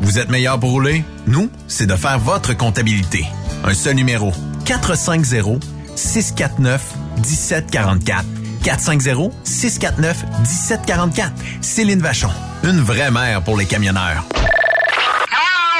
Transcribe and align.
Vous 0.00 0.18
êtes 0.18 0.30
meilleur 0.30 0.58
pour 0.58 0.70
rouler? 0.70 1.04
Nous, 1.26 1.50
c'est 1.68 1.86
de 1.86 1.96
faire 1.96 2.18
votre 2.18 2.56
comptabilité. 2.56 3.26
Un 3.64 3.74
seul 3.74 3.94
numéro. 3.94 4.32
450 4.64 5.62
649 5.94 6.94
1744. 7.16 8.24
450 8.62 9.32
649 9.44 10.24
1744. 10.40 11.32
Céline 11.60 12.00
Vachon. 12.00 12.30
Une 12.64 12.80
vraie 12.80 13.10
mère 13.10 13.42
pour 13.42 13.56
les 13.56 13.66
camionneurs. 13.66 14.24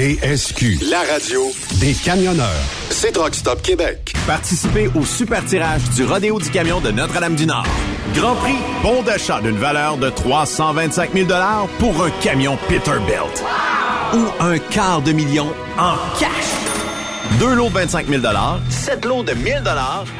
TSQ, 0.00 0.78
la 0.90 1.00
radio 1.12 1.42
des 1.78 1.92
camionneurs. 1.92 2.48
C'est 2.88 3.12
Truck 3.12 3.34
Stop 3.34 3.60
Québec. 3.60 4.14
Participez 4.26 4.88
au 4.94 5.04
super 5.04 5.44
tirage 5.44 5.82
du 5.94 6.06
Rodéo 6.06 6.40
du 6.40 6.48
Camion 6.48 6.80
de 6.80 6.90
Notre-Dame-du-Nord. 6.90 7.66
Grand 8.14 8.34
prix, 8.36 8.56
bon 8.82 9.02
d'achat 9.02 9.42
d'une 9.42 9.58
valeur 9.58 9.98
de 9.98 10.08
325 10.08 11.12
000 11.12 11.28
pour 11.78 12.02
un 12.02 12.08
camion 12.22 12.56
Peterbilt. 12.66 13.44
Ou 14.14 14.42
un 14.42 14.56
quart 14.56 15.02
de 15.02 15.12
million 15.12 15.52
en 15.76 15.96
cash. 16.18 16.30
Deux 17.38 17.52
lots 17.52 17.68
de 17.68 17.74
25 17.74 18.06
000 18.08 18.22
sept 18.70 19.04
lots 19.04 19.22
de 19.22 19.34
1000 19.34 19.62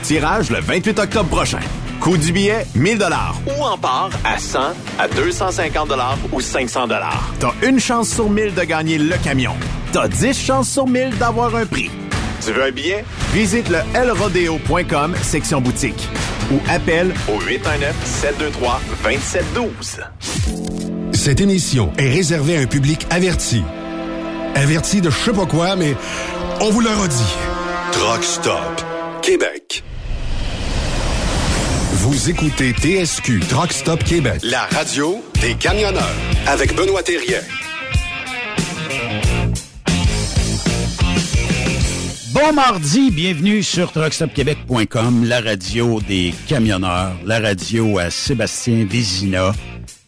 tirage 0.03 0.51
le 0.51 0.61
28 0.61 0.99
octobre 0.99 1.31
prochain. 1.31 1.61
Coût 2.01 2.17
du 2.17 2.33
billet, 2.33 2.67
1000 2.75 2.99
ou 3.47 3.63
en 3.63 3.77
part 3.77 4.09
à 4.25 4.39
100, 4.39 4.59
à 4.99 5.07
250 5.09 5.93
ou 6.33 6.41
500 6.41 6.89
T'as 7.39 7.53
une 7.63 7.79
chance 7.79 8.09
sur 8.09 8.31
1000 8.31 8.55
de 8.55 8.63
gagner 8.63 8.97
le 8.97 9.17
camion. 9.23 9.53
T'as 9.93 10.09
10 10.09 10.33
chances 10.33 10.71
sur 10.71 10.87
1000 10.87 11.19
d'avoir 11.19 11.55
un 11.55 11.67
prix. 11.67 11.91
Tu 12.43 12.53
veux 12.53 12.65
un 12.65 12.71
billet? 12.71 13.05
Visite 13.35 13.69
le 13.69 13.81
lrodeo.com, 14.07 15.15
section 15.21 15.61
boutique. 15.61 16.09
Ou 16.51 16.59
appelle 16.71 17.13
au 17.29 17.39
819-723-2712. 19.05 20.01
Cette 21.13 21.43
émission 21.43 21.93
est 21.99 22.09
réservée 22.09 22.57
à 22.57 22.61
un 22.61 22.67
public 22.67 23.07
averti. 23.11 23.63
Averti 24.55 25.03
de 25.03 25.11
je 25.11 25.17
sais 25.17 25.33
pas 25.33 25.45
quoi, 25.45 25.77
mais 25.77 25.95
on 26.63 26.71
vous 26.71 26.81
le 26.81 26.89
redit. 26.89 27.37
Truck 27.93 28.25
Stop 28.25 28.83
Québec. 29.21 29.85
Vous 32.03 32.31
écoutez 32.31 32.73
TSQ 32.73 33.41
Truck 33.41 33.75
Stop 33.75 34.03
Québec, 34.03 34.41
la 34.43 34.63
radio 34.63 35.23
des 35.43 35.55
camionneurs 35.55 36.17
avec 36.47 36.75
Benoît 36.75 37.03
Thérien. 37.03 37.41
Bon 42.33 42.55
mardi, 42.55 43.11
bienvenue 43.11 43.63
sur 43.63 43.93
truckstopquebec.com, 43.93 45.27
la 45.27 45.43
radio 45.43 46.01
des 46.01 46.33
camionneurs, 46.47 47.17
la 47.27 47.39
radio 47.39 47.99
à 47.99 48.09
Sébastien 48.09 48.87
Vézina, 48.89 49.53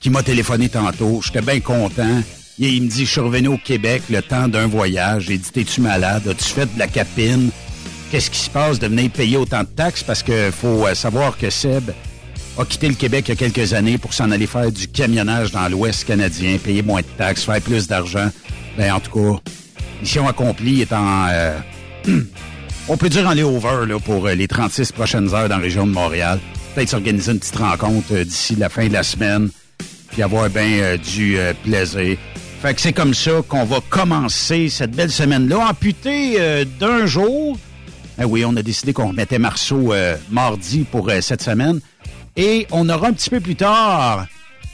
qui 0.00 0.08
m'a 0.08 0.22
téléphoné 0.22 0.70
tantôt. 0.70 1.20
J'étais 1.22 1.42
bien 1.42 1.60
content. 1.60 2.22
Et 2.58 2.68
il 2.68 2.84
me 2.84 2.88
dit, 2.88 3.04
je 3.04 3.10
suis 3.10 3.20
revenu 3.20 3.48
au 3.48 3.58
Québec 3.58 4.04
le 4.08 4.22
temps 4.22 4.48
d'un 4.48 4.66
voyage. 4.66 5.24
J'ai 5.26 5.36
dit, 5.36 5.50
t'es-tu 5.50 5.82
malade? 5.82 6.26
As-tu 6.26 6.44
fait 6.44 6.72
de 6.72 6.78
la 6.78 6.86
capine? 6.86 7.50
Qu'est-ce 8.12 8.30
qui 8.30 8.40
se 8.40 8.50
passe 8.50 8.78
de 8.78 8.88
venir 8.88 9.10
payer 9.10 9.38
autant 9.38 9.62
de 9.62 9.68
taxes? 9.68 10.02
Parce 10.02 10.22
que 10.22 10.50
faut 10.50 10.86
euh, 10.86 10.94
savoir 10.94 11.38
que 11.38 11.48
Seb 11.48 11.92
a 12.58 12.64
quitté 12.66 12.88
le 12.88 12.94
Québec 12.94 13.24
il 13.26 13.30
y 13.30 13.32
a 13.32 13.36
quelques 13.36 13.72
années 13.72 13.96
pour 13.96 14.12
s'en 14.12 14.30
aller 14.30 14.46
faire 14.46 14.70
du 14.70 14.86
camionnage 14.86 15.50
dans 15.50 15.66
l'Ouest 15.70 16.04
canadien, 16.04 16.58
payer 16.62 16.82
moins 16.82 17.00
de 17.00 17.06
taxes, 17.16 17.44
faire 17.44 17.62
plus 17.62 17.88
d'argent. 17.88 18.28
Ben, 18.76 18.92
en 18.92 19.00
tout 19.00 19.18
cas, 19.18 19.40
mission 20.02 20.28
accomplie 20.28 20.82
étant... 20.82 21.26
Euh, 21.30 21.58
on 22.88 22.98
peut 22.98 23.08
dire 23.08 23.26
en 23.26 23.32
layover 23.32 23.86
là, 23.88 23.98
pour 23.98 24.26
euh, 24.26 24.34
les 24.34 24.46
36 24.46 24.92
prochaines 24.92 25.32
heures 25.32 25.48
dans 25.48 25.56
la 25.56 25.62
région 25.62 25.86
de 25.86 25.92
Montréal. 25.92 26.38
Peut-être 26.74 26.90
s'organiser 26.90 27.32
une 27.32 27.38
petite 27.38 27.56
rencontre 27.56 28.14
d'ici 28.24 28.56
la 28.56 28.68
fin 28.68 28.88
de 28.88 28.92
la 28.92 29.04
semaine, 29.04 29.48
puis 30.10 30.22
avoir 30.22 30.50
bien 30.50 30.96
du 30.98 31.38
plaisir. 31.64 32.18
Fait 32.60 32.74
que 32.74 32.80
c'est 32.82 32.92
comme 32.92 33.14
ça 33.14 33.40
qu'on 33.48 33.64
va 33.64 33.78
commencer 33.88 34.68
cette 34.68 34.90
belle 34.90 35.10
semaine-là, 35.10 35.70
amputée 35.70 36.64
d'un 36.78 37.06
jour. 37.06 37.56
Ben 38.18 38.26
oui, 38.26 38.44
on 38.44 38.56
a 38.56 38.62
décidé 38.62 38.92
qu'on 38.92 39.08
remettait 39.08 39.38
Marceau 39.38 39.92
euh, 39.92 40.16
mardi 40.30 40.84
pour 40.84 41.08
euh, 41.08 41.20
cette 41.20 41.42
semaine. 41.42 41.80
Et 42.36 42.66
on 42.70 42.88
aura 42.88 43.08
un 43.08 43.12
petit 43.12 43.30
peu 43.30 43.40
plus 43.40 43.56
tard 43.56 44.26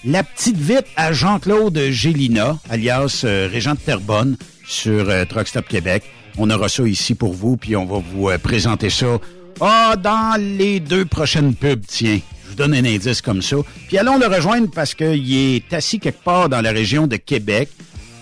la 0.05 0.23
petite 0.23 0.57
vite 0.57 0.87
à 0.97 1.13
Jean-Claude 1.13 1.77
Gélina, 1.91 2.57
alias 2.71 3.25
Régent 3.25 3.75
de 3.75 3.81
Terrebonne, 3.81 4.37
sur 4.65 5.09
Truck 5.29 5.49
Stop 5.49 5.67
Québec. 5.67 6.05
On 6.37 6.49
aura 6.51 6.69
ça 6.69 6.85
ici 6.85 7.17
pour 7.17 7.33
vous, 7.33 7.57
puis 7.57 7.75
on 7.75 7.85
va 7.85 7.99
vous 7.99 8.31
présenter 8.41 8.91
ça 8.91 9.19
ah, 9.61 9.97
dans 9.97 10.41
les 10.41 10.79
deux 10.79 11.05
prochaines 11.05 11.55
pubs, 11.55 11.85
tiens. 11.87 12.21
Je 12.45 12.51
vous 12.51 12.55
donne 12.55 12.75
un 12.75 12.85
indice 12.85 13.21
comme 13.21 13.43
ça. 13.43 13.57
Puis 13.89 13.99
allons 13.99 14.17
le 14.17 14.27
rejoindre 14.27 14.71
parce 14.71 14.95
qu'il 14.95 15.37
est 15.37 15.73
assis 15.73 15.99
quelque 15.99 16.23
part 16.23 16.49
dans 16.49 16.61
la 16.61 16.71
région 16.71 17.09
de 17.09 17.17
Québec 17.17 17.69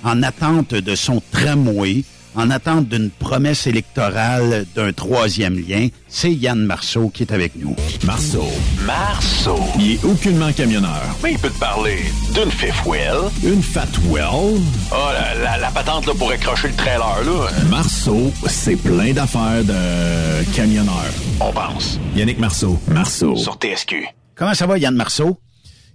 en 0.03 0.23
attente 0.23 0.73
de 0.73 0.95
son 0.95 1.23
tramway 1.33 2.05
en 2.37 2.51
attente 2.51 2.89
d'une 2.89 3.11
promesse 3.11 3.67
électorale 3.67 4.67
d'un 4.75 4.93
troisième 4.93 5.59
lien. 5.59 5.89
C'est 6.09 6.33
Yann 6.33 6.59
Marceau 6.65 7.09
qui 7.09 7.23
est 7.23 7.33
avec 7.33 7.57
nous. 7.57 7.75
Marceau. 8.05 8.47
Marceau. 8.87 9.59
Il 9.79 9.93
est 9.93 10.05
aucunement 10.05 10.53
camionneur. 10.53 11.03
Mais 11.23 11.33
il 11.33 11.39
peut 11.39 11.51
te 11.51 11.59
parler 11.59 11.99
d'une 12.35 12.51
fifth 12.51 12.85
wheel. 12.85 13.31
Une 13.43 13.63
fat 13.63 13.89
well. 14.09 14.61
Oh, 14.93 14.97
la, 15.43 15.59
la, 15.59 15.71
patente 15.71 16.07
là, 16.07 16.13
pour 16.15 16.31
accrocher 16.31 16.69
le 16.69 16.75
trailer. 16.75 17.23
là. 17.25 17.49
Marceau, 17.71 18.31
c'est 18.47 18.77
plein 18.77 19.13
d'affaires 19.13 19.65
de 19.65 20.45
camionneur. 20.55 21.11
On 21.41 21.53
pense. 21.53 21.99
Yannick 22.15 22.39
Marceau. 22.39 22.79
Marceau. 22.89 23.37
Sur 23.37 23.55
TSQ. 23.55 24.07
Comment 24.35 24.55
ça 24.55 24.67
va, 24.67 24.79
Yann 24.79 24.95
Marceau? 24.95 25.39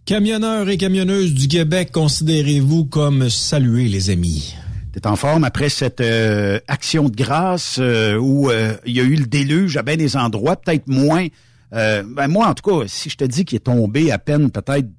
Camionneurs 0.05 0.67
et 0.67 0.77
camionneuses 0.77 1.33
du 1.35 1.47
Québec, 1.47 1.91
considérez-vous 1.91 2.85
comme 2.85 3.29
salués, 3.29 3.87
les 3.87 4.09
amis? 4.09 4.55
T'es 4.93 5.07
en 5.07 5.15
forme 5.15 5.45
après 5.45 5.69
cette 5.69 6.01
euh, 6.01 6.59
action 6.67 7.07
de 7.07 7.15
grâce 7.15 7.77
euh, 7.79 8.17
où 8.17 8.49
euh, 8.49 8.75
il 8.85 8.93
y 8.93 8.99
a 8.99 9.03
eu 9.03 9.15
le 9.15 9.25
déluge 9.25 9.77
à 9.77 9.83
bien 9.83 9.95
des 9.95 10.17
endroits, 10.17 10.57
peut-être 10.57 10.87
moins. 10.87 11.27
ben 11.71 12.27
moi, 12.27 12.47
en 12.47 12.53
tout 12.53 12.69
cas, 12.69 12.87
si 12.87 13.09
je 13.09 13.15
te 13.15 13.23
dis 13.23 13.45
qu'il 13.45 13.55
est 13.55 13.59
tombé 13.59 14.11
à 14.11 14.19
peine 14.19 14.51
peut-être 14.51 14.89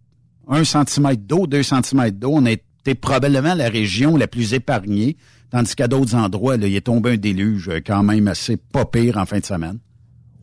un 0.49 0.65
centimètre 0.65 1.23
d'eau, 1.23 1.47
deux 1.47 1.63
centimètres 1.63 2.19
d'eau, 2.19 2.33
on 2.33 2.47
était 2.47 2.95
probablement 2.95 3.55
la 3.55 3.69
région 3.69 4.17
la 4.17 4.27
plus 4.27 4.55
épargnée, 4.55 5.19
tandis 5.51 5.75
qu'à 5.77 5.89
d'autres 5.89 6.15
endroits, 6.15 6.57
là, 6.57 6.67
il 6.67 6.75
est 6.75 6.87
tombé 6.87 7.13
un 7.13 7.17
déluge 7.19 7.71
quand 7.87 8.03
même 8.03 8.29
assez 8.29 8.57
pas 8.57 8.87
pire 8.87 9.19
en 9.19 9.27
fin 9.27 9.41
de 9.41 9.45
semaine. 9.45 9.79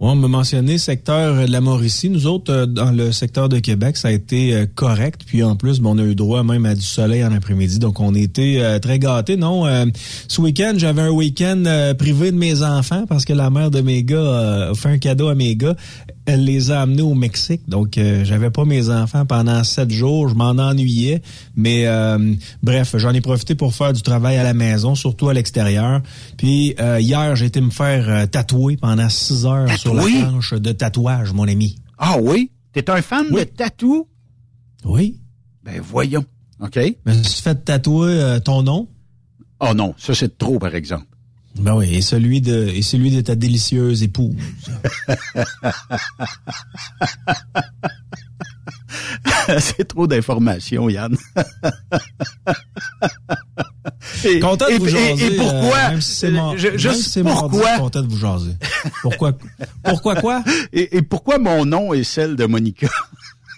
On 0.01 0.15
m'a 0.15 0.29
mentionné 0.29 0.77
secteur 0.77 1.45
de 1.45 1.51
la 1.51 1.59
Mauricie. 1.59 2.09
Nous 2.09 2.25
autres, 2.25 2.53
euh, 2.53 2.65
dans 2.65 2.91
le 2.91 3.11
secteur 3.11 3.49
de 3.49 3.59
Québec, 3.59 3.97
ça 3.97 4.07
a 4.07 4.11
été 4.11 4.53
euh, 4.53 4.65
correct. 4.73 5.23
Puis 5.25 5.43
en 5.43 5.57
plus, 5.57 5.81
on 5.83 5.97
a 5.97 6.03
eu 6.03 6.15
droit 6.15 6.41
même 6.41 6.65
à 6.65 6.73
du 6.73 6.85
soleil 6.85 7.21
en 7.25 7.33
après-midi. 7.33 7.79
Donc 7.79 7.99
on 7.99 8.15
était 8.15 8.59
euh, 8.59 8.79
très 8.79 8.97
gâtés. 8.97 9.35
Non, 9.35 9.65
ce 10.29 10.41
week-end, 10.41 10.73
j'avais 10.77 11.01
un 11.01 11.09
week-end 11.09 11.93
privé 11.97 12.31
de 12.31 12.37
mes 12.37 12.63
enfants 12.63 13.05
parce 13.07 13.25
que 13.25 13.33
la 13.33 13.49
mère 13.49 13.71
de 13.71 13.81
mes 13.81 14.03
gars 14.03 14.69
a 14.69 14.73
fait 14.73 14.89
un 14.89 14.97
cadeau 14.97 15.27
à 15.27 15.35
mes 15.35 15.55
gars 15.57 15.75
elle 16.29 16.43
les 16.43 16.69
a 16.71 16.81
amenés 16.81 17.01
au 17.01 17.15
Mexique. 17.15 17.67
Donc, 17.67 17.97
euh, 17.97 18.23
j'avais 18.23 18.51
pas 18.51 18.63
mes 18.63 18.89
enfants 18.89 19.25
pendant 19.25 19.63
sept 19.63 19.89
jours. 19.89 20.29
Je 20.29 20.35
m'en 20.35 20.51
ennuyais. 20.51 21.21
Mais 21.55 21.87
euh, 21.87 22.33
bref, 22.61 22.95
j'en 22.97 23.11
ai 23.13 23.21
profité 23.21 23.55
pour 23.55 23.73
faire 23.73 23.93
du 23.93 24.01
travail 24.01 24.37
à 24.37 24.43
la 24.43 24.53
maison, 24.53 24.95
surtout 24.95 25.29
à 25.29 25.33
l'extérieur. 25.33 26.01
Puis 26.37 26.75
euh, 26.79 26.99
hier, 26.99 27.35
j'ai 27.35 27.47
été 27.47 27.61
me 27.61 27.71
faire 27.71 28.29
tatouer 28.29 28.77
pendant 28.77 29.09
six 29.09 29.45
heures 29.45 29.71
sur 29.77 29.93
la 29.93 30.03
planche 30.03 30.53
de 30.53 30.71
tatouage, 30.71 31.33
mon 31.33 31.47
ami. 31.47 31.77
Ah 31.97 32.17
oui? 32.21 32.51
T'es 32.73 32.89
un 32.89 33.01
fan 33.01 33.29
de 33.29 33.43
tatou? 33.43 34.07
Oui. 34.85 35.19
Ben 35.63 35.81
voyons. 35.81 36.25
OK. 36.61 36.77
Mais 36.77 37.21
tu 37.21 37.41
fait 37.41 37.65
tatouer 37.65 38.39
ton 38.45 38.61
nom? 38.61 38.87
Oh 39.59 39.73
non, 39.73 39.93
ça 39.97 40.13
c'est 40.13 40.37
trop, 40.37 40.59
par 40.59 40.75
exemple. 40.75 41.05
Ben 41.55 41.75
oui, 41.75 41.93
et 41.93 42.01
celui 42.01 42.41
de 42.41 42.67
et 42.67 42.81
celui 42.81 43.11
de 43.11 43.21
ta 43.21 43.35
délicieuse 43.35 44.03
épouse. 44.03 44.35
C'est 49.59 49.87
trop 49.87 50.07
d'informations, 50.07 50.89
Yann. 50.89 51.15
content 54.41 54.67
de 54.69 54.77
vous 54.77 54.87
jaser. 54.87 55.25
Et, 55.25 55.37
pourquoi? 55.37 55.77
Euh, 55.77 55.89
même 55.89 56.01
si 56.01 56.13
c'est 56.13 56.31
mon, 56.31 56.57
je, 56.57 57.19
pourquoi? 57.21 57.77
content 57.77 58.01
de 58.01 58.07
vous 58.07 58.17
jaser. 58.17 58.53
Pourquoi? 59.01 59.33
Pourquoi 59.83 60.15
quoi? 60.15 60.43
Et, 60.71 60.97
et 60.97 61.01
pourquoi 61.01 61.39
mon 61.39 61.65
nom 61.65 61.93
est 61.93 62.03
celle 62.03 62.35
de 62.35 62.45
Monica? 62.45 62.89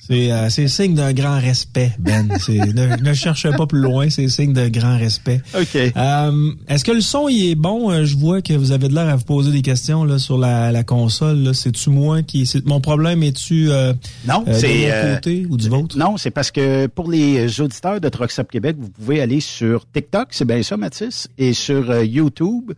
C'est 0.07 0.31
euh, 0.31 0.49
signe 0.67 0.95
d'un 0.95 1.13
grand 1.13 1.39
respect, 1.39 1.91
Ben. 1.99 2.27
Ne, 2.49 3.01
ne 3.01 3.13
cherche 3.13 3.49
pas 3.55 3.67
plus 3.67 3.79
loin, 3.81 4.09
c'est 4.09 4.27
signe 4.27 4.53
de 4.53 4.67
grand 4.67 4.97
respect. 4.97 5.41
OK. 5.55 5.75
Euh, 5.75 6.51
Est-ce 6.67 6.83
que 6.83 6.91
le 6.91 7.01
son 7.01 7.29
il 7.29 7.51
est 7.51 7.55
bon? 7.55 7.91
Euh, 7.91 8.03
je 8.05 8.17
vois 8.17 8.41
que 8.41 8.53
vous 8.53 8.71
avez 8.71 8.87
de 8.87 8.95
l'air 8.95 9.07
à 9.09 9.15
vous 9.15 9.23
poser 9.23 9.51
des 9.51 9.61
questions 9.61 10.03
là, 10.03 10.17
sur 10.17 10.37
la, 10.37 10.71
la 10.71 10.83
console. 10.83 11.53
C'est-tu 11.53 11.89
moi 11.91 12.23
qui... 12.23 12.49
Mon 12.65 12.81
problème 12.81 13.21
est-tu 13.23 13.69
euh, 13.69 13.93
non, 14.27 14.43
euh, 14.47 14.59
de 14.59 15.07
mon 15.07 15.15
côté 15.15 15.45
ou 15.49 15.57
du 15.57 15.69
vôtre? 15.69 15.97
Non, 15.97 16.17
c'est 16.17 16.31
parce 16.31 16.51
que 16.51 16.87
pour 16.87 17.09
les 17.09 17.61
auditeurs 17.61 18.01
de 18.01 18.09
Trucks 18.09 18.31
Québec, 18.49 18.77
vous 18.79 18.89
pouvez 18.89 19.21
aller 19.21 19.39
sur 19.39 19.85
TikTok, 19.91 20.29
c'est 20.31 20.45
bien 20.45 20.63
ça, 20.63 20.77
Mathis, 20.77 21.29
et 21.37 21.53
sur 21.53 22.03
YouTube 22.03 22.71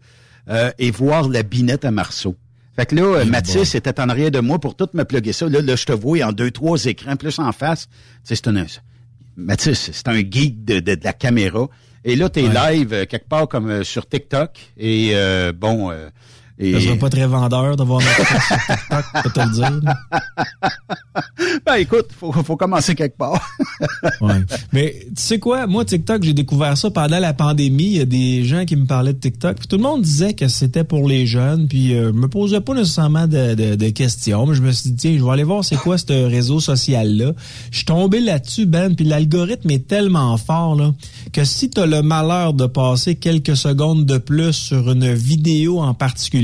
et 0.78 0.92
voir 0.92 1.30
la 1.30 1.42
binette 1.42 1.86
à 1.86 1.92
Marceau. 1.92 2.36
Fait 2.76 2.88
que 2.88 2.96
là, 2.96 3.04
euh, 3.04 3.26
Mathis 3.26 3.76
était 3.76 4.00
en 4.00 4.10
arrière 4.10 4.32
de 4.32 4.40
moi 4.40 4.60
pour 4.60 4.76
tout 4.76 4.90
me 4.94 5.04
plugger 5.04 5.34
ça. 5.34 5.48
Là, 5.48 5.62
là 5.62 5.76
je 5.76 5.86
te 5.86 5.92
vois 5.92 6.24
en 6.24 6.32
deux, 6.32 6.50
trois 6.50 6.84
écrans, 6.86 7.16
plus 7.16 7.38
en 7.40 7.52
face. 7.52 7.88
Tu 7.88 7.94
sais, 8.24 8.36
c'est 8.36 8.48
un... 8.48 8.66
Mathis, 9.36 9.92
c'est 9.92 10.08
un 10.08 10.20
geek 10.20 10.66
de, 10.66 10.80
de, 10.80 10.98
la 11.04 11.14
caméra. 11.14 11.68
Et 12.04 12.16
là, 12.16 12.30
t'es 12.30 12.42
live 12.42 12.94
euh, 12.94 13.06
quelque 13.06 13.28
part 13.28 13.48
comme 13.48 13.70
euh, 13.70 13.84
sur 13.84 14.08
TikTok. 14.08 14.60
Et 14.78 15.14
bon, 15.56 15.92
et... 16.60 16.80
Ça 16.80 16.96
pas 16.96 17.10
très 17.10 17.26
vendeur 17.26 17.76
d'avoir 17.76 18.00
notre 18.00 18.16
sur 18.16 18.58
TikTok, 18.76 19.06
je 19.16 19.22
peux 19.24 19.30
te 19.30 19.40
le 19.40 19.54
dire. 19.54 19.82
ben 21.66 21.76
écoute, 21.76 22.08
faut, 22.18 22.32
faut 22.32 22.56
commencer 22.56 22.94
quelque 22.94 23.18
part. 23.18 23.42
ouais. 24.22 24.42
Mais 24.72 24.96
tu 25.16 25.22
sais 25.22 25.40
quoi, 25.40 25.66
moi 25.66 25.84
TikTok, 25.84 26.24
j'ai 26.24 26.34
découvert 26.34 26.78
ça 26.78 26.92
pendant 26.92 27.20
la 27.20 27.34
pandémie. 27.34 27.86
Il 27.86 27.98
y 27.98 28.02
a 28.02 28.06
des 28.06 28.44
gens 28.44 28.66
qui 28.66 28.76
me 28.76 28.86
parlaient 28.86 29.14
de 29.14 29.20
TikTok. 29.20 29.58
Puis 29.58 29.68
tout 29.68 29.78
le 29.78 29.84
monde 29.84 30.04
disait 30.04 30.34
que 30.34 30.48
c'était 30.48 30.84
pour 30.84 31.08
les 31.08 31.26
jeunes. 31.26 31.68
Puis 31.68 31.96
euh, 31.96 32.14
me 32.14 32.28
posais 32.28 32.62
pas 32.62 32.76
nécessairement 32.76 33.28
de, 33.28 33.56
de, 33.56 33.76
de, 33.76 33.90
questions. 33.90 34.46
Mais 34.46 34.56
je 34.56 34.62
me 34.62 34.72
suis 34.72 34.92
dit, 34.92 34.96
tiens, 34.96 35.16
je 35.18 35.24
vais 35.24 35.32
aller 35.32 35.44
voir 35.44 35.66
c'est 35.66 35.76
quoi 35.76 35.98
ce 35.98 36.26
réseau 36.26 36.60
social-là. 36.60 37.34
Je 37.72 37.78
suis 37.78 37.86
tombé 37.86 38.20
là-dessus, 38.20 38.66
Ben. 38.68 38.96
Puis 38.96 39.06
l'algorithme 39.06 39.72
est 39.72 39.88
tellement 39.88 40.38
fort 40.38 40.76
là, 40.76 40.94
que 41.32 41.44
si 41.44 41.70
tu 41.70 41.80
as 41.80 41.86
le 41.88 42.02
malheur 42.04 42.54
de 42.54 42.68
passer 42.68 43.16
quelques 43.16 43.58
secondes 43.58 44.06
de 44.06 44.18
plus 44.18 44.54
sur 44.54 44.92
une 44.92 45.14
vidéo 45.14 45.82
en 45.82 45.94
particulier, 45.94 46.43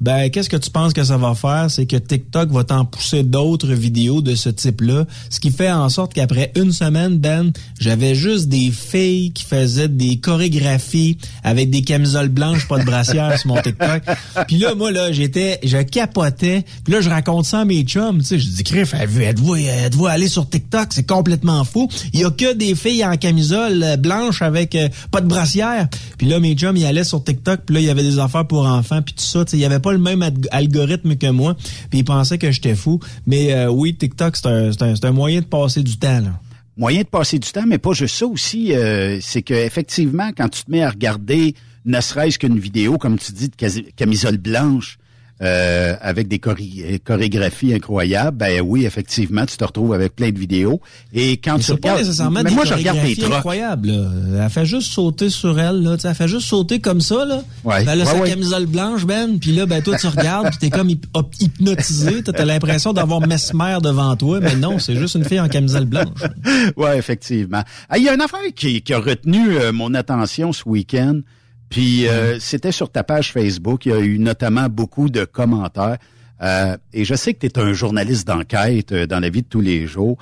ben 0.00 0.30
qu'est-ce 0.30 0.48
que 0.48 0.56
tu 0.56 0.70
penses 0.70 0.92
que 0.92 1.04
ça 1.04 1.16
va 1.16 1.34
faire? 1.34 1.70
C'est 1.70 1.86
que 1.86 1.96
TikTok 1.96 2.50
va 2.50 2.64
t'en 2.64 2.84
pousser 2.84 3.22
d'autres 3.22 3.72
vidéos 3.72 4.22
de 4.22 4.34
ce 4.34 4.48
type-là, 4.48 5.06
ce 5.30 5.40
qui 5.40 5.50
fait 5.50 5.70
en 5.70 5.88
sorte 5.88 6.14
qu'après 6.14 6.52
une 6.56 6.72
semaine, 6.72 7.18
Ben, 7.18 7.52
j'avais 7.80 8.14
juste 8.14 8.48
des 8.48 8.70
filles 8.70 9.32
qui 9.32 9.44
faisaient 9.44 9.88
des 9.88 10.18
chorégraphies 10.18 11.18
avec 11.42 11.70
des 11.70 11.82
camisoles 11.82 12.28
blanches, 12.28 12.68
pas 12.68 12.78
de 12.78 12.84
brassière 12.84 13.38
sur 13.38 13.48
mon 13.48 13.60
TikTok. 13.60 14.02
Puis 14.46 14.58
là, 14.58 14.74
moi, 14.74 14.92
là, 14.92 15.12
j'étais, 15.12 15.58
je 15.64 15.78
capotais. 15.78 16.64
Puis 16.84 16.92
là, 16.92 17.00
je 17.00 17.08
raconte 17.08 17.46
ça 17.46 17.60
à 17.60 17.64
mes 17.64 17.82
chums, 17.82 18.18
tu 18.18 18.24
sais, 18.24 18.38
je 18.38 18.48
dis, 18.48 18.62
Criff, 18.62 18.94
êtes-vous, 18.94 19.56
êtes-vous 19.56 20.06
aller 20.06 20.28
sur 20.28 20.48
TikTok? 20.48 20.88
C'est 20.90 21.06
complètement 21.06 21.64
fou. 21.64 21.88
Il 22.12 22.20
y 22.20 22.24
a 22.24 22.30
que 22.30 22.54
des 22.54 22.74
filles 22.74 23.04
en 23.04 23.16
camisole 23.16 23.82
euh, 23.82 23.96
blanche 23.96 24.42
avec 24.42 24.74
euh, 24.74 24.88
pas 25.10 25.20
de 25.20 25.26
brassière. 25.26 25.88
Puis 26.18 26.28
là, 26.28 26.40
mes 26.40 26.54
chums, 26.54 26.76
ils 26.76 26.84
allaient 26.84 27.04
sur 27.04 27.22
TikTok, 27.22 27.60
puis 27.66 27.74
là, 27.74 27.80
il 27.80 27.86
y 27.86 27.90
avait 27.90 28.02
des 28.02 28.18
affaires 28.18 28.46
pour 28.46 28.66
enfants, 28.66 29.02
puis 29.08 29.14
tout 29.14 29.24
ça. 29.24 29.44
Il 29.52 29.58
y 29.58 29.64
avait 29.64 29.80
pas 29.80 29.92
le 29.92 29.98
même 29.98 30.22
algorithme 30.50 31.16
que 31.16 31.30
moi, 31.30 31.56
puis 31.90 32.00
ils 32.00 32.04
pensaient 32.04 32.38
que 32.38 32.50
j'étais 32.50 32.74
fou. 32.74 33.00
Mais 33.26 33.52
euh, 33.52 33.70
oui, 33.70 33.94
TikTok, 33.94 34.36
c'est 34.36 34.46
un, 34.46 34.70
un, 34.70 34.94
un, 35.02 35.12
moyen 35.12 35.40
de 35.40 35.46
passer 35.46 35.82
du 35.82 35.98
temps. 35.98 36.20
Là. 36.20 36.40
Moyen 36.76 37.02
de 37.02 37.08
passer 37.08 37.38
du 37.38 37.50
temps, 37.50 37.64
mais 37.66 37.78
pas 37.78 37.92
juste 37.92 38.16
ça 38.16 38.26
aussi. 38.26 38.74
Euh, 38.74 39.18
c'est 39.20 39.42
que 39.42 39.54
effectivement, 39.54 40.30
quand 40.36 40.48
tu 40.48 40.64
te 40.64 40.70
mets 40.70 40.82
à 40.82 40.90
regarder 40.90 41.54
ne 41.84 42.00
serait-ce 42.00 42.38
qu'une 42.38 42.58
vidéo, 42.58 42.98
comme 42.98 43.18
tu 43.18 43.32
dis, 43.32 43.48
de 43.48 43.90
camisole 43.96 44.36
blanche, 44.36 44.97
euh, 45.40 45.94
avec 46.00 46.26
des 46.26 46.38
chorégraphies 46.38 47.74
incroyables, 47.74 48.36
ben 48.36 48.60
oui, 48.60 48.86
effectivement, 48.86 49.46
tu 49.46 49.56
te 49.56 49.64
retrouves 49.64 49.94
avec 49.94 50.16
plein 50.16 50.30
de 50.30 50.38
vidéos. 50.38 50.80
Et 51.12 51.36
quand 51.36 51.58
tu 51.58 51.72
regardes, 51.72 51.96
pas 51.96 52.02
nécessairement 52.02 52.42
mais 52.42 52.50
moi 52.50 52.64
je 52.64 52.74
regarde 52.74 53.00
des 53.02 53.16
trucs 53.16 53.32
incroyables. 53.32 53.92
Elle 54.40 54.50
fait 54.50 54.66
juste 54.66 54.92
sauter 54.92 55.30
sur 55.30 55.58
elle, 55.60 55.82
là. 55.82 55.96
elle 56.02 56.14
fait 56.14 56.28
juste 56.28 56.48
sauter 56.48 56.80
comme 56.80 57.00
ça, 57.00 57.24
là. 57.24 57.42
Ouais. 57.64 57.84
Ben, 57.84 57.92
elle 57.92 58.02
a 58.02 58.04
sa 58.04 58.20
camisole 58.20 58.66
blanche, 58.66 59.04
Ben. 59.04 59.38
Puis 59.38 59.52
là, 59.52 59.66
ben 59.66 59.82
toi 59.82 59.96
tu 59.96 60.08
regardes, 60.08 60.48
puis 60.50 60.58
t'es 60.58 60.70
comme 60.70 60.90
hypnotisé. 60.90 62.22
T'as 62.22 62.44
l'impression 62.44 62.92
d'avoir 62.92 63.20
Mesmer 63.26 63.78
devant 63.82 64.16
toi, 64.16 64.40
mais 64.40 64.56
non, 64.56 64.78
c'est 64.78 64.96
juste 64.96 65.14
une 65.14 65.24
fille 65.24 65.40
en 65.40 65.48
camisole 65.48 65.84
blanche. 65.84 66.08
ouais, 66.76 66.98
effectivement. 66.98 67.62
Il 67.96 68.02
y 68.02 68.08
a 68.08 68.14
une 68.14 68.20
affaire 68.20 68.40
qui, 68.54 68.82
qui 68.82 68.92
a 68.92 68.98
retenu 68.98 69.56
euh, 69.56 69.72
mon 69.72 69.94
attention 69.94 70.52
ce 70.52 70.62
week-end. 70.66 71.20
Puis 71.68 72.08
euh, 72.08 72.38
c'était 72.40 72.72
sur 72.72 72.90
ta 72.90 73.04
page 73.04 73.32
Facebook, 73.32 73.86
il 73.86 73.92
y 73.92 73.94
a 73.94 74.00
eu 74.00 74.18
notamment 74.18 74.68
beaucoup 74.68 75.10
de 75.10 75.24
commentaires. 75.24 75.98
Euh, 76.40 76.76
et 76.92 77.04
je 77.04 77.14
sais 77.14 77.34
que 77.34 77.46
tu 77.46 77.46
es 77.46 77.58
un 77.58 77.72
journaliste 77.72 78.26
d'enquête 78.26 78.92
euh, 78.92 79.06
dans 79.06 79.20
la 79.20 79.28
vie 79.28 79.42
de 79.42 79.48
tous 79.48 79.60
les 79.60 79.86
jours. 79.86 80.18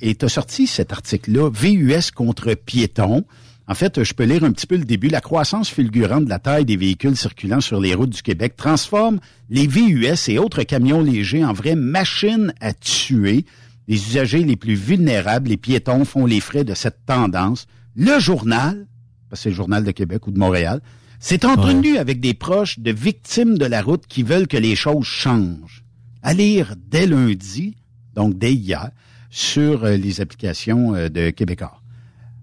et 0.00 0.14
tu 0.14 0.24
as 0.24 0.28
sorti 0.28 0.66
cet 0.66 0.92
article-là, 0.92 1.50
VUS 1.50 2.10
contre 2.14 2.54
piéton. 2.54 3.24
En 3.66 3.74
fait, 3.74 4.02
je 4.02 4.12
peux 4.14 4.24
lire 4.24 4.42
un 4.42 4.50
petit 4.50 4.66
peu 4.66 4.76
le 4.76 4.84
début. 4.84 5.08
La 5.08 5.20
croissance 5.20 5.70
fulgurante 5.70 6.24
de 6.24 6.28
la 6.28 6.38
taille 6.40 6.64
des 6.64 6.76
véhicules 6.76 7.16
circulant 7.16 7.60
sur 7.60 7.80
les 7.80 7.94
routes 7.94 8.10
du 8.10 8.22
Québec 8.22 8.56
transforme 8.56 9.20
les 9.48 9.66
VUS 9.66 10.28
et 10.28 10.38
autres 10.38 10.64
camions 10.64 11.00
légers 11.00 11.44
en 11.44 11.52
vraies 11.52 11.76
machines 11.76 12.52
à 12.60 12.74
tuer. 12.74 13.46
Les 13.86 13.96
usagers 13.96 14.42
les 14.42 14.56
plus 14.56 14.74
vulnérables, 14.74 15.48
les 15.48 15.56
piétons, 15.56 16.04
font 16.04 16.26
les 16.26 16.40
frais 16.40 16.64
de 16.64 16.74
cette 16.74 17.06
tendance. 17.06 17.66
Le 17.94 18.18
journal, 18.18 18.86
parce 19.30 19.40
que 19.40 19.44
c'est 19.44 19.50
le 19.50 19.56
journal 19.56 19.84
de 19.84 19.90
Québec 19.92 20.26
ou 20.26 20.32
de 20.32 20.38
Montréal, 20.38 20.80
s'est 21.20 21.46
entretenu 21.46 21.96
avec 21.98 22.20
des 22.20 22.34
proches 22.34 22.78
de 22.78 22.90
victimes 22.90 23.56
de 23.56 23.66
la 23.66 23.82
route 23.82 24.06
qui 24.06 24.22
veulent 24.22 24.48
que 24.48 24.56
les 24.56 24.74
choses 24.74 25.04
changent. 25.04 25.84
À 26.22 26.34
lire 26.34 26.74
dès 26.90 27.06
lundi, 27.06 27.76
donc 28.14 28.36
dès 28.36 28.52
hier, 28.52 28.90
sur 29.30 29.84
euh, 29.84 29.96
les 29.96 30.20
applications 30.20 30.94
euh, 30.94 31.08
de 31.08 31.30
Québécois. 31.30 31.79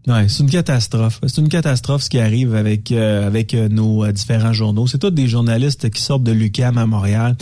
C'est 0.07 0.39
une 0.39 0.49
catastrophe. 0.49 1.19
C'est 1.27 1.41
une 1.41 1.49
catastrophe 1.49 2.03
ce 2.03 2.09
qui 2.09 2.17
arrive 2.19 2.55
avec 2.55 2.93
euh, 2.93 3.27
avec 3.27 3.53
euh, 3.53 3.67
nos 3.67 4.05
euh, 4.05 4.13
différents 4.13 4.53
journaux. 4.53 4.87
C'est 4.87 4.99
tous 4.99 5.11
des 5.11 5.27
journalistes 5.27 5.89
qui 5.89 6.01
sortent 6.01 6.23
de 6.23 6.31
l'UCAM 6.31 6.77
à 6.77 6.85
Montréal, 6.85 7.35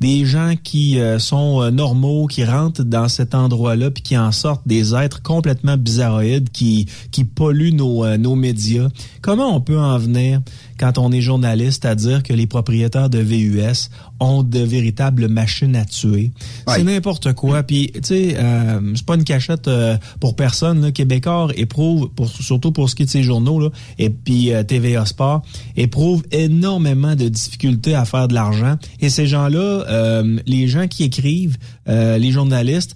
des 0.00 0.24
gens 0.24 0.54
qui 0.62 1.00
sont 1.18 1.68
normaux, 1.72 2.28
qui 2.28 2.44
rentrent 2.44 2.84
dans 2.84 3.08
cet 3.08 3.34
endroit-là 3.34 3.90
puis 3.90 4.04
qui 4.04 4.16
en 4.16 4.30
sortent 4.30 4.66
des 4.66 4.94
êtres 4.94 5.20
complètement 5.22 5.76
bizarroïdes 5.76 6.50
qui 6.50 6.86
qui 7.10 7.24
polluent 7.24 7.74
nos 7.74 8.16
nos 8.16 8.36
médias. 8.36 8.88
Comment 9.20 9.56
on 9.56 9.60
peut 9.60 9.78
en 9.78 9.98
venir 9.98 10.40
quand 10.78 10.98
on 10.98 11.12
est 11.12 11.20
journaliste 11.20 11.84
à 11.84 11.94
dire 11.94 12.22
que 12.22 12.32
les 12.32 12.46
propriétaires 12.46 13.10
de 13.10 13.18
VUS 13.18 13.90
ont 14.20 14.42
de 14.42 14.60
véritables 14.60 15.28
machines 15.28 15.76
à 15.76 15.84
tuer. 15.84 16.30
C'est 16.68 16.84
n'importe 16.84 17.32
quoi. 17.32 17.62
Puis, 17.62 17.90
tu 17.94 18.00
sais, 18.02 18.36
euh, 18.38 18.80
c'est 18.94 19.04
pas 19.04 19.16
une 19.16 19.24
cachette 19.24 19.68
euh, 19.68 19.96
pour 20.20 20.36
personne. 20.36 20.80
Là. 20.80 20.92
Québécois 20.92 21.48
éprouve, 21.56 22.10
pour, 22.10 22.28
surtout 22.28 22.72
pour 22.72 22.88
ce 22.88 22.94
qui 22.94 23.02
est 23.02 23.06
de 23.06 23.10
ces 23.10 23.22
journaux, 23.22 23.58
là, 23.60 23.68
et 23.98 24.10
puis 24.10 24.52
euh, 24.52 24.62
TVA 24.62 25.06
Sport, 25.06 25.42
éprouve 25.76 26.22
énormément 26.30 27.14
de 27.16 27.28
difficultés 27.28 27.94
à 27.94 28.04
faire 28.04 28.28
de 28.28 28.34
l'argent. 28.34 28.76
Et 29.00 29.08
ces 29.08 29.26
gens-là, 29.26 29.58
euh, 29.58 30.38
les 30.46 30.68
gens 30.68 30.86
qui 30.86 31.04
écrivent, 31.04 31.58
les 31.86 32.30
journalistes, 32.30 32.94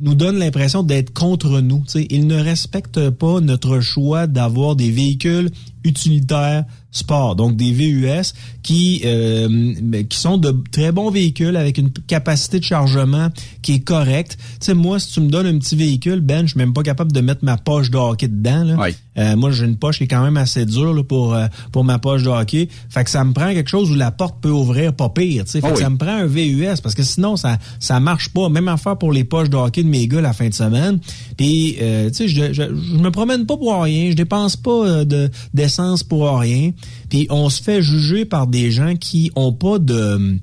nous 0.00 0.14
donnent 0.14 0.38
l'impression 0.38 0.82
d'être 0.82 1.14
contre 1.14 1.60
nous. 1.60 1.82
sais 1.86 2.06
Ils 2.10 2.26
ne 2.26 2.38
respectent 2.38 3.08
pas 3.08 3.40
notre 3.40 3.80
choix 3.80 4.26
d'avoir 4.26 4.76
des 4.76 4.90
véhicules 4.90 5.50
utilitaires 5.84 6.64
sport, 6.90 7.36
donc 7.36 7.56
des 7.56 7.72
VUS 7.72 8.32
qui 8.62 9.02
euh, 9.04 10.02
qui 10.08 10.18
sont 10.18 10.38
de 10.38 10.54
très 10.72 10.90
bons 10.90 11.10
véhicules 11.10 11.56
avec 11.56 11.78
une 11.78 11.90
capacité 11.90 12.58
de 12.58 12.64
chargement 12.64 13.28
qui 13.62 13.74
est 13.74 13.80
correcte. 13.80 14.38
Tu 14.60 14.66
sais 14.66 14.74
moi 14.74 14.98
si 14.98 15.12
tu 15.12 15.20
me 15.20 15.28
donnes 15.28 15.46
un 15.46 15.58
petit 15.58 15.76
véhicule 15.76 16.20
Ben, 16.20 16.46
je 16.46 16.52
suis 16.52 16.58
même 16.58 16.72
pas 16.72 16.82
capable 16.82 17.12
de 17.12 17.20
mettre 17.20 17.44
ma 17.44 17.56
poche 17.56 17.90
de 17.90 17.98
hockey 17.98 18.28
dedans 18.28 18.64
là. 18.64 18.76
Euh, 19.18 19.36
moi 19.36 19.50
j'ai 19.50 19.64
une 19.64 19.76
poche 19.76 19.98
qui 19.98 20.04
est 20.04 20.08
quand 20.08 20.22
même 20.22 20.36
assez 20.36 20.64
dure 20.64 20.94
là, 20.94 21.02
pour 21.02 21.34
euh, 21.34 21.46
pour 21.72 21.84
ma 21.84 21.98
poche 21.98 22.22
de 22.22 22.28
hockey. 22.28 22.68
Fait 22.88 23.04
que 23.04 23.10
ça 23.10 23.24
me 23.24 23.32
prend 23.32 23.52
quelque 23.52 23.70
chose 23.70 23.90
où 23.90 23.94
la 23.94 24.10
porte 24.10 24.40
peut 24.40 24.50
ouvrir 24.50 24.92
pas 24.94 25.08
pire, 25.08 25.44
tu 25.44 25.52
sais. 25.52 25.60
Fait 25.60 25.72
que 25.72 25.78
ça 25.78 25.90
me 25.90 25.96
prend 25.96 26.12
un 26.12 26.26
VUS 26.26 26.80
parce 26.82 26.94
que 26.94 27.02
sinon 27.02 27.36
ça 27.36 27.58
ça 27.80 28.00
marche 28.00 28.30
pas. 28.30 28.48
Même 28.48 28.68
affaire 28.68 28.96
pour 28.96 29.12
les 29.12 29.24
poches 29.24 29.50
de 29.50 29.56
hockey 29.56 29.82
de 29.82 29.88
mes 29.88 30.06
gars 30.08 30.20
la 30.20 30.32
fin 30.32 30.48
de 30.48 30.54
semaine. 30.54 30.98
Puis 31.36 31.76
tu 31.78 32.14
sais 32.14 32.28
je, 32.28 32.52
je, 32.52 32.62
je 32.62 32.98
me 32.98 33.10
promène 33.10 33.46
pas 33.46 33.56
pour 33.56 33.82
rien, 33.82 34.10
je 34.10 34.16
dépense 34.16 34.56
pas 34.56 35.04
de 35.04 35.30
d'essence 35.54 36.02
pour 36.02 36.38
rien. 36.38 36.72
Puis 37.08 37.26
on 37.30 37.48
se 37.48 37.62
fait 37.62 37.82
juger 37.82 38.24
par 38.24 38.46
des 38.46 38.70
gens 38.70 38.94
qui 38.96 39.30
ont 39.34 39.52
pas 39.52 39.78
de 39.78 40.38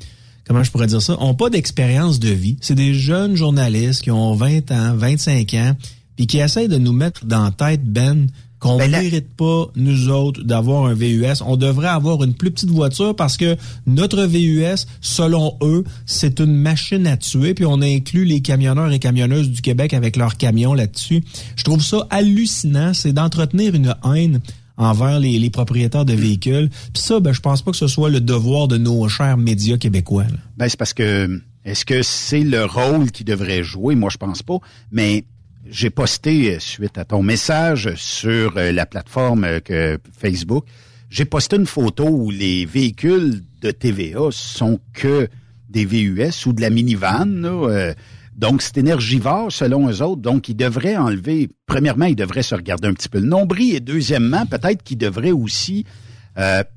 comment 0.47 0.63
je 0.63 0.71
pourrais 0.71 0.87
dire 0.87 1.01
ça, 1.01 1.15
ont 1.19 1.33
pas 1.33 1.49
d'expérience 1.49 2.19
de 2.19 2.29
vie. 2.29 2.57
C'est 2.61 2.75
des 2.75 2.93
jeunes 2.93 3.35
journalistes 3.35 4.01
qui 4.01 4.11
ont 4.11 4.35
20 4.35 4.71
ans, 4.71 4.95
25 4.95 5.53
ans, 5.55 5.75
puis 6.15 6.27
qui 6.27 6.37
essayent 6.37 6.67
de 6.67 6.77
nous 6.77 6.93
mettre 6.93 7.25
dans 7.25 7.43
la 7.43 7.51
tête 7.51 7.83
Ben 7.83 8.27
qu'on 8.59 8.75
ne 8.75 8.79
ben 8.79 8.91
mérite 8.91 9.27
pas, 9.35 9.67
nous 9.75 10.09
autres, 10.09 10.43
d'avoir 10.43 10.85
un 10.85 10.93
VUS. 10.93 11.41
On 11.45 11.57
devrait 11.57 11.87
avoir 11.87 12.23
une 12.23 12.33
plus 12.33 12.51
petite 12.51 12.69
voiture 12.71 13.15
parce 13.15 13.37
que 13.37 13.57
notre 13.85 14.23
VUS, 14.23 14.85
selon 15.01 15.57
eux, 15.61 15.83
c'est 16.05 16.39
une 16.39 16.55
machine 16.55 17.05
à 17.07 17.17
tuer. 17.17 17.53
Puis 17.53 17.65
on 17.65 17.81
inclut 17.81 18.25
les 18.25 18.41
camionneurs 18.41 18.91
et 18.91 18.99
camionneuses 18.99 19.49
du 19.49 19.61
Québec 19.61 19.93
avec 19.93 20.15
leurs 20.15 20.37
camions 20.37 20.73
là-dessus. 20.73 21.23
Je 21.55 21.63
trouve 21.63 21.81
ça 21.81 22.07
hallucinant. 22.09 22.93
C'est 22.93 23.13
d'entretenir 23.13 23.75
une 23.75 23.95
haine 24.03 24.39
envers 24.77 25.19
les, 25.19 25.49
propriétaires 25.49 26.05
de 26.05 26.13
véhicules. 26.13 26.69
Puis 26.93 27.03
ça, 27.03 27.19
ben, 27.19 27.33
je 27.33 27.41
pense 27.41 27.61
pas 27.61 27.71
que 27.71 27.77
ce 27.77 27.87
soit 27.87 28.09
le 28.09 28.21
devoir 28.21 28.67
de 28.67 28.77
nos 28.77 29.07
chers 29.07 29.37
médias 29.37 29.77
québécois. 29.77 30.25
Ben, 30.57 30.67
c'est 30.67 30.77
parce 30.77 30.93
que 30.93 31.41
est-ce 31.65 31.83
que 31.85 32.03
c'est 32.03 32.43
le 32.43 32.65
rôle 32.65 33.11
qui 33.11 33.23
devrait 33.23 33.63
jouer? 33.63 33.95
Moi, 33.95 34.09
je 34.11 34.17
pense 34.17 34.43
pas. 34.43 34.59
Mais 34.91 35.25
j'ai 35.69 35.89
posté, 35.89 36.55
euh, 36.55 36.59
suite 36.59 36.97
à 36.97 37.05
ton 37.05 37.23
message 37.23 37.93
sur 37.95 38.57
euh, 38.57 38.71
la 38.71 38.85
plateforme 38.85 39.45
euh, 39.69 39.97
Facebook, 40.17 40.65
j'ai 41.09 41.25
posté 41.25 41.55
une 41.55 41.65
photo 41.65 42.07
où 42.07 42.29
les 42.29 42.65
véhicules 42.65 43.41
de 43.61 43.71
TVA 43.71 44.29
sont 44.31 44.79
que 44.93 45.27
des 45.69 45.85
VUS 45.85 46.45
ou 46.45 46.53
de 46.53 46.61
la 46.61 46.69
minivan. 46.69 47.25
Là, 47.25 47.93
donc, 48.35 48.61
c'est 48.61 48.77
énergivore 48.77 49.51
selon 49.51 49.89
eux 49.89 50.01
autres. 50.01 50.21
Donc, 50.21 50.49
ils 50.49 50.55
devraient 50.55 50.97
enlever, 50.97 51.49
premièrement, 51.67 52.05
ils 52.05 52.15
devraient 52.15 52.43
se 52.43 52.53
regarder 52.53 52.87
un 52.87 52.93
petit 52.93 53.07
peu 53.07 53.19
le 53.19 53.27
nombril 53.27 53.75
et 53.75 53.79
deuxièmement, 53.79 54.45
peut-être 54.45 54.83
qu'ils 54.83 54.97
devraient 54.97 55.31
aussi 55.31 55.85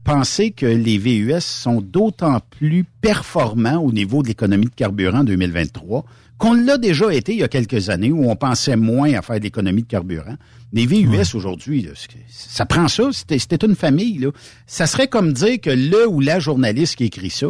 penser 0.05 0.53
que 0.53 0.67
les 0.67 0.99
VUS 0.99 1.41
sont 1.41 1.81
d'autant 1.81 2.41
plus 2.51 2.85
performants 2.85 3.79
au 3.79 3.91
niveau 3.91 4.23
de 4.23 4.29
l'économie 4.29 4.67
de 4.67 4.75
carburant 4.75 5.21
en 5.21 5.25
2023 5.25 6.05
qu'on 6.39 6.55
l'a 6.55 6.79
déjà 6.79 7.13
été 7.13 7.33
il 7.33 7.41
y 7.41 7.43
a 7.43 7.49
quelques 7.49 7.91
années 7.91 8.13
où 8.13 8.31
on 8.31 8.37
pensait 8.37 8.77
moins 8.77 9.13
à 9.15 9.23
faire 9.23 9.39
de 9.39 9.45
l'économie 9.45 9.83
de 9.83 9.89
carburant. 9.89 10.37
Les 10.73 10.87
VUS 10.87 11.35
aujourd'hui, 11.35 11.89
ça 12.29 12.65
prend 12.65 12.89
ça. 12.89 13.11
C'était 13.13 13.67
une 13.67 13.75
famille. 13.75 14.19
Là. 14.19 14.31
Ça 14.67 14.87
serait 14.87 15.09
comme 15.09 15.33
dire 15.33 15.61
que 15.61 15.71
le 15.71 16.07
ou 16.09 16.21
la 16.21 16.39
journaliste 16.39 16.97
qui 16.97 17.05
écrit 17.05 17.31
ça 17.31 17.49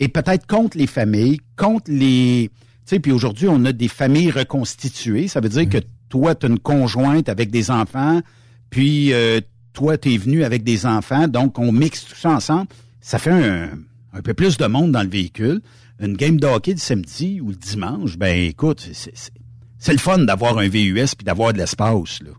est 0.00 0.08
peut-être 0.08 0.46
contre 0.46 0.76
les 0.78 0.86
familles, 0.86 1.38
contre 1.56 1.90
les 1.90 2.50
puis 3.02 3.12
aujourd'hui, 3.12 3.48
on 3.48 3.66
a 3.66 3.72
des 3.72 3.88
familles 3.88 4.30
reconstituées. 4.30 5.28
Ça 5.28 5.40
veut 5.40 5.50
dire 5.50 5.68
que 5.68 5.78
toi, 6.08 6.34
tu 6.34 6.46
as 6.46 6.48
une 6.48 6.58
conjointe 6.58 7.28
avec 7.28 7.50
des 7.50 7.70
enfants, 7.70 8.22
puis 8.70 9.12
euh, 9.12 9.40
toi, 9.74 9.98
tu 9.98 10.14
es 10.14 10.16
venu 10.16 10.42
avec 10.42 10.64
des 10.64 10.86
enfants, 10.86 11.28
donc 11.28 11.58
on 11.58 11.70
mixe 11.70 12.06
tout 12.06 12.14
ça 12.16 12.30
ensemble. 12.30 12.68
Ça 13.02 13.18
fait 13.18 13.30
un, 13.30 13.70
un 14.14 14.22
peu 14.22 14.32
plus 14.32 14.56
de 14.56 14.66
monde 14.66 14.92
dans 14.92 15.02
le 15.02 15.08
véhicule. 15.08 15.60
Une 16.00 16.16
game 16.16 16.38
de 16.38 16.46
hockey 16.46 16.72
le 16.72 16.78
samedi 16.78 17.40
ou 17.40 17.48
le 17.48 17.56
dimanche, 17.56 18.16
ben 18.16 18.36
écoute, 18.36 18.88
c'est 19.78 19.92
le 19.92 19.98
fun 19.98 20.18
d'avoir 20.18 20.58
un 20.58 20.68
VUS 20.68 21.14
puis 21.16 21.24
d'avoir 21.24 21.52
de 21.52 21.58
l'espace, 21.58 22.20
là. 22.22 22.30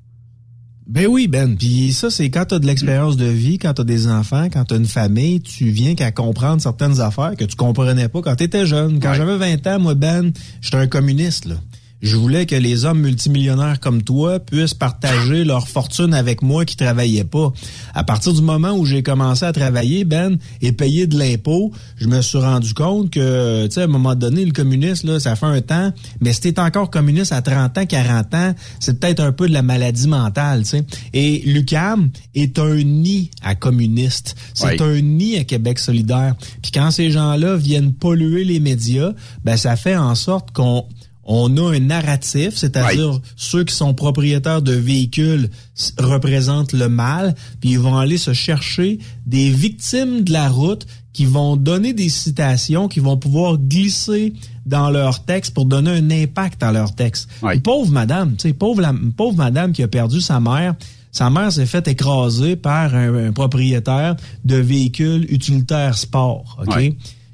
Ben 0.87 1.05
oui, 1.05 1.27
Ben. 1.27 1.55
Puis 1.55 1.93
ça, 1.93 2.09
c'est 2.09 2.31
quand 2.31 2.45
tu 2.45 2.55
as 2.55 2.59
de 2.59 2.65
l'expérience 2.65 3.15
de 3.15 3.25
vie, 3.25 3.59
quand 3.59 3.75
tu 3.75 3.81
as 3.81 3.85
des 3.85 4.07
enfants, 4.07 4.47
quand 4.51 4.65
tu 4.65 4.73
as 4.73 4.77
une 4.77 4.87
famille, 4.87 5.39
tu 5.39 5.69
viens 5.69 5.93
qu'à 5.93 6.11
comprendre 6.11 6.61
certaines 6.63 6.99
affaires 6.99 7.35
que 7.37 7.45
tu 7.45 7.55
comprenais 7.55 8.09
pas 8.09 8.21
quand 8.23 8.35
tu 8.35 8.45
étais 8.45 8.65
jeune. 8.65 8.99
Quand 8.99 9.13
j'avais 9.13 9.37
20 9.37 9.67
ans, 9.67 9.79
moi, 9.79 9.93
Ben, 9.93 10.31
j'étais 10.61 10.77
un 10.77 10.87
communiste, 10.87 11.45
là. 11.45 11.55
Je 12.01 12.15
voulais 12.15 12.45
que 12.45 12.55
les 12.55 12.85
hommes 12.85 13.01
multimillionnaires 13.01 13.79
comme 13.79 14.03
toi 14.03 14.39
puissent 14.39 14.73
partager 14.73 15.43
leur 15.43 15.67
fortune 15.67 16.13
avec 16.13 16.41
moi 16.41 16.63
qui 16.63 16.77
travaillais 16.77 17.25
pas. 17.25 17.51
À 17.93 18.03
partir 18.03 18.33
du 18.33 18.41
moment 18.41 18.71
où 18.71 18.85
j'ai 18.85 19.03
commencé 19.03 19.45
à 19.45 19.51
travailler, 19.51 20.05
Ben, 20.05 20.37
et 20.61 20.71
payer 20.71 21.07
de 21.07 21.17
l'impôt, 21.17 21.71
je 21.97 22.07
me 22.07 22.21
suis 22.21 22.37
rendu 22.37 22.73
compte 22.73 23.11
que, 23.11 23.65
tu 23.67 23.73
sais, 23.73 23.81
à 23.81 23.83
un 23.83 23.87
moment 23.87 24.15
donné, 24.15 24.45
le 24.45 24.51
communiste, 24.51 25.03
là, 25.03 25.19
ça 25.19 25.35
fait 25.35 25.45
un 25.45 25.61
temps, 25.61 25.91
mais 26.21 26.33
si 26.33 26.41
t'es 26.41 26.59
encore 26.59 26.89
communiste 26.89 27.31
à 27.31 27.41
30 27.41 27.77
ans, 27.77 27.85
40 27.85 28.33
ans, 28.33 28.55
c'est 28.79 28.99
peut-être 28.99 29.19
un 29.19 29.31
peu 29.31 29.47
de 29.47 29.53
la 29.53 29.61
maladie 29.61 30.07
mentale, 30.07 30.63
tu 30.63 30.69
sais. 30.69 30.85
Et 31.13 31.43
l'UCAM 31.45 32.11
est 32.35 32.59
un 32.59 32.75
nid 32.75 33.31
à 33.43 33.55
communistes. 33.55 34.35
C'est 34.53 34.81
un 34.81 35.01
nid 35.01 35.37
à 35.37 35.43
Québec 35.43 35.79
solidaire. 35.79 36.35
Puis 36.61 36.71
quand 36.71 36.91
ces 36.91 37.11
gens-là 37.11 37.55
viennent 37.57 37.93
polluer 37.93 38.43
les 38.43 38.59
médias, 38.59 39.11
ben, 39.43 39.57
ça 39.57 39.75
fait 39.75 39.95
en 39.95 40.15
sorte 40.15 40.51
qu'on 40.51 40.85
on 41.31 41.55
a 41.57 41.75
un 41.75 41.79
narratif, 41.79 42.55
c'est-à-dire 42.55 43.21
ceux 43.35 43.63
qui 43.63 43.75
sont 43.75 43.93
propriétaires 43.93 44.63
de 44.63 44.73
véhicules 44.73 45.51
représentent 45.99 46.73
le 46.73 46.89
mal, 46.89 47.35
puis 47.61 47.69
ils 47.69 47.79
vont 47.79 47.97
aller 47.97 48.17
se 48.17 48.33
chercher 48.33 48.97
des 49.27 49.51
victimes 49.51 50.23
de 50.23 50.33
la 50.33 50.49
route 50.49 50.87
qui 51.13 51.25
vont 51.25 51.55
donner 51.55 51.93
des 51.93 52.09
citations, 52.09 52.87
qui 52.87 52.99
vont 52.99 53.15
pouvoir 53.15 53.59
glisser 53.59 54.33
dans 54.65 54.89
leur 54.89 55.23
texte 55.23 55.53
pour 55.53 55.65
donner 55.65 55.91
un 55.91 56.09
impact 56.09 56.63
à 56.63 56.71
leur 56.71 56.95
texte. 56.95 57.29
Pauvre 57.63 57.91
madame, 57.91 58.35
tu 58.35 58.47
sais, 58.47 58.53
pauvre, 58.53 58.81
pauvre 59.15 59.37
madame 59.37 59.71
qui 59.71 59.83
a 59.83 59.87
perdu 59.87 60.21
sa 60.21 60.39
mère. 60.39 60.73
Sa 61.11 61.29
mère 61.29 61.51
s'est 61.51 61.67
fait 61.67 61.87
écraser 61.87 62.55
par 62.55 62.95
un, 62.95 63.31
propriétaire 63.33 64.15
de 64.45 64.55
véhicules 64.55 65.31
utilitaires 65.31 65.95
sport, 65.95 66.57
OK? 66.65 66.91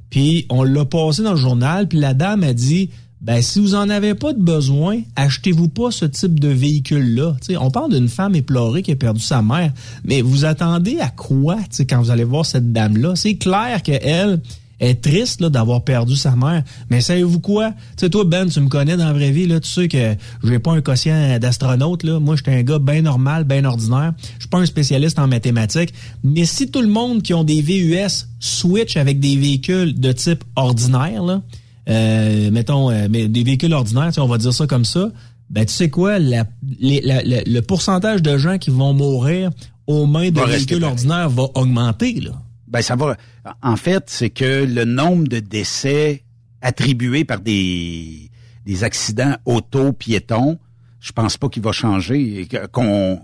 Puis 0.09 0.45
on 0.49 0.63
l'a 0.63 0.85
passé 0.85 1.23
dans 1.23 1.33
le 1.33 1.39
journal, 1.39 1.87
puis 1.87 1.99
la 1.99 2.13
dame 2.13 2.43
a 2.43 2.53
dit 2.53 2.89
ben 3.25 3.41
si 3.41 3.59
vous 3.59 3.73
en 3.73 3.89
avez 3.89 4.13
pas 4.13 4.33
de 4.33 4.41
besoin, 4.41 5.01
achetez-vous 5.15 5.67
pas 5.67 5.89
ce 5.89 6.05
type 6.05 6.39
de 6.39 6.49
véhicule-là. 6.49 7.35
on 7.59 7.71
parle 7.71 7.91
d'une 7.91 8.07
femme 8.07 8.35
éplorée 8.35 8.83
qui 8.83 8.91
a 8.91 8.95
perdu 8.95 9.19
sa 9.19 9.41
mère, 9.41 9.73
mais 10.03 10.21
vous 10.21 10.45
attendez 10.45 10.99
à 10.99 11.09
quoi 11.09 11.57
quand 11.89 12.03
vous 12.03 12.11
allez 12.11 12.23
voir 12.23 12.45
cette 12.45 12.71
dame-là? 12.71 13.15
C'est 13.15 13.37
clair 13.37 13.81
qu'elle, 13.81 14.41
Elle 14.77 14.89
est 14.89 15.01
triste 15.01 15.41
d'avoir 15.41 15.83
perdu 15.83 16.15
sa 16.15 16.35
mère. 16.35 16.63
Mais 16.91 17.01
savez-vous 17.01 17.39
quoi? 17.39 17.73
Sais, 17.97 18.11
toi, 18.11 18.25
Ben, 18.25 18.47
tu 18.47 18.59
me 18.59 18.67
connais 18.67 18.95
dans 18.95 19.07
la 19.07 19.13
vraie 19.13 19.31
vie, 19.31 19.47
là, 19.47 19.59
tu 19.59 19.69
sais 19.69 19.87
que 19.87 20.15
j'ai 20.43 20.59
pas 20.59 20.73
un 20.73 20.81
quotient 20.81 21.39
d'astronaute. 21.39 22.03
Moi, 22.03 22.35
j'étais 22.35 22.51
un 22.51 22.61
gars 22.61 22.77
bien 22.77 23.01
normal, 23.01 23.43
bien 23.43 23.65
ordinaire. 23.65 24.13
Je 24.35 24.41
suis 24.41 24.49
pas 24.49 24.59
un 24.59 24.67
spécialiste 24.67 25.17
en 25.17 25.27
mathématiques. 25.27 25.95
Mais 26.23 26.45
si 26.45 26.69
tout 26.69 26.81
le 26.81 26.89
monde 26.89 27.23
qui 27.23 27.33
ont 27.33 27.43
des 27.43 27.63
VUS 27.63 28.27
switch 28.39 28.97
avec 28.97 29.19
des 29.19 29.35
véhicules 29.35 29.99
de 29.99 30.11
type 30.11 30.43
ordinaire, 30.55 31.23
là, 31.23 31.41
euh, 31.89 32.51
mettons, 32.51 32.89
euh, 32.89 33.07
mais 33.09 33.27
des 33.27 33.43
véhicules 33.43 33.73
ordinaires, 33.73 34.11
on 34.17 34.27
va 34.27 34.37
dire 34.37 34.53
ça 34.53 34.67
comme 34.67 34.85
ça, 34.85 35.09
ben 35.49 35.65
tu 35.65 35.73
sais 35.73 35.89
quoi, 35.89 36.17
la, 36.19 36.45
le 36.79 37.59
pourcentage 37.61 38.21
de 38.21 38.37
gens 38.37 38.57
qui 38.57 38.71
vont 38.71 38.93
mourir 38.93 39.51
aux 39.87 40.07
mains 40.07 40.31
de 40.31 40.41
véhicules 40.41 40.83
ordinaires 40.83 41.29
va 41.29 41.43
augmenter. 41.53 42.19
Là. 42.19 42.31
Ben 42.67 42.81
ça 42.81 42.95
va. 42.95 43.15
En 43.61 43.75
fait, 43.75 44.05
c'est 44.07 44.31
que 44.31 44.65
le 44.65 44.85
nombre 44.85 45.27
de 45.27 45.39
décès 45.39 46.23
attribués 46.61 47.23
par 47.23 47.39
des 47.39 48.31
des 48.65 48.83
accidents 48.83 49.35
auto-piétons, 49.45 50.57
je 50.99 51.11
pense 51.11 51.37
pas 51.37 51.49
qu'il 51.49 51.61
va 51.61 51.71
changer. 51.71 52.47
Qu'on 52.71 53.21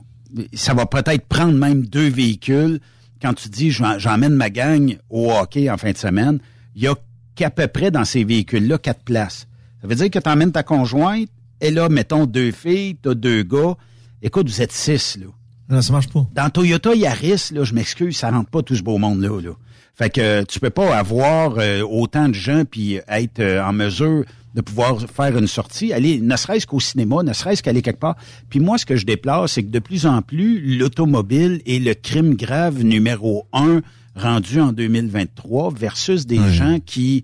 ça 0.54 0.76
va 0.76 0.86
peut-être 0.86 1.26
prendre 1.28 1.58
même 1.58 1.86
deux 1.86 2.08
véhicules. 2.08 2.80
Quand 3.22 3.34
tu 3.34 3.50
dis 3.50 3.72
j'emmène 3.72 4.34
ma 4.36 4.50
gang 4.50 4.98
au 5.10 5.32
hockey 5.32 5.70
en 5.70 5.78
fin 5.78 5.92
de 5.92 5.98
semaine, 5.98 6.40
il 6.76 6.84
y 6.84 6.88
a 6.88 6.96
qu'à 7.42 7.50
peu 7.50 7.68
près 7.68 7.90
dans 7.90 8.06
ces 8.06 8.24
véhicules-là 8.24 8.78
quatre 8.78 9.04
places. 9.04 9.48
Ça 9.82 9.88
veut 9.88 9.96
dire 9.96 10.12
que 10.12 10.20
tu 10.20 10.30
emmènes 10.30 10.52
ta 10.52 10.62
conjointe, 10.62 11.28
et 11.60 11.72
là, 11.72 11.90
mettons 11.90 12.28
deux 12.28 12.52
filles, 12.52 12.98
tu 13.02 13.10
as 13.10 13.16
deux 13.16 13.42
gars. 13.42 13.76
Écoute, 14.22 14.48
vous 14.48 14.62
êtes 14.62 14.72
six, 14.72 15.18
là. 15.20 15.26
Non, 15.68 15.82
ça 15.82 15.92
marche 15.92 16.10
pas. 16.10 16.28
Dans 16.36 16.50
Toyota 16.52 16.94
Yaris, 16.94 17.50
là, 17.52 17.64
je 17.64 17.74
m'excuse, 17.74 18.18
ça 18.18 18.30
rentre 18.30 18.50
pas 18.50 18.62
tout 18.62 18.76
ce 18.76 18.84
beau 18.84 19.00
monde-là. 19.00 19.42
Là. 19.42 19.52
Fait 19.96 20.12
que 20.12 20.44
tu 20.44 20.60
peux 20.60 20.70
pas 20.70 20.96
avoir 20.96 21.56
euh, 21.58 21.82
autant 21.82 22.30
de 22.30 22.34
gens 22.34 22.64
puis 22.70 23.00
être 23.08 23.40
euh, 23.40 23.64
en 23.64 23.74
mesure 23.74 24.26
de 24.54 24.62
pouvoir 24.62 25.00
faire 25.00 25.36
une 25.38 25.48
sortie, 25.48 25.94
aller 25.94 26.20
ne 26.20 26.36
serait-ce 26.36 26.68
qu'au 26.68 26.80
cinéma, 26.80 27.24
ne 27.24 27.34
serait-ce 27.34 27.64
qu'aller 27.64 27.82
quelque 27.82 28.02
part. 28.02 28.18
Puis 28.50 28.60
moi, 28.60 28.78
ce 28.78 28.86
que 28.86 28.98
je 28.98 29.06
déplore, 29.06 29.50
c'est 29.50 29.64
que 29.64 29.70
de 29.70 29.80
plus 29.80 30.06
en 30.06 30.22
plus, 30.22 30.78
l'automobile 30.78 31.62
est 31.66 31.80
le 31.80 31.94
crime 31.96 32.36
grave 32.36 32.84
numéro 32.84 33.48
un 33.54 33.82
rendu 34.16 34.60
en 34.60 34.74
2023 34.74 35.74
versus 35.74 36.26
des 36.26 36.40
gens 36.52 36.80
qui, 36.86 37.24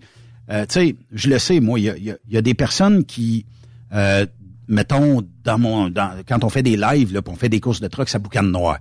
euh, 0.50 0.64
tu 0.66 0.74
sais, 0.74 0.96
je 1.12 1.28
le 1.28 1.38
sais, 1.38 1.60
moi, 1.60 1.78
il 1.78 1.84
y 1.84 1.90
a, 1.90 2.16
y 2.28 2.36
a, 2.36 2.42
des 2.42 2.54
personnes 2.54 3.04
qui 3.04 3.44
euh, 3.92 4.26
mettons, 4.68 5.26
dans 5.44 5.58
mon, 5.58 5.88
dans, 5.88 6.10
quand 6.26 6.44
on 6.44 6.50
fait 6.50 6.62
des 6.62 6.76
lives, 6.76 7.12
là, 7.12 7.20
on 7.26 7.34
fait 7.34 7.48
des 7.48 7.60
courses 7.60 7.80
de 7.80 7.88
trucks 7.88 8.14
à 8.14 8.18
boucan 8.18 8.42
noir. 8.42 8.78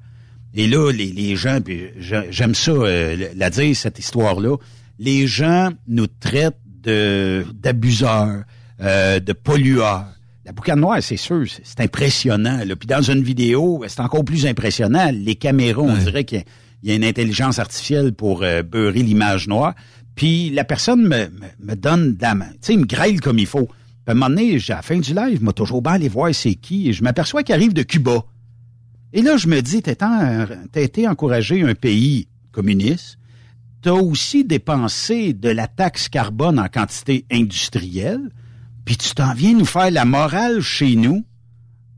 Et 0.54 0.68
là, 0.68 0.92
les, 0.92 1.12
les 1.12 1.36
gens, 1.36 1.60
puis 1.62 1.88
j'aime 2.00 2.56
ça 2.56 2.72
euh, 2.72 3.30
la 3.36 3.50
dire, 3.50 3.76
cette 3.76 4.00
histoire-là, 4.00 4.58
les 5.00 5.28
gens 5.28 5.70
nous 5.88 6.08
traitent 6.08 6.60
de 6.84 7.46
d'abuseurs, 7.54 8.44
euh, 8.82 9.20
de 9.20 9.34
pollueurs. 9.34 10.06
La 10.46 10.54
boucane 10.54 10.80
noire, 10.80 11.00
c'est 11.02 11.18
sûr, 11.18 11.44
c'est 11.64 11.82
impressionnant. 11.82 12.62
Là. 12.66 12.76
Puis 12.76 12.88
dans 12.88 13.02
une 13.02 13.22
vidéo, 13.22 13.84
c'est 13.88 14.00
encore 14.00 14.24
plus 14.24 14.46
impressionnant. 14.46 15.12
Les 15.14 15.36
caméras, 15.36 15.82
on 15.82 15.96
dirait 15.96 16.24
qu'il 16.24 16.44
y, 16.84 16.92
a 16.92 16.96
une 16.96 17.04
intelligence 17.04 17.60
artificielle 17.60 18.14
pour 18.14 18.44
euh, 18.44 18.64
beurrer 18.64 19.04
l'image 19.04 19.48
noire. 19.48 19.74
Puis 20.16 20.50
la 20.50 20.64
personne 20.64 21.04
me, 21.04 21.30
me, 21.60 21.76
donne 21.76 22.18
la 22.20 22.36
main. 22.36 22.50
Tu 22.54 22.58
sais, 22.62 22.74
il 22.74 22.80
me 22.80 22.86
grêle 22.86 23.22
comme 23.22 23.40
il 23.40 23.46
faut 23.46 23.70
à 24.08 24.12
un 24.12 24.14
moment 24.14 24.30
donné, 24.30 24.56
à 24.70 24.76
la 24.76 24.82
fin 24.82 24.98
du 24.98 25.14
live, 25.14 25.44
m'a 25.44 25.52
toujours 25.52 25.82
bien 25.82 25.94
aller 25.94 26.08
voir 26.08 26.34
c'est 26.34 26.56
qui, 26.56 26.90
et 26.90 26.94
je 26.94 27.04
m'aperçois 27.04 27.44
qu'il 27.44 27.54
arrive 27.54 27.74
de 27.74 27.84
Cuba. 27.84 28.24
Et 29.12 29.22
là, 29.22 29.36
je 29.36 29.48
me 29.48 29.62
dis, 29.62 29.82
t'as 29.82 30.48
été 30.76 31.08
encouragé 31.08 31.62
un 31.62 31.76
pays 31.76 32.30
communiste, 32.54 33.18
t'as 33.82 33.92
aussi 33.92 34.46
dépensé 34.46 35.34
de 35.34 35.50
la 35.50 35.68
taxe 35.68 36.08
carbone 36.08 36.58
en 36.58 36.70
quantité 36.70 37.26
industrielle, 37.30 38.32
puis 38.86 38.96
tu 38.96 39.14
t'en 39.14 39.34
viens 39.34 39.54
nous 39.54 39.66
faire 39.66 39.92
la 39.92 40.06
morale 40.06 40.62
chez 40.62 40.96
nous. 40.96 41.26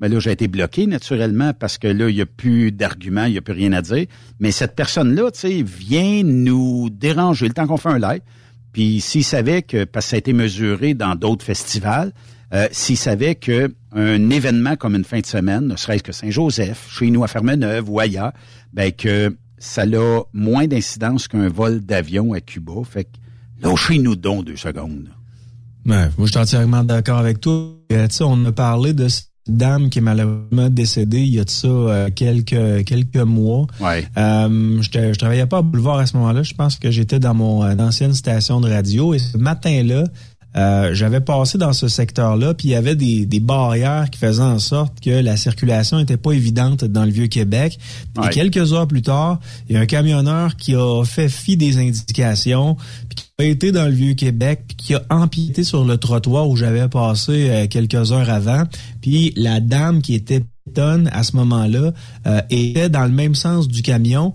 Mais 0.02 0.08
ben 0.08 0.16
là, 0.16 0.20
j'ai 0.22 0.32
été 0.32 0.48
bloqué, 0.48 0.88
naturellement, 0.88 1.54
parce 1.54 1.78
que 1.78 1.88
là, 1.88 2.10
il 2.10 2.16
n'y 2.16 2.22
a 2.22 2.26
plus 2.26 2.72
d'arguments, 2.72 3.26
il 3.26 3.34
n'y 3.34 3.38
a 3.38 3.42
plus 3.42 3.54
rien 3.54 3.74
à 3.74 3.82
dire. 3.82 4.06
Mais 4.40 4.52
cette 4.52 4.76
personne-là, 4.76 5.32
tu 5.32 5.40
sais, 5.40 5.62
vient 5.62 6.24
nous 6.24 6.90
déranger 6.90 7.48
le 7.48 7.54
temps 7.54 7.68
qu'on 7.68 7.78
fait 7.78 7.90
un 7.90 8.00
live. 8.00 8.22
Puis 8.72 9.02
s'il 9.02 9.24
savait 9.24 9.62
que, 9.62 9.84
parce 9.84 10.06
que 10.06 10.10
ça 10.12 10.16
a 10.16 10.20
été 10.20 10.32
mesuré 10.32 10.94
dans 10.94 11.16
d'autres 11.16 11.44
festivals, 11.44 12.14
euh, 12.54 12.68
s'il 12.72 12.98
savait 12.98 13.36
que 13.36 13.74
un 13.92 14.30
événement 14.30 14.76
comme 14.76 14.96
une 14.96 15.04
fin 15.04 15.20
de 15.20 15.26
semaine, 15.26 15.68
ne 15.68 15.76
serait-ce 15.76 16.04
que 16.04 16.12
Saint-Joseph, 16.12 16.88
chez 16.92 17.12
nous 17.12 17.24
à 17.24 17.28
Fermeneuve 17.28 17.90
ou 17.90 18.00
ailleurs, 18.00 18.32
ben 18.74 18.92
que 18.92 19.36
ça 19.58 19.84
a 19.84 20.22
moins 20.34 20.68
d'incidence 20.68 21.28
qu'un 21.28 21.50
vol 21.50 21.82
d'avion 21.82 22.34
à 22.34 22.42
Cuba. 22.42 22.74
Fait 22.90 23.04
que 23.04 23.10
lâchez-nous 23.62 24.16
donc 24.16 24.46
deux 24.46 24.56
secondes. 24.56 25.10
Ouais, 25.86 26.08
moi, 26.18 26.26
je 26.26 26.32
suis 26.32 26.40
entièrement 26.40 26.84
d'accord 26.84 27.18
avec 27.18 27.42
toi. 27.42 27.76
Euh, 27.92 28.08
on 28.22 28.46
a 28.46 28.52
parlé 28.52 28.94
de 28.94 29.08
dame 29.50 29.90
qui 29.90 30.00
est 30.00 30.02
malheureusement 30.02 30.70
décédée 30.70 31.20
il 31.20 31.36
y 31.36 31.40
a 31.40 31.44
de 31.44 31.50
ça 31.50 31.68
euh, 31.68 32.10
quelques 32.14 32.86
quelques 32.86 33.18
mois. 33.18 33.68
Ouais. 33.80 34.08
Euh, 34.18 34.82
je, 34.82 34.90
je 35.14 35.18
travaillais 35.18 35.46
pas 35.46 35.60
à 35.60 35.62
Boulevard 35.62 36.00
à 36.00 36.06
ce 36.06 36.16
moment-là. 36.18 36.44
Je 36.44 36.54
pense 36.54 36.78
que 36.78 36.92
j'étais 36.92 37.20
dans 37.20 37.34
mon 37.34 37.64
euh, 37.64 37.76
ancienne 37.78 38.14
station 38.14 38.62
de 38.62 38.70
radio 38.70 39.14
et 39.14 39.20
ce 39.20 39.38
matin-là, 39.38 40.04
euh, 40.56 40.94
j'avais 40.94 41.22
passé 41.22 41.60
dans 41.60 41.74
ce 41.74 41.88
secteur-là, 41.88 42.56
puis 42.56 42.70
il 42.70 42.72
y 42.72 42.76
avait 42.76 42.96
des, 42.96 43.28
des, 43.28 43.40
barrières 43.40 44.10
qui 44.10 44.18
faisaient 44.18 44.42
en 44.42 44.58
sorte 44.58 45.00
que 45.00 45.12
la 45.12 45.38
circulation 45.38 46.00
était 46.00 46.18
pas 46.18 46.32
évidente 46.32 46.86
dans 46.86 47.06
le 47.06 47.12
Vieux-Québec. 47.12 47.78
Et 48.24 48.30
quelques 48.30 48.74
heures 48.74 48.88
plus 48.88 49.04
tard, 49.04 49.40
il 49.68 49.76
y 49.76 49.78
a 49.78 49.82
un 49.82 49.86
camionneur 49.86 50.56
qui 50.56 50.76
a 50.76 51.04
fait 51.04 51.30
fi 51.30 51.56
des 51.56 51.78
indications, 51.78 52.78
puis 53.10 53.16
qui 53.16 53.26
a 53.38 53.44
été 53.46 53.72
dans 53.72 53.86
le 53.86 53.94
Vieux-Québec, 53.94 54.64
puis 54.68 54.78
qui 54.78 54.96
a 54.96 55.04
empiété 55.12 55.64
sur 55.64 55.86
le 55.86 55.98
trottoir 55.98 56.50
où 56.50 56.56
j'avais 56.56 56.88
passé 56.88 57.50
euh, 57.50 57.68
quelques 57.68 58.12
heures 58.12 58.30
avant. 58.30 58.64
Puis 59.02 59.34
la 59.36 59.60
dame 59.60 60.02
qui 60.02 60.16
était 60.16 60.44
piétonne 60.66 61.12
à 61.14 61.22
ce 61.22 61.36
moment-là 61.36 61.94
euh, 62.26 62.42
était 62.50 62.90
dans 62.90 63.06
le 63.06 63.12
même 63.12 63.36
sens 63.36 63.68
du 63.68 63.84
camion 63.84 64.34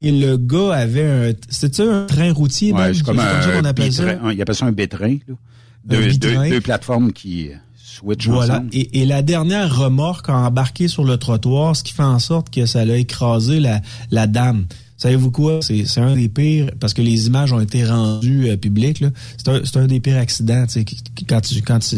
et 0.00 0.12
le 0.12 0.36
gars 0.36 0.74
avait 0.74 1.04
un. 1.04 1.32
C'était 1.48 1.88
un 1.88 2.04
train 2.04 2.32
routier, 2.32 2.72
ouais, 2.72 2.92
comme, 3.04 3.16
comme, 3.16 3.24
ça 3.24 3.50
qu'on 3.58 3.64
appelle 3.64 3.92
ça. 3.92 4.04
Il 4.32 4.40
appelle 4.40 4.54
ça 4.54 4.66
un 4.66 4.72
bétrain, 4.72 5.16
là 5.26 5.34
deux, 5.86 6.12
deux, 6.14 6.60
plateformes 6.60 7.12
qui 7.12 7.50
switchent 7.76 8.28
voilà. 8.28 8.62
Et, 8.72 9.00
et, 9.02 9.06
la 9.06 9.22
dernière 9.22 9.76
remorque 9.78 10.28
a 10.28 10.34
embarqué 10.34 10.88
sur 10.88 11.04
le 11.04 11.16
trottoir, 11.16 11.76
ce 11.76 11.84
qui 11.84 11.92
fait 11.92 12.02
en 12.02 12.18
sorte 12.18 12.50
que 12.50 12.66
ça 12.66 12.84
l'a 12.84 12.96
écrasé 12.96 13.60
la, 13.60 13.80
la 14.10 14.26
dame. 14.26 14.66
Savez-vous 14.96 15.30
quoi? 15.30 15.60
C'est 15.60 15.98
un 15.98 16.14
des 16.14 16.28
pires, 16.28 16.70
parce 16.80 16.94
que 16.94 17.02
les 17.02 17.26
images 17.26 17.52
ont 17.52 17.60
été 17.60 17.84
rendues 17.84 18.48
euh, 18.48 18.56
publiques. 18.56 19.04
C'est 19.36 19.48
un, 19.48 19.82
un, 19.82 19.86
des 19.86 20.00
pires 20.00 20.16
accidents. 20.16 20.64
Quand 21.28 21.40
tu 21.40 21.62
quand 21.62 21.78
tu 21.80 21.96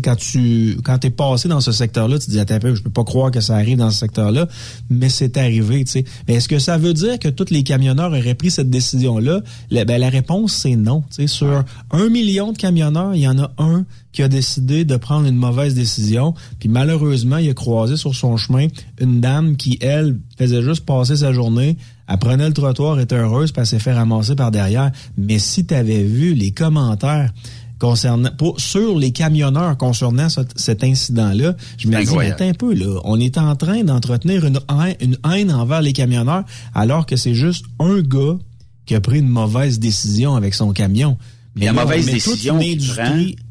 quand 0.00 0.16
tu 0.16 0.78
quand 0.84 1.04
es 1.04 1.10
passé 1.10 1.48
dans 1.48 1.60
ce 1.60 1.72
secteur-là, 1.72 2.18
tu 2.18 2.26
te 2.26 2.30
dis 2.30 2.38
attends 2.38 2.54
un 2.54 2.60
peu, 2.60 2.74
je 2.74 2.82
peux 2.82 2.90
pas 2.90 3.04
croire 3.04 3.30
que 3.32 3.40
ça 3.40 3.56
arrive 3.56 3.78
dans 3.78 3.90
ce 3.90 3.98
secteur-là, 3.98 4.46
mais 4.90 5.08
c'est 5.08 5.36
arrivé. 5.36 5.84
Mais 6.28 6.34
est-ce 6.34 6.48
que 6.48 6.58
ça 6.58 6.78
veut 6.78 6.94
dire 6.94 7.18
que 7.18 7.28
tous 7.28 7.50
les 7.50 7.64
camionneurs 7.64 8.10
auraient 8.12 8.34
pris 8.34 8.50
cette 8.50 8.70
décision-là? 8.70 9.40
La, 9.70 9.84
ben, 9.84 9.98
la 9.98 10.08
réponse, 10.08 10.52
c'est 10.52 10.76
non. 10.76 11.02
Sur 11.26 11.64
un 11.90 12.08
million 12.08 12.52
de 12.52 12.58
camionneurs, 12.58 13.14
il 13.14 13.22
y 13.22 13.28
en 13.28 13.38
a 13.38 13.50
un 13.58 13.84
qui 14.12 14.22
a 14.22 14.28
décidé 14.28 14.84
de 14.84 14.96
prendre 14.96 15.26
une 15.26 15.36
mauvaise 15.36 15.74
décision. 15.74 16.32
Puis 16.58 16.68
malheureusement, 16.68 17.36
il 17.36 17.50
a 17.50 17.54
croisé 17.54 17.96
sur 17.96 18.14
son 18.14 18.36
chemin 18.38 18.68
une 18.98 19.20
dame 19.20 19.56
qui, 19.56 19.78
elle, 19.82 20.18
faisait 20.38 20.62
juste 20.62 20.86
passer 20.86 21.16
sa 21.16 21.32
journée 21.32 21.76
elle 22.08 22.18
prenait 22.18 22.46
le 22.46 22.54
trottoir, 22.54 23.00
était 23.00 23.16
heureuse, 23.16 23.52
puis 23.52 23.60
elle 23.60 23.66
s'est 23.66 23.78
fait 23.78 23.92
ramasser 23.92 24.36
par 24.36 24.50
derrière. 24.50 24.92
Mais 25.16 25.38
si 25.38 25.66
tu 25.66 25.74
avais 25.74 26.02
vu 26.02 26.34
les 26.34 26.52
commentaires 26.52 27.32
concernant 27.78 28.30
pour, 28.38 28.58
sur 28.60 28.98
les 28.98 29.10
camionneurs 29.10 29.76
concernant 29.76 30.28
cet 30.28 30.84
incident-là, 30.84 31.54
je 31.78 31.88
me 31.88 32.02
dis, 32.02 32.42
un 32.42 32.54
peu, 32.54 32.74
là, 32.74 33.00
on 33.04 33.20
est 33.20 33.38
en 33.38 33.54
train 33.56 33.82
d'entretenir 33.82 34.46
une, 34.46 34.60
une 35.00 35.16
haine 35.30 35.52
envers 35.52 35.82
les 35.82 35.92
camionneurs, 35.92 36.44
alors 36.74 37.06
que 37.06 37.16
c'est 37.16 37.34
juste 37.34 37.64
un 37.78 38.00
gars 38.00 38.38
qui 38.86 38.94
a 38.94 39.00
pris 39.00 39.18
une 39.18 39.28
mauvaise 39.28 39.78
décision 39.78 40.36
avec 40.36 40.54
son 40.54 40.72
camion. 40.72 41.18
Mais 41.56 41.66
la 41.66 41.72
mauvaise 41.72 42.06
décision 42.06 42.60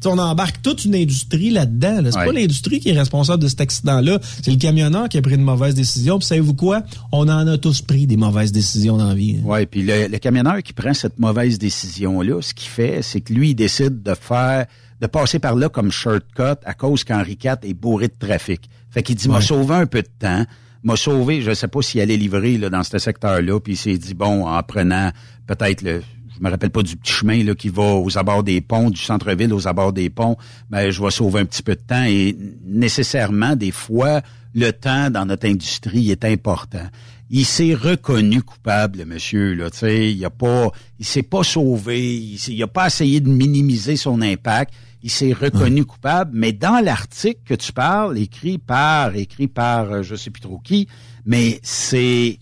On 0.04 0.18
embarque 0.18 0.62
toute 0.62 0.84
une 0.84 0.94
industrie 0.94 1.50
là-dedans. 1.50 2.02
C'est 2.04 2.12
pas 2.12 2.32
l'industrie 2.32 2.80
qui 2.80 2.90
est 2.90 2.98
responsable 2.98 3.42
de 3.42 3.48
cet 3.48 3.60
accident-là. 3.60 4.20
C'est 4.42 4.52
le 4.52 4.58
camionneur 4.58 5.08
qui 5.08 5.18
a 5.18 5.22
pris 5.22 5.34
une 5.34 5.42
mauvaise 5.42 5.74
décision. 5.74 6.18
Puis 6.18 6.28
savez-vous 6.28 6.54
quoi? 6.54 6.82
On 7.12 7.28
en 7.28 7.46
a 7.46 7.58
tous 7.58 7.82
pris 7.82 8.06
des 8.06 8.16
mauvaises 8.16 8.52
décisions 8.52 8.96
dans 8.96 9.08
la 9.08 9.14
vie. 9.14 9.40
Oui, 9.44 9.66
puis 9.66 9.82
le, 9.82 10.06
le, 10.06 10.18
camionneur 10.18 10.62
qui 10.62 10.72
prend 10.72 10.94
cette 10.94 11.18
mauvaise 11.18 11.58
décision-là, 11.58 12.40
ce 12.40 12.54
qu'il 12.54 12.68
fait, 12.68 13.02
c'est 13.02 13.20
que 13.20 13.32
lui, 13.32 13.50
il 13.50 13.54
décide 13.54 14.02
de 14.02 14.14
faire 14.14 14.66
de 15.00 15.06
passer 15.06 15.38
par 15.38 15.56
là 15.56 15.68
comme 15.68 15.90
shortcut 15.90 16.58
à 16.64 16.74
cause 16.74 17.04
qu'Henri 17.04 17.38
IV 17.42 17.56
est 17.62 17.74
bourré 17.74 18.08
de 18.08 18.14
trafic. 18.18 18.68
Fait 18.90 19.02
qu'il 19.02 19.16
dit, 19.16 19.28
m'a 19.28 19.40
sauvé 19.40 19.74
un 19.74 19.86
peu 19.86 20.02
de 20.02 20.08
temps, 20.18 20.46
m'a 20.82 20.96
sauvé, 20.96 21.42
je 21.42 21.52
sais 21.52 21.68
pas 21.68 21.82
s'il 21.82 22.00
allait 22.00 22.16
livrer 22.16 22.56
là, 22.56 22.70
dans 22.70 22.82
ce 22.82 22.98
secteur-là, 22.98 23.60
puis 23.60 23.74
il 23.74 23.76
s'est 23.76 23.98
dit, 23.98 24.14
bon, 24.14 24.46
en 24.46 24.62
prenant 24.62 25.10
peut-être 25.46 25.82
le 25.82 26.02
je 26.36 26.44
me 26.44 26.50
rappelle 26.50 26.70
pas 26.70 26.82
du 26.82 26.96
petit 26.96 27.12
chemin 27.12 27.42
là, 27.44 27.54
qui 27.54 27.68
va 27.68 27.94
aux 27.94 28.18
abords 28.18 28.42
des 28.42 28.60
ponts, 28.60 28.90
du 28.90 29.00
centre-ville 29.00 29.52
aux 29.52 29.66
abords 29.66 29.92
des 29.92 30.10
ponts, 30.10 30.36
ben, 30.70 30.90
je 30.90 31.02
vais 31.02 31.10
sauver 31.10 31.40
un 31.40 31.44
petit 31.46 31.62
peu 31.62 31.74
de 31.74 31.80
temps 31.80 32.04
et 32.04 32.36
nécessairement, 32.64 33.56
des 33.56 33.70
fois, 33.70 34.20
le 34.54 34.72
temps 34.72 35.10
dans 35.10 35.24
notre 35.24 35.46
industrie 35.46 36.10
est 36.10 36.24
important. 36.24 36.86
il 37.30 37.44
s'est 37.44 37.74
reconnu 37.74 38.42
coupable, 38.42 38.98
le 38.98 39.04
monsieur. 39.04 39.54
Là, 39.54 39.68
il 39.82 40.24
a 40.24 40.30
pas, 40.30 40.70
il 40.98 41.04
s'est 41.04 41.22
pas 41.22 41.42
sauvé, 41.42 42.16
il, 42.16 42.38
il 42.48 42.62
a 42.62 42.66
pas 42.66 42.86
essayé 42.86 43.20
de 43.20 43.28
minimiser 43.28 43.96
son 43.96 44.20
impact. 44.22 44.72
Il 45.02 45.10
s'est 45.10 45.32
reconnu 45.32 45.84
coupable, 45.84 46.32
mais 46.34 46.52
dans 46.52 46.82
l'article 46.82 47.40
que 47.44 47.54
tu 47.54 47.72
parles, 47.72 48.18
écrit 48.18 48.58
par, 48.58 49.14
écrit 49.14 49.46
par, 49.46 49.92
euh, 49.92 50.02
je 50.02 50.16
sais 50.16 50.30
plus 50.30 50.40
trop 50.40 50.58
qui, 50.58 50.88
mais 51.24 51.60
c'est 51.62 52.38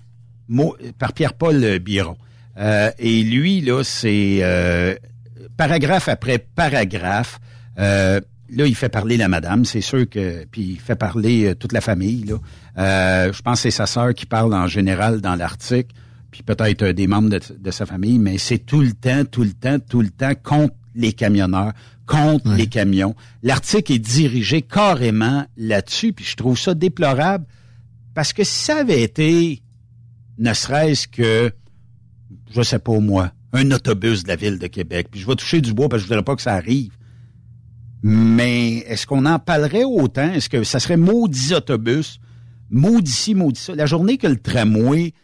par 0.99 1.13
Pierre-Paul 1.13 1.79
Biron. 1.79 2.17
Euh, 2.59 2.91
et 2.99 3.23
lui, 3.23 3.61
là, 3.61 3.83
c'est 3.83 4.39
euh, 4.43 4.95
paragraphe 5.57 6.09
après 6.09 6.39
paragraphe. 6.39 7.41
Euh, 7.79 8.21
là, 8.51 8.67
il 8.67 8.75
fait 8.75 8.89
parler 8.89 9.17
la 9.17 9.29
madame, 9.29 9.65
c'est 9.65 9.81
sûr 9.81 10.09
que, 10.09 10.45
puis 10.51 10.63
il 10.63 10.81
fait 10.81 10.97
parler 10.97 11.55
toute 11.59 11.73
la 11.73 11.81
famille. 11.81 12.25
Là. 12.25 13.31
je 13.33 13.43
pense 13.43 13.59
que 13.59 13.63
c'est 13.63 13.71
sa 13.71 13.87
sœur 13.87 14.15
qui 14.15 14.27
parle 14.27 14.55
en 14.55 14.67
général 14.67 15.21
dans 15.21 15.35
l'article, 15.35 15.95
puis 16.31 16.43
peut-être 16.43 16.87
des 16.87 17.07
membres 17.07 17.31
de, 17.31 17.71
sa 17.71 17.87
famille, 17.87 18.19
mais 18.19 18.39
c'est 18.39 18.59
tout 18.59 18.81
le 18.81 18.93
temps, 18.93 19.25
tout 19.25 19.43
le 19.43 19.53
temps, 19.53 19.79
tout 19.79 20.03
le 20.03 20.11
temps 20.11 20.35
contre 20.41 20.75
les 20.95 21.13
camionneurs, 21.13 21.73
contre 22.07 22.53
les 22.53 22.67
camions. 22.67 23.17
L'article 23.43 23.95
est 23.95 23.99
dirigé 23.99 24.63
carrément 24.63 25.47
là-dessus, 25.57 26.13
puis 26.13 26.25
je 26.25 26.37
trouve 26.37 26.59
ça 26.59 26.75
déplorable 26.75 27.47
parce 28.15 28.33
que 28.33 28.45
si 28.45 28.65
ça 28.65 28.77
avait 28.79 29.03
été 29.03 29.63
ne 30.39 30.53
serait-ce 30.53 31.09
que, 31.09 31.53
je 32.55 32.63
sais 32.63 32.79
pas 32.79 32.99
moi, 33.01 33.33
un 33.53 33.71
autobus 33.71 34.23
de 34.23 34.29
la 34.29 34.37
ville 34.37 34.59
de 34.59 34.67
Québec. 34.67 35.09
Puis 35.11 35.21
je 35.21 35.27
vais 35.27 35.35
toucher 35.35 35.61
du 35.61 35.73
bois 35.73 35.89
parce 35.89 36.03
que 36.03 36.09
je 36.09 36.09
voudrais 36.09 36.25
pas 36.25 36.37
que 36.37 36.43
ça 36.43 36.55
arrive. 36.55 36.93
Mais 38.03 38.79
est-ce 38.87 39.07
qu'on 39.07 39.25
en 39.25 39.39
parlerait 39.39 39.85
autant? 39.85 40.31
Est-ce 40.31 40.49
que 40.49 40.63
ça 40.63 40.79
serait 40.79 40.99
maudit 40.99 41.55
autobus, 41.55 42.21
maudit 42.71 43.11
ci, 43.11 43.35
maudit 43.35 43.61
ça? 43.61 43.75
La 43.75 43.87
journée 43.87 44.19
que 44.19 44.27
le 44.27 44.37
tramway, 44.37 45.15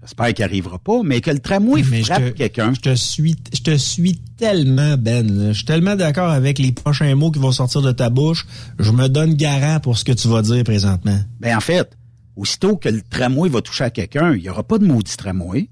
j'espère 0.00 0.32
qu'il 0.32 0.44
arrivera 0.44 0.78
pas, 0.78 1.02
mais 1.04 1.20
que 1.20 1.30
le 1.30 1.40
tramway 1.40 1.82
frappe 1.82 2.34
quelqu'un. 2.34 2.72
Je 2.72 2.80
te 2.80 2.94
suis, 2.94 3.36
je 3.52 3.60
te 3.60 3.76
suis 3.76 4.18
tellement, 4.38 4.96
Ben. 4.96 5.48
Je 5.48 5.52
suis 5.52 5.66
tellement 5.66 5.94
d'accord 5.94 6.30
avec 6.30 6.58
les 6.58 6.72
prochains 6.72 7.14
mots 7.14 7.30
qui 7.30 7.38
vont 7.38 7.52
sortir 7.52 7.82
de 7.82 7.92
ta 7.92 8.08
bouche. 8.08 8.46
Je 8.78 8.92
me 8.92 9.08
donne 9.08 9.34
garant 9.34 9.78
pour 9.80 9.98
ce 9.98 10.04
que 10.04 10.12
tu 10.12 10.28
vas 10.28 10.40
dire 10.40 10.64
présentement. 10.64 11.20
Ben, 11.38 11.54
en 11.54 11.60
fait, 11.60 11.98
aussitôt 12.34 12.76
que 12.76 12.88
le 12.88 13.02
tramway 13.02 13.50
va 13.50 13.60
toucher 13.60 13.84
à 13.84 13.90
quelqu'un, 13.90 14.34
il 14.34 14.40
n'y 14.40 14.48
aura 14.48 14.62
pas 14.62 14.78
de 14.78 14.86
maudit 14.86 15.16
tramway. 15.18 15.68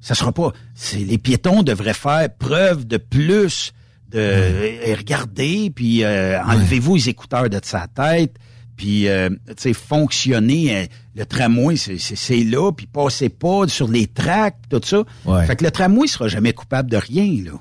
Ça 0.00 0.14
sera 0.14 0.32
pas. 0.32 0.52
Les 0.94 1.18
piétons 1.18 1.62
devraient 1.62 1.94
faire 1.94 2.28
preuve 2.38 2.86
de 2.86 2.96
plus 2.96 3.72
de 4.10 4.18
euh, 4.18 4.94
regarder, 4.96 5.70
puis 5.74 6.02
euh, 6.02 6.42
enlevez-vous 6.42 6.96
les 6.96 7.08
écouteurs 7.10 7.50
de 7.50 7.60
sa 7.62 7.86
tête, 7.88 8.34
puis 8.76 9.08
euh, 9.08 9.28
tu 9.60 9.74
fonctionner. 9.74 10.88
le 11.14 11.26
tramway, 11.26 11.76
c'est 11.76 12.44
là, 12.44 12.72
puis 12.72 12.86
passez 12.86 13.28
pas 13.28 13.68
sur 13.68 13.88
les 13.88 14.06
tracks, 14.06 14.56
tout 14.70 14.80
ça. 14.84 15.02
Fait 15.46 15.56
que 15.56 15.64
le 15.64 15.70
tramway 15.70 16.06
sera 16.06 16.28
jamais 16.28 16.52
coupable 16.52 16.90
de 16.90 16.96
rien 16.96 17.44
là. 17.44 17.58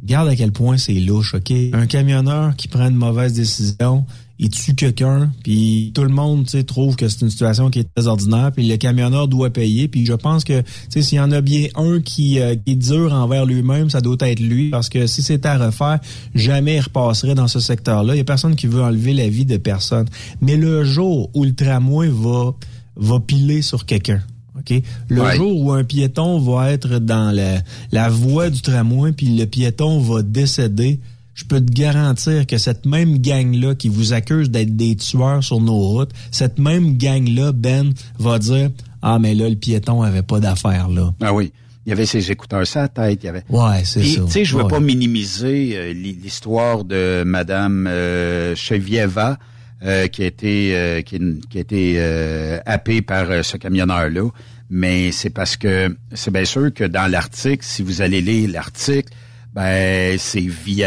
Regarde 0.00 0.28
à 0.28 0.36
quel 0.36 0.52
point 0.52 0.78
c'est 0.78 0.94
louche, 0.94 1.34
OK? 1.34 1.52
Un 1.74 1.86
camionneur 1.86 2.56
qui 2.56 2.68
prend 2.68 2.88
une 2.88 2.96
mauvaise 2.96 3.34
décision, 3.34 4.06
il 4.42 4.48
tue 4.48 4.74
quelqu'un, 4.74 5.30
puis 5.44 5.92
tout 5.94 6.02
le 6.02 6.08
monde 6.08 6.46
trouve 6.66 6.96
que 6.96 7.08
c'est 7.08 7.20
une 7.20 7.30
situation 7.30 7.68
qui 7.68 7.80
est 7.80 7.94
très 7.94 8.06
ordinaire, 8.06 8.50
puis 8.52 8.66
le 8.66 8.78
camionneur 8.78 9.28
doit 9.28 9.50
payer. 9.50 9.86
Puis 9.86 10.06
je 10.06 10.14
pense 10.14 10.44
que 10.44 10.62
s'il 10.88 11.18
y 11.18 11.20
en 11.20 11.30
a 11.30 11.42
bien 11.42 11.66
un 11.74 12.00
qui, 12.00 12.40
euh, 12.40 12.56
qui 12.56 12.72
est 12.72 12.76
dur 12.76 13.12
envers 13.12 13.44
lui-même, 13.44 13.90
ça 13.90 14.00
doit 14.00 14.16
être 14.22 14.40
lui, 14.40 14.70
parce 14.70 14.88
que 14.88 15.06
si 15.06 15.22
c'était 15.22 15.48
à 15.48 15.58
refaire, 15.58 16.00
jamais 16.34 16.76
il 16.76 16.80
repasserait 16.80 17.34
dans 17.34 17.48
ce 17.48 17.60
secteur-là. 17.60 18.14
Il 18.14 18.18
y 18.18 18.22
a 18.22 18.24
personne 18.24 18.56
qui 18.56 18.66
veut 18.66 18.82
enlever 18.82 19.12
la 19.12 19.28
vie 19.28 19.44
de 19.44 19.58
personne. 19.58 20.06
Mais 20.40 20.56
le 20.56 20.84
jour 20.84 21.28
où 21.34 21.44
le 21.44 21.54
tramway 21.54 22.08
va, 22.08 22.54
va 22.96 23.20
piler 23.20 23.60
sur 23.60 23.84
quelqu'un, 23.84 24.22
OK? 24.58 24.82
Le 25.08 25.32
jour 25.32 25.60
où 25.60 25.72
un 25.72 25.84
piéton 25.84 26.40
va 26.40 26.72
être 26.72 26.98
dans 26.98 27.30
la, 27.30 27.60
la 27.92 28.08
voie 28.08 28.48
du 28.48 28.62
tramway, 28.62 29.12
puis 29.12 29.36
le 29.36 29.44
piéton 29.44 30.00
va 30.00 30.22
décéder, 30.22 30.98
je 31.34 31.44
peux 31.44 31.60
te 31.60 31.72
garantir 31.72 32.46
que 32.46 32.58
cette 32.58 32.86
même 32.86 33.18
gang-là 33.18 33.74
qui 33.74 33.88
vous 33.88 34.12
accuse 34.12 34.50
d'être 34.50 34.76
des 34.76 34.96
tueurs 34.96 35.42
sur 35.42 35.60
nos 35.60 35.78
routes, 35.78 36.10
cette 36.30 36.58
même 36.58 36.96
gang-là, 36.96 37.52
Ben, 37.52 37.92
va 38.18 38.38
dire 38.38 38.70
Ah, 39.02 39.18
mais 39.18 39.34
là, 39.34 39.48
le 39.48 39.56
piéton 39.56 40.02
avait 40.02 40.22
pas 40.22 40.40
d'affaires 40.40 40.88
là. 40.88 41.12
Ah 41.20 41.32
oui. 41.32 41.52
Il 41.86 41.90
y 41.90 41.92
avait 41.92 42.06
ses 42.06 42.30
écouteurs 42.30 42.66
sa 42.66 42.88
tête, 42.88 43.20
il 43.22 43.26
y 43.26 43.28
avait. 43.28 43.42
Ouais, 43.48 43.84
c'est 43.84 44.04
ça. 44.04 44.22
Tu 44.26 44.30
sais, 44.30 44.44
je 44.44 44.56
veux 44.56 44.68
pas 44.68 44.80
minimiser 44.80 45.72
euh, 45.74 45.92
l'histoire 45.92 46.84
de 46.84 47.22
Madame 47.24 47.86
euh, 47.86 48.54
Chevieva 48.54 49.38
euh, 49.82 50.06
qui 50.08 50.22
a 50.22 50.26
été 50.26 51.02
qui, 51.06 51.18
qui, 51.48 51.58
a 51.58 51.60
été 51.60 52.60
happée 52.66 53.00
par 53.00 53.44
ce 53.44 53.56
camionneur-là, 53.56 54.28
mais 54.68 55.10
c'est 55.10 55.30
parce 55.30 55.56
que 55.56 55.96
c'est 56.12 56.30
bien 56.30 56.44
sûr 56.44 56.72
que 56.72 56.84
dans 56.84 57.10
l'article, 57.10 57.64
si 57.64 57.82
vous 57.82 58.02
allez 58.02 58.20
lire 58.20 58.50
l'article, 58.50 59.10
ben 59.52 60.16
c'est 60.18 60.40
vie 60.40 60.84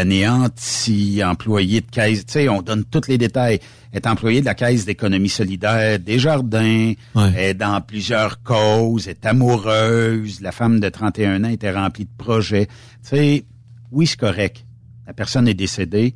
si 0.56 1.22
employé 1.22 1.82
de 1.82 1.86
caisse, 1.90 2.24
tu 2.24 2.32
sais, 2.32 2.48
on 2.48 2.62
donne 2.62 2.84
tous 2.84 3.08
les 3.08 3.18
détails. 3.18 3.60
Est 3.92 4.06
employé 4.06 4.40
de 4.40 4.46
la 4.46 4.54
caisse 4.54 4.86
d'économie 4.86 5.28
solidaire 5.28 6.00
des 6.00 6.18
jardins, 6.18 6.94
est 7.36 7.54
dans 7.54 7.80
plusieurs 7.80 8.42
causes, 8.42 9.06
est 9.06 9.24
amoureuse, 9.24 10.40
la 10.40 10.50
femme 10.50 10.80
de 10.80 10.88
31 10.88 11.44
ans 11.44 11.48
était 11.48 11.70
remplie 11.70 12.06
de 12.06 12.10
projets. 12.18 12.66
Tu 12.66 12.72
sais, 13.02 13.44
oui, 13.92 14.06
c'est 14.08 14.18
correct. 14.18 14.64
La 15.06 15.12
personne 15.12 15.46
est 15.46 15.54
décédée, 15.54 16.14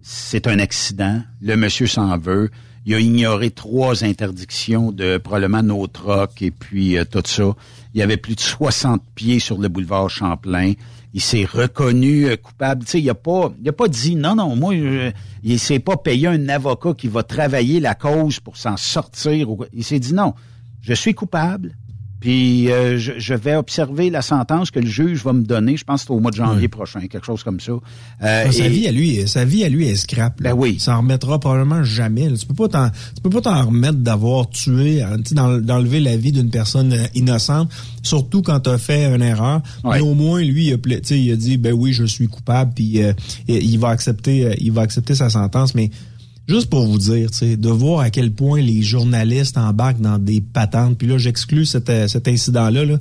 c'est 0.00 0.46
un 0.46 0.58
accident, 0.60 1.22
le 1.42 1.56
monsieur 1.56 1.86
s'en 1.86 2.16
veut, 2.16 2.50
il 2.86 2.94
a 2.94 3.00
ignoré 3.00 3.50
trois 3.50 4.02
interdictions 4.02 4.92
de 4.92 5.18
probablement 5.18 5.62
nos 5.62 5.86
trocs 5.88 6.40
et 6.40 6.50
puis 6.50 6.96
euh, 6.96 7.04
tout 7.04 7.22
ça. 7.26 7.54
Il 7.92 8.00
y 8.00 8.02
avait 8.02 8.16
plus 8.16 8.34
de 8.34 8.40
60 8.40 9.02
pieds 9.14 9.40
sur 9.40 9.58
le 9.58 9.68
boulevard 9.68 10.08
Champlain 10.08 10.72
il 11.14 11.20
s'est 11.20 11.44
reconnu 11.44 12.26
euh, 12.26 12.36
coupable. 12.36 12.84
Tu 12.84 12.90
sais, 12.90 13.00
il 13.00 13.10
a 13.10 13.14
pas, 13.14 13.52
pas 13.76 13.88
dit 13.88 14.16
non, 14.16 14.34
non, 14.34 14.56
moi, 14.56 14.74
il 15.42 15.58
s'est 15.58 15.78
pas 15.78 15.96
payé 15.96 16.28
un 16.28 16.48
avocat 16.48 16.94
qui 16.94 17.08
va 17.08 17.22
travailler 17.22 17.80
la 17.80 17.94
cause 17.94 18.40
pour 18.40 18.56
s'en 18.56 18.76
sortir. 18.76 19.48
Il 19.72 19.84
s'est 19.84 19.98
dit 19.98 20.14
non, 20.14 20.34
je 20.82 20.94
suis 20.94 21.14
coupable. 21.14 21.74
Puis 22.20 22.70
euh, 22.70 22.98
je, 22.98 23.34
vais 23.34 23.54
observer 23.54 24.10
la 24.10 24.22
sentence 24.22 24.72
que 24.72 24.80
le 24.80 24.86
juge 24.86 25.22
va 25.22 25.32
me 25.32 25.44
donner. 25.44 25.76
Je 25.76 25.84
pense 25.84 26.00
que 26.00 26.06
c'est 26.08 26.12
au 26.12 26.18
mois 26.18 26.32
de 26.32 26.36
janvier 26.36 26.66
prochain, 26.68 27.00
quelque 27.06 27.24
chose 27.24 27.44
comme 27.44 27.60
ça. 27.60 27.72
Euh, 28.22 28.50
sa 28.50 28.68
vie 28.68 28.88
à 28.88 28.92
lui, 28.92 29.28
sa 29.28 29.44
vie 29.44 29.62
à 29.64 29.68
lui 29.68 29.86
est 29.86 29.94
scrap. 29.94 30.40
Ben 30.42 30.52
oui. 30.52 30.80
Ça 30.80 30.96
en 30.96 30.98
remettra 30.98 31.38
probablement 31.38 31.84
jamais. 31.84 32.32
Tu 32.32 32.46
peux 32.46 32.54
pas 32.54 32.68
t'en, 32.68 32.90
tu 32.90 33.22
peux 33.22 33.30
pas 33.30 33.40
t'en 33.40 33.66
remettre 33.66 33.98
d'avoir 33.98 34.50
tué, 34.50 35.02
hein, 35.02 35.16
d'enlever 35.30 36.00
la 36.00 36.16
vie 36.16 36.32
d'une 36.32 36.50
personne 36.50 36.92
euh, 36.92 37.06
innocente, 37.14 37.70
surtout 38.02 38.42
quand 38.42 38.60
tu 38.60 38.70
as 38.70 38.78
fait 38.78 39.14
une 39.14 39.22
erreur. 39.22 39.62
Mais 39.84 40.00
au 40.00 40.14
moins 40.14 40.42
lui, 40.42 40.68
il 40.68 40.74
a, 40.74 41.14
il 41.14 41.32
a 41.32 41.36
dit 41.36 41.56
ben 41.56 41.72
oui, 41.72 41.92
je 41.92 42.04
suis 42.04 42.26
coupable, 42.26 42.72
puis 42.74 43.00
il 43.46 43.78
va 43.78 43.88
accepter, 43.90 44.56
il 44.58 44.72
va 44.72 44.82
accepter 44.82 45.14
sa 45.14 45.30
sentence. 45.30 45.74
Mais 45.74 45.90
Juste 46.48 46.70
pour 46.70 46.86
vous 46.86 46.96
dire, 46.96 47.28
de 47.42 47.68
voir 47.68 48.00
à 48.00 48.10
quel 48.10 48.32
point 48.32 48.62
les 48.62 48.80
journalistes 48.80 49.58
embarquent 49.58 50.00
dans 50.00 50.18
des 50.18 50.40
patentes, 50.40 50.96
puis 50.96 51.06
là, 51.06 51.18
j'exclus 51.18 51.66
cet, 51.66 51.90
euh, 51.90 52.08
cet 52.08 52.26
incident-là, 52.26 52.86
là, 52.86 52.98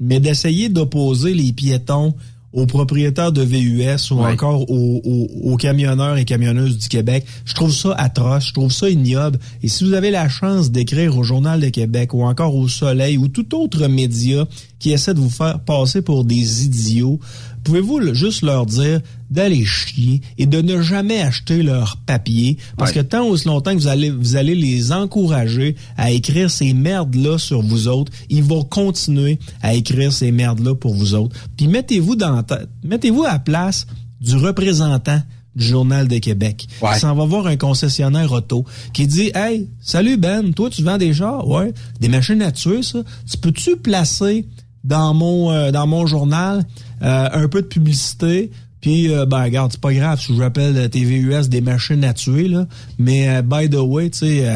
mais 0.00 0.20
d'essayer 0.20 0.68
d'opposer 0.68 1.32
les 1.32 1.52
piétons 1.52 2.14
aux 2.52 2.66
propriétaires 2.66 3.32
de 3.32 3.42
VUS 3.42 4.10
ou 4.10 4.20
encore 4.20 4.68
aux, 4.68 5.56
camionneurs 5.56 6.16
et 6.16 6.24
camionneuses 6.24 6.78
du 6.78 6.88
Québec. 6.88 7.24
Je 7.44 7.54
trouve 7.54 7.72
ça 7.72 7.92
atroce, 7.92 8.48
je 8.48 8.52
trouve 8.52 8.72
ça 8.72 8.90
ignoble. 8.90 9.38
Et 9.62 9.68
si 9.68 9.84
vous 9.84 9.92
avez 9.92 10.10
la 10.10 10.28
chance 10.28 10.70
d'écrire 10.70 11.16
au 11.16 11.22
Journal 11.22 11.60
de 11.60 11.68
Québec 11.68 12.12
ou 12.12 12.24
encore 12.24 12.56
au 12.56 12.66
Soleil 12.66 13.18
ou 13.18 13.28
tout 13.28 13.54
autre 13.54 13.86
média 13.86 14.46
qui 14.78 14.90
essaie 14.90 15.14
de 15.14 15.20
vous 15.20 15.30
faire 15.30 15.60
passer 15.60 16.02
pour 16.02 16.24
des 16.24 16.64
idiots, 16.64 17.20
pouvez-vous 17.64 18.14
juste 18.14 18.42
leur 18.42 18.66
dire 18.66 19.00
d'aller 19.30 19.64
chier 19.64 20.20
et 20.38 20.46
de 20.46 20.60
ne 20.60 20.82
jamais 20.82 21.20
acheter 21.20 21.62
leur 21.62 21.96
papier 21.98 22.56
parce 22.76 22.92
que 22.92 23.00
tant 23.00 23.24
aussi 23.26 23.46
longtemps 23.46 23.72
que 23.72 23.78
vous 23.78 23.86
allez 23.88 24.10
vous 24.10 24.36
allez 24.36 24.54
les 24.54 24.92
encourager 24.92 25.76
à 25.96 26.10
écrire 26.10 26.50
ces 26.50 26.72
merdes 26.72 27.14
là 27.14 27.38
sur 27.38 27.62
vous 27.62 27.88
autres, 27.88 28.12
ils 28.28 28.42
vont 28.42 28.64
continuer 28.64 29.38
à 29.62 29.74
écrire 29.74 30.12
ces 30.12 30.32
merdes 30.32 30.60
là 30.60 30.74
pour 30.74 30.94
vous 30.94 31.14
autres. 31.14 31.36
Puis 31.56 31.68
mettez-vous 31.68 32.16
dans 32.16 32.42
mettez-vous 32.82 33.24
à 33.24 33.32
la 33.32 33.38
place 33.38 33.86
du 34.20 34.36
représentant 34.36 35.20
du 35.56 35.66
Journal 35.66 36.06
de 36.06 36.18
Québec. 36.18 36.68
Ouais. 36.80 36.98
s'en 36.98 37.14
va 37.14 37.24
voir 37.24 37.46
un 37.46 37.56
concessionnaire 37.56 38.32
auto 38.32 38.64
qui 38.92 39.06
dit 39.06 39.30
Hey, 39.34 39.68
salut 39.80 40.16
Ben, 40.16 40.52
toi 40.54 40.70
tu 40.70 40.82
vends 40.82 40.98
des 40.98 41.12
chars? 41.12 41.46
Ouais. 41.46 41.72
Des 42.00 42.08
machines 42.08 42.42
à 42.42 42.52
tuer, 42.52 42.82
ça. 42.82 43.00
Tu 43.28 43.36
peux-tu 43.36 43.76
placer 43.76 44.46
dans 44.84 45.14
mon 45.14 45.50
euh, 45.50 45.70
dans 45.70 45.86
mon 45.86 46.06
journal 46.06 46.64
euh, 47.02 47.28
un 47.32 47.48
peu 47.48 47.62
de 47.62 47.66
publicité 47.66 48.50
puis, 48.80 49.12
euh, 49.12 49.26
ben, 49.26 49.42
regarde, 49.42 49.72
c'est 49.72 49.80
pas 49.80 49.92
grave 49.92 50.18
si 50.18 50.34
je 50.34 50.40
rappelle 50.40 50.88
TVUS 50.88 51.50
des 51.50 51.60
machines 51.60 52.02
à 52.02 52.14
tuer, 52.14 52.48
là. 52.48 52.66
Mais, 52.98 53.42
by 53.42 53.68
the 53.68 53.74
way, 53.74 54.08
tu 54.08 54.20
sais, 54.20 54.48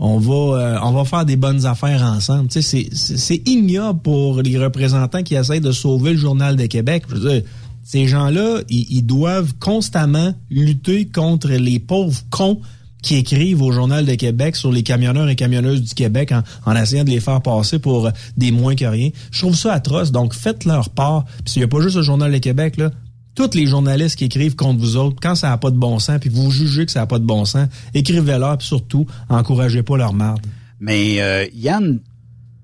on 0.00 0.18
va 0.18 0.80
on 0.82 0.90
va 0.90 1.04
faire 1.04 1.24
des 1.24 1.36
bonnes 1.36 1.64
affaires 1.64 2.02
ensemble. 2.02 2.48
Tu 2.48 2.60
sais, 2.60 2.88
c'est 2.92 3.48
ignoble 3.48 4.00
pour 4.02 4.42
les 4.42 4.58
représentants 4.58 5.22
qui 5.22 5.36
essayent 5.36 5.60
de 5.60 5.70
sauver 5.70 6.14
le 6.14 6.18
Journal 6.18 6.56
de 6.56 6.66
Québec. 6.66 7.04
Je 7.08 7.14
veux 7.14 7.30
dire, 7.30 7.42
ces 7.84 8.08
gens-là, 8.08 8.62
ils, 8.68 8.86
ils 8.90 9.06
doivent 9.06 9.54
constamment 9.60 10.34
lutter 10.50 11.06
contre 11.06 11.50
les 11.50 11.78
pauvres 11.78 12.20
cons 12.30 12.58
qui 13.02 13.16
écrivent 13.16 13.62
au 13.62 13.72
Journal 13.72 14.06
de 14.06 14.14
Québec 14.14 14.56
sur 14.56 14.72
les 14.72 14.82
camionneurs 14.82 15.28
et 15.28 15.36
camionneuses 15.36 15.82
du 15.82 15.94
Québec 15.94 16.32
en, 16.32 16.42
en 16.64 16.76
essayant 16.76 17.04
de 17.04 17.10
les 17.10 17.20
faire 17.20 17.42
passer 17.42 17.78
pour 17.78 18.10
des 18.36 18.52
moins 18.52 18.74
que 18.74 18.84
rien. 18.84 19.10
Je 19.30 19.40
trouve 19.40 19.56
ça 19.56 19.74
atroce. 19.74 20.12
Donc, 20.12 20.34
faites 20.34 20.64
leur 20.64 20.90
part. 20.90 21.24
Puis 21.44 21.54
il 21.56 21.58
n'y 21.58 21.64
a 21.64 21.68
pas 21.68 21.80
juste 21.80 21.96
le 21.96 22.02
Journal 22.02 22.32
de 22.32 22.38
Québec, 22.38 22.76
là. 22.76 22.90
Tous 23.34 23.54
les 23.54 23.66
journalistes 23.66 24.16
qui 24.16 24.26
écrivent 24.26 24.56
contre 24.56 24.80
vous 24.80 24.96
autres, 24.96 25.16
quand 25.20 25.34
ça 25.34 25.48
n'a 25.48 25.56
pas 25.56 25.70
de 25.70 25.78
bon 25.78 25.98
sens, 25.98 26.18
puis 26.20 26.28
vous 26.28 26.50
jugez 26.50 26.84
que 26.84 26.92
ça 26.92 27.00
n'a 27.00 27.06
pas 27.06 27.18
de 27.18 27.24
bon 27.24 27.46
sens, 27.46 27.66
écrivez-leur, 27.94 28.58
puis 28.58 28.66
surtout, 28.66 29.06
encouragez 29.30 29.82
pas 29.82 29.96
leur 29.96 30.12
marde. 30.12 30.46
Mais 30.80 31.22
euh, 31.22 31.46
Yann, 31.54 32.00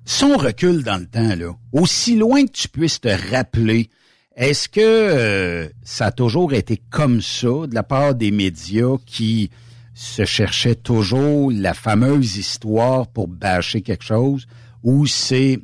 si 0.04 0.24
on 0.24 0.36
recule 0.36 0.82
dans 0.82 0.98
le 0.98 1.06
temps, 1.06 1.34
là, 1.36 1.56
aussi 1.72 2.16
loin 2.16 2.44
que 2.44 2.52
tu 2.52 2.68
puisses 2.68 3.00
te 3.00 3.08
rappeler, 3.30 3.88
est-ce 4.36 4.68
que 4.68 4.80
euh, 4.82 5.68
ça 5.84 6.06
a 6.06 6.12
toujours 6.12 6.52
été 6.52 6.80
comme 6.90 7.22
ça 7.22 7.66
de 7.66 7.74
la 7.74 7.82
part 7.82 8.14
des 8.14 8.30
médias 8.30 8.96
qui 9.06 9.50
se 9.98 10.24
cherchaient 10.24 10.76
toujours 10.76 11.50
la 11.50 11.74
fameuse 11.74 12.36
histoire 12.36 13.08
pour 13.08 13.26
bâcher 13.26 13.82
quelque 13.82 14.04
chose, 14.04 14.46
ou 14.84 15.08
c'est 15.08 15.58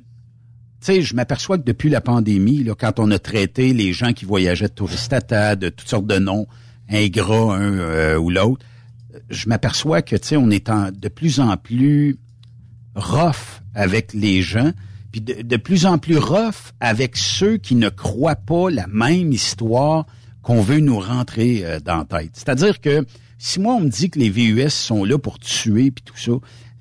tu 0.81 0.93
sais, 0.93 1.03
je 1.03 1.15
m'aperçois 1.15 1.57
que 1.57 1.63
depuis 1.63 1.89
la 1.89 2.01
pandémie, 2.01 2.65
là, 2.65 2.75
quand 2.77 2.99
on 2.99 3.13
a 3.13 3.19
traité 3.21 3.73
les 3.73 3.93
gens 3.93 4.13
qui 4.13 4.25
voyageaient 4.25 4.67
de 4.67 4.73
touristata, 4.75 5.55
de 5.55 5.69
toutes 5.69 5.89
sortes 5.89 6.09
de 6.09 6.19
noms, 6.19 6.49
ingrats 6.91 7.55
un 7.55 7.79
euh, 7.79 8.19
ou 8.19 8.29
l'autre, 8.29 8.67
je 9.31 9.49
m'aperçois 9.49 10.03
que, 10.03 10.17
tu 10.17 10.27
sais, 10.27 10.37
on 10.37 10.51
est 10.51 10.69
de 10.69 11.09
plus 11.09 11.39
en 11.39 11.57
plus 11.57 12.19
rough 12.97 13.63
avec 13.73 14.13
les 14.15 14.43
gens, 14.43 14.73
puis 15.13 15.21
de, 15.21 15.43
de, 15.43 15.57
plus 15.57 15.87
en 15.87 15.99
plus 15.99 16.19
rough 16.19 16.73
avec 16.81 17.17
ceux 17.17 17.57
qui 17.57 17.77
ne 17.77 17.89
croient 17.89 18.35
pas 18.35 18.69
la 18.69 18.89
même 18.89 19.33
histoire 19.33 20.07
qu'on 20.43 20.61
veut 20.61 20.81
nous 20.81 20.99
rentrer 20.99 21.65
euh, 21.65 21.79
dans 21.79 21.99
la 21.99 22.23
tête. 22.23 22.33
C'est-à-dire 22.35 22.81
que 22.81 23.07
si 23.47 23.61
moi 23.61 23.75
on 23.75 23.81
me 23.81 23.91
dit 23.91 24.09
que 24.09 24.19
les 24.19 24.31
VUS 24.31 24.71
sont 24.71 25.05
là 25.05 25.19
pour 25.19 25.39
tuer 25.39 25.91
puis 25.91 26.03
tout 26.03 26.17
ça, 26.17 26.33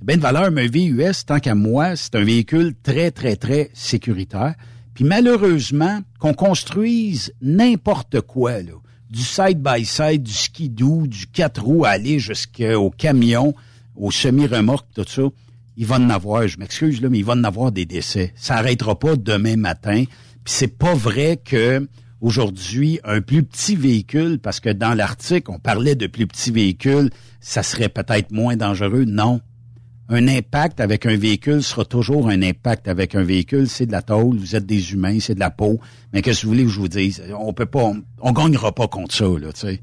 ben 0.01 0.15
de 0.15 0.21
valeur, 0.21 0.49
mais 0.49 0.63
un 0.63 0.67
VUS, 0.69 1.25
tant 1.25 1.39
qu'à 1.39 1.55
moi, 1.55 1.97
c'est 1.97 2.15
un 2.15 2.23
véhicule 2.23 2.73
très, 2.81 3.11
très, 3.11 3.35
très 3.35 3.69
sécuritaire. 3.73 4.55
Puis 4.93 5.03
malheureusement, 5.03 5.99
qu'on 6.19 6.33
construise 6.33 7.33
n'importe 7.41 8.21
quoi, 8.21 8.61
là, 8.61 8.71
du 9.09 9.21
side-by-side, 9.21 10.23
du 10.23 10.31
skidoo, 10.31 11.05
du 11.05 11.27
quatre 11.27 11.61
roues, 11.61 11.83
aller 11.83 12.17
jusqu'au 12.17 12.91
camion, 12.91 13.53
au 13.97 14.09
semi-remorque, 14.09 14.87
tout 14.95 15.05
ça, 15.05 15.23
il 15.75 15.85
va 15.85 15.97
en 15.97 16.09
avoir, 16.09 16.47
je 16.47 16.57
m'excuse, 16.57 17.01
là, 17.01 17.09
mais 17.09 17.19
il 17.19 17.25
va 17.25 17.33
en 17.33 17.43
avoir 17.43 17.73
des 17.73 17.85
décès. 17.85 18.31
Ça 18.37 18.55
n'arrêtera 18.55 18.97
pas 18.97 19.17
demain 19.17 19.57
matin. 19.57 20.05
Puis 20.45 20.53
c'est 20.53 20.77
pas 20.77 20.93
vrai 20.93 21.41
que 21.43 21.85
aujourd'hui, 22.23 22.99
un 23.03 23.21
plus 23.21 23.43
petit 23.43 23.75
véhicule, 23.75 24.39
parce 24.39 24.59
que 24.59 24.69
dans 24.69 24.93
l'article, 24.95 25.51
on 25.51 25.59
parlait 25.59 25.95
de 25.95 26.07
plus 26.07 26.25
petits 26.25 26.51
véhicules, 26.51 27.09
ça 27.41 27.61
serait 27.61 27.89
peut-être 27.89 28.31
moins 28.31 28.55
dangereux. 28.55 29.03
Non, 29.05 29.41
un 30.07 30.27
impact 30.27 30.79
avec 30.79 31.05
un 31.05 31.17
véhicule 31.17 31.61
sera 31.61 31.83
toujours 31.85 32.29
un 32.29 32.41
impact 32.41 32.87
avec 32.87 33.13
un 33.13 33.23
véhicule. 33.23 33.67
C'est 33.67 33.85
de 33.85 33.91
la 33.91 34.01
tôle, 34.01 34.37
vous 34.37 34.55
êtes 34.55 34.65
des 34.65 34.93
humains, 34.93 35.19
c'est 35.19 35.35
de 35.35 35.39
la 35.39 35.51
peau. 35.51 35.79
Mais 36.13 36.21
qu'est-ce 36.21 36.41
que 36.41 36.45
vous 36.45 36.53
voulez 36.53 36.63
que 36.63 36.69
je 36.69 36.79
vous 36.79 36.87
dise? 36.87 37.21
On 37.37 37.51
peut 37.51 37.65
pas, 37.65 37.83
on, 37.83 38.01
on 38.21 38.31
gagnera 38.31 38.73
pas 38.73 38.87
contre 38.87 39.13
ça, 39.13 39.25
là, 39.25 39.51
tu 39.51 39.59
sais. 39.59 39.81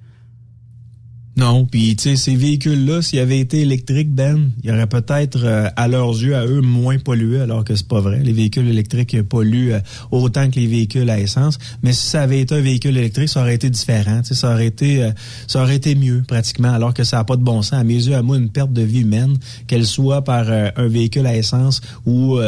Non, 1.40 1.64
puis 1.64 1.96
tu 1.96 2.02
sais, 2.02 2.16
ces 2.16 2.36
véhicules-là, 2.36 3.00
s'ils 3.00 3.18
avaient 3.18 3.38
été 3.38 3.60
électriques, 3.62 4.14
Ben, 4.14 4.50
il 4.62 4.68
y 4.68 4.72
aurait 4.74 4.86
peut-être, 4.86 5.40
euh, 5.42 5.70
à 5.74 5.88
leurs 5.88 6.10
yeux, 6.10 6.36
à 6.36 6.44
eux, 6.44 6.60
moins 6.60 6.98
pollué, 6.98 7.40
alors 7.40 7.64
que 7.64 7.74
c'est 7.74 7.88
pas 7.88 8.02
vrai. 8.02 8.20
Les 8.22 8.34
véhicules 8.34 8.68
électriques 8.68 9.22
polluent 9.22 9.72
euh, 9.72 9.80
autant 10.10 10.50
que 10.50 10.60
les 10.60 10.66
véhicules 10.66 11.08
à 11.08 11.18
essence. 11.18 11.56
Mais 11.82 11.94
si 11.94 12.08
ça 12.08 12.20
avait 12.20 12.40
été 12.40 12.54
un 12.54 12.60
véhicule 12.60 12.94
électrique, 12.94 13.30
ça 13.30 13.40
aurait 13.40 13.54
été 13.54 13.70
différent. 13.70 14.20
Ça 14.22 14.52
aurait 14.52 14.66
été, 14.66 15.02
euh, 15.02 15.12
ça 15.46 15.62
aurait 15.62 15.76
été 15.76 15.94
mieux, 15.94 16.22
pratiquement, 16.28 16.74
alors 16.74 16.92
que 16.92 17.04
ça 17.04 17.16
n'a 17.16 17.24
pas 17.24 17.36
de 17.36 17.42
bon 17.42 17.62
sens. 17.62 17.80
À 17.80 17.84
mes 17.84 17.94
yeux, 17.94 18.16
à 18.16 18.20
moi, 18.20 18.36
une 18.36 18.50
perte 18.50 18.74
de 18.74 18.82
vie 18.82 19.00
humaine, 19.00 19.38
qu'elle 19.66 19.86
soit 19.86 20.22
par 20.22 20.46
un 20.50 20.88
véhicule 20.88 21.24
à 21.24 21.34
essence 21.34 21.80
ou 22.04 22.38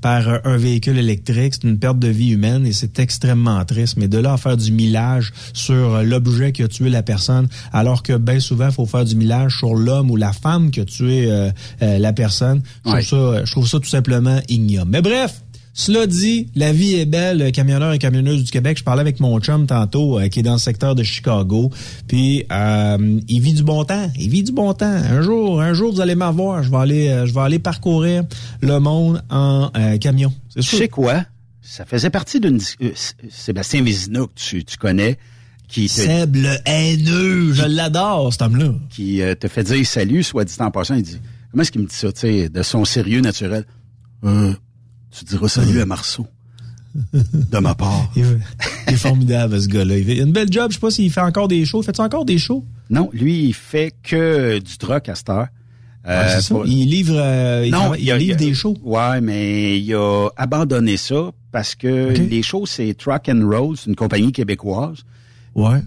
par 0.00 0.46
un 0.46 0.56
véhicule 0.56 0.98
électrique, 0.98 1.54
c'est 1.54 1.64
une 1.64 1.78
perte 1.78 1.98
de 1.98 2.08
vie 2.08 2.30
humaine 2.30 2.64
et 2.64 2.72
c'est 2.72 3.00
extrêmement 3.00 3.64
triste. 3.64 3.96
Mais 3.96 4.06
de 4.06 4.18
là 4.18 4.34
à 4.34 4.36
faire 4.36 4.56
du 4.56 4.70
millage 4.70 5.32
sur 5.52 6.02
l'objet 6.04 6.52
qui 6.52 6.62
a 6.62 6.68
tué 6.68 6.90
la 6.90 7.02
personne, 7.02 7.48
alors 7.72 8.04
que 8.04 8.19
bien 8.20 8.40
souvent, 8.40 8.66
il 8.66 8.72
faut 8.72 8.86
faire 8.86 9.04
du 9.04 9.16
millage 9.16 9.58
sur 9.58 9.74
l'homme 9.74 10.10
ou 10.10 10.16
la 10.16 10.32
femme 10.32 10.70
qui 10.70 10.80
a 10.80 10.84
tué 10.84 11.30
euh, 11.30 11.50
euh, 11.82 11.98
la 11.98 12.12
personne. 12.12 12.62
Je, 12.84 12.90
trouve 12.90 13.02
ça, 13.02 13.44
je 13.44 13.50
trouve 13.50 13.68
ça 13.68 13.78
tout 13.78 13.88
simplement 13.88 14.40
ignoble. 14.48 14.90
Mais 14.90 15.02
bref, 15.02 15.42
cela 15.72 16.06
dit, 16.06 16.48
la 16.54 16.72
vie 16.72 16.94
est 16.94 17.06
belle, 17.06 17.52
camionneur 17.52 17.92
et 17.92 17.98
camionneuse 17.98 18.44
du 18.44 18.50
Québec. 18.50 18.78
Je 18.78 18.84
parlais 18.84 19.00
avec 19.00 19.20
mon 19.20 19.38
chum 19.40 19.66
tantôt, 19.66 20.18
euh, 20.18 20.28
qui 20.28 20.40
est 20.40 20.42
dans 20.42 20.54
le 20.54 20.58
secteur 20.58 20.94
de 20.94 21.02
Chicago. 21.02 21.70
Puis 22.08 22.44
il 22.50 23.40
vit 23.40 23.54
du 23.54 23.62
bon 23.62 23.84
temps. 23.84 24.10
Il 24.18 24.30
vit 24.30 24.42
du 24.42 24.52
bon 24.52 24.74
temps. 24.74 24.86
Un 24.86 25.22
jour, 25.22 25.60
un 25.60 25.72
jour, 25.72 25.92
vous 25.92 26.00
allez 26.00 26.14
m'avoir. 26.14 26.62
Je 26.62 26.70
vais 26.70 26.76
aller, 26.76 27.22
je 27.26 27.32
vais 27.32 27.40
aller 27.40 27.58
parcourir 27.58 28.24
le 28.60 28.78
monde 28.78 29.22
en 29.30 29.70
camion. 30.00 30.32
Tu 30.54 30.62
sais 30.62 30.88
quoi? 30.88 31.24
Ça 31.62 31.84
faisait 31.84 32.10
partie 32.10 32.40
d'une 32.40 32.58
Sébastien 33.30 33.82
Vizina 33.82 34.20
que 34.22 34.32
tu, 34.34 34.64
tu 34.64 34.76
connais 34.76 35.18
qui 35.70 35.86
te, 35.86 35.92
Seb 35.92 36.36
le 36.36 36.56
haineux, 36.66 37.52
je 37.52 37.64
l'adore 37.64 38.32
cet 38.32 38.42
homme-là. 38.42 38.72
Qui 38.90 39.22
euh, 39.22 39.34
te 39.34 39.48
fait 39.48 39.64
dire 39.64 39.86
salut, 39.86 40.22
soit 40.22 40.44
dit 40.44 40.54
en 40.58 40.70
passant, 40.70 40.94
il 40.94 41.02
dit 41.02 41.20
comment 41.50 41.62
est-ce 41.62 41.72
qu'il 41.72 41.80
me 41.80 41.86
dit 41.86 41.94
ça, 41.94 42.12
tu 42.12 42.20
sais, 42.20 42.48
de 42.48 42.62
son 42.62 42.84
sérieux 42.84 43.20
naturel? 43.20 43.64
Euh, 44.24 44.52
tu 45.10 45.24
diras 45.24 45.48
salut 45.48 45.80
à 45.80 45.86
Marceau. 45.86 46.26
De 47.14 47.58
ma 47.58 47.74
part. 47.74 48.10
il, 48.16 48.24
est 48.88 48.96
formidable, 48.96 49.60
ce 49.60 49.68
gars-là. 49.68 49.96
Il 49.96 50.04
fait 50.04 50.18
une 50.18 50.32
belle 50.32 50.52
job. 50.52 50.70
Je 50.70 50.74
sais 50.74 50.80
pas 50.80 50.90
s'il 50.90 51.10
fait 51.10 51.20
encore 51.20 51.46
des 51.46 51.64
shows. 51.64 51.82
Fait-tu 51.82 52.00
encore 52.00 52.24
des 52.24 52.38
shows? 52.38 52.64
Non, 52.90 53.08
lui, 53.12 53.44
il 53.44 53.54
fait 53.54 53.94
que 54.02 54.58
du 54.58 54.76
truck 54.76 55.08
à 55.08 55.14
cette 55.14 55.30
heure. 55.30 55.46
Euh, 56.08 56.40
Il 56.64 56.86
livre, 56.86 57.14
euh, 57.16 57.64
il, 57.66 57.72
non, 57.72 57.94
il, 57.94 58.12
livre 58.14 58.36
des 58.36 58.54
shows. 58.54 58.76
Ouais, 58.82 59.20
mais 59.20 59.78
il 59.78 59.94
a 59.94 60.28
abandonné 60.36 60.96
ça 60.96 61.30
parce 61.52 61.74
que 61.74 62.12
les 62.12 62.42
shows, 62.42 62.66
c'est 62.66 62.94
Truck 62.94 63.28
and 63.28 63.46
Roll, 63.46 63.76
c'est 63.76 63.90
une 63.90 63.96
compagnie 63.96 64.32
québécoise. 64.32 65.04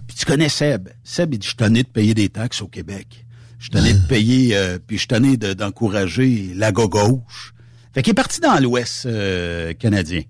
Puis 0.07 0.17
tu 0.17 0.25
connais 0.25 0.49
Seb. 0.49 0.89
Seb, 1.03 1.33
il 1.33 1.39
dit, 1.39 1.47
je 1.47 1.55
tenais 1.55 1.83
de 1.83 1.87
payer 1.87 2.13
des 2.13 2.29
taxes 2.29 2.61
au 2.61 2.67
Québec. 2.67 3.25
Je 3.59 3.69
tenais 3.69 3.93
de 3.93 4.07
payer, 4.07 4.57
euh, 4.57 4.77
puis 4.85 4.97
je 4.97 5.07
tenais 5.07 5.37
d'encourager 5.37 6.51
la 6.53 6.71
gauche. 6.71 7.53
Fait 7.93 8.01
qu'il 8.01 8.11
est 8.11 8.15
parti 8.15 8.41
dans 8.41 8.59
l'Ouest 8.59 9.05
euh, 9.05 9.73
canadien. 9.73 10.23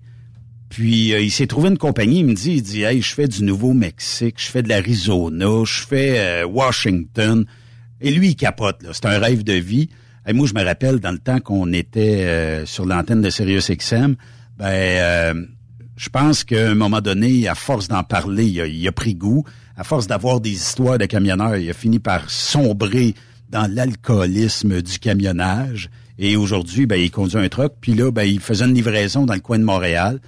Puis 0.68 1.12
euh, 1.12 1.20
il 1.20 1.30
s'est 1.30 1.46
trouvé 1.46 1.70
une 1.70 1.78
compagnie, 1.78 2.20
il 2.20 2.26
me 2.26 2.34
dit, 2.34 2.52
il 2.52 2.62
dit, 2.62 2.82
hey, 2.82 3.02
je 3.02 3.12
fais 3.12 3.26
du 3.26 3.42
Nouveau-Mexique, 3.42 4.36
je 4.38 4.46
fais 4.46 4.62
de 4.62 4.68
l'Arizona, 4.68 5.64
je 5.64 5.80
fais 5.80 6.44
Washington. 6.44 7.44
Et 8.00 8.12
lui, 8.12 8.28
il 8.28 8.36
capote, 8.36 8.82
là. 8.82 8.90
C'est 8.92 9.06
un 9.06 9.18
rêve 9.18 9.42
de 9.42 9.54
vie. 9.54 9.88
Et 10.26 10.32
moi, 10.32 10.46
je 10.46 10.54
me 10.54 10.64
rappelle, 10.64 11.00
dans 11.00 11.12
le 11.12 11.18
temps 11.18 11.40
qu'on 11.40 11.72
était 11.72 12.64
sur 12.66 12.86
l'antenne 12.86 13.20
de 13.20 13.30
Sirius 13.30 13.70
XM, 13.70 14.14
ben 14.56 15.48
je 15.96 16.08
pense 16.08 16.44
qu'à 16.44 16.70
un 16.70 16.74
moment 16.74 17.00
donné, 17.00 17.48
à 17.48 17.54
force 17.54 17.88
d'en 17.88 18.02
parler, 18.02 18.46
il 18.46 18.88
a, 18.88 18.92
pris 18.92 19.14
goût. 19.14 19.44
À 19.76 19.84
force 19.84 20.06
d'avoir 20.06 20.40
des 20.40 20.52
histoires 20.52 20.98
de 20.98 21.06
camionneurs, 21.06 21.56
il 21.56 21.70
a 21.70 21.72
fini 21.72 21.98
par 21.98 22.30
sombrer 22.30 23.14
dans 23.50 23.72
l'alcoolisme 23.72 24.82
du 24.82 24.98
camionnage. 24.98 25.90
Et 26.18 26.36
aujourd'hui, 26.36 26.86
ben, 26.86 26.96
il 26.96 27.10
conduit 27.10 27.38
un 27.38 27.48
truck. 27.48 27.74
Puis 27.80 27.94
là, 27.94 28.10
ben, 28.10 28.24
il 28.24 28.40
faisait 28.40 28.64
une 28.64 28.74
livraison 28.74 29.24
dans 29.24 29.34
le 29.34 29.40
coin 29.40 29.58
de 29.58 29.64
Montréal. 29.64 30.20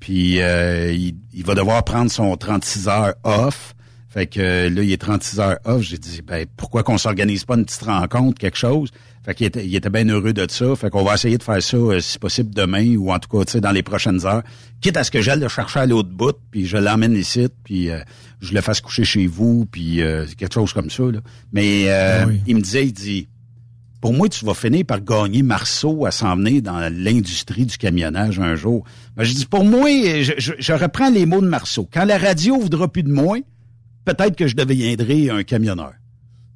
Puis 0.00 0.40
euh, 0.40 0.92
il, 0.92 1.14
il, 1.34 1.44
va 1.44 1.54
devoir 1.54 1.84
prendre 1.84 2.10
son 2.10 2.34
36 2.36 2.88
heures 2.88 3.14
off. 3.24 3.74
Fait 4.08 4.26
que 4.26 4.68
là, 4.68 4.82
il 4.82 4.90
est 4.90 5.00
36 5.00 5.40
heures 5.40 5.58
off. 5.64 5.82
J'ai 5.82 5.98
dit, 5.98 6.22
ben, 6.22 6.46
pourquoi 6.56 6.82
qu'on 6.82 6.98
s'organise 6.98 7.44
pas 7.44 7.56
une 7.56 7.66
petite 7.66 7.82
rencontre, 7.82 8.38
quelque 8.38 8.58
chose? 8.58 8.90
Fait 9.24 9.34
qu'il 9.34 9.46
était, 9.46 9.66
il 9.66 9.74
était 9.74 9.90
bien 9.90 10.08
heureux 10.08 10.32
de 10.32 10.46
ça. 10.48 10.74
Fait 10.76 10.88
qu'on 10.88 11.04
va 11.04 11.14
essayer 11.14 11.36
de 11.36 11.42
faire 11.42 11.62
ça, 11.62 11.76
euh, 11.76 12.00
si 12.00 12.18
possible, 12.18 12.54
demain 12.54 12.96
ou 12.96 13.12
en 13.12 13.18
tout 13.18 13.28
cas, 13.28 13.44
tu 13.44 13.52
sais, 13.52 13.60
dans 13.60 13.72
les 13.72 13.82
prochaines 13.82 14.24
heures. 14.24 14.42
Quitte 14.80 14.96
à 14.96 15.04
ce 15.04 15.10
que 15.10 15.20
j'aille 15.20 15.40
le 15.40 15.48
chercher 15.48 15.80
à 15.80 15.86
l'autre 15.86 16.08
bout, 16.08 16.36
puis 16.50 16.64
je 16.64 16.78
l'emmène 16.78 17.14
ici, 17.14 17.48
puis 17.64 17.90
euh, 17.90 18.00
je 18.40 18.54
le 18.54 18.62
fasse 18.62 18.80
coucher 18.80 19.04
chez 19.04 19.26
vous, 19.26 19.66
puis 19.70 20.00
euh, 20.00 20.24
quelque 20.38 20.54
chose 20.54 20.72
comme 20.72 20.88
ça. 20.88 21.02
Là. 21.02 21.20
Mais 21.52 21.90
ah 21.90 22.26
il 22.46 22.56
me 22.56 22.60
disait, 22.62 22.86
il 22.86 22.92
dit, 22.92 23.28
pour 24.00 24.14
moi, 24.14 24.30
tu 24.30 24.46
vas 24.46 24.54
finir 24.54 24.86
par 24.86 25.02
gagner 25.02 25.42
Marceau 25.42 26.06
à 26.06 26.10
s'en 26.10 26.34
venir 26.36 26.62
dans 26.62 26.80
l'industrie 26.90 27.66
du 27.66 27.76
camionnage 27.76 28.40
un 28.40 28.54
jour. 28.54 28.84
Ben, 29.16 29.24
je 29.24 29.34
dis, 29.34 29.44
pour 29.44 29.64
moi, 29.64 29.90
je, 30.22 30.32
je, 30.38 30.52
je, 30.58 30.72
reprends 30.72 31.10
les 31.10 31.26
mots 31.26 31.42
de 31.42 31.46
Marceau. 31.46 31.86
Quand 31.92 32.06
la 32.06 32.16
radio 32.16 32.58
voudra 32.58 32.88
plus 32.88 33.02
de 33.02 33.12
moi, 33.12 33.36
peut-être 34.06 34.36
que 34.36 34.46
je 34.46 34.56
deviendrai 34.56 35.28
un 35.28 35.42
camionneur. 35.42 35.92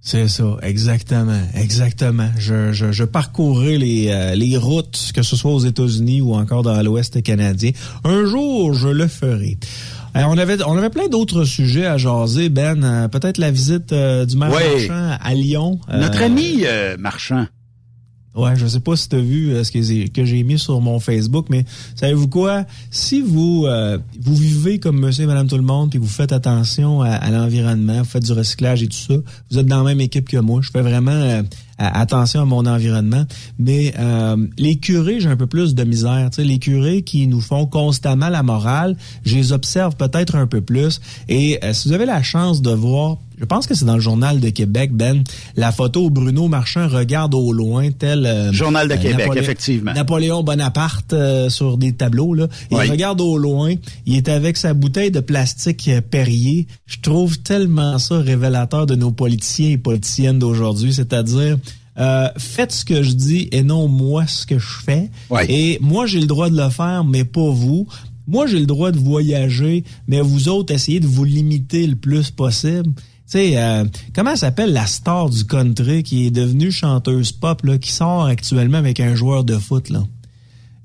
C'est 0.07 0.29
ça, 0.29 0.59
exactement, 0.61 1.41
exactement. 1.55 2.29
Je, 2.37 2.73
je, 2.73 2.93
je 2.93 3.05
parcourrai 3.05 3.79
les, 3.79 4.09
euh, 4.11 4.35
les 4.35 4.59
routes, 4.59 5.13
que 5.15 5.23
ce 5.23 5.35
soit 5.35 5.51
aux 5.51 5.61
États-Unis 5.61 6.21
ou 6.21 6.35
encore 6.35 6.63
dans 6.63 6.81
l'Ouest 6.83 7.23
canadien. 7.23 7.71
Un 8.05 8.27
jour, 8.27 8.75
je 8.75 8.89
le 8.89 9.09
ferai. 9.09 9.57
Euh, 10.15 10.25
on 10.29 10.37
avait 10.37 10.63
on 10.65 10.77
avait 10.77 10.91
plein 10.91 11.09
d'autres 11.09 11.45
sujets 11.45 11.87
à 11.87 11.97
jaser, 11.97 12.51
Ben. 12.51 12.85
Euh, 12.85 13.09
peut-être 13.09 13.39
la 13.39 13.51
visite 13.51 13.95
du 13.95 14.37
maire 14.37 14.51
Marchand 14.51 15.17
à 15.23 15.35
Lyon. 15.35 15.81
Notre 15.91 16.21
ami 16.23 16.65
Marchand. 16.99 17.47
Ouais, 18.35 18.57
je 18.57 18.67
sais 18.67 18.81
pas 18.81 18.97
si 18.97 19.09
tu 19.09 19.15
as 19.15 19.21
vu 19.21 19.51
euh, 19.51 19.63
ce 19.63 19.71
que 19.71 19.81
j'ai, 19.81 20.09
que 20.09 20.25
j'ai 20.25 20.43
mis 20.43 20.59
sur 20.59 20.81
mon 20.81 20.99
Facebook, 20.99 21.47
mais 21.51 21.65
savez-vous 21.95 22.27
quoi? 22.27 22.65
Si 22.91 23.21
vous 23.21 23.65
euh, 23.67 23.99
vous 24.21 24.35
vivez 24.35 24.81
comme 24.81 24.99
monsieur 24.99 25.23
et 25.23 25.27
madame 25.29 25.47
tout 25.47 25.57
le 25.57 25.63
monde, 25.63 25.91
puis 25.91 26.01
vous 26.01 26.09
faites 26.09 26.33
attention 26.33 27.03
à, 27.03 27.31
l'environnement, 27.31 27.99
vous 27.99 28.05
faites 28.09 28.25
du 28.25 28.33
recyclage 28.33 28.83
et 28.83 28.89
tout 28.89 28.97
ça, 28.97 29.15
vous 29.51 29.59
êtes 29.59 29.67
dans 29.67 29.79
la 29.79 29.85
même 29.85 30.01
équipe 30.01 30.29
que 30.29 30.39
moi. 30.39 30.61
Je 30.63 30.71
fais 30.71 30.83
vraiment 30.83 31.13
euh, 31.13 31.43
attention 31.79 32.43
à 32.43 32.45
mon 32.45 32.67
environnement. 32.67 33.25
Mais 33.59 33.95
les 34.59 34.77
curés, 34.77 35.21
j'ai 35.21 35.29
un 35.29 35.37
peu 35.37 35.47
plus 35.47 35.75
de 35.75 35.85
misère. 35.85 36.29
Tu 36.31 36.37
sais, 36.37 36.45
les 36.45 36.59
curés 36.59 37.03
qui 37.03 37.27
nous 37.27 37.41
font 37.41 37.67
constamment 37.67 38.29
la 38.29 38.43
morale, 38.43 38.97
je 39.25 39.37
les 39.37 39.53
observe 39.53 39.97
peut-être 39.97 40.37
un 40.37 40.47
peu 40.47 40.61
plus. 40.61 41.01
Et 41.29 41.59
si 41.73 41.89
vous 41.89 41.95
avez 41.95 42.07
la 42.07 42.23
chance 42.23 42.63
de 42.63 42.71
voir 42.71 43.19
je 43.39 43.45
pense 43.45 43.67
que 43.67 43.75
c'est 43.75 43.85
dans 43.85 43.95
le 43.95 44.01
journal 44.01 44.41
de 44.41 44.49
Québec, 44.51 44.93
Ben, 44.93 45.25
la 45.57 45.73
photo 45.73 46.05
où 46.05 46.11
Bruno 46.11 46.49
Marchand 46.49 46.89
regarde 46.89 47.35
au 47.35 47.53
loin, 47.53 47.91
tel... 47.91 48.27
Euh, 48.27 48.53
journal 48.53 48.89
de 48.89 48.95
euh, 48.95 48.97
Québec, 48.97 49.31
effectivement. 49.37 49.93
Napoléon 49.93 50.43
Bonaparte 50.43 51.13
euh, 51.13 51.49
sur 51.49 51.77
des 51.77 51.93
tableaux. 51.93 52.35
Là. 52.35 52.47
Il 52.71 52.77
regarde 52.77 53.21
au 53.21 53.37
loin, 53.37 53.75
il 54.07 54.17
est 54.17 54.29
avec 54.29 54.57
sa 54.57 54.73
bouteille 54.73 55.11
de 55.11 55.21
plastique 55.21 55.91
Perrier. 56.11 56.67
Je 56.87 57.01
trouve 57.01 57.39
tellement 57.39 57.99
ça 57.99 58.19
révélateur 58.19 58.87
de 58.87 58.95
nos 58.95 59.11
politiciens 59.11 59.71
et 59.71 59.79
politiciennes 59.79 60.39
d'aujourd'hui, 60.39 60.93
c'est-à-dire... 60.93 61.59
faites 61.97 62.73
ce 62.73 62.85
que 62.85 63.03
je 63.03 63.13
dis 63.13 63.49
et 63.53 63.63
non 63.63 63.89
moi 63.89 64.27
ce 64.27 64.47
que 64.47 64.59
je 64.59 64.75
fais. 64.85 65.11
Et 65.49 65.79
moi, 65.81 66.07
j'ai 66.07 66.21
le 66.21 66.27
droit 66.27 66.51
de 66.51 66.57
le 66.57 66.69
faire, 66.71 67.05
mais 67.05 67.25
pas 67.25 67.51
vous. 67.51 67.87
Moi, 68.27 68.47
j'ai 68.47 68.59
le 68.59 68.67
droit 68.67 68.91
de 68.91 68.99
voyager, 68.99 69.85
mais 70.09 70.21
vous 70.21 70.49
autres, 70.49 70.73
essayez 70.73 71.01
de 71.01 71.07
vous 71.07 71.25
limiter 71.25 71.87
le 71.87 71.97
plus 71.97 72.31
possible. 72.31 72.93
Tu 72.95 73.03
sais, 73.27 73.57
euh, 73.57 73.85
comment 74.15 74.37
s'appelle 74.37 74.73
la 74.73 74.87
star 74.87 75.31
du 75.31 75.45
country 75.45 76.03
qui 76.03 76.27
est 76.27 76.31
devenue 76.31 76.71
chanteuse 76.71 77.33
pop, 77.33 77.63
là, 77.65 77.79
qui 77.79 77.93
sort 77.93 78.25
actuellement 78.25 78.79
avec 78.79 79.01
un 79.01 79.15
joueur 79.15 79.45
de 79.45 79.57
foot, 79.57 79.89
là? 79.91 80.05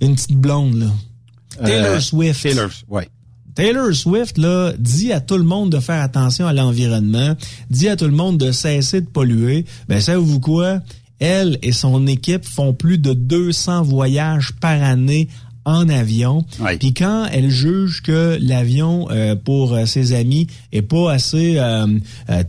Une 0.01 0.15
petite 0.15 0.37
blonde, 0.37 0.75
là. 0.79 1.65
Taylor 1.65 1.95
euh, 1.95 1.99
Swift. 1.99 2.43
Taylor, 2.43 2.69
ouais. 2.89 3.09
Taylor 3.55 3.93
Swift, 3.93 4.37
là, 4.37 4.71
dit 4.77 5.11
à 5.11 5.19
tout 5.19 5.37
le 5.37 5.43
monde 5.43 5.69
de 5.69 5.79
faire 5.79 6.01
attention 6.01 6.47
à 6.47 6.53
l'environnement, 6.53 7.35
dit 7.69 7.89
à 7.89 7.97
tout 7.97 8.05
le 8.05 8.11
monde 8.11 8.37
de 8.37 8.53
cesser 8.53 9.01
de 9.01 9.07
polluer. 9.07 9.65
Ben, 9.89 9.99
savez-vous 9.99 10.39
quoi? 10.39 10.79
Elle 11.19 11.57
et 11.61 11.71
son 11.71 12.07
équipe 12.07 12.45
font 12.45 12.73
plus 12.73 12.97
de 12.97 13.13
200 13.13 13.83
voyages 13.83 14.53
par 14.59 14.81
année 14.81 15.27
en 15.69 15.87
avion. 15.89 16.45
Puis 16.79 16.93
quand 16.93 17.27
elle 17.31 17.49
juge 17.49 18.01
que 18.01 18.37
l'avion 18.41 19.07
euh, 19.11 19.35
pour 19.35 19.73
euh, 19.73 19.85
ses 19.85 20.13
amis 20.13 20.47
est 20.71 20.81
pas 20.81 21.11
assez 21.11 21.55
euh, 21.57 21.87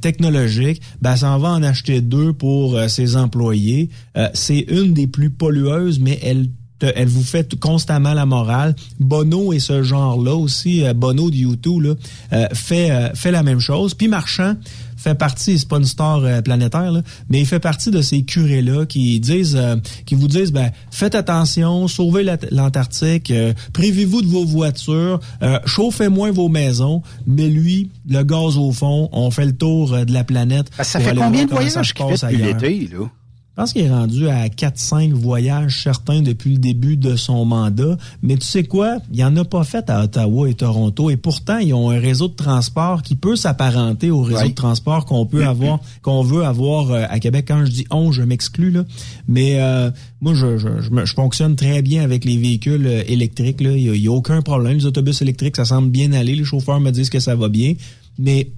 technologique, 0.00 0.80
ben 1.02 1.16
ça 1.16 1.30
en 1.30 1.38
va 1.38 1.50
en 1.50 1.62
acheter 1.62 2.00
deux 2.00 2.32
pour 2.32 2.78
ses 2.88 3.16
employés. 3.16 3.90
c'est 4.34 4.60
une 4.60 4.94
des 4.94 5.06
plus 5.06 5.30
pollueuses, 5.30 6.00
mais 6.00 6.18
elle 6.22 6.48
elle 6.96 7.08
vous 7.08 7.22
fait 7.22 7.58
constamment 7.60 8.14
la 8.14 8.24
morale. 8.24 8.74
Bono 8.98 9.52
et 9.52 9.58
ce 9.58 9.82
genre-là 9.82 10.34
aussi, 10.34 10.82
Bono 10.94 11.30
de 11.30 11.36
YouTube 11.36 11.82
là, 12.30 12.48
fait 12.54 13.12
fait 13.14 13.30
la 13.30 13.42
même 13.42 13.60
chose. 13.60 13.92
Puis 13.92 14.08
Marchand 14.08 14.54
fait 15.00 15.14
partie, 15.14 15.58
c'est 15.58 15.68
pas 15.68 15.78
une 15.78 15.84
star 15.84 16.18
euh, 16.18 16.42
planétaire, 16.42 16.92
là, 16.92 17.02
mais 17.28 17.40
il 17.40 17.46
fait 17.46 17.58
partie 17.58 17.90
de 17.90 18.02
ces 18.02 18.22
curés-là 18.22 18.84
qui 18.86 19.18
disent, 19.18 19.56
euh, 19.56 19.76
qui 20.04 20.14
vous 20.14 20.28
disent, 20.28 20.52
ben, 20.52 20.70
faites 20.90 21.14
attention, 21.14 21.88
sauvez 21.88 22.24
l'Antarctique, 22.50 23.30
euh, 23.30 23.54
privez-vous 23.72 24.22
de 24.22 24.26
vos 24.26 24.44
voitures, 24.44 25.20
chauffez 25.64 26.08
moins 26.08 26.30
vos 26.30 26.48
maisons, 26.48 27.02
mais 27.26 27.48
lui, 27.48 27.90
le 28.08 28.22
gaz 28.22 28.58
au 28.58 28.72
fond, 28.72 29.08
on 29.12 29.30
fait 29.30 29.46
le 29.46 29.56
tour 29.56 30.04
de 30.04 30.12
la 30.12 30.24
planète. 30.24 30.70
ça 30.82 31.00
fait 31.00 31.14
combien 31.14 31.46
de 31.46 31.50
voyages 31.50 31.94
qu'il 31.94 32.06
fait 32.16 32.26
depuis 32.26 32.42
l'été, 32.42 32.88
là? 32.92 33.06
Je 33.50 33.62
pense 33.62 33.72
qu'il 33.72 33.82
est 33.82 33.90
rendu 33.90 34.28
à 34.28 34.46
4-5 34.46 35.12
voyages 35.12 35.82
certains 35.82 36.22
depuis 36.22 36.52
le 36.52 36.58
début 36.58 36.96
de 36.96 37.16
son 37.16 37.44
mandat. 37.44 37.96
Mais 38.22 38.36
tu 38.36 38.46
sais 38.46 38.62
quoi? 38.62 38.98
Il 39.10 39.16
n'y 39.16 39.24
en 39.24 39.36
a 39.36 39.44
pas 39.44 39.64
fait 39.64 39.90
à 39.90 40.04
Ottawa 40.04 40.48
et 40.48 40.54
Toronto. 40.54 41.10
Et 41.10 41.16
pourtant, 41.16 41.58
ils 41.58 41.74
ont 41.74 41.90
un 41.90 41.98
réseau 41.98 42.28
de 42.28 42.34
transport 42.34 43.02
qui 43.02 43.16
peut 43.16 43.34
s'apparenter 43.34 44.10
au 44.10 44.22
réseau 44.22 44.48
de 44.48 44.54
transport 44.54 45.04
qu'on 45.04 45.26
peut 45.26 45.44
avoir, 45.46 45.80
qu'on 46.00 46.22
veut 46.22 46.44
avoir 46.44 46.92
euh, 46.92 47.04
à 47.10 47.18
Québec. 47.18 47.46
Quand 47.48 47.64
je 47.64 47.70
dis 47.70 47.86
on, 47.90 48.12
je 48.12 48.22
m'exclus, 48.22 48.70
là. 48.70 48.84
Mais 49.28 49.60
euh, 49.60 49.90
moi, 50.20 50.32
je, 50.32 50.56
je, 50.56 50.68
je, 50.80 51.14
fonctionne 51.14 51.56
très 51.56 51.82
bien 51.82 52.04
avec 52.04 52.24
les 52.24 52.36
véhicules 52.36 52.86
euh, 52.86 53.02
électriques. 53.08 53.60
Là. 53.60 53.76
Il 53.76 53.90
n'y 53.90 54.06
a, 54.06 54.10
a, 54.10 54.14
aucun 54.14 54.42
problème. 54.42 54.78
Les 54.78 54.86
autobus 54.86 55.20
électriques, 55.22 55.56
ça 55.56 55.64
semble 55.64 55.90
bien 55.90 56.12
aller. 56.12 56.36
Les 56.36 56.44
chauffeurs 56.44 56.80
me 56.80 56.92
disent 56.92 57.10
que 57.10 57.20
ça 57.20 57.34
va 57.34 57.48
bien. 57.48 57.74
Mais 58.16 58.52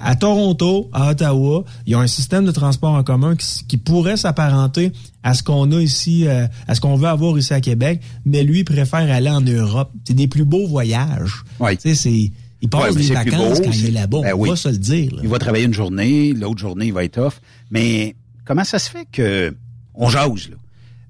à 0.00 0.16
Toronto, 0.16 0.90
à 0.92 1.10
Ottawa, 1.10 1.64
il 1.86 1.92
y 1.92 1.94
a 1.94 1.98
un 1.98 2.06
système 2.06 2.44
de 2.44 2.50
transport 2.50 2.94
en 2.94 3.02
commun 3.02 3.34
qui, 3.36 3.76
pourrait 3.76 4.16
s'apparenter 4.16 4.92
à 5.22 5.34
ce 5.34 5.42
qu'on 5.42 5.70
a 5.72 5.80
ici, 5.80 6.26
euh, 6.26 6.46
à 6.68 6.74
ce 6.74 6.80
qu'on 6.80 6.96
veut 6.96 7.08
avoir 7.08 7.36
ici 7.38 7.52
à 7.54 7.60
Québec, 7.60 8.00
mais 8.24 8.42
lui 8.42 8.64
préfère 8.64 9.10
aller 9.10 9.30
en 9.30 9.40
Europe. 9.40 9.90
C'est 10.04 10.14
des 10.14 10.28
plus 10.28 10.44
beaux 10.44 10.66
voyages. 10.66 11.44
Oui. 11.60 11.76
Tu 11.76 11.90
sais, 11.90 11.94
c'est 11.94 12.32
il 12.62 12.68
passe 12.68 12.94
des 12.94 13.12
vacances 13.12 13.60
quand 13.60 13.72
il 13.72 13.86
est 13.86 13.90
là-bas. 13.90 14.20
Ben 14.22 14.34
on 14.38 14.44
va 14.44 14.56
se 14.56 14.68
le 14.68 14.78
dire. 14.78 15.18
Il 15.22 15.28
va 15.28 15.38
travailler 15.38 15.64
une 15.64 15.74
journée, 15.74 16.32
l'autre 16.32 16.60
journée 16.60 16.86
il 16.86 16.92
va 16.92 17.04
être 17.04 17.18
off. 17.18 17.40
Mais 17.70 18.14
comment 18.44 18.64
ça 18.64 18.78
se 18.78 18.88
fait 18.88 19.06
que 19.10 19.54
on 19.94 20.08
jase 20.08 20.48
là? 20.48 20.56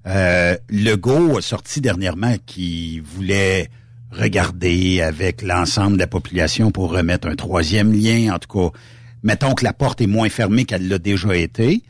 Euh, 0.05 0.57
Legault 0.69 1.39
a 1.39 1.43
sorti 1.43 1.81
dernièrement 1.81 2.35
qui 2.45 3.01
voulait 3.01 3.71
regarder 4.13 5.01
avec 5.01 5.43
l'ensemble 5.43 5.95
de 5.95 6.01
la 6.01 6.07
population 6.07 6.71
pour 6.71 6.93
remettre 6.93 7.29
un 7.29 7.35
troisième 7.35 7.93
lien. 7.93 8.35
En 8.35 8.39
tout 8.39 8.49
cas, 8.49 8.79
mettons 9.23 9.55
que 9.55 9.65
la 9.65 9.73
porte 9.73 10.01
est 10.01 10.07
moins 10.07 10.29
fermée 10.29 10.65
qu'elle 10.65 10.89
l'a 10.89 10.99
déjà 10.99 11.37
été. 11.37 11.83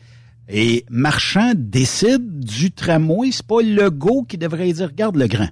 Et 0.49 0.85
Marchand 0.89 1.53
décide 1.55 2.39
du 2.39 2.71
tramway. 2.71 3.31
C'est 3.31 3.45
pas 3.45 3.61
le 3.61 3.89
go 3.89 4.23
qui 4.23 4.37
devrait 4.37 4.71
dire, 4.71 4.87
regarde 4.87 5.15
le 5.15 5.27
grand. 5.27 5.49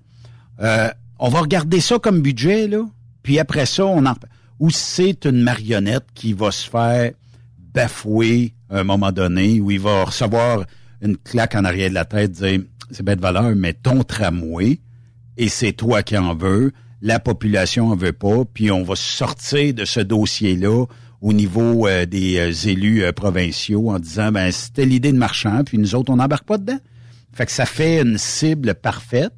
Euh, 0.62 0.90
on 1.20 1.30
va 1.30 1.42
regarder 1.42 1.80
ça 1.80 2.00
comme 2.00 2.22
budget, 2.22 2.68
là. 2.68 2.86
Puis 3.24 3.40
après 3.40 3.66
ça, 3.66 3.86
on 3.86 4.06
en... 4.06 4.16
Ou 4.60 4.70
c'est 4.70 5.26
une 5.26 5.42
marionnette 5.42 6.06
qui 6.14 6.34
va 6.34 6.52
se 6.52 6.70
faire 6.70 7.12
bafouer 7.74 8.54
à 8.70 8.80
un 8.80 8.84
moment 8.84 9.12
donné, 9.12 9.60
où 9.60 9.72
il 9.72 9.80
va 9.80 10.06
recevoir 10.06 10.66
une 11.02 11.18
claque 11.18 11.56
en 11.56 11.66
arrière 11.66 11.90
de 11.90 11.96
la 11.96 12.06
tête, 12.06 12.32
dire, 12.32 12.62
c'est 12.92 13.04
bête 13.04 13.20
valeur, 13.20 13.56
mais 13.56 13.74
ton 13.74 14.04
tramway, 14.04 14.80
et 15.42 15.50
c'est 15.50 15.74
toi 15.74 16.04
qui 16.04 16.16
en 16.20 16.36
veux, 16.36 16.72
la 17.02 17.20
population 17.20 17.90
en 17.90 17.96
veut 17.96 18.14
pas, 18.14 18.46
puis 18.46 18.70
on 18.70 18.84
va 18.84 18.96
sortir 18.96 19.74
de 19.74 19.86
ce 19.86 20.00
dossier-là 20.00 20.86
au 21.20 21.34
niveau 21.34 21.88
euh, 21.88 22.06
des 22.06 22.38
euh, 22.38 22.70
élus 22.70 23.04
euh, 23.04 23.12
provinciaux 23.12 23.90
en 23.90 23.98
disant 23.98 24.32
ben 24.32 24.52
c'était 24.52 24.86
l'idée 24.86 25.12
de 25.12 25.18
marchand, 25.18 25.64
puis 25.66 25.80
nous 25.80 25.96
autres 25.96 26.14
on 26.14 26.18
n'embarque 26.18 26.46
pas 26.46 26.60
dedans. 26.60 26.78
Fait 27.34 27.48
que 27.48 27.52
ça 27.52 27.66
fait 27.66 28.02
une 28.02 28.20
cible 28.20 28.76
parfaite. 28.76 29.34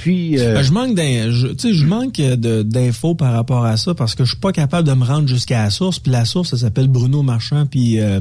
Puis 0.00 0.38
euh, 0.38 0.54
ben, 0.54 0.62
je 0.62 0.72
manque 0.72 0.96
je, 0.96 1.72
je 1.74 1.84
manque 1.84 2.18
d'infos 2.64 3.14
par 3.14 3.34
rapport 3.34 3.66
à 3.66 3.76
ça 3.76 3.94
parce 3.94 4.14
que 4.14 4.24
je 4.24 4.30
suis 4.30 4.40
pas 4.40 4.50
capable 4.50 4.88
de 4.88 4.94
me 4.94 5.04
rendre 5.04 5.28
jusqu'à 5.28 5.64
la 5.64 5.68
source. 5.68 5.98
Puis 5.98 6.10
la 6.10 6.24
source, 6.24 6.50
ça 6.50 6.56
s'appelle 6.56 6.88
Bruno 6.88 7.22
Marchand, 7.22 7.66
puis 7.66 8.00
euh, 8.00 8.18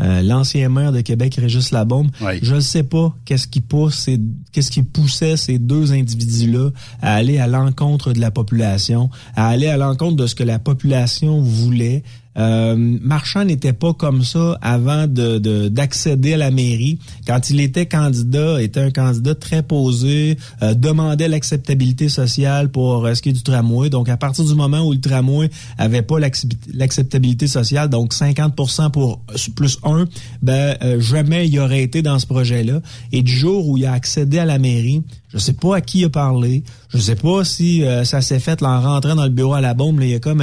euh, 0.00 0.22
l'ancien 0.22 0.70
maire 0.70 0.90
de 0.90 1.02
Québec, 1.02 1.36
Régis 1.38 1.70
Labombe. 1.70 2.08
Je 2.40 2.54
ne 2.54 2.60
sais 2.60 2.82
pas 2.82 3.14
qu'est-ce 3.26 3.46
qui 3.46 3.60
pousse, 3.60 4.08
qu'est-ce 4.52 4.70
qui 4.70 4.82
poussait 4.82 5.36
ces 5.36 5.58
deux 5.58 5.92
individus-là 5.92 6.70
à 7.02 7.16
aller 7.16 7.38
à 7.38 7.46
l'encontre 7.46 8.14
de 8.14 8.20
la 8.20 8.30
population, 8.30 9.10
à 9.36 9.48
aller 9.48 9.66
à 9.66 9.76
l'encontre 9.76 10.16
de 10.16 10.26
ce 10.26 10.34
que 10.34 10.44
la 10.44 10.58
population 10.58 11.42
voulait. 11.42 12.04
Euh, 12.38 12.76
Marchand 12.76 13.44
n'était 13.44 13.72
pas 13.72 13.92
comme 13.92 14.22
ça 14.22 14.58
avant 14.62 15.06
de 15.06 15.38
d'accéder 15.68 16.34
à 16.34 16.36
la 16.36 16.50
mairie. 16.50 16.98
Quand 17.26 17.50
il 17.50 17.60
était 17.60 17.86
candidat, 17.86 18.62
était 18.62 18.80
un 18.80 18.90
candidat 18.90 19.34
très 19.34 19.62
posé, 19.62 20.36
euh, 20.62 20.74
demandait 20.74 21.28
l'acceptabilité 21.28 22.08
sociale 22.08 22.70
pour 22.70 23.06
euh, 23.06 23.14
ce 23.14 23.22
qui 23.22 23.30
est 23.30 23.32
du 23.32 23.42
tramway. 23.42 23.90
Donc, 23.90 24.08
à 24.08 24.16
partir 24.16 24.44
du 24.44 24.54
moment 24.54 24.86
où 24.86 24.92
le 24.92 25.00
tramway 25.00 25.50
avait 25.78 26.02
pas 26.02 26.18
l'acceptabilité 26.18 27.48
sociale, 27.48 27.88
donc 27.88 28.14
50% 28.14 28.90
pour 28.90 29.20
plus 29.56 29.78
un, 29.82 30.04
ben 30.42 30.76
jamais 31.00 31.48
il 31.48 31.58
aurait 31.58 31.82
été 31.82 32.02
dans 32.02 32.18
ce 32.18 32.26
projet-là. 32.26 32.80
Et 33.12 33.22
du 33.22 33.32
jour 33.32 33.68
où 33.68 33.76
il 33.76 33.86
a 33.86 33.92
accédé 33.92 34.38
à 34.38 34.44
la 34.44 34.58
mairie, 34.58 35.02
je 35.32 35.38
sais 35.38 35.52
pas 35.52 35.76
à 35.76 35.80
qui 35.80 36.00
il 36.00 36.04
a 36.04 36.08
parlé. 36.08 36.62
Je 36.90 36.98
sais 36.98 37.16
pas 37.16 37.44
si 37.44 37.82
ça 38.04 38.20
s'est 38.20 38.38
fait 38.38 38.62
en 38.62 38.80
rentrant 38.80 39.14
dans 39.14 39.24
le 39.24 39.30
bureau 39.30 39.54
à 39.54 39.60
la 39.60 39.74
bombe. 39.74 39.98
Là, 40.00 40.06
il 40.06 40.12
y 40.12 40.14
a 40.14 40.20
comme 40.20 40.42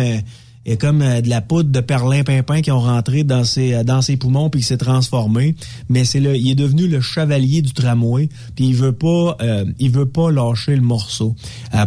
il 0.65 0.71
y 0.71 0.73
a 0.73 0.78
comme 0.78 1.01
euh, 1.01 1.21
de 1.21 1.30
la 1.30 1.41
poudre 1.41 1.69
de 1.69 1.80
perlin-pimpin 1.80 2.62
qui 2.62 2.71
ont 2.71 2.80
rentré 2.80 3.23
dans 3.23 3.43
ses 3.43 3.73
euh, 3.73 3.84
dans 3.84 4.01
ses 4.01 4.17
poumons 4.17 4.49
puis 4.49 4.62
il 4.62 4.63
s'est 4.63 4.78
transformé. 4.78 5.56
Mais 5.89 6.06
c'est 6.06 6.19
le, 6.19 6.36
il 6.36 6.49
est 6.49 6.56
devenu 6.56 6.88
le 6.88 7.01
chevalier 7.01 7.62
du 7.62 7.71
tramway 7.71 8.30
puis 8.56 8.67
il 8.67 8.75
veut 8.75 8.91
pas, 8.91 9.38
euh, 9.41 9.65
il 9.80 9.91
veut 9.91 10.08
pas 10.08 10.32
lâcher 10.32 10.75
le 10.75 10.82
morceau. 10.82 11.36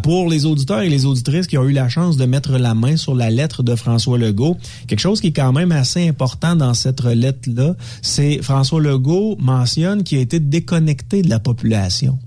pour 0.03 0.29
les 0.29 0.47
auditeurs 0.47 0.81
et 0.81 0.88
les 0.88 1.07
auditrices 1.07 1.47
qui 1.47 1.59
ont 1.59 1.64
eu 1.64 1.73
la 1.73 1.88
chance 1.88 2.17
de 2.17 2.25
mettre 2.25 2.53
la 2.53 2.75
main 2.75 2.97
sur 2.97 3.14
la 3.14 3.31
lettre 3.31 3.62
de 3.62 3.75
François 3.75 4.17
Legault, 4.17 4.57
quelque 4.87 5.01
chose 5.01 5.21
qui 5.21 5.29
est 5.29 5.33
quand 5.33 5.53
même 5.53 5.73
assez 5.73 6.07
important 6.09 6.55
dans 6.55 6.75
cette 6.75 7.03
lettre 7.03 7.49
là, 7.53 7.75
c'est 8.03 8.41
François 8.43 8.81
Legault 8.81 9.37
mentionne 9.41 10.05
qu'il 10.05 10.19
a 10.19 10.21
été 10.21 10.39
déconnecté 10.39 11.22
de 11.22 11.29
la 11.29 11.41
population. 11.41 12.18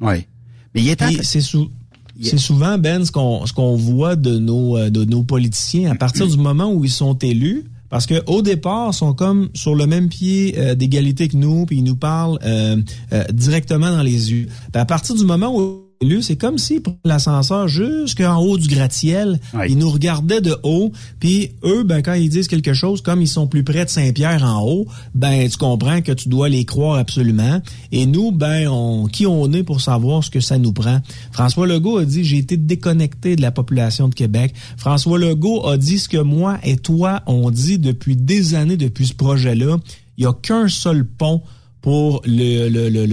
Oui. 0.00 0.24
Mais 0.74 0.82
il 0.82 0.88
est 0.88 1.22
c'est 1.22 1.40
sous 1.40 1.70
c'est 2.20 2.38
souvent, 2.38 2.78
Ben, 2.78 3.04
ce 3.04 3.12
qu'on 3.12 3.44
qu'on 3.54 3.76
voit 3.76 4.16
de 4.16 4.38
nos, 4.38 4.76
euh, 4.76 4.90
de 4.90 5.04
nos 5.04 5.22
politiciens. 5.22 5.90
À 5.90 5.94
partir 5.94 6.26
du 6.26 6.36
moment 6.36 6.72
où 6.72 6.84
ils 6.84 6.90
sont 6.90 7.14
élus, 7.18 7.64
Parce 7.90 8.06
que 8.06 8.22
au 8.26 8.42
départ, 8.42 8.90
ils 8.90 8.96
sont 8.96 9.14
comme 9.14 9.50
sur 9.54 9.76
le 9.76 9.86
même 9.86 10.08
pied 10.08 10.56
euh, 10.58 10.74
d'égalité 10.74 11.28
que 11.28 11.36
nous, 11.36 11.64
puis 11.64 11.76
ils 11.76 11.84
nous 11.84 11.94
parlent 11.94 12.40
euh, 12.44 12.76
euh, 13.12 13.22
directement 13.32 13.88
dans 13.88 14.02
les 14.02 14.32
yeux. 14.32 14.48
Puis 14.72 14.80
à 14.80 14.84
partir 14.84 15.14
du 15.14 15.24
moment 15.24 15.56
où 15.56 15.84
c'est 16.22 16.36
comme 16.36 16.58
s'ils 16.58 16.82
prenaient 16.82 16.98
l'ascenseur 17.04 17.68
jusqu'en 17.68 18.38
haut 18.38 18.58
du 18.58 18.68
gratte-ciel. 18.68 19.40
Ils 19.68 19.78
nous 19.78 19.90
regardaient 19.90 20.40
de 20.40 20.56
haut, 20.62 20.92
puis 21.20 21.52
eux, 21.64 21.82
ben 21.84 22.02
quand 22.02 22.14
ils 22.14 22.28
disent 22.28 22.48
quelque 22.48 22.74
chose, 22.74 23.00
comme 23.00 23.22
ils 23.22 23.28
sont 23.28 23.46
plus 23.46 23.64
près 23.64 23.84
de 23.84 23.90
Saint-Pierre 23.90 24.44
en 24.44 24.62
haut, 24.62 24.86
ben 25.14 25.48
tu 25.48 25.56
comprends 25.56 26.00
que 26.00 26.12
tu 26.12 26.28
dois 26.28 26.48
les 26.48 26.64
croire 26.64 26.98
absolument. 26.98 27.60
Et 27.92 28.06
nous, 28.06 28.32
ben 28.32 28.68
on, 28.68 29.06
qui 29.06 29.26
on 29.26 29.52
est 29.52 29.62
pour 29.62 29.80
savoir 29.80 30.24
ce 30.24 30.30
que 30.30 30.40
ça 30.40 30.58
nous 30.58 30.72
prend? 30.72 31.00
François 31.32 31.66
Legault 31.66 31.98
a 31.98 32.04
dit 32.04 32.24
j'ai 32.24 32.38
été 32.38 32.56
déconnecté 32.56 33.36
de 33.36 33.42
la 33.42 33.50
population 33.50 34.08
de 34.08 34.14
Québec. 34.14 34.54
François 34.76 35.18
Legault 35.18 35.66
a 35.66 35.76
dit 35.76 35.98
ce 35.98 36.08
que 36.08 36.18
moi 36.18 36.58
et 36.64 36.76
toi 36.76 37.22
on 37.26 37.50
dit 37.50 37.78
depuis 37.78 38.16
des 38.16 38.54
années 38.54 38.76
depuis 38.76 39.06
ce 39.06 39.14
projet-là. 39.14 39.78
Il 40.16 40.24
n'y 40.24 40.26
a 40.26 40.32
qu'un 40.32 40.68
seul 40.68 41.04
pont 41.04 41.42
pour 41.84 42.22
le, 42.24 42.70
le, 42.70 42.88
le, 42.88 43.04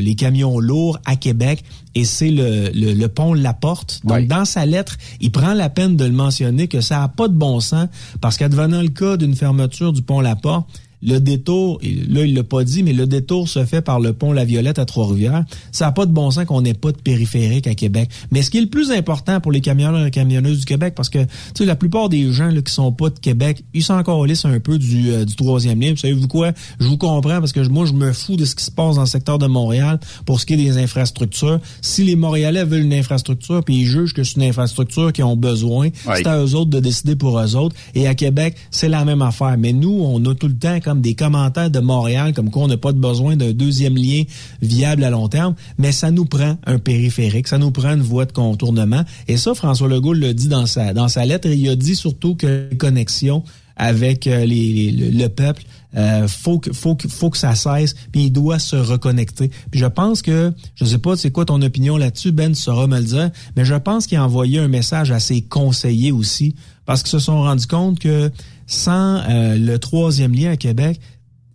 les 0.00 0.14
camions 0.16 0.58
lourds 0.58 0.98
à 1.04 1.14
Québec 1.14 1.62
et 1.94 2.04
c'est 2.04 2.32
le, 2.32 3.06
pont 3.06 3.34
La 3.34 3.54
Porte. 3.54 4.00
Donc, 4.02 4.26
dans 4.26 4.44
sa 4.44 4.66
lettre, 4.66 4.96
il 5.20 5.30
prend 5.30 5.54
la 5.54 5.70
peine 5.70 5.96
de 5.96 6.04
le 6.04 6.10
mentionner 6.10 6.66
que 6.66 6.80
ça 6.80 6.98
n'a 6.98 7.06
pas 7.06 7.28
de 7.28 7.34
bon 7.34 7.60
sens 7.60 7.86
parce 8.20 8.36
qu'advenant 8.36 8.82
le 8.82 8.88
cas 8.88 9.16
d'une 9.16 9.36
fermeture 9.36 9.92
du 9.92 10.02
pont 10.02 10.20
La 10.20 10.34
Porte, 10.34 10.68
le 11.02 11.18
détour, 11.18 11.78
là, 11.82 12.24
il 12.24 12.34
l'a 12.34 12.42
pas 12.42 12.64
dit, 12.64 12.82
mais 12.82 12.92
le 12.92 13.06
détour 13.06 13.48
se 13.48 13.64
fait 13.64 13.80
par 13.80 14.00
le 14.00 14.12
pont 14.12 14.32
La 14.32 14.44
Violette 14.44 14.78
à 14.78 14.84
Trois-Rivières. 14.84 15.44
Ça 15.72 15.86
n'a 15.86 15.92
pas 15.92 16.06
de 16.06 16.12
bon 16.12 16.30
sens 16.30 16.44
qu'on 16.44 16.62
n'ait 16.62 16.74
pas 16.74 16.92
de 16.92 16.96
périphérique 16.96 17.66
à 17.66 17.74
Québec. 17.74 18.10
Mais 18.30 18.42
ce 18.42 18.50
qui 18.50 18.58
est 18.58 18.62
le 18.62 18.68
plus 18.68 18.90
important 18.90 19.40
pour 19.40 19.52
les 19.52 19.60
camionneurs 19.60 20.06
et 20.06 20.10
camionneuses 20.10 20.60
du 20.60 20.64
Québec, 20.64 20.94
parce 20.96 21.08
que, 21.08 21.22
tu 21.22 21.28
sais, 21.58 21.64
la 21.64 21.76
plupart 21.76 22.08
des 22.08 22.32
gens 22.32 22.48
là, 22.48 22.62
qui 22.62 22.72
sont 22.72 22.92
pas 22.92 23.10
de 23.10 23.18
Québec, 23.18 23.64
ils 23.74 23.82
sont 23.82 23.94
encore 23.94 24.24
lisse 24.26 24.44
un 24.44 24.58
peu 24.60 24.78
du, 24.78 25.10
euh, 25.10 25.24
du 25.24 25.36
troisième 25.36 25.80
lien. 25.80 25.90
Vous 25.90 25.96
savez-vous 25.96 26.28
quoi? 26.28 26.52
Je 26.80 26.86
vous 26.86 26.96
comprends 26.96 27.40
parce 27.40 27.52
que 27.52 27.66
moi, 27.68 27.86
je 27.86 27.92
me 27.92 28.12
fous 28.12 28.36
de 28.36 28.44
ce 28.44 28.54
qui 28.54 28.64
se 28.64 28.70
passe 28.70 28.96
dans 28.96 29.02
le 29.02 29.06
secteur 29.06 29.38
de 29.38 29.46
Montréal 29.46 30.00
pour 30.24 30.40
ce 30.40 30.46
qui 30.46 30.54
est 30.54 30.56
des 30.56 30.78
infrastructures. 30.78 31.60
Si 31.82 32.04
les 32.04 32.16
Montréalais 32.16 32.64
veulent 32.64 32.84
une 32.84 32.94
infrastructure, 32.94 33.62
puis 33.64 33.76
ils 33.76 33.86
jugent 33.86 34.14
que 34.14 34.24
c'est 34.24 34.36
une 34.36 34.44
infrastructure 34.44 35.12
qu'ils 35.12 35.24
ont 35.24 35.36
besoin, 35.36 35.90
c'est 36.14 36.26
à 36.26 36.42
eux 36.42 36.54
autres 36.54 36.70
de 36.70 36.80
décider 36.80 37.16
pour 37.16 37.38
eux 37.38 37.56
autres. 37.56 37.76
Et 37.94 38.06
à 38.06 38.14
Québec, 38.14 38.56
c'est 38.70 38.88
la 38.88 39.04
même 39.04 39.22
affaire. 39.22 39.56
Mais 39.58 39.72
nous, 39.72 40.00
on 40.02 40.24
a 40.24 40.34
tout 40.34 40.48
le 40.48 40.56
temps 40.56 40.80
comme 40.80 40.95
des 41.00 41.14
commentaires 41.14 41.70
de 41.70 41.80
Montréal 41.80 42.32
comme 42.34 42.50
quoi 42.50 42.64
on 42.64 42.68
n'a 42.68 42.76
pas 42.76 42.92
de 42.92 42.98
besoin 42.98 43.36
d'un 43.36 43.52
deuxième 43.52 43.96
lien 43.96 44.22
viable 44.62 45.04
à 45.04 45.10
long 45.10 45.28
terme, 45.28 45.54
mais 45.78 45.92
ça 45.92 46.10
nous 46.10 46.24
prend 46.24 46.56
un 46.66 46.78
périphérique, 46.78 47.48
ça 47.48 47.58
nous 47.58 47.70
prend 47.70 47.94
une 47.94 48.02
voie 48.02 48.24
de 48.24 48.32
contournement. 48.32 49.04
Et 49.28 49.36
ça, 49.36 49.54
François 49.54 49.88
Legault 49.88 50.14
le 50.14 50.34
dit 50.34 50.48
dans 50.48 50.66
sa, 50.66 50.92
dans 50.92 51.08
sa 51.08 51.24
lettre. 51.24 51.48
il 51.48 51.68
a 51.68 51.76
dit 51.76 51.96
surtout 51.96 52.34
que 52.34 52.68
les 52.70 52.76
connexions 52.76 53.42
avec 53.76 54.26
euh, 54.26 54.44
les, 54.44 54.90
le, 54.90 55.28
peuple, 55.28 55.62
euh, 55.96 56.26
faut 56.26 56.58
que 56.58 56.72
faut 56.72 56.94
que 56.94 57.08
faut 57.08 57.30
que 57.30 57.36
ça 57.36 57.54
cesse, 57.54 57.94
puis 58.10 58.24
il 58.24 58.30
doit 58.30 58.58
se 58.58 58.76
reconnecter. 58.76 59.50
Je 59.72 59.86
pense 59.86 60.22
que 60.22 60.52
je 60.74 60.84
sais 60.84 60.98
pas 60.98 61.16
c'est 61.16 61.30
quoi 61.30 61.44
ton 61.44 61.60
opinion 61.60 61.96
là-dessus, 61.96 62.32
Ben 62.32 62.52
tu 62.52 62.60
sauras 62.60 62.86
me 62.86 62.98
le 62.98 63.04
dire, 63.04 63.30
mais 63.54 63.64
je 63.64 63.74
pense 63.74 64.06
qu'il 64.06 64.16
a 64.16 64.24
envoyé 64.24 64.58
un 64.58 64.68
message 64.68 65.10
à 65.10 65.20
ses 65.20 65.42
conseillers 65.42 66.12
aussi, 66.12 66.54
parce 66.86 67.02
qu'ils 67.02 67.10
se 67.10 67.18
sont 67.18 67.42
rendus 67.42 67.66
compte 67.66 67.98
que 67.98 68.30
sans 68.66 69.22
euh, 69.28 69.56
le 69.56 69.78
troisième 69.78 70.34
lien 70.34 70.52
à 70.52 70.56
Québec, 70.56 71.00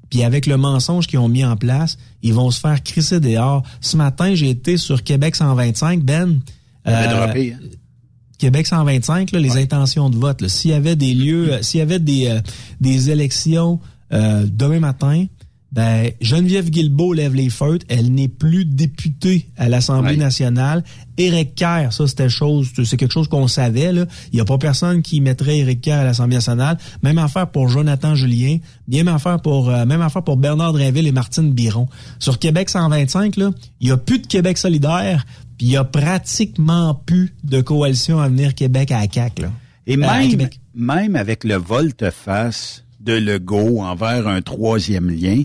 puis 0.10 0.24
avec 0.24 0.46
le 0.46 0.58
mensonge 0.58 1.08
qu'ils 1.08 1.20
ont 1.20 1.30
mis 1.30 1.46
en 1.46 1.56
place, 1.56 1.98
ils 2.22 2.34
vont 2.34 2.52
se 2.52 2.60
faire 2.60 2.84
crisser 2.84 3.20
dehors. 3.20 3.64
Ce 3.80 3.96
matin, 3.96 4.36
j'ai 4.36 4.50
été 4.50 4.78
sur 4.78 5.04
Québec 5.04 5.36
125, 5.36 6.02
Ben. 6.02 6.40
Euh, 6.88 6.92
hein? 6.92 7.58
Québec 8.42 8.66
125, 8.66 9.34
là, 9.34 9.40
les 9.40 9.58
intentions 9.58 10.10
de 10.10 10.18
vote. 10.18 10.48
S'il 10.48 10.72
y 10.72 10.74
avait 10.74 10.96
des 10.96 11.14
lieux, 11.14 11.54
euh, 11.54 11.62
s'il 11.62 11.78
y 11.78 11.82
avait 11.84 12.00
des, 12.00 12.26
euh, 12.26 12.42
des 12.80 13.12
élections 13.12 13.80
euh, 14.14 14.48
demain 14.52 14.80
matin, 14.80 15.26
ben, 15.72 16.12
Geneviève 16.20 16.70
Guilbeault 16.70 17.14
lève 17.14 17.34
les 17.34 17.50
feutres. 17.50 17.86
Elle 17.88 18.14
n'est 18.14 18.28
plus 18.28 18.66
députée 18.66 19.48
à 19.56 19.70
l'Assemblée 19.70 20.18
nationale. 20.18 20.84
Éric 21.18 21.56
Kerr, 21.56 21.94
ça, 21.94 22.08
c'était 22.08 22.28
chose, 22.28 22.72
c'est 22.84 22.98
quelque 22.98 23.14
chose 23.14 23.30
qu'on 23.30 23.48
savait, 23.48 23.94
là. 23.94 24.06
Il 24.34 24.36
n'y 24.36 24.42
a 24.42 24.46
pas 24.46 24.58
personne 24.58 25.02
qui 25.02 25.22
mettrait 25.22 25.60
Éric 25.60 25.80
Kerr 25.80 26.00
à 26.00 26.04
l'Assemblée 26.04 26.36
nationale. 26.36 26.78
Même 27.04 27.18
affaire 27.20 27.48
pour 27.48 27.70
Jonathan 27.70 28.16
Julien. 28.16 28.58
Même 28.90 29.08
affaire 29.08 29.42
pour, 29.42 29.70
euh, 29.70 29.86
même 29.86 30.02
affaire 30.02 30.24
pour 30.24 30.36
Bernard 30.36 30.74
Drinville 30.74 31.08
et 31.08 31.14
Martine 31.14 31.54
Biron. 31.54 31.88
Sur 32.20 32.38
Québec 32.38 32.70
125, 32.70 33.38
là, 33.38 33.52
il 33.80 33.88
n'y 33.88 33.92
a 33.92 33.98
plus 33.98 34.20
de 34.20 34.28
Québec 34.28 34.58
solidaire. 34.58 35.26
Puis 35.58 35.68
il 35.68 35.72
y 35.72 35.78
a 35.78 35.86
pratiquement 35.86 36.96
plus 36.96 37.34
de 37.46 37.62
coalition 37.62 38.20
à 38.20 38.28
venir 38.28 38.56
Québec 38.56 38.92
à 38.92 39.08
CAC, 39.08 39.40
là. 39.40 39.52
Et 39.88 39.96
euh, 39.96 39.98
même, 39.98 40.50
même 40.76 41.16
avec 41.16 41.46
le 41.46 41.56
volte-face 41.56 42.84
de 43.00 43.14
Legault 43.14 43.80
envers 43.82 44.28
un 44.28 44.42
troisième 44.42 45.10
lien, 45.10 45.44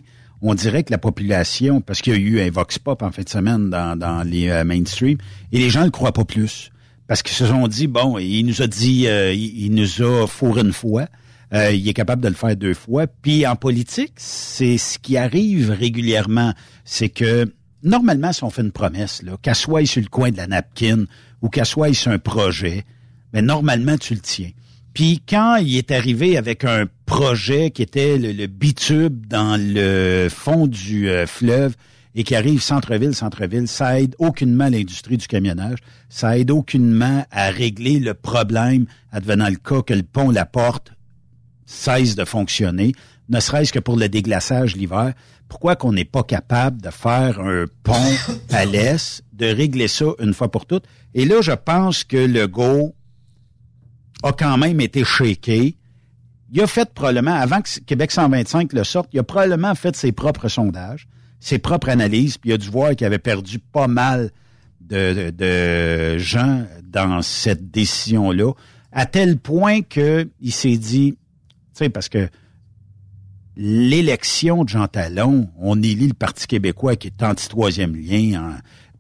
on 0.49 0.55
dirait 0.55 0.85
que 0.85 0.93
la 0.93 0.99
population, 0.99 1.81
parce 1.81 2.01
qu'il 2.01 2.13
y 2.13 2.17
a 2.17 2.19
eu 2.19 2.41
un 2.41 2.51
vox 2.51 2.79
pop 2.79 3.03
en 3.03 3.11
fin 3.11 3.23
de 3.23 3.29
semaine 3.29 3.69
dans, 3.69 4.23
les 4.25 4.49
euh, 4.49 4.63
mainstream, 4.63 5.19
et 5.51 5.59
les 5.59 5.71
gens 5.71 5.85
ne 5.85 5.91
croient 5.91 6.13
pas 6.13 6.25
plus. 6.25 6.71
Parce 7.09 7.23
qu'ils 7.23 7.35
se 7.35 7.47
sont 7.47 7.67
dit, 7.67 7.89
bon, 7.89 8.19
il 8.19 8.45
nous 8.45 8.63
a 8.63 8.69
dit, 8.69 9.09
euh, 9.09 9.33
il, 9.33 9.75
nous 9.75 10.03
a 10.03 10.27
fourré 10.29 10.61
une 10.61 10.73
fois, 10.73 11.07
euh, 11.53 11.73
il 11.73 11.89
est 11.89 11.95
capable 11.95 12.23
de 12.23 12.29
le 12.29 12.35
faire 12.35 12.55
deux 12.55 12.75
fois. 12.75 13.09
Puis 13.09 13.45
en 13.45 13.57
politique, 13.57 14.13
c'est 14.17 14.79
ce 14.79 15.01
qui 15.01 15.17
arrive 15.17 15.71
régulièrement, 15.71 16.53
c'est 16.85 17.09
que 17.09 17.53
normalement, 17.83 18.33
si 18.33 18.45
on 18.45 18.51
fait 18.51 18.63
une 18.63 18.73
promesse, 18.73 19.23
qu'elle 19.43 19.55
soit 19.57 19.85
sur 19.85 20.01
le 20.01 20.09
coin 20.09 20.31
de 20.31 20.37
la 20.37 20.47
napkin 20.47 21.07
ou 21.43 21.49
qu'elle 21.49 21.67
soit 21.67 21.93
sur 21.93 22.13
un 22.13 22.19
projet, 22.19 22.85
mais 23.33 23.41
ben, 23.41 23.47
normalement, 23.47 23.99
tu 23.99 24.15
le 24.15 24.21
tiens. 24.21 24.51
Puis 24.97 25.21
quand 25.29 25.57
il 25.57 25.77
est 25.77 25.91
arrivé 25.91 26.39
avec 26.39 26.65
un 26.65 26.87
projet 27.05 27.71
qui 27.71 27.83
était 27.83 28.17
le, 28.17 28.47
bitube 28.47 29.27
dans 29.27 29.61
le 29.61 30.29
fond 30.31 30.67
du 30.67 31.11
euh, 31.11 31.27
fleuve 31.27 31.77
et 32.15 32.25
qui 32.25 32.35
arrive 32.35 32.63
centre-ville, 32.63 33.15
centre-ville, 33.15 33.69
ça 33.69 34.01
aide 34.01 34.17
aucunement 34.19 34.71
l'industrie 34.71 35.19
du 35.19 35.27
camionnage, 35.27 35.81
ça 36.09 36.39
aide 36.39 36.51
aucunement 36.51 37.27
à 37.31 37.51
régler 37.51 37.99
le 37.99 38.15
problème 38.15 38.87
advenant 39.13 39.51
le 39.51 39.57
cas 39.57 39.83
que 39.83 39.93
le 39.93 40.03
pont 40.03 40.31
La 40.31 40.47
Porte 40.47 40.93
cesse 41.67 42.15
de 42.15 42.25
fonctionner, 42.25 42.93
ne 43.29 43.39
serait-ce 43.39 43.75
que 43.75 43.81
pour 43.81 43.99
le 43.99 44.09
déglaçage 44.09 44.77
l'hiver. 44.77 45.13
Pourquoi 45.47 45.77
qu'on 45.77 45.93
n'est 45.93 46.07
pas 46.07 46.23
capable 46.23 46.81
de 46.81 46.89
faire 46.89 47.39
un 47.41 47.67
pont 47.83 48.15
à 48.49 48.65
l'est, 48.65 49.23
de 49.35 49.45
régler 49.45 49.89
ça 49.89 50.07
une 50.21 50.33
fois 50.33 50.51
pour 50.51 50.65
toutes? 50.65 50.87
Et 51.13 51.27
là, 51.27 51.43
je 51.43 51.53
pense 51.53 52.03
que 52.03 52.17
le 52.17 52.47
go 52.47 52.95
a 54.23 54.33
quand 54.33 54.57
même 54.59 54.81
été 54.81 55.05
shaké. 55.05 55.77
Il 56.53 56.61
a 56.61 56.67
fait 56.67 56.93
probablement, 56.93 57.35
avant 57.35 57.61
que 57.61 57.81
Québec 57.81 58.11
125 58.11 58.73
le 58.73 58.85
sorte, 58.85 59.11
il 59.13 59.19
a 59.19 59.23
probablement 59.23 59.75
fait 59.75 59.97
ses 59.97 60.13
propres 60.13 60.49
sondages, 60.49 61.09
ses 61.41 61.59
propres 61.59 61.89
analyses, 61.89 62.39
puis 62.39 62.51
il 62.51 62.53
a 62.55 62.59
dû 62.59 62.71
voir 62.71 62.95
qu'il 62.95 63.07
avait 63.07 63.19
perdu 63.19 63.59
pas 63.59 63.89
mal 63.89 64.31
de, 64.81 65.31
de, 65.31 66.19
gens 66.19 66.65
dans 66.85 67.21
cette 67.23 67.71
décision-là, 67.71 68.53
à 68.93 69.07
tel 69.07 69.37
point 69.39 69.83
qu'il 69.83 70.31
s'est 70.53 70.77
dit, 70.77 71.13
tu 71.13 71.19
sais, 71.75 71.89
parce 71.89 72.09
que 72.09 72.29
l'élection 73.57 74.65
de 74.65 74.69
Jean 74.69 74.87
Talon, 74.87 75.49
on 75.59 75.83
élit 75.83 76.09
le 76.09 76.15
Parti 76.15 76.47
québécois 76.47 76.97
qui 76.97 77.09
est 77.09 77.23
anti-troisième 77.23 77.97
lien, 77.97 78.41
en, 78.41 78.55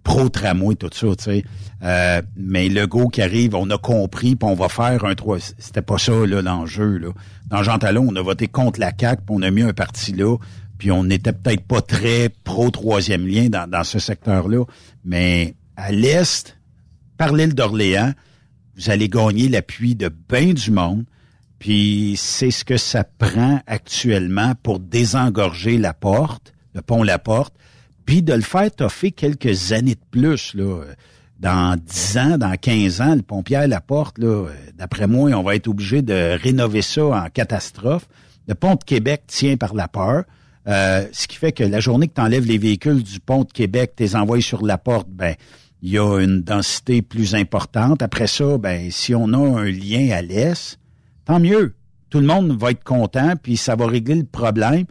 pro-tramway, 0.06 0.76
tout 0.76 0.88
ça, 0.92 1.08
tu 1.16 1.24
sais. 1.24 1.44
Euh, 1.82 2.22
mais 2.36 2.68
le 2.68 2.86
go 2.86 3.08
qui 3.08 3.22
arrive, 3.22 3.56
on 3.56 3.68
a 3.70 3.76
compris, 3.76 4.36
puis 4.36 4.48
on 4.48 4.54
va 4.54 4.68
faire 4.68 5.04
un 5.04 5.16
3. 5.16 5.38
C'était 5.58 5.82
pas 5.82 5.98
ça, 5.98 6.12
là, 6.24 6.42
l'enjeu, 6.42 6.98
là. 6.98 7.08
Dans 7.48 7.64
Jean 7.64 7.78
Talon, 7.78 8.06
on 8.08 8.14
a 8.14 8.22
voté 8.22 8.46
contre 8.46 8.78
la 8.78 8.92
CAQ, 8.98 9.22
puis 9.26 9.36
on 9.36 9.42
a 9.42 9.50
mis 9.50 9.62
un 9.62 9.72
parti 9.72 10.12
là, 10.12 10.36
puis 10.78 10.92
on 10.92 11.02
n'était 11.02 11.32
peut-être 11.32 11.64
pas 11.64 11.82
très 11.82 12.28
pro-troisième 12.28 13.26
lien 13.26 13.48
dans, 13.48 13.68
dans 13.68 13.82
ce 13.82 13.98
secteur-là. 13.98 14.64
Mais 15.04 15.56
à 15.76 15.90
l'Est, 15.90 16.56
par 17.18 17.32
l'île 17.32 17.54
d'Orléans, 17.54 18.12
vous 18.76 18.90
allez 18.90 19.08
gagner 19.08 19.48
l'appui 19.48 19.96
de 19.96 20.08
bien 20.28 20.52
du 20.52 20.70
monde. 20.70 21.04
Puis 21.58 22.14
c'est 22.16 22.52
ce 22.52 22.64
que 22.64 22.76
ça 22.76 23.02
prend 23.02 23.60
actuellement 23.66 24.52
pour 24.62 24.78
désengorger 24.78 25.78
la 25.78 25.94
porte, 25.94 26.52
le 26.74 26.82
pont 26.82 27.02
La 27.02 27.18
Porte, 27.18 27.54
puis 28.06 28.22
de 28.22 28.32
le 28.32 28.40
faire 28.40 28.70
toffer 28.70 29.10
quelques 29.10 29.72
années 29.72 29.96
de 29.96 30.06
plus, 30.10 30.54
là. 30.54 30.82
Dans 31.38 31.78
10 31.78 32.18
ans, 32.18 32.38
dans 32.38 32.56
15 32.56 33.02
ans, 33.02 33.14
le 33.14 33.20
pompier 33.20 33.56
à 33.56 33.66
la 33.66 33.82
porte, 33.82 34.16
là, 34.16 34.46
d'après 34.78 35.06
moi, 35.06 35.30
on 35.32 35.42
va 35.42 35.54
être 35.54 35.68
obligé 35.68 36.00
de 36.00 36.38
rénover 36.42 36.80
ça 36.80 37.04
en 37.04 37.28
catastrophe. 37.28 38.08
Le 38.48 38.54
pont 38.54 38.76
de 38.76 38.84
Québec 38.84 39.24
tient 39.26 39.58
par 39.58 39.74
la 39.74 39.86
peur. 39.86 40.24
Euh, 40.66 41.06
ce 41.12 41.28
qui 41.28 41.36
fait 41.36 41.52
que 41.52 41.62
la 41.62 41.80
journée 41.80 42.08
que 42.08 42.14
tu 42.14 42.20
enlèves 42.22 42.46
les 42.46 42.56
véhicules 42.56 43.02
du 43.02 43.20
pont 43.20 43.44
de 43.44 43.52
Québec, 43.52 43.92
tu 43.96 44.04
les 44.04 44.16
envoies 44.16 44.40
sur 44.40 44.64
la 44.64 44.78
porte, 44.78 45.08
ben 45.10 45.34
il 45.82 45.90
y 45.90 45.98
a 45.98 46.20
une 46.20 46.40
densité 46.40 47.02
plus 47.02 47.34
importante. 47.34 48.02
Après 48.02 48.26
ça, 48.26 48.56
ben 48.56 48.90
si 48.90 49.14
on 49.14 49.32
a 49.34 49.60
un 49.60 49.70
lien 49.70 50.10
à 50.12 50.22
l'est, 50.22 50.78
tant 51.26 51.38
mieux. 51.38 51.74
Tout 52.08 52.20
le 52.20 52.26
monde 52.26 52.58
va 52.58 52.70
être 52.70 52.82
content, 52.84 53.34
puis 53.40 53.56
ça 53.56 53.76
va 53.76 53.86
régler 53.86 54.14
le 54.14 54.24
problème. 54.24 54.86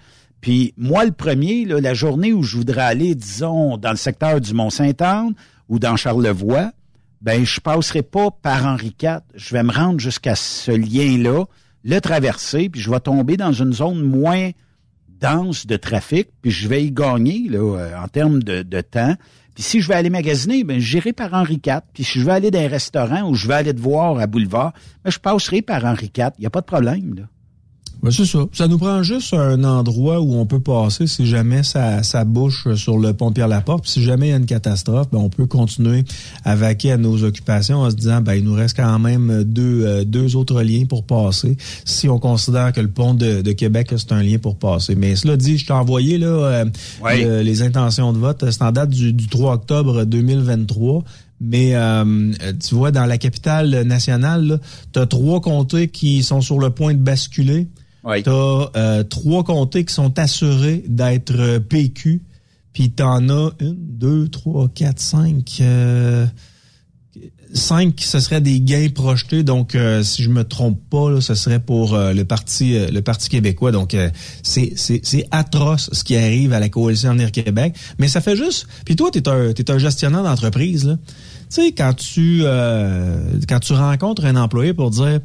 Puis 0.46 0.76
moi, 0.78 1.06
le 1.06 1.12
premier, 1.12 1.66
la 1.66 1.96
journée 1.96 2.32
où 2.32 2.44
je 2.44 2.58
voudrais 2.58 2.84
aller, 2.84 3.16
disons, 3.16 3.78
dans 3.78 3.90
le 3.90 3.96
secteur 3.96 4.40
du 4.40 4.54
Mont-Saint-Anne 4.54 5.34
ou 5.70 5.80
dans 5.80 5.96
Charlevoix, 5.96 6.72
ben 7.20 7.44
je 7.44 7.60
passerai 7.60 8.04
pas 8.04 8.30
par 8.30 8.64
Henri 8.68 8.96
IV. 9.02 9.22
Je 9.34 9.56
vais 9.56 9.64
me 9.64 9.72
rendre 9.72 10.00
jusqu'à 10.00 10.36
ce 10.36 10.70
lien-là, 10.70 11.46
le 11.84 12.00
traverser, 12.00 12.70
puis 12.70 12.80
je 12.80 12.92
vais 12.92 13.00
tomber 13.00 13.38
dans 13.38 13.54
une 13.54 13.74
zone 13.74 14.04
moins 14.04 14.52
dense 15.20 15.66
de 15.66 15.78
trafic, 15.78 16.28
puis 16.44 16.52
je 16.52 16.68
vais 16.68 16.86
y 16.86 16.92
gagner 16.92 17.50
là, 17.50 17.80
euh, 17.80 17.98
en 17.98 18.08
termes 18.08 18.44
de, 18.44 18.82
temps. 18.82 19.16
Puis 19.56 19.64
si 19.64 19.82
je 19.82 19.88
vais 19.88 19.96
aller 19.96 20.12
magasiner, 20.12 20.64
ben 20.64 20.80
j'irai 20.80 21.12
par 21.12 21.34
Henri 21.34 21.60
IV. 21.66 21.80
Puis 21.92 22.04
si 22.04 22.20
je 22.20 22.24
veux 22.24 22.32
aller 22.32 22.52
dans 22.52 22.60
un 22.60 22.68
restaurant 22.68 23.28
ou 23.28 23.34
je 23.34 23.48
vais 23.48 23.56
aller 23.56 23.74
te 23.74 23.82
voir 23.82 24.20
à 24.20 24.28
Boulevard, 24.28 24.74
ben 25.04 25.10
je 25.10 25.18
passerai 25.18 25.64
par 25.64 25.86
Henri 25.86 26.12
IV. 26.16 26.30
Il 26.38 26.42
n'y 26.42 26.46
a 26.46 26.52
pas 26.52 26.62
de 26.62 26.68
problème. 26.68 27.16
Là. 27.16 27.24
Ben, 28.06 28.12
c'est 28.12 28.26
ça. 28.26 28.40
Ça 28.54 28.68
nous 28.68 28.78
prend 28.78 29.02
juste 29.04 29.34
un 29.34 29.64
endroit 29.64 30.22
où 30.22 30.36
on 30.36 30.46
peut 30.46 30.60
passer 30.60 31.08
si 31.08 31.26
jamais 31.26 31.64
ça, 31.64 32.04
ça 32.04 32.24
bouche 32.24 32.68
sur 32.76 33.00
le 33.00 33.14
pont 33.14 33.32
Pierre-Laporte. 33.32 33.88
Si 33.88 34.04
jamais 34.04 34.28
il 34.28 34.30
y 34.30 34.34
a 34.34 34.38
une 34.38 34.46
catastrophe, 34.46 35.08
ben, 35.12 35.18
on 35.18 35.30
peut 35.30 35.48
continuer 35.48 36.04
à 36.44 36.56
vaquer 36.56 36.92
à 36.92 36.98
nos 36.98 37.24
occupations 37.24 37.80
en 37.80 37.90
se 37.90 37.96
disant 37.96 38.22
ben 38.22 38.36
il 38.36 38.44
nous 38.44 38.54
reste 38.54 38.78
quand 38.78 39.00
même 39.00 39.44
deux, 39.44 39.84
euh, 39.86 40.04
deux 40.06 40.36
autres 40.36 40.62
liens 40.62 40.86
pour 40.86 41.04
passer 41.04 41.58
si 41.84 42.08
on 42.08 42.20
considère 42.20 42.72
que 42.74 42.80
le 42.82 42.90
pont 42.90 43.16
de, 43.16 43.42
de 43.42 43.52
Québec 43.54 43.92
c'est 43.98 44.12
un 44.12 44.22
lien 44.22 44.38
pour 44.38 44.56
passer. 44.58 44.96
Mais 44.96 45.16
cela 45.16 45.36
dit, 45.36 45.58
je 45.58 45.66
t'ai 45.66 45.74
envoyé 45.74 46.18
là, 46.20 46.28
euh, 46.28 46.66
le- 47.24 47.42
les 47.42 47.62
intentions 47.64 48.14
de 48.14 48.20
vote. 48.20 48.46
C'est 48.52 48.62
en 48.62 48.72
date 48.72 48.92
du, 48.92 49.14
du 49.14 49.28
3 49.28 49.54
octobre 49.56 50.04
2023. 50.06 51.04
Mais 51.42 51.72
euh, 51.76 52.32
tu 52.66 52.76
vois, 52.76 52.92
dans 52.92 53.06
la 53.06 53.18
capitale 53.18 53.82
nationale, 53.82 54.62
tu 54.94 55.00
as 55.00 55.06
trois 55.06 55.42
comtés 55.42 55.88
qui 55.90 56.24
sont 56.24 56.40
sur 56.42 56.60
le 56.60 56.70
point 56.70 56.94
de 56.94 57.00
basculer. 57.00 57.68
Oui. 58.06 58.24
T'as 58.24 58.70
euh, 58.76 59.04
trois 59.04 59.44
comtés 59.44 59.84
qui 59.84 59.94
sont 59.94 60.18
assurés 60.20 60.84
d'être 60.88 61.34
euh, 61.38 61.60
PQ. 61.60 62.22
Puis 62.72 62.92
t'en 62.92 63.30
as 63.30 63.52
une, 63.60 63.76
deux, 63.80 64.28
trois, 64.28 64.68
quatre, 64.68 65.00
cinq. 65.00 65.58
euh, 65.62 66.26
cinq, 67.54 68.02
ce 68.02 68.20
serait 68.20 68.42
des 68.42 68.60
gains 68.60 68.90
projetés. 68.90 69.44
Donc, 69.44 69.76
euh, 69.76 70.04
si 70.04 70.22
je 70.22 70.30
me 70.30 70.44
trompe 70.44 70.80
pas, 70.90 71.10
là, 71.10 71.22
ce 71.22 71.36
serait 71.36 71.60
pour 71.62 71.96
euh, 71.96 72.14
le 72.14 72.26
parti 72.26 72.76
euh, 72.76 72.92
le 72.92 73.02
parti 73.02 73.30
québécois. 73.30 73.72
Donc, 73.72 73.96
c'est 74.44 74.74
c'est 74.76 75.00
c'est 75.04 75.26
atroce 75.32 75.90
ce 75.94 76.04
qui 76.04 76.16
arrive 76.18 76.54
à 76.54 76.60
la 76.60 76.70
coalition 76.70 77.12
Avenir 77.12 77.32
Québec. 77.32 77.76
Mais 77.98 78.08
ça 78.08 78.22
fait 78.22 78.36
juste. 78.36 78.68
Puis 78.86 78.96
toi, 78.96 79.10
t'es 79.12 79.28
un 79.28 79.54
t'es 79.54 79.72
un 79.72 79.78
gestionnaire 79.78 80.24
d'entreprise. 80.24 80.98
Tu 81.50 81.62
sais, 81.62 81.72
quand 81.72 81.94
tu 81.94 82.44
quand 83.48 83.60
tu 83.62 83.74
rencontres 83.74 84.26
un 84.26 84.36
employé 84.36 84.74
pour 84.74 84.92
dire 84.92 85.22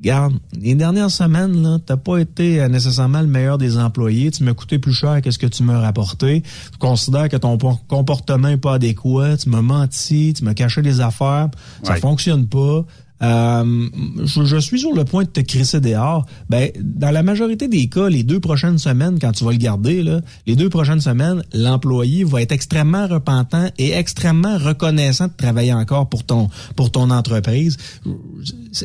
Regarde, 0.00 0.34
les 0.60 0.74
dernières 0.74 1.10
semaines, 1.10 1.62
là, 1.62 1.78
t'as 1.84 1.96
pas 1.96 2.18
été 2.18 2.60
euh, 2.60 2.68
nécessairement 2.68 3.20
le 3.22 3.26
meilleur 3.28 3.56
des 3.58 3.78
employés. 3.78 4.30
Tu 4.30 4.42
m'as 4.42 4.52
coûté 4.52 4.78
plus 4.78 4.92
cher 4.92 5.22
que 5.22 5.30
ce 5.30 5.38
que 5.38 5.46
tu 5.46 5.62
m'as 5.62 5.78
rapporté. 5.80 6.42
Tu 6.72 6.78
considères 6.78 7.28
que 7.28 7.36
ton 7.36 7.56
po- 7.56 7.78
comportement 7.88 8.48
est 8.48 8.56
pas 8.58 8.74
adéquat. 8.74 9.36
Tu 9.38 9.48
m'as 9.48 9.62
menti. 9.62 10.34
Tu 10.36 10.44
m'as 10.44 10.52
caché 10.54 10.82
des 10.82 11.00
affaires. 11.00 11.48
Ça 11.84 11.92
Ouais. 11.92 12.00
fonctionne 12.00 12.46
pas. 12.46 12.84
Euh, 13.22 13.88
je, 14.24 14.44
je 14.44 14.56
suis 14.56 14.80
sur 14.80 14.92
le 14.92 15.04
point 15.04 15.22
de 15.22 15.28
te 15.28 15.40
crisser 15.40 15.80
dehors. 15.80 16.26
Ben, 16.48 16.70
dans 16.80 17.10
la 17.10 17.22
majorité 17.22 17.68
des 17.68 17.88
cas, 17.88 18.08
les 18.08 18.24
deux 18.24 18.40
prochaines 18.40 18.78
semaines, 18.78 19.18
quand 19.20 19.32
tu 19.32 19.44
vas 19.44 19.52
le 19.52 19.58
garder, 19.58 20.02
là, 20.02 20.20
les 20.46 20.56
deux 20.56 20.68
prochaines 20.68 21.00
semaines, 21.00 21.42
l'employé 21.52 22.24
va 22.24 22.42
être 22.42 22.52
extrêmement 22.52 23.06
repentant 23.06 23.68
et 23.78 23.92
extrêmement 23.92 24.58
reconnaissant 24.58 25.28
de 25.28 25.32
travailler 25.36 25.72
encore 25.72 26.08
pour 26.08 26.24
ton 26.24 26.48
pour 26.74 26.90
ton 26.90 27.10
entreprise. 27.10 27.76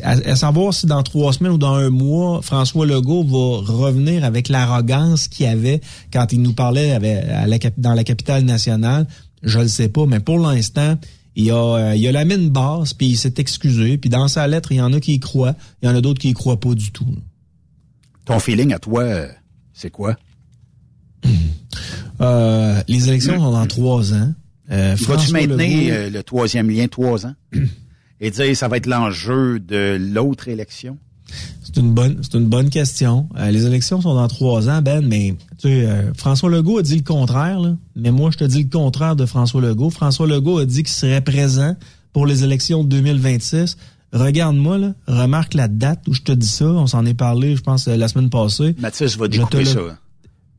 À, 0.02 0.36
savoir 0.36 0.72
si 0.72 0.86
dans 0.86 1.02
trois 1.02 1.32
semaines 1.32 1.52
ou 1.52 1.58
dans 1.58 1.74
un 1.74 1.90
mois, 1.90 2.40
François 2.40 2.86
Legault 2.86 3.24
va 3.24 3.72
revenir 3.72 4.24
avec 4.24 4.48
l'arrogance 4.48 5.26
qu'il 5.28 5.46
avait 5.46 5.80
quand 6.12 6.32
il 6.32 6.40
nous 6.40 6.52
parlait 6.52 6.98
dans 7.76 7.94
la 7.94 8.04
capitale 8.04 8.44
nationale. 8.44 9.06
Je 9.42 9.58
le 9.58 9.68
sais 9.68 9.88
pas, 9.88 10.06
mais 10.06 10.20
pour 10.20 10.38
l'instant, 10.38 10.96
il 11.36 11.50
a, 11.50 11.54
euh, 11.90 11.96
il 11.96 12.06
a 12.08 12.12
la 12.12 12.24
mine 12.24 12.48
basse, 12.50 12.92
puis 12.94 13.08
il 13.08 13.16
s'est 13.16 13.34
excusé. 13.38 13.98
Puis 13.98 14.10
dans 14.10 14.28
sa 14.28 14.46
lettre, 14.48 14.72
il 14.72 14.76
y 14.76 14.80
en 14.80 14.92
a 14.92 15.00
qui 15.00 15.14
y 15.14 15.20
croient, 15.20 15.54
il 15.82 15.86
y 15.86 15.88
en 15.88 15.94
a 15.94 16.00
d'autres 16.00 16.20
qui 16.20 16.30
y 16.30 16.32
croient 16.34 16.60
pas 16.60 16.74
du 16.74 16.90
tout. 16.92 17.06
Ton 18.24 18.38
feeling 18.40 18.72
à 18.72 18.78
toi, 18.78 19.04
c'est 19.72 19.90
quoi? 19.90 20.16
Euh, 22.20 22.82
les 22.86 23.08
élections 23.08 23.38
sont 23.38 23.52
dans 23.52 23.66
trois 23.66 24.12
ans. 24.12 24.34
Euh, 24.70 24.94
Vas-tu 25.00 25.32
maintenir 25.32 25.56
Legault- 25.56 25.90
euh, 25.90 26.10
le 26.10 26.22
troisième 26.22 26.68
lien 26.68 26.86
trois 26.86 27.24
ans? 27.26 27.34
Et 28.20 28.30
dire 28.30 28.54
ça 28.54 28.68
va 28.68 28.76
être 28.76 28.84
l'enjeu 28.86 29.58
de 29.58 29.96
l'autre 29.98 30.48
élection? 30.48 30.98
C'est 31.62 31.76
une 31.80 31.92
bonne, 31.92 32.18
c'est 32.22 32.36
une 32.36 32.46
bonne 32.48 32.68
question. 32.70 33.28
Euh, 33.38 33.50
les 33.50 33.64
élections 33.66 34.00
sont 34.00 34.14
dans 34.14 34.26
trois 34.28 34.68
ans, 34.68 34.82
Ben, 34.82 35.06
mais 35.06 35.36
tu 35.58 35.68
sais, 35.68 35.86
euh, 35.86 36.12
François 36.14 36.50
Legault 36.50 36.78
a 36.78 36.82
dit 36.82 36.96
le 36.96 37.02
contraire, 37.02 37.60
là. 37.60 37.76
Mais 37.96 38.10
moi, 38.10 38.30
je 38.32 38.38
te 38.38 38.44
dis 38.44 38.64
le 38.64 38.68
contraire 38.68 39.14
de 39.16 39.24
François 39.26 39.60
Legault. 39.60 39.90
François 39.90 40.26
Legault 40.26 40.58
a 40.58 40.64
dit 40.66 40.82
qu'il 40.82 40.92
serait 40.92 41.20
présent 41.20 41.76
pour 42.12 42.26
les 42.26 42.42
élections 42.42 42.82
de 42.82 42.88
2026. 42.88 43.76
Regarde-moi, 44.12 44.78
là. 44.78 44.94
Remarque 45.06 45.54
la 45.54 45.68
date 45.68 46.00
où 46.08 46.12
je 46.14 46.22
te 46.22 46.32
dis 46.32 46.48
ça. 46.48 46.64
On 46.66 46.88
s'en 46.88 47.06
est 47.06 47.14
parlé, 47.14 47.54
je 47.54 47.62
pense, 47.62 47.86
euh, 47.86 47.96
la 47.96 48.08
semaine 48.08 48.30
passée. 48.30 48.74
Mathis 48.80 49.16
va 49.16 49.26
Je 49.26 49.30
te 49.30 49.36
découper 49.36 49.58
le- 49.58 49.64
ça. 49.66 49.80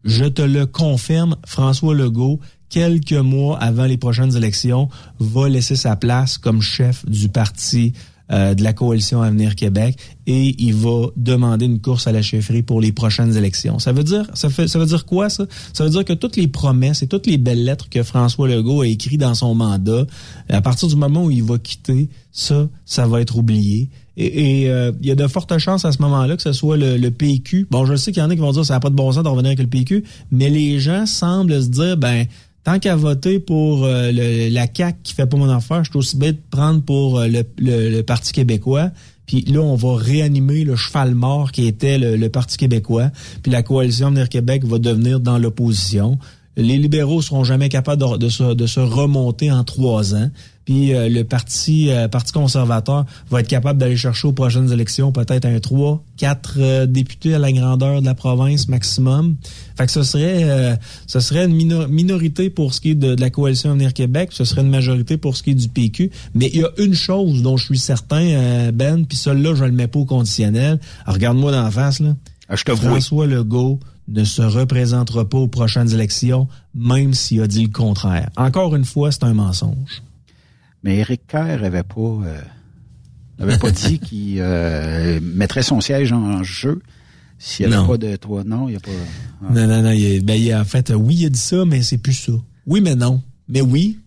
Je 0.06 0.26
te 0.26 0.42
le 0.42 0.66
confirme, 0.66 1.36
François 1.46 1.94
Legault, 1.94 2.40
quelques 2.70 3.12
mois 3.12 3.60
avant 3.60 3.84
les 3.86 3.98
prochaines 3.98 4.36
élections, 4.38 4.88
va 5.20 5.50
laisser 5.50 5.76
sa 5.76 5.96
place 5.98 6.38
comme 6.38 6.62
chef 6.62 7.06
du 7.06 7.28
parti 7.28 7.92
euh, 8.32 8.54
de 8.54 8.64
la 8.64 8.74
coalition 8.74 9.22
Avenir 9.22 9.56
Québec 9.56 9.98
et 10.28 10.56
il 10.58 10.74
va 10.74 11.08
demander 11.16 11.66
une 11.66 11.82
course 11.82 12.08
à 12.08 12.12
la 12.12 12.22
chefferie 12.22 12.62
pour 12.62 12.80
les 12.80 12.92
prochaines 12.92 13.36
élections. 13.36 13.80
Ça 13.80 13.92
veut 13.92 14.04
dire 14.04 14.30
ça 14.34 14.50
fait 14.50 14.68
ça 14.68 14.80
veut 14.80 14.86
dire 14.86 15.06
quoi 15.06 15.30
ça? 15.30 15.46
Ça 15.74 15.84
veut 15.84 15.90
dire 15.90 16.06
que 16.06 16.14
toutes 16.14 16.38
les 16.38 16.48
promesses 16.48 17.04
et 17.04 17.08
toutes 17.08 17.28
les 17.28 17.38
belles 17.38 17.64
lettres 17.64 17.90
que 17.90 18.04
François 18.04 18.48
Legault 18.48 18.82
a 18.82 18.88
écrites 18.88 19.20
dans 19.20 19.34
son 19.34 19.56
mandat, 19.56 20.06
à 20.50 20.62
partir 20.62 20.88
du 20.88 20.96
moment 20.96 21.26
où 21.26 21.32
il 21.32 21.44
va 21.44 21.58
quitter, 21.58 22.10
ça 22.32 22.68
ça 22.86 23.08
va 23.08 23.22
être 23.22 23.38
oublié. 23.38 23.90
Et, 24.18 24.70
euh, 24.70 24.92
il 25.02 25.08
y 25.08 25.12
a 25.12 25.16
de 25.16 25.28
fortes 25.28 25.58
chances 25.58 25.86
à 25.86 25.92
ce 25.92 26.02
moment-là 26.02 26.36
que 26.36 26.44
ce 26.44 26.52
soit 26.52 26.78
le, 26.78 26.98
le 26.98 27.12
PQ. 27.12 27.68
Bon, 27.72 27.86
je 27.86 27.96
sais 27.96 28.12
qu'il 28.12 28.22
y 28.22 28.26
en 28.26 28.30
a 28.30 28.36
qui 28.36 28.42
vont 28.42 28.52
dire 28.52 28.66
ça 28.66 28.76
n'a 28.76 28.80
pas 28.80 28.90
de 28.90 28.96
bon 28.96 29.12
sens 29.12 29.24
de 29.24 29.30
revenir 29.30 29.48
avec 29.48 29.60
le 29.60 29.68
PQ, 29.68 30.04
mais 30.32 30.50
les 30.50 30.80
gens 30.80 31.06
semblent 31.06 31.62
se 31.62 31.70
dire 31.70 31.98
ben 31.98 32.26
tant 32.64 32.80
qu'à 32.80 32.96
voter 32.96 33.40
pour 33.40 33.86
euh, 33.86 34.12
la 34.12 34.68
CAC 34.68 35.04
qui 35.04 35.14
fait 35.14 35.26
pas 35.26 35.38
mon 35.38 35.50
affaire, 35.50 35.84
je 35.84 35.90
suis 35.90 35.98
aussi 35.98 36.18
bien 36.18 36.32
de 36.32 36.40
prendre 36.50 36.82
pour 36.82 37.20
euh, 37.20 37.28
le, 37.58 38.02
Parti 38.02 38.34
québécois. 38.34 38.92
Puis 39.26 39.42
là, 39.44 39.62
on 39.62 39.76
va 39.76 39.96
réanimer 39.96 40.64
le 40.64 40.76
cheval 40.76 41.16
mort 41.16 41.52
qui 41.52 41.66
était 41.68 41.98
le, 41.98 42.30
Parti 42.30 42.58
québécois. 42.58 43.12
Puis 43.44 43.52
la 43.52 43.64
coalition 43.64 44.08
Avenir 44.08 44.30
Québec 44.30 44.66
va 44.66 44.78
devenir 44.78 45.20
dans 45.20 45.38
l'opposition. 45.38 46.20
Les 46.58 46.78
libéraux 46.78 47.22
seront 47.22 47.44
jamais 47.46 47.70
capables 47.70 48.02
de, 48.02 48.18
de 48.18 48.30
se, 48.30 48.54
de 48.54 48.66
se 48.68 48.80
remonter 48.82 49.52
en 49.52 49.64
trois 49.64 50.16
ans. 50.16 50.30
Puis 50.66 50.94
euh, 50.94 51.10
le 51.10 51.24
parti 51.24 51.90
euh, 51.90 52.08
parti 52.08 52.34
conservateur 52.34 53.06
va 53.32 53.40
être 53.40 53.48
capable 53.48 53.80
d'aller 53.80 53.96
chercher 53.98 54.28
aux 54.28 54.32
prochaines 54.32 54.72
élections 54.72 55.12
peut-être 55.12 55.46
un 55.46 55.60
3, 55.60 56.04
4 56.18 56.54
euh, 56.58 56.86
députés 56.86 57.34
à 57.34 57.40
la 57.40 57.52
grandeur 57.52 58.02
de 58.02 58.06
la 58.06 58.14
province 58.14 58.68
maximum. 58.68 59.38
Fait 59.76 59.86
que 59.88 59.92
ce 59.92 60.04
serait 60.04 60.44
euh, 60.44 60.76
ce 61.08 61.20
serait 61.20 61.46
une 61.46 61.56
mino- 61.56 61.88
minorité 61.88 62.50
pour 62.52 62.74
ce 62.76 62.82
qui 62.82 62.92
est 62.92 62.96
de, 62.96 63.16
de 63.16 63.22
la 63.22 63.30
coalition 63.32 63.72
Avenir 63.72 63.94
Québec, 63.94 64.30
ce 64.34 64.44
serait 64.46 64.62
une 64.62 64.70
majorité 64.70 65.18
pour 65.18 65.36
ce 65.36 65.42
qui 65.44 65.52
est 65.52 65.56
du 65.56 65.68
PQ. 65.70 66.12
Mais 66.36 66.52
il 66.54 66.60
y 66.60 66.64
a 66.64 66.70
une 66.78 66.94
chose 66.94 67.42
dont 67.42 67.58
je 67.58 67.66
suis 67.66 67.80
certain, 67.80 68.72
Ben, 68.72 69.06
puis 69.06 69.18
celle-là, 69.18 69.56
je 69.56 69.64
le 69.64 69.72
mets 69.72 69.88
pas 69.88 70.00
au 70.00 70.06
conditionnel. 70.06 70.80
Regarde-moi 71.08 71.52
dans 71.52 71.64
la 71.64 71.72
face, 71.72 72.02
là. 72.02 72.16
Ah, 72.50 72.56
je 72.56 72.64
te 72.66 72.72
vois. 72.72 72.92
François 72.92 73.26
Legault 73.26 73.80
ne 74.12 74.24
se 74.24 74.42
représentera 74.42 75.28
pas 75.28 75.38
aux 75.38 75.48
prochaines 75.48 75.92
élections, 75.94 76.48
même 76.76 77.14
s'il 77.14 77.42
a 77.42 77.48
dit 77.48 77.64
le 77.64 77.70
contraire. 77.72 78.30
Encore 78.38 78.76
une 78.76 78.86
fois, 78.86 79.12
c'est 79.12 79.24
un 79.24 79.34
mensonge. 79.34 80.02
Mais 80.84 80.98
Éric 80.98 81.28
Kerr 81.28 81.64
avait 81.64 81.84
pas, 81.84 82.00
euh, 82.00 82.42
avait 83.40 83.58
pas 83.58 83.72
dit 83.72 84.00
qu'il 84.06 84.38
euh, 84.40 85.20
mettrait 85.22 85.64
son 85.64 85.80
siège 85.82 86.12
en 86.12 86.44
jeu 86.44 86.82
s'il 87.40 87.68
n'y 87.68 87.74
avait 87.74 87.82
Non. 87.84 87.88
pas 87.88 87.98
de 87.98 88.16
toi. 88.16 88.44
Non, 88.46 88.68
il 88.68 88.72
n'y 88.72 88.78
a 88.78 88.80
pas. 88.80 88.92
Ah. 89.44 89.48
Non, 89.54 89.68
non, 89.68 89.82
non. 89.84 89.92
Il, 89.92 90.24
ben, 90.26 90.34
il, 90.36 90.52
a- 90.52 90.62
en 90.62 90.66
fait, 90.66 90.92
euh, 90.92 90.96
oui, 90.96 91.16
il 91.20 91.26
a 91.26 91.30
dit 91.30 91.40
ça, 91.40 91.64
mais 91.66 91.82
c'est 91.82 91.98
plus 91.98 92.14
ça. 92.14 92.34
Oui, 92.68 92.82
mais 92.82 92.96
non. 92.96 93.22
Mais 93.48 93.62
oui, 93.62 94.00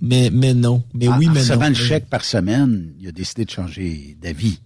mais, 0.00 0.30
mais 0.32 0.54
non. 0.54 0.82
Mais 0.94 1.08
En- 1.08 1.18
oui, 1.18 1.28
en 1.28 1.32
mais 1.32 1.40
non. 1.40 1.40
recevant 1.40 1.68
le 1.68 1.74
chèque 1.74 2.06
par 2.08 2.24
semaine, 2.24 2.92
il 3.00 3.08
a 3.08 3.12
décidé 3.12 3.44
de 3.44 3.50
changer 3.50 4.16
d'avis. 4.22 4.58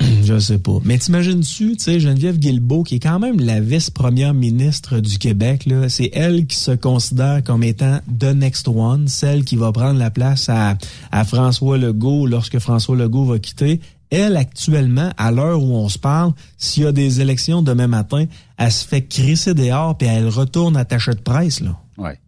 Je 0.24 0.38
sais 0.38 0.58
pas. 0.58 0.78
Mais 0.84 0.98
t'imagines-tu, 0.98 1.76
tu 1.76 1.82
sais, 1.82 2.00
Geneviève 2.00 2.38
Guilbeault, 2.38 2.84
qui 2.84 2.96
est 2.96 3.00
quand 3.00 3.18
même 3.18 3.40
la 3.40 3.60
vice-première 3.60 4.34
ministre 4.34 5.00
du 5.00 5.18
Québec, 5.18 5.66
là, 5.66 5.88
c'est 5.88 6.10
elle 6.12 6.46
qui 6.46 6.56
se 6.56 6.70
considère 6.70 7.42
comme 7.42 7.62
étant 7.62 8.00
the 8.18 8.34
next 8.34 8.68
one, 8.68 9.08
celle 9.08 9.44
qui 9.44 9.56
va 9.56 9.72
prendre 9.72 9.98
la 9.98 10.10
place 10.10 10.48
à, 10.48 10.76
à 11.10 11.24
François 11.24 11.78
Legault 11.78 12.26
lorsque 12.26 12.58
François 12.58 12.96
Legault 12.96 13.24
va 13.24 13.38
quitter. 13.38 13.80
Elle, 14.10 14.36
actuellement, 14.36 15.12
à 15.18 15.30
l'heure 15.30 15.62
où 15.62 15.74
on 15.74 15.88
se 15.88 15.98
parle, 15.98 16.32
s'il 16.56 16.84
y 16.84 16.86
a 16.86 16.92
des 16.92 17.20
élections 17.20 17.60
demain 17.60 17.88
matin, 17.88 18.24
elle 18.56 18.72
se 18.72 18.86
fait 18.86 19.02
crisser 19.02 19.52
dehors 19.52 19.98
puis 19.98 20.08
elle 20.08 20.28
retourne 20.28 20.76
attachée 20.76 21.12
de 21.12 21.20
presse, 21.20 21.60
là. 21.60 21.78
Ouais. 21.98 22.18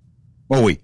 Oh 0.50 0.58
oui. 0.62 0.78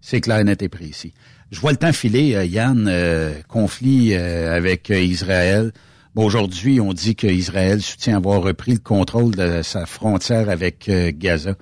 C'est 0.00 0.20
clair, 0.20 0.42
net 0.44 0.62
et 0.62 0.68
précis. 0.68 1.12
Je 1.50 1.60
vois 1.60 1.72
le 1.72 1.76
temps 1.76 1.92
filer, 1.92 2.34
euh, 2.36 2.44
Yann, 2.44 2.86
euh, 2.88 3.34
conflit 3.48 4.14
euh, 4.14 4.56
avec 4.56 4.90
euh, 4.90 5.00
Israël. 5.00 5.72
Aujourd'hui, 6.16 6.80
on 6.80 6.92
dit 6.92 7.14
qu'Israël 7.14 7.80
soutient 7.80 8.16
avoir 8.16 8.42
repris 8.42 8.72
le 8.72 8.78
contrôle 8.78 9.36
de 9.36 9.62
sa 9.62 9.86
frontière 9.86 10.48
avec 10.48 10.88
euh, 10.88 11.12
Gaza. 11.14 11.54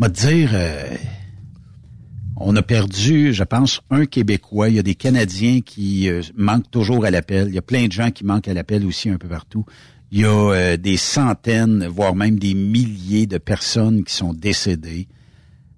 Te 0.00 0.08
dire, 0.08 0.50
euh, 0.52 0.94
On 2.36 2.54
a 2.54 2.62
perdu, 2.62 3.34
je 3.34 3.42
pense, 3.42 3.80
un 3.90 4.06
Québécois. 4.06 4.68
Il 4.68 4.76
y 4.76 4.78
a 4.78 4.84
des 4.84 4.94
Canadiens 4.94 5.62
qui 5.62 6.08
euh, 6.08 6.22
manquent 6.36 6.70
toujours 6.70 7.04
à 7.04 7.10
l'appel. 7.10 7.48
Il 7.48 7.54
y 7.54 7.58
a 7.58 7.62
plein 7.62 7.88
de 7.88 7.92
gens 7.92 8.12
qui 8.12 8.24
manquent 8.24 8.46
à 8.46 8.54
l'appel 8.54 8.86
aussi 8.86 9.10
un 9.10 9.18
peu 9.18 9.28
partout. 9.28 9.66
Il 10.12 10.20
y 10.20 10.24
a 10.24 10.76
des 10.76 10.96
centaines, 10.96 11.88
voire 11.88 12.14
même 12.14 12.38
des 12.38 12.54
milliers 12.54 13.26
de 13.26 13.38
personnes 13.38 14.04
qui 14.04 14.14
sont 14.14 14.32
décédées. 14.32 15.08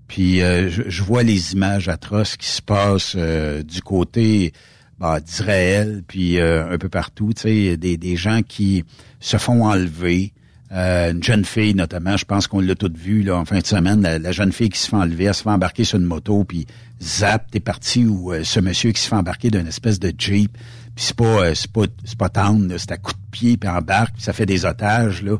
Puis 0.09 0.41
je, 0.41 1.03
vois 1.03 1.23
les 1.23 1.55
images 1.55 1.89
atroces 1.89 2.37
qui 2.37 2.49
se 2.49 2.61
passent 2.61 3.17
du 3.17 3.81
côté 3.81 4.53
bah, 4.99 5.20
d'Israël, 5.20 6.03
puis 6.07 6.40
un 6.40 6.78
peu 6.78 6.88
partout. 6.88 7.32
Tu 7.34 7.42
sais, 7.42 7.76
des, 7.76 7.97
des 7.97 8.16
gens 8.16 8.42
qui 8.42 8.84
se 9.20 9.36
font 9.36 9.64
enlever. 9.64 10.32
Euh, 10.72 11.12
une 11.12 11.22
jeune 11.22 11.44
fille 11.44 11.74
notamment, 11.74 12.16
je 12.16 12.24
pense 12.24 12.49
qu'on 12.49 12.59
l'a 12.59 12.74
toute 12.74 12.97
vu 12.97 13.22
là 13.22 13.36
en 13.36 13.44
fin 13.44 13.61
de 13.61 13.66
semaine, 13.66 14.03
la, 14.03 14.32
jeune 14.32 14.51
fille 14.51 14.68
qui 14.68 14.80
se 14.80 14.88
fait 14.88 14.97
enlever, 14.97 15.24
elle 15.24 15.34
se 15.34 15.44
fait 15.44 15.51
embarquer 15.51 15.84
sur 15.84 15.97
une 15.97 16.05
moto, 16.05 16.42
puis 16.42 16.66
zap, 17.01 17.49
t'es 17.53 17.61
parti 17.61 18.05
ou 18.05 18.32
euh, 18.32 18.42
ce 18.42 18.59
monsieur 18.59 18.90
qui 18.90 19.01
se 19.01 19.09
fait 19.09 19.14
embarquer 19.14 19.51
d'une 19.51 19.68
espèce 19.68 20.01
de 20.01 20.12
jeep, 20.18 20.59
puis 20.97 21.05
c'est 21.05 21.14
pas 21.14 21.24
euh, 21.24 21.55
c'est 21.55 21.70
pas 21.70 21.84
c'est 22.05 22.18
pas 22.18 22.30
tendre, 22.30 22.76
c'est 22.78 22.90
à 22.90 22.97
coup 22.97 23.12
de 23.12 23.30
pied 23.30 23.57
puis 23.57 23.68
embarque, 23.68 24.14
puis 24.14 24.24
ça 24.24 24.32
fait 24.32 24.47
des 24.47 24.64
otages 24.64 25.22
là. 25.22 25.36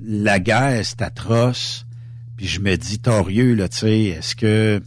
la 0.00 0.38
guerre 0.38 0.80
c'est 0.84 1.02
atroce, 1.02 1.84
puis 2.36 2.46
je 2.46 2.60
me 2.60 2.76
dis 2.76 3.00
torieux 3.00 3.54
là, 3.54 3.68
tu 3.68 3.78
sais, 3.78 4.02
est-ce 4.04 4.36
que 4.36 4.80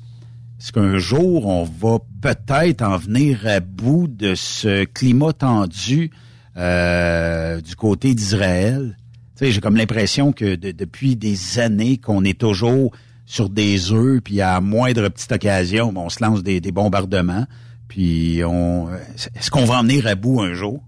est-ce 0.68 0.74
qu'un 0.74 0.98
jour 0.98 1.48
on 1.48 1.64
va 1.64 2.00
peut-être 2.22 2.82
en 2.82 2.98
venir 2.98 3.48
à 3.48 3.62
bout 3.62 4.10
de 4.10 4.36
ce 4.36 4.84
climat 4.84 5.32
tendu 5.32 6.12
du 6.58 7.76
côté 7.78 8.14
d'Israël? 8.14 8.98
j'ai 9.40 9.62
comme 9.62 9.78
l'impression 9.78 10.34
que 10.34 10.56
depuis 10.56 11.16
des 11.16 11.60
années 11.60 11.96
qu'on 11.96 12.26
est 12.26 12.38
toujours 12.38 12.92
sur 13.26 13.50
des 13.50 13.94
œufs, 13.94 14.20
puis 14.22 14.42
à 14.42 14.60
moindre 14.60 15.08
petite 15.08 15.32
occasion, 15.32 15.94
on 15.96 16.10
se 16.10 16.22
lance 16.22 16.44
des, 16.44 16.60
des 16.60 16.74
bombardements. 16.74 17.46
Puis 17.88 18.42
on 18.44 18.90
est-ce 19.36 19.50
qu'on 19.50 19.64
va 19.64 19.80
en 19.80 19.84
venir 19.84 20.06
à 20.06 20.16
bout 20.16 20.42
un 20.42 20.54
jour? 20.54 20.84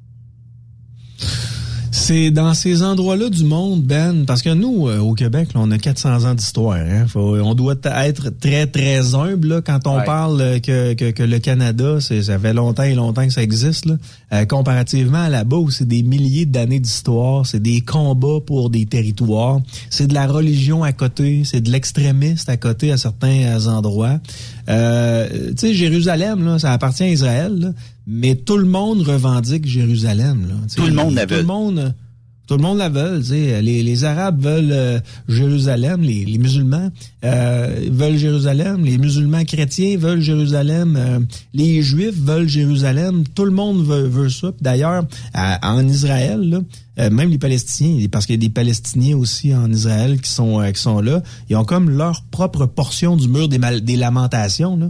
C'est 1.99 2.31
dans 2.31 2.53
ces 2.55 2.81
endroits-là 2.81 3.29
du 3.29 3.43
monde, 3.43 3.83
Ben, 3.83 4.25
parce 4.25 4.41
que 4.41 4.49
nous, 4.49 4.87
euh, 4.87 4.99
au 4.99 5.13
Québec, 5.13 5.49
on 5.53 5.69
a 5.69 5.77
400 5.77 6.25
ans 6.25 6.33
d'histoire. 6.33 6.77
Hein. 6.77 7.05
on 7.13 7.53
doit 7.53 7.75
être 7.83 8.29
très, 8.29 8.65
très 8.65 9.13
humble 9.13 9.61
quand 9.61 9.85
on 9.85 10.01
parle 10.01 10.41
euh, 10.41 10.59
que, 10.59 10.93
que, 10.93 11.23
le 11.23 11.39
Canada, 11.39 11.99
ça 11.99 12.39
fait 12.39 12.53
longtemps 12.53 12.83
et 12.83 12.95
longtemps 12.95 13.27
que 13.27 13.33
ça 13.33 13.43
existe. 13.43 13.85
Là. 13.85 13.97
Euh, 14.31 14.45
comparativement 14.45 15.23
à 15.23 15.29
là-bas, 15.29 15.57
où 15.57 15.69
c'est 15.69 15.87
des 15.87 16.01
milliers 16.01 16.45
d'années 16.45 16.79
d'histoire, 16.79 17.45
c'est 17.45 17.61
des 17.61 17.81
combats 17.81 18.39
pour 18.43 18.69
des 18.69 18.85
territoires, 18.85 19.59
c'est 19.89 20.07
de 20.07 20.13
la 20.13 20.25
religion 20.25 20.83
à 20.83 20.93
côté, 20.93 21.43
c'est 21.43 21.61
de 21.61 21.69
l'extrémiste 21.69 22.49
à 22.49 22.57
côté 22.57 22.91
à 22.91 22.97
certains 22.97 23.67
endroits. 23.67 24.19
Euh, 24.69 25.27
tu 25.49 25.57
sais, 25.57 25.73
Jérusalem, 25.73 26.45
là, 26.45 26.59
ça 26.59 26.71
appartient 26.71 27.03
à 27.03 27.09
Israël, 27.09 27.73
mais 28.09 28.35
tout 28.35 28.57
le 28.57 28.65
monde 28.65 29.01
revendique 29.03 29.67
Jérusalem. 29.67 30.47
Là, 30.49 30.55
tout 30.75 30.85
le 30.87 30.93
monde 30.93 31.13
la 31.13 31.27
veut. 31.27 31.35
Tout 31.35 31.41
le 31.41 31.47
monde, 31.47 31.93
tout 32.47 32.55
le 32.55 32.63
monde 32.63 32.79
la 32.79 32.89
veut. 32.89 33.21
Les, 33.29 33.83
les 33.83 34.03
Arabes 34.03 34.41
veulent 34.41 34.71
euh, 34.71 34.99
Jérusalem, 35.27 36.01
les, 36.01 36.25
les 36.25 36.39
musulmans 36.39 36.89
euh, 37.23 37.87
veulent 37.91 38.17
Jérusalem, 38.17 38.83
les 38.83 38.97
musulmans 38.97 39.45
chrétiens 39.45 39.95
veulent 39.95 40.21
Jérusalem, 40.21 40.95
euh, 40.97 41.19
les 41.53 41.83
Juifs 41.83 42.17
veulent 42.17 42.49
Jérusalem. 42.49 43.25
Tout 43.35 43.45
le 43.45 43.51
monde 43.51 43.85
veut, 43.85 44.07
veut 44.07 44.29
ça. 44.29 44.51
D'ailleurs, 44.59 45.03
en 45.35 45.87
Israël, 45.87 46.63
là, 46.97 47.09
même 47.11 47.29
les 47.29 47.37
Palestiniens, 47.37 48.07
parce 48.11 48.25
qu'il 48.25 48.33
y 48.33 48.39
a 48.39 48.41
des 48.41 48.49
Palestiniens 48.49 49.15
aussi 49.17 49.53
en 49.53 49.71
Israël 49.71 50.19
qui 50.19 50.31
sont 50.31 50.59
qui 50.73 50.81
sont 50.81 50.99
là, 50.99 51.21
ils 51.49 51.55
ont 51.55 51.63
comme 51.63 51.91
leur 51.91 52.23
propre 52.31 52.65
portion 52.65 53.15
du 53.15 53.29
mur 53.29 53.47
des, 53.47 53.59
des 53.81 53.95
lamentations. 53.95 54.75
Là. 54.75 54.89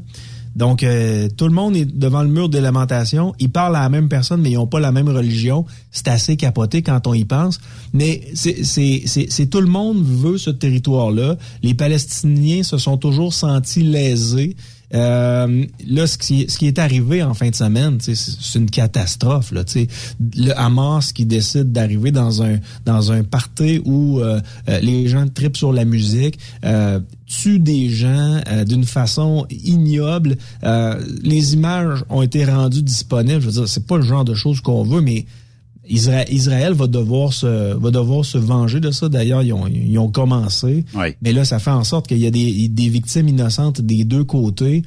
Donc, 0.55 0.83
euh, 0.83 1.29
tout 1.35 1.45
le 1.45 1.53
monde 1.53 1.75
est 1.75 1.85
devant 1.85 2.23
le 2.23 2.29
mur 2.29 2.49
de 2.49 2.57
lamentation. 2.57 3.33
Ils 3.39 3.49
parlent 3.49 3.75
à 3.75 3.81
la 3.81 3.89
même 3.89 4.09
personne, 4.09 4.41
mais 4.41 4.51
ils 4.51 4.55
n'ont 4.55 4.67
pas 4.67 4.79
la 4.79 4.91
même 4.91 5.09
religion. 5.09 5.65
C'est 5.91 6.07
assez 6.07 6.37
capoté 6.37 6.81
quand 6.81 7.07
on 7.07 7.13
y 7.13 7.25
pense. 7.25 7.59
Mais 7.93 8.21
c'est 8.33 9.49
tout 9.49 9.61
le 9.61 9.67
monde 9.67 10.03
veut 10.03 10.37
ce 10.37 10.49
territoire-là. 10.49 11.37
Les 11.63 11.73
Palestiniens 11.73 12.63
se 12.63 12.77
sont 12.77 12.97
toujours 12.97 13.33
sentis 13.33 13.83
lésés. 13.83 14.55
Euh, 14.93 15.65
là, 15.87 16.07
ce 16.07 16.17
qui, 16.17 16.67
est 16.67 16.79
arrivé 16.79 17.21
en 17.23 17.33
fin 17.33 17.49
de 17.49 17.55
semaine, 17.55 17.99
c'est 18.01 18.59
une 18.59 18.69
catastrophe. 18.69 19.51
Là, 19.51 19.63
le 20.35 20.51
Hamas 20.59 21.13
qui 21.13 21.25
décide 21.25 21.71
d'arriver 21.71 22.11
dans 22.11 22.43
un 22.43 22.57
dans 22.85 23.11
un 23.11 23.23
party 23.23 23.81
où 23.85 24.19
euh, 24.19 24.41
euh, 24.67 24.79
les 24.81 25.07
gens 25.07 25.27
tripent 25.27 25.57
sur 25.57 25.73
la 25.73 25.85
musique, 25.85 26.39
euh, 26.65 26.99
tuent 27.27 27.59
des 27.59 27.89
gens 27.89 28.41
d'une 28.65 28.85
façon 28.85 29.45
ignoble. 29.51 30.37
les 31.23 31.53
images 31.53 32.03
ont 32.09 32.23
été 32.23 32.43
rendues 32.45 32.81
disponibles. 32.81 33.41
Je 33.41 33.45
veux 33.45 33.51
dire, 33.51 33.67
c'est 33.67 33.85
pas 33.85 33.97
le 33.97 34.03
genre 34.03 34.25
de 34.25 34.33
choses 34.33 34.61
qu'on 34.61 34.83
veut, 34.83 35.01
mais 35.01 35.25
Israël, 35.89 36.73
va 36.73 36.87
devoir 36.87 37.33
se 37.33 37.73
va 37.73 37.91
devoir 37.91 38.23
se 38.23 38.37
venger 38.37 38.79
de 38.79 38.91
ça. 38.91 39.09
D'ailleurs, 39.09 39.41
ils 39.41 39.53
ont, 39.53 39.67
ils 39.67 39.97
ont 39.97 40.09
commencé. 40.09 40.85
Mais 41.21 41.33
là, 41.33 41.45
ça 41.45 41.59
fait 41.59 41.71
en 41.71 41.83
sorte 41.83 42.07
qu'il 42.07 42.19
y 42.19 42.27
a 42.27 42.31
des, 42.31 42.67
des 42.67 42.89
victimes 42.89 43.27
innocentes 43.27 43.81
des 43.81 44.03
deux 44.03 44.23
côtés 44.23 44.83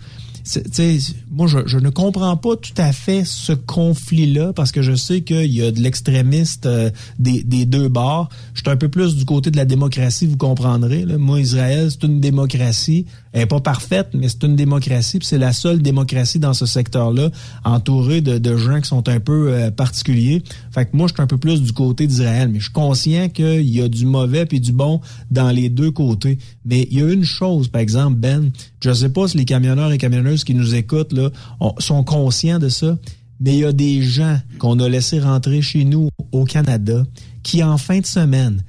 moi, 1.30 1.46
je, 1.46 1.58
je, 1.66 1.78
ne 1.78 1.88
comprends 1.88 2.36
pas 2.36 2.56
tout 2.56 2.74
à 2.76 2.92
fait 2.92 3.22
ce 3.24 3.52
conflit-là 3.52 4.52
parce 4.52 4.72
que 4.72 4.82
je 4.82 4.94
sais 4.94 5.22
qu'il 5.22 5.52
y 5.52 5.62
a 5.62 5.70
de 5.70 5.80
l'extrémiste 5.80 6.66
euh, 6.66 6.90
des, 7.18 7.42
des, 7.42 7.64
deux 7.64 7.88
bords. 7.88 8.28
Je 8.54 8.60
suis 8.60 8.70
un 8.70 8.76
peu 8.76 8.88
plus 8.88 9.16
du 9.16 9.24
côté 9.24 9.50
de 9.50 9.56
la 9.56 9.64
démocratie, 9.64 10.26
vous 10.26 10.36
comprendrez. 10.36 11.04
Là. 11.04 11.18
Moi, 11.18 11.40
Israël, 11.40 11.88
c'est 11.90 12.04
une 12.04 12.20
démocratie. 12.20 13.06
Elle 13.32 13.40
n'est 13.40 13.46
pas 13.46 13.60
parfaite, 13.60 14.08
mais 14.14 14.28
c'est 14.28 14.42
une 14.44 14.56
démocratie. 14.56 15.18
C'est 15.22 15.38
la 15.38 15.52
seule 15.52 15.80
démocratie 15.80 16.38
dans 16.38 16.54
ce 16.54 16.66
secteur-là, 16.66 17.30
entourée 17.64 18.20
de, 18.20 18.38
de, 18.38 18.56
gens 18.56 18.80
qui 18.80 18.88
sont 18.88 19.08
un 19.08 19.20
peu 19.20 19.52
euh, 19.52 19.70
particuliers. 19.70 20.42
Fait 20.70 20.86
que 20.86 20.96
moi, 20.96 21.06
je 21.08 21.14
suis 21.14 21.22
un 21.22 21.26
peu 21.26 21.38
plus 21.38 21.62
du 21.62 21.72
côté 21.72 22.06
d'Israël, 22.06 22.50
mais 22.52 22.58
je 22.58 22.64
suis 22.64 22.72
conscient 22.72 23.28
qu'il 23.28 23.68
y 23.68 23.80
a 23.80 23.88
du 23.88 24.04
mauvais 24.04 24.44
puis 24.44 24.60
du 24.60 24.72
bon 24.72 25.00
dans 25.30 25.50
les 25.50 25.70
deux 25.70 25.90
côtés. 25.90 26.38
Mais 26.64 26.86
il 26.90 26.98
y 26.98 27.02
a 27.02 27.10
une 27.10 27.24
chose, 27.24 27.68
par 27.68 27.80
exemple, 27.80 28.18
Ben, 28.18 28.50
je 28.82 28.92
sais 28.92 29.08
pas 29.08 29.28
si 29.28 29.38
les 29.38 29.44
camionneurs 29.44 29.92
et 29.92 29.98
qui 30.36 30.54
nous 30.54 30.74
écoutent 30.74 31.12
là 31.12 31.30
sont 31.78 32.04
conscients 32.04 32.58
de 32.58 32.68
ça, 32.68 32.98
mais 33.40 33.54
il 33.54 33.60
y 33.60 33.64
a 33.64 33.72
des 33.72 34.02
gens 34.02 34.38
qu'on 34.58 34.78
a 34.80 34.88
laissé 34.88 35.20
rentrer 35.20 35.62
chez 35.62 35.84
nous 35.84 36.08
au 36.32 36.44
Canada 36.44 37.04
qui 37.42 37.62
en 37.62 37.78
fin 37.78 38.00
de 38.00 38.06
semaine 38.06 38.62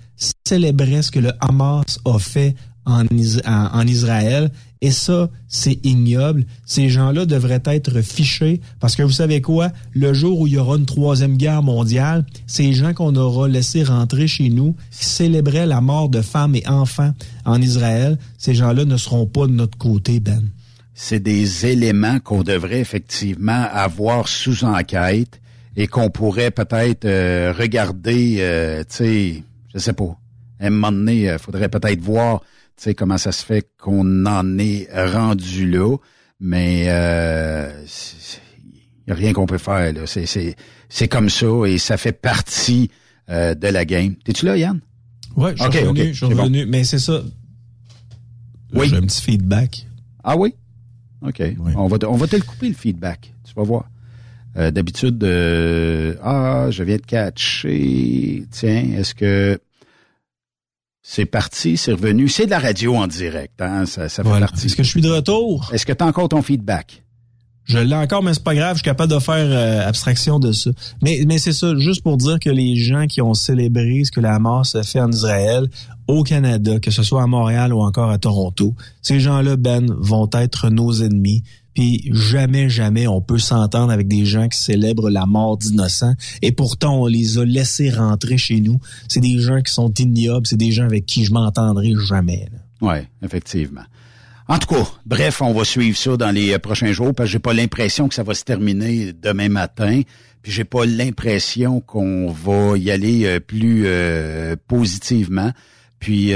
célébraient 0.46 1.02
ce 1.02 1.12
que 1.12 1.20
le 1.20 1.32
Hamas 1.40 2.00
a 2.06 2.20
fait 2.20 2.56
en, 2.86 3.06
en 3.46 3.88
Israël 3.88 4.52
et 4.84 4.92
ça, 4.92 5.30
c'est 5.48 5.80
ignoble. 5.86 6.46
Ces 6.66 6.90
gens-là 6.90 7.26
devraient 7.26 7.64
être 7.68 8.02
fichés 8.02 8.60
parce 8.82 8.98
que 8.98 9.04
vous 9.04 9.14
savez 9.14 9.42
quoi? 9.42 9.72
Le 9.94 10.14
jour 10.14 10.42
où 10.42 10.46
il 10.46 10.54
y 10.54 10.58
aura 10.58 10.76
une 10.76 10.86
troisième 10.86 11.38
guerre 11.38 11.64
mondiale, 11.64 12.26
ces 12.48 12.74
gens 12.74 12.94
qu'on 12.94 13.16
aura 13.16 13.48
laissés 13.48 13.86
rentrer 13.86 14.28
chez 14.28 14.50
nous, 14.50 14.76
qui 14.92 15.06
célébraient 15.06 15.68
la 15.68 15.80
mort 15.80 16.10
de 16.10 16.22
femmes 16.22 16.58
et 16.58 16.68
enfants 16.68 17.14
en 17.46 17.62
Israël, 17.62 18.20
ces 18.38 18.56
gens-là 18.56 18.84
ne 18.84 18.98
seront 18.98 19.26
pas 19.26 19.48
de 19.48 19.54
notre 19.54 19.78
côté, 19.78 20.20
Ben. 20.20 20.50
C'est 20.94 21.20
des 21.20 21.66
éléments 21.66 22.20
qu'on 22.20 22.44
devrait 22.44 22.80
effectivement 22.80 23.68
avoir 23.72 24.28
sous 24.28 24.64
enquête 24.64 25.42
et 25.76 25.88
qu'on 25.88 26.10
pourrait 26.10 26.52
peut-être 26.52 27.06
euh, 27.06 27.54
regarder, 27.58 28.38
euh, 28.40 28.84
tu 28.84 28.96
sais, 28.96 29.44
je 29.74 29.80
sais 29.80 29.94
pas. 29.94 30.18
À 30.60 30.68
un 30.68 30.70
moment 30.70 30.92
donné, 30.92 31.22
il 31.24 31.30
euh, 31.30 31.38
faudrait 31.40 31.70
peut-être 31.70 32.00
voir 32.02 32.42
tu 32.76 32.84
sais 32.84 32.96
comment 32.96 33.18
ça 33.18 33.32
se 33.32 33.46
fait 33.46 33.68
qu'on 33.80 34.26
en 34.26 34.58
est 34.58 34.88
rendu 34.92 35.70
là, 35.70 35.96
mais 36.40 36.86
euh, 36.88 37.86
il 37.86 39.04
n'y 39.08 39.14
a 39.14 39.16
rien 39.16 39.34
qu'on 39.34 39.46
peut 39.46 39.58
faire. 39.58 39.94
Là. 39.94 40.06
C'est, 40.06 40.26
c'est, 40.26 40.56
c'est 40.90 41.08
comme 41.08 41.30
ça 41.30 41.66
et 41.66 41.78
ça 41.78 41.98
fait 41.98 42.14
partie 42.14 42.90
euh, 43.30 43.54
de 43.56 43.68
la 43.68 43.86
game. 43.86 44.16
T'es-tu 44.24 44.46
là, 44.46 44.58
Yann? 44.58 44.80
Oui, 45.36 45.52
je 45.56 45.64
suis 45.64 45.80
revenu, 45.84 46.14
je 46.14 46.26
suis 46.26 46.34
revenu, 46.34 46.66
mais 46.66 46.84
c'est 46.84 47.00
ça. 47.00 47.22
Oui. 48.74 48.90
J'ai 48.90 48.98
un 48.98 49.02
petit 49.02 49.22
feedback. 49.22 49.88
Ah 50.24 50.36
oui? 50.38 50.54
OK. 51.26 51.42
On, 51.76 51.88
va 51.88 51.98
te, 51.98 52.06
on 52.06 52.16
va 52.16 52.28
te 52.28 52.36
le 52.36 52.42
couper, 52.42 52.70
le 52.70 52.76
feedback. 52.76 53.34
Tu 53.46 53.54
vas 53.56 53.64
voir. 53.64 53.86
Euh, 54.56 54.70
d'habitude, 54.70 55.24
euh, 55.24 56.16
ah, 56.22 56.68
je 56.70 56.84
viens 56.84 56.98
de 56.98 57.06
catcher. 57.06 58.46
Tiens, 58.52 58.86
est-ce 58.98 59.16
que 59.16 59.60
c'est 61.02 61.26
parti, 61.26 61.76
c'est 61.76 61.92
revenu. 61.92 62.30
C'est 62.30 62.46
de 62.46 62.52
la 62.52 62.60
radio 62.60 62.96
en 62.96 63.08
direct, 63.08 63.62
hein? 63.62 63.86
Ça, 63.86 64.10
ça 64.10 64.24
fait 64.24 64.40
partie. 64.40 64.68
Est-ce 64.68 64.76
que 64.76 64.84
je 64.84 64.90
suis 64.90 65.02
de 65.02 65.10
retour? 65.10 65.70
Est-ce 65.74 65.86
que 65.86 65.94
tu 65.94 66.04
as 66.04 66.08
encore 66.08 66.30
ton 66.30 66.42
feedback? 66.42 67.04
Je 67.66 67.78
l'ai 67.78 67.96
encore, 67.96 68.24
mais 68.24 68.34
c'est 68.34 68.44
pas 68.44 68.56
grave, 68.56 68.76
je 68.76 68.80
suis 68.80 68.84
capable 68.84 69.14
de 69.14 69.20
faire 69.20 69.36
euh, 69.36 69.88
abstraction 69.88 70.38
de 70.38 70.52
ça. 70.52 70.72
Mais, 71.02 71.24
mais 71.26 71.38
c'est 71.38 71.54
ça, 71.54 71.74
juste 71.78 72.04
pour 72.04 72.18
dire 72.18 72.38
que 72.40 72.50
les 72.50 72.76
gens 72.76 73.08
qui 73.08 73.22
ont 73.22 73.34
célébré 73.34 74.04
ce 74.04 74.12
que 74.12 74.20
la 74.20 74.36
Hamas 74.36 74.76
a 74.76 74.84
fait 74.84 75.00
en 75.00 75.10
Israël, 75.10 75.70
au 76.08 76.24
Canada, 76.24 76.80
que 76.80 76.92
ce 76.92 77.04
soit 77.04 77.24
à 77.24 77.28
Montréal 77.28 77.74
ou 77.74 77.82
encore 77.82 78.10
à 78.10 78.18
Toronto, 78.18 78.76
ces 79.02 79.20
gens-là, 79.20 79.56
Ben, 79.56 79.86
vont 80.00 80.30
être 80.34 80.70
nos 80.70 80.94
ennemis. 80.94 81.44
Puis 81.74 82.10
jamais, 82.14 82.70
jamais 82.70 83.08
on 83.08 83.22
peut 83.22 83.40
s'entendre 83.40 83.92
avec 83.92 84.08
des 84.08 84.26
gens 84.26 84.48
qui 84.48 84.60
célèbrent 84.60 85.10
la 85.10 85.26
mort 85.26 85.58
d'innocents. 85.58 86.14
Et 86.42 86.52
pourtant, 86.52 87.02
on 87.02 87.08
les 87.08 87.38
a 87.40 87.46
laissés 87.46 87.90
rentrer 87.90 88.38
chez 88.38 88.60
nous. 88.60 88.80
C'est 89.08 89.22
des 89.22 89.40
gens 89.40 89.62
qui 89.62 89.74
sont 89.74 89.92
ignobles. 89.94 90.46
C'est 90.46 90.58
des 90.58 90.72
gens 90.72 90.86
avec 90.86 91.06
qui 91.06 91.26
je 91.26 91.34
m'entendrai 91.34 91.94
jamais. 92.08 92.48
Oui, 92.82 92.98
effectivement. 93.24 93.84
En 94.48 94.60
tout 94.60 94.68
cas, 94.68 94.86
bref, 95.06 95.42
on 95.42 95.54
va 95.54 95.64
suivre 95.64 95.98
ça 95.98 96.18
dans 96.18 96.32
les 96.32 96.54
euh, 96.54 96.60
prochains 96.60 96.92
jours 96.92 97.14
parce 97.16 97.30
que 97.30 97.32
j'ai 97.32 97.40
pas 97.40 97.54
l'impression 97.54 98.10
que 98.10 98.16
ça 98.16 98.24
va 98.24 98.34
se 98.34 98.44
terminer 98.44 99.14
demain 99.14 99.50
matin. 99.50 100.02
Puis 100.42 100.52
j'ai 100.52 100.66
pas 100.66 100.86
l'impression 100.86 101.80
qu'on 101.80 102.30
va 102.30 102.78
y 102.78 102.92
aller 102.92 103.26
euh, 103.26 103.40
plus 103.40 103.84
euh, 103.86 104.56
positivement. 104.68 105.52
Puis 106.04 106.34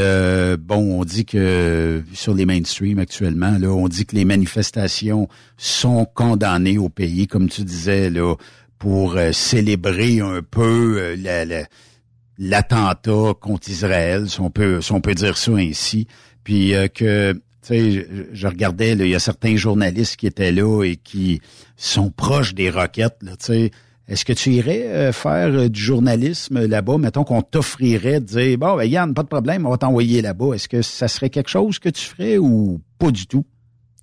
bon, 0.60 1.02
on 1.02 1.04
dit 1.04 1.26
que 1.26 2.02
sur 2.14 2.34
les 2.34 2.46
mainstream 2.46 3.00
actuellement, 3.00 3.58
là, 3.60 3.68
on 3.68 3.90
dit 3.90 4.06
que 4.06 4.16
les 4.16 4.24
manifestations 4.24 5.28
sont 5.58 6.06
condamnées 6.06 6.78
au 6.78 6.88
pays, 6.88 7.28
comme 7.28 7.50
tu 7.50 7.64
disais 7.64 8.10
là, 8.10 8.36
pour 8.80 9.20
célébrer 9.34 10.22
un 10.22 10.42
peu 10.42 11.18
l'attentat 12.40 13.34
contre 13.42 13.70
Israël, 13.70 14.30
si 14.30 14.40
on 14.40 14.50
peut, 14.50 14.80
si 14.80 14.94
on 14.94 15.02
peut 15.02 15.16
dire 15.16 15.38
ça 15.38 15.52
ainsi. 15.52 16.08
Puis 16.46 16.74
que 16.96 17.38
sais, 17.68 18.08
je, 18.32 18.48
regardais, 18.48 18.94
il 18.94 19.08
y 19.08 19.16
a 19.16 19.20
certains 19.20 19.56
journalistes 19.56 20.16
qui 20.16 20.28
étaient 20.28 20.52
là 20.52 20.84
et 20.84 20.96
qui 20.96 21.42
sont 21.76 22.10
proches 22.10 22.54
des 22.54 22.70
roquettes. 22.70 23.18
Là, 23.22 23.34
est-ce 24.08 24.24
que 24.24 24.34
tu 24.34 24.52
irais 24.52 24.84
euh, 24.88 25.12
faire 25.12 25.54
euh, 25.54 25.70
du 25.70 25.82
journalisme 25.82 26.66
là-bas? 26.66 26.98
Mettons 26.98 27.26
qu'on 27.26 27.42
t'offrirait 27.42 28.22
de 28.22 28.26
dire, 28.26 28.58
bon, 28.58 28.78
ben, 28.78 28.86
Yann, 28.86 29.14
pas 29.14 29.24
de 29.24 29.28
problème, 29.28 29.66
on 29.66 29.70
va 29.70 29.78
t'envoyer 29.78 30.22
là-bas. 30.22 30.54
Est-ce 30.54 30.70
que 30.70 30.82
ça 30.82 31.10
serait 31.10 31.30
quelque 31.30 31.50
chose 31.50 31.78
que 31.78 31.90
tu 31.90 32.06
ferais 32.06 32.38
ou 32.38 32.80
pas 33.00 33.12
du 33.12 33.28
tout? 33.28 33.46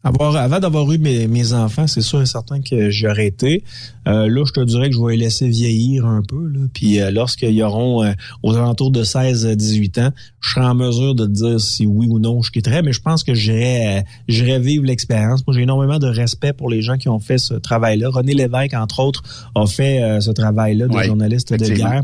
Avant 0.05 0.61
d'avoir 0.61 0.91
eu 0.93 0.99
mes, 0.99 1.27
mes 1.27 1.53
enfants, 1.55 1.87
c'est 1.87 2.03
sûr 2.03 2.21
et 2.21 2.27
certain 2.27 2.61
que 2.61 2.91
j'aurais 2.91 3.27
été. 3.27 3.65
Euh, 4.07 4.29
là, 4.29 4.45
je 4.47 4.53
te 4.53 4.61
dirais 4.61 4.91
que 4.91 4.97
je 4.97 5.01
vais 5.01 5.17
les 5.17 5.25
laisser 5.25 5.49
vieillir 5.49 6.05
un 6.05 6.23
peu. 6.23 6.47
Là. 6.47 6.61
Puis 6.73 7.01
euh, 7.01 7.11
lorsqu'ils 7.11 7.63
auront 7.63 8.05
euh, 8.05 8.13
aux 8.43 8.55
alentours 8.55 8.91
de 8.91 9.03
16-18 9.03 10.03
ans, 10.03 10.11
je 10.41 10.51
serai 10.51 10.67
en 10.67 10.75
mesure 10.75 11.15
de 11.15 11.25
te 11.25 11.31
dire 11.31 11.61
si 11.61 11.87
oui 11.87 12.07
ou 12.09 12.19
non 12.19 12.43
je 12.43 12.51
quitterai. 12.51 12.83
Mais 12.83 12.93
je 12.93 13.01
pense 13.01 13.25
que 13.25 13.35
j'irai 13.35 14.05
j'irai 14.29 14.59
vivre 14.59 14.85
l'expérience. 14.85 15.47
Moi, 15.47 15.57
j'ai 15.57 15.63
énormément 15.63 15.99
de 15.99 16.07
respect 16.07 16.53
pour 16.53 16.69
les 16.69 16.83
gens 16.83 16.99
qui 16.99 17.09
ont 17.09 17.19
fait 17.19 17.39
ce 17.39 17.55
travail-là. 17.55 18.11
René 18.11 18.35
Lévesque, 18.35 18.75
entre 18.75 19.01
autres, 19.01 19.23
a 19.55 19.67
fait 19.67 20.21
ce 20.21 20.31
travail-là 20.31 20.87
de 20.87 21.03
journaliste 21.03 21.53
de 21.55 21.67
guerre. 21.67 22.03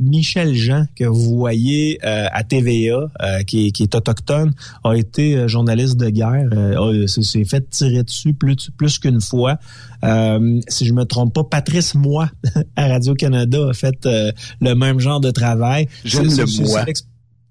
Michel 0.00 0.54
Jean, 0.54 0.86
que 0.96 1.04
vous 1.04 1.36
voyez 1.36 1.98
à 2.02 2.42
TVA, 2.42 3.08
qui, 3.46 3.72
qui, 3.72 3.84
est 3.84 3.94
autochtone, 3.94 4.52
a 4.82 4.94
été 4.94 5.48
journaliste 5.48 5.96
de 5.96 6.08
guerre 6.10 6.48
s'est 7.24 7.44
fait 7.44 7.68
tirer 7.70 8.02
dessus 8.02 8.34
plus, 8.34 8.70
plus 8.76 8.98
qu'une 8.98 9.20
fois. 9.20 9.58
Euh, 10.04 10.60
si 10.68 10.86
je 10.86 10.92
me 10.92 11.04
trompe 11.04 11.34
pas, 11.34 11.44
Patrice 11.44 11.94
Moi 11.94 12.30
à 12.76 12.88
Radio-Canada 12.88 13.68
a 13.70 13.72
fait 13.72 14.06
euh, 14.06 14.32
le 14.60 14.74
même 14.74 15.00
genre 15.00 15.20
de 15.20 15.30
travail. 15.30 15.88
J'aime 16.04 16.24
le 16.24 16.62
moi. 16.66 16.84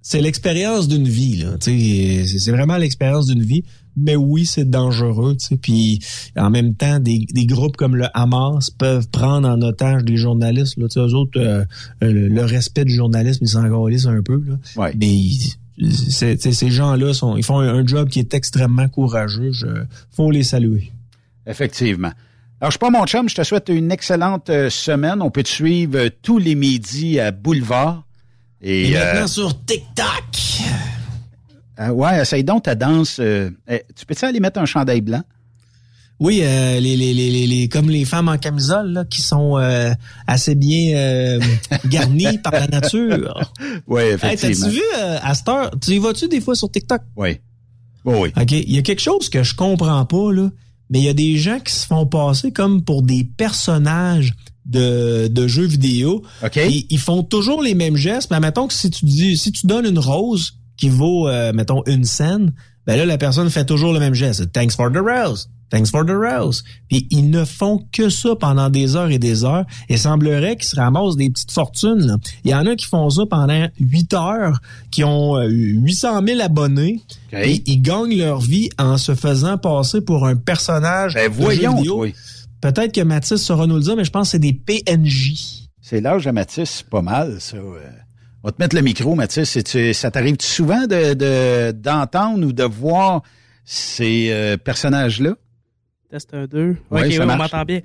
C'est 0.02 0.22
l'expérience 0.22 0.88
d'une 0.88 1.08
vie, 1.08 1.38
là. 1.38 1.58
C'est 1.60 2.52
vraiment 2.52 2.78
l'expérience 2.78 3.28
d'une 3.28 3.44
vie. 3.44 3.64
Mais 3.98 4.16
oui, 4.16 4.46
c'est 4.46 4.70
dangereux, 4.70 5.36
tu 5.36 5.58
Puis 5.58 6.00
en 6.38 6.50
même 6.50 6.74
temps, 6.74 7.00
des, 7.00 7.26
groupes 7.46 7.76
comme 7.76 7.96
le 7.96 8.06
Hamas 8.14 8.70
peuvent 8.70 9.10
prendre 9.10 9.48
en 9.48 9.62
otage 9.62 10.04
des 10.06 10.16
journalistes. 10.16 10.78
Là, 10.78 10.88
eux 10.96 11.14
autres, 11.14 11.38
euh, 11.38 11.66
le, 12.02 12.44
respect 12.44 12.86
du 12.86 12.96
journalisme, 12.96 13.44
ils 13.44 13.50
s'en 13.50 13.64
un 13.64 14.22
peu. 14.24 14.42
Là. 14.48 14.92
Mais 14.98 15.18
ces 15.80 16.70
gens-là 16.70 17.14
sont, 17.14 17.38
ils 17.38 17.44
font 17.44 17.60
un 17.60 17.86
job 17.86 18.10
qui 18.10 18.20
est 18.20 18.34
extrêmement 18.34 18.90
courageux. 18.90 19.52
Il 19.64 19.88
faut 20.12 20.32
les 20.32 20.44
saluer. 20.44 20.92
Effectivement. 21.46 22.12
Alors, 22.62 22.72
je 22.72 22.74
suis 22.74 22.80
pas 22.80 22.90
mon 22.90 23.06
chum, 23.06 23.30
je 23.30 23.36
te 23.36 23.44
souhaite 23.44 23.70
une 23.70 23.90
excellente 23.90 24.50
euh, 24.50 24.70
semaine. 24.70 25.22
On 25.22 25.32
peut 25.32 25.44
te 25.44 25.50
suivre 25.50 25.98
euh, 25.98 26.10
tous 26.22 26.40
les 26.40 26.56
midis 26.56 27.18
à 27.18 27.32
Boulevard. 27.32 28.04
Et, 28.62 28.92
maintenant 28.92 29.24
euh, 29.24 29.28
sur 29.28 29.66
TikTok. 29.66 30.04
ouais, 31.92 32.22
essaye 32.22 32.44
donc 32.44 32.64
ta 32.64 32.76
danse. 32.76 33.20
Eh, 33.20 33.86
tu 33.96 34.06
peux-tu 34.06 34.26
aller 34.26 34.42
mettre 34.42 34.60
un 34.60 34.66
chandail 34.66 35.00
blanc? 35.00 35.24
Oui, 36.20 36.42
euh, 36.44 36.82
les, 36.82 36.98
les, 36.98 37.14
les, 37.14 37.48
les, 37.48 37.70
comme 37.70 37.90
les 37.90 38.04
femmes 38.04 38.28
en 38.28 38.38
camisole 38.38 38.92
là, 38.92 39.06
qui 39.06 39.22
sont 39.22 39.58
euh, 39.58 39.94
assez 40.28 40.54
bien 40.54 40.98
euh, 40.98 41.40
garnies 41.86 42.38
par 42.40 42.52
la 42.52 42.68
nature. 42.68 43.52
Oui, 43.88 44.02
effectivement. 44.02 44.50
Hey, 44.50 44.56
T'as-tu 44.56 44.76
vu 44.76 44.82
à 45.22 45.34
cette 45.34 45.48
heure, 45.48 45.72
tu 45.80 45.92
y 45.92 46.00
vas-tu 46.00 46.28
des 46.28 46.42
fois 46.42 46.56
sur 46.56 46.70
TikTok? 46.70 47.02
Oui. 47.16 47.38
oui. 48.04 48.34
OK. 48.36 48.52
Il 48.52 48.76
y 48.76 48.78
a 48.78 48.82
quelque 48.82 49.02
chose 49.02 49.30
que 49.30 49.44
je 49.44 49.56
comprends 49.56 50.06
pas, 50.06 50.34
là, 50.34 50.50
mais 50.90 51.00
il 51.00 51.06
y 51.06 51.10
a 51.10 51.14
des 51.14 51.38
gens 51.38 51.60
qui 51.62 51.74
se 51.74 51.86
font 51.86 52.06
passer 52.06 52.52
comme 52.52 52.84
pour 52.84 53.02
des 53.02 53.24
personnages 53.24 54.34
de, 54.66 55.28
de 55.28 55.48
jeux 55.48 55.68
vidéo. 55.68 56.24
OK. 56.44 56.58
Et 56.58 56.86
ils 56.90 57.00
font 57.00 57.24
toujours 57.24 57.64
les 57.64 57.76
mêmes 57.76 57.96
gestes, 57.96 58.30
mais 58.30 58.42
mettons 58.42 58.68
que 58.68 58.74
si 58.74 58.90
tu 58.90 59.06
dis 59.06 59.38
si 59.38 59.54
tu 59.54 59.68
donnes 59.68 59.86
une 59.86 60.00
rose 60.00 60.58
qui 60.76 60.90
vaut, 60.90 61.30
mettons, 61.54 61.82
une 61.86 62.04
scène, 62.04 62.54
ben 62.86 62.98
là, 62.98 63.06
la 63.06 63.18
personne 63.18 63.50
fait 63.50 63.66
toujours 63.66 63.94
le 63.94 64.00
même 64.00 64.14
geste. 64.14 64.52
Thanks 64.52 64.76
for 64.76 64.92
the 64.92 64.98
rose. 64.98 65.50
Thanks 65.70 65.92
for 65.92 66.06
the 66.06 66.12
rose. 66.12 66.64
Puis 66.90 67.08
ils 67.12 67.30
ne 67.30 67.46
font 67.46 67.86
que 67.92 68.10
ça 68.10 68.36
pendant 68.36 68.70
des 68.70 68.96
heures 68.96 69.12
et 69.12 69.20
des 69.20 69.44
heures. 69.44 69.66
Et 69.88 69.98
semblerait 69.98 70.56
qu'ils 70.56 70.70
se 70.70 70.76
ramassent 70.76 71.16
des 71.16 71.30
petites 71.30 71.52
fortunes. 71.52 72.18
Il 72.44 72.52
y 72.52 72.56
en 72.56 72.66
a 72.66 72.76
qui 72.76 72.86
font 72.86 73.10
ça 73.10 73.24
pendant 73.30 73.68
8 73.80 74.14
heures, 74.14 74.60
qui 74.92 75.04
ont 75.04 75.40
800 75.40 76.22
euh, 76.22 76.26
000 76.26 76.42
abonnés. 76.42 77.02
Et 77.32 77.62
ils 77.66 77.82
gagnent 77.82 78.18
leur 78.18 78.40
vie 78.42 78.70
en 78.78 78.98
se 78.98 79.14
faisant 79.14 79.58
passer 79.58 80.02
pour 80.02 80.26
un 80.26 80.36
personnage 80.36 81.14
ben, 81.14 81.32
voyons, 81.32 81.76
vidéo. 81.76 82.08
Peut-être 82.62 82.94
que 82.94 83.02
Mathis 83.02 83.38
saura 83.38 83.68
nous 83.68 83.76
le 83.76 83.84
dire, 83.84 83.96
mais 83.96 84.04
je 84.04 84.12
pense 84.12 84.28
que 84.28 84.32
c'est 84.32 84.40
des 84.40 84.54
PNJ. 84.54 85.68
C'est 85.82 86.02
l'âge 86.02 86.28
à 86.28 86.32
Mathis, 86.32 86.84
pas 86.84 87.02
mal, 87.02 87.40
ça. 87.40 87.58
Euh. 87.58 87.80
On 88.44 88.48
va 88.48 88.52
te 88.54 88.62
mettre 88.62 88.76
le 88.76 88.82
micro, 88.82 89.16
Mathis. 89.16 89.60
ça 89.94 90.12
t'arrive 90.12 90.38
souvent 90.40 90.88
de, 90.88 91.72
d'entendre 91.72 92.46
ou 92.46 92.54
de 92.54 92.64
voir 92.64 93.22
ces 93.66 94.30
euh, 94.32 94.58
personnages-là? 94.58 95.36
Test 96.10 96.34
1, 96.34 96.48
2. 96.48 96.76
ok, 96.90 97.00
on 97.22 97.26
m'entend 97.26 97.64
bien. 97.64 97.82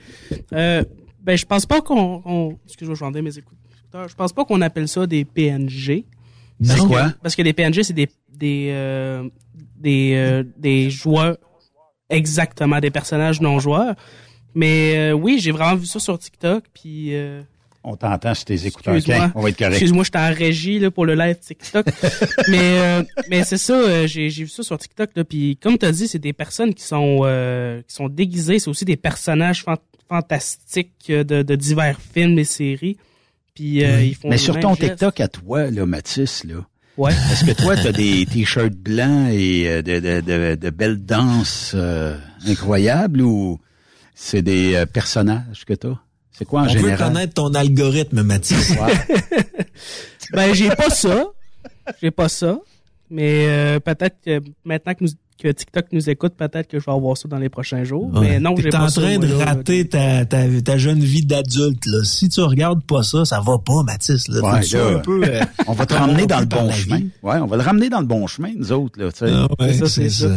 Euh, 0.53 0.83
ben, 1.21 1.37
je 1.37 1.45
pense 1.45 1.67
pas 1.67 1.81
qu'on. 1.81 2.59
Excuse-moi, 2.67 2.97
je 2.97 3.05
vais 3.05 3.23
mes 3.23 3.39
écouteurs. 3.39 4.09
Je 4.09 4.15
pense 4.15 4.33
pas 4.33 4.45
qu'on 4.45 4.61
appelle 4.61 4.89
ça 4.89 5.07
des 5.07 5.25
PNG. 5.25 6.05
C'est 6.63 6.79
quoi? 6.87 7.13
parce 7.23 7.35
que 7.35 7.43
les 7.43 7.53
PNG, 7.53 7.83
c'est 7.83 7.93
des, 7.93 8.09
des, 8.29 8.69
euh, 8.71 9.29
des, 9.77 10.13
euh, 10.15 10.43
des 10.57 10.91
joueurs, 10.91 11.37
exactement, 12.09 12.81
des 12.81 12.91
personnages 12.91 13.41
non 13.41 13.59
joueurs. 13.59 13.95
Mais 14.55 14.97
euh, 14.97 15.13
oui, 15.13 15.39
j'ai 15.41 15.51
vraiment 15.51 15.75
vu 15.75 15.87
ça 15.87 15.99
sur 15.99 16.19
TikTok, 16.19 16.65
puis. 16.73 17.13
Euh, 17.85 17.91
on 17.91 17.97
t'entend 17.97 18.35
sur 18.35 18.45
tes 18.45 18.67
écouteurs. 18.67 18.95
on 19.35 19.43
va 19.43 19.49
être 19.49 19.59
correct. 19.59 19.75
Excuse-moi, 19.75 20.05
j'étais 20.05 20.19
en 20.19 20.33
régie 20.33 20.79
là, 20.79 20.91
pour 20.91 21.07
le 21.07 21.15
live 21.15 21.37
TikTok. 21.39 21.87
mais 22.49 22.79
euh, 22.79 23.03
mais 23.29 23.45
c'est 23.45 23.59
ça, 23.59 23.75
euh, 23.75 24.07
j'ai, 24.07 24.31
j'ai 24.31 24.45
vu 24.45 24.49
ça 24.51 24.63
sur 24.63 24.79
TikTok. 24.79 25.11
Là, 25.15 25.25
puis 25.25 25.59
comme 25.63 25.79
tu 25.79 25.87
as 25.87 25.93
dit, 25.93 26.09
c'est 26.09 26.19
des 26.19 26.33
personnes 26.33 26.75
qui 26.75 26.83
sont 26.83 27.21
euh, 27.25 27.81
qui 27.83 27.95
sont 27.95 28.09
déguisées. 28.09 28.59
C'est 28.59 28.71
aussi 28.71 28.85
des 28.85 28.97
personnages 28.97 29.65
fantastiques 30.09 31.09
de, 31.09 31.43
de, 31.43 31.55
divers 31.55 31.99
films 32.13 32.39
et 32.39 32.45
séries. 32.45 32.97
Puis 33.55 33.83
ils 33.83 34.15
font 34.15 34.29
Mais 34.29 34.39
sur 34.39 34.59
ton 34.59 34.75
TikTok 34.75 35.21
à 35.21 35.29
toi, 35.29 35.71
là, 35.71 35.87
Mathis, 35.87 36.45
là. 36.45 36.67
Ouais. 36.97 37.13
Est-ce 37.13 37.45
que 37.45 37.51
toi, 37.51 37.77
tu 37.77 37.89
as 37.89 37.93
des 37.93 38.25
t-shirts 38.33 38.73
blancs 38.73 39.29
et 39.33 39.83
de, 39.83 39.99
de, 39.99 40.21
de, 40.21 40.55
de 40.55 40.71
belles 40.71 41.05
danses 41.05 41.75
incroyables 42.47 43.21
ou 43.21 43.61
c'est 44.15 44.43
des 44.43 44.85
personnages 44.93 45.65
que 45.65 45.75
tu 45.75 45.89
as? 45.89 46.04
C'est 46.37 46.45
quoi 46.45 46.63
en 46.63 46.65
On 46.65 46.69
général? 46.69 46.93
On 46.93 46.97
veut 46.97 47.13
connaître 47.13 47.35
ton 47.35 47.55
algorithme, 47.55 48.23
Mathis. 48.23 48.75
ben, 50.33 50.53
j'ai 50.53 50.69
pas 50.71 50.91
ça. 50.91 51.27
J'ai 52.03 52.11
pas 52.11 52.29
ça. 52.29 52.59
Mais 53.11 53.47
euh, 53.49 53.81
peut-être 53.81 54.17
que 54.25 54.43
maintenant 54.65 54.95
que 54.95 55.05
nous 55.05 55.11
que 55.39 55.49
TikTok 55.49 55.87
nous 55.93 56.09
écoute, 56.09 56.35
peut-être 56.37 56.69
que 56.69 56.79
je 56.79 56.85
vais 56.85 56.93
avoir 56.93 57.17
ça 57.17 57.29
dans 57.29 57.39
les 57.39 57.49
prochains 57.49 57.85
jours. 57.85 58.11
Mais 58.21 58.39
non, 58.39 58.55
j'ai 58.57 58.71
pas 58.71 58.85
en 58.85 58.87
train 58.87 59.19
de 59.19 59.33
rater 59.33 59.89
ta, 59.89 60.25
ta, 60.25 60.45
ta, 60.63 60.79
jeune 60.79 61.01
vie 61.01 61.25
d'adulte. 61.25 61.85
Là. 61.87 62.05
Si 62.05 62.29
tu 62.29 62.41
regardes 62.41 62.85
pas 62.85 63.03
ça, 63.03 63.25
ça 63.25 63.41
va 63.41 63.59
pas, 63.59 63.83
Mathis. 63.83 64.29
Là. 64.29 64.41
un 64.45 64.99
peu, 65.01 65.23
euh, 65.25 65.41
on 65.67 65.73
va 65.73 65.87
te 65.87 65.95
ramener 65.95 66.27
dans 66.27 66.41
le 66.41 66.47
bon 66.47 66.71
chemin. 66.71 67.01
Ouais, 67.23 67.37
on 67.37 67.47
va 67.47 67.57
le 67.57 67.63
ramener 67.63 67.89
dans 67.89 68.01
le 68.01 68.07
bon 68.07 68.27
chemin, 68.27 68.53
nous 68.57 68.73
autres. 68.73 69.01
Là, 69.01 69.11
ah 69.59 69.73
ça, 69.73 69.87
c'est 69.87 70.09
ça. 70.09 70.29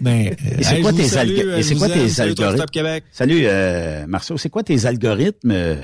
ben, 0.00 0.34
et 0.58 0.62
c'est 0.62 0.80
quoi, 0.80 0.92
tes 0.92 1.16
algorithmes? 1.16 1.62
c'est 1.62 1.74
quoi 1.76 1.88
tes 1.88 2.20
algorithmes? 2.20 3.00
Salut, 3.12 3.40
euh, 3.44 4.06
Marceau. 4.06 4.36
C'est 4.36 4.50
quoi 4.50 4.62
tes 4.62 4.86
algorithmes, 4.86 5.50
euh, 5.52 5.76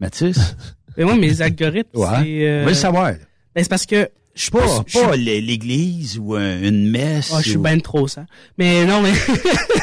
Mathis? 0.00 0.38
ben 0.96 1.04
moi, 1.04 1.16
mes 1.16 1.42
algorithmes, 1.42 1.90
c'est... 1.94 2.48
Euh, 2.48 2.74
savoir? 2.74 3.12
Ben, 3.54 3.62
c'est 3.62 3.68
parce 3.68 3.86
que 3.86 4.08
je 4.34 4.50
pas, 4.50 4.84
pas 4.92 5.16
l'église 5.16 6.18
ou 6.18 6.36
une 6.36 6.90
messe. 6.90 7.32
Oh, 7.34 7.40
je 7.42 7.50
suis 7.50 7.58
ben 7.58 7.80
trop 7.80 8.08
ça. 8.08 8.26
Mais 8.58 8.86
non, 8.86 9.02
mais 9.02 9.12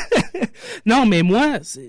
non, 0.85 1.05
mais 1.05 1.21
moi, 1.21 1.59
tu 1.59 1.79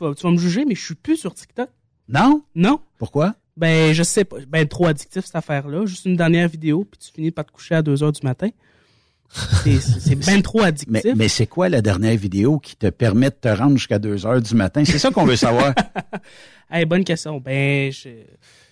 vas, 0.00 0.14
tu 0.14 0.22
vas 0.22 0.30
me 0.30 0.38
juger, 0.38 0.64
mais 0.64 0.74
je 0.74 0.84
suis 0.84 0.94
plus 0.94 1.16
sur 1.16 1.34
TikTok. 1.34 1.68
Non? 2.08 2.42
Non. 2.54 2.80
Pourquoi? 2.98 3.34
Ben, 3.56 3.92
je 3.92 4.02
sais 4.02 4.24
pas. 4.24 4.36
Ben, 4.48 4.66
trop 4.66 4.86
addictif, 4.86 5.24
cette 5.24 5.36
affaire-là. 5.36 5.84
Juste 5.86 6.06
une 6.06 6.16
dernière 6.16 6.48
vidéo, 6.48 6.86
puis 6.90 6.98
tu 6.98 7.12
finis 7.12 7.30
par 7.30 7.44
te 7.44 7.52
coucher 7.52 7.74
à 7.74 7.82
2 7.82 8.02
heures 8.02 8.12
du 8.12 8.24
matin. 8.24 8.48
C'est 9.30 10.14
ben 10.14 10.40
trop 10.40 10.62
addictif. 10.62 11.04
Mais, 11.04 11.14
mais 11.14 11.28
c'est 11.28 11.46
quoi 11.46 11.68
la 11.68 11.82
dernière 11.82 12.16
vidéo 12.16 12.58
qui 12.58 12.76
te 12.76 12.88
permet 12.88 13.28
de 13.30 13.34
te 13.34 13.48
rendre 13.48 13.76
jusqu'à 13.76 13.98
2 13.98 14.26
heures 14.26 14.40
du 14.40 14.54
matin? 14.54 14.84
C'est 14.84 14.98
ça 14.98 15.10
qu'on 15.10 15.26
veut 15.26 15.36
savoir. 15.36 15.74
hey, 16.70 16.86
bonne 16.86 17.04
question. 17.04 17.38
Ben, 17.38 17.92
je... 17.92 18.08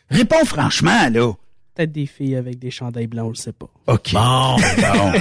Réponds 0.08 0.44
franchement, 0.44 1.10
là. 1.10 1.32
Peut-être 1.76 1.92
des 1.92 2.06
filles 2.06 2.36
avec 2.36 2.58
des 2.58 2.70
chandails 2.70 3.06
blancs, 3.06 3.26
on 3.26 3.30
le 3.30 3.34
sait 3.34 3.52
pas. 3.52 3.68
OK. 3.86 4.12
Bon, 4.12 4.56
bon. 4.56 5.12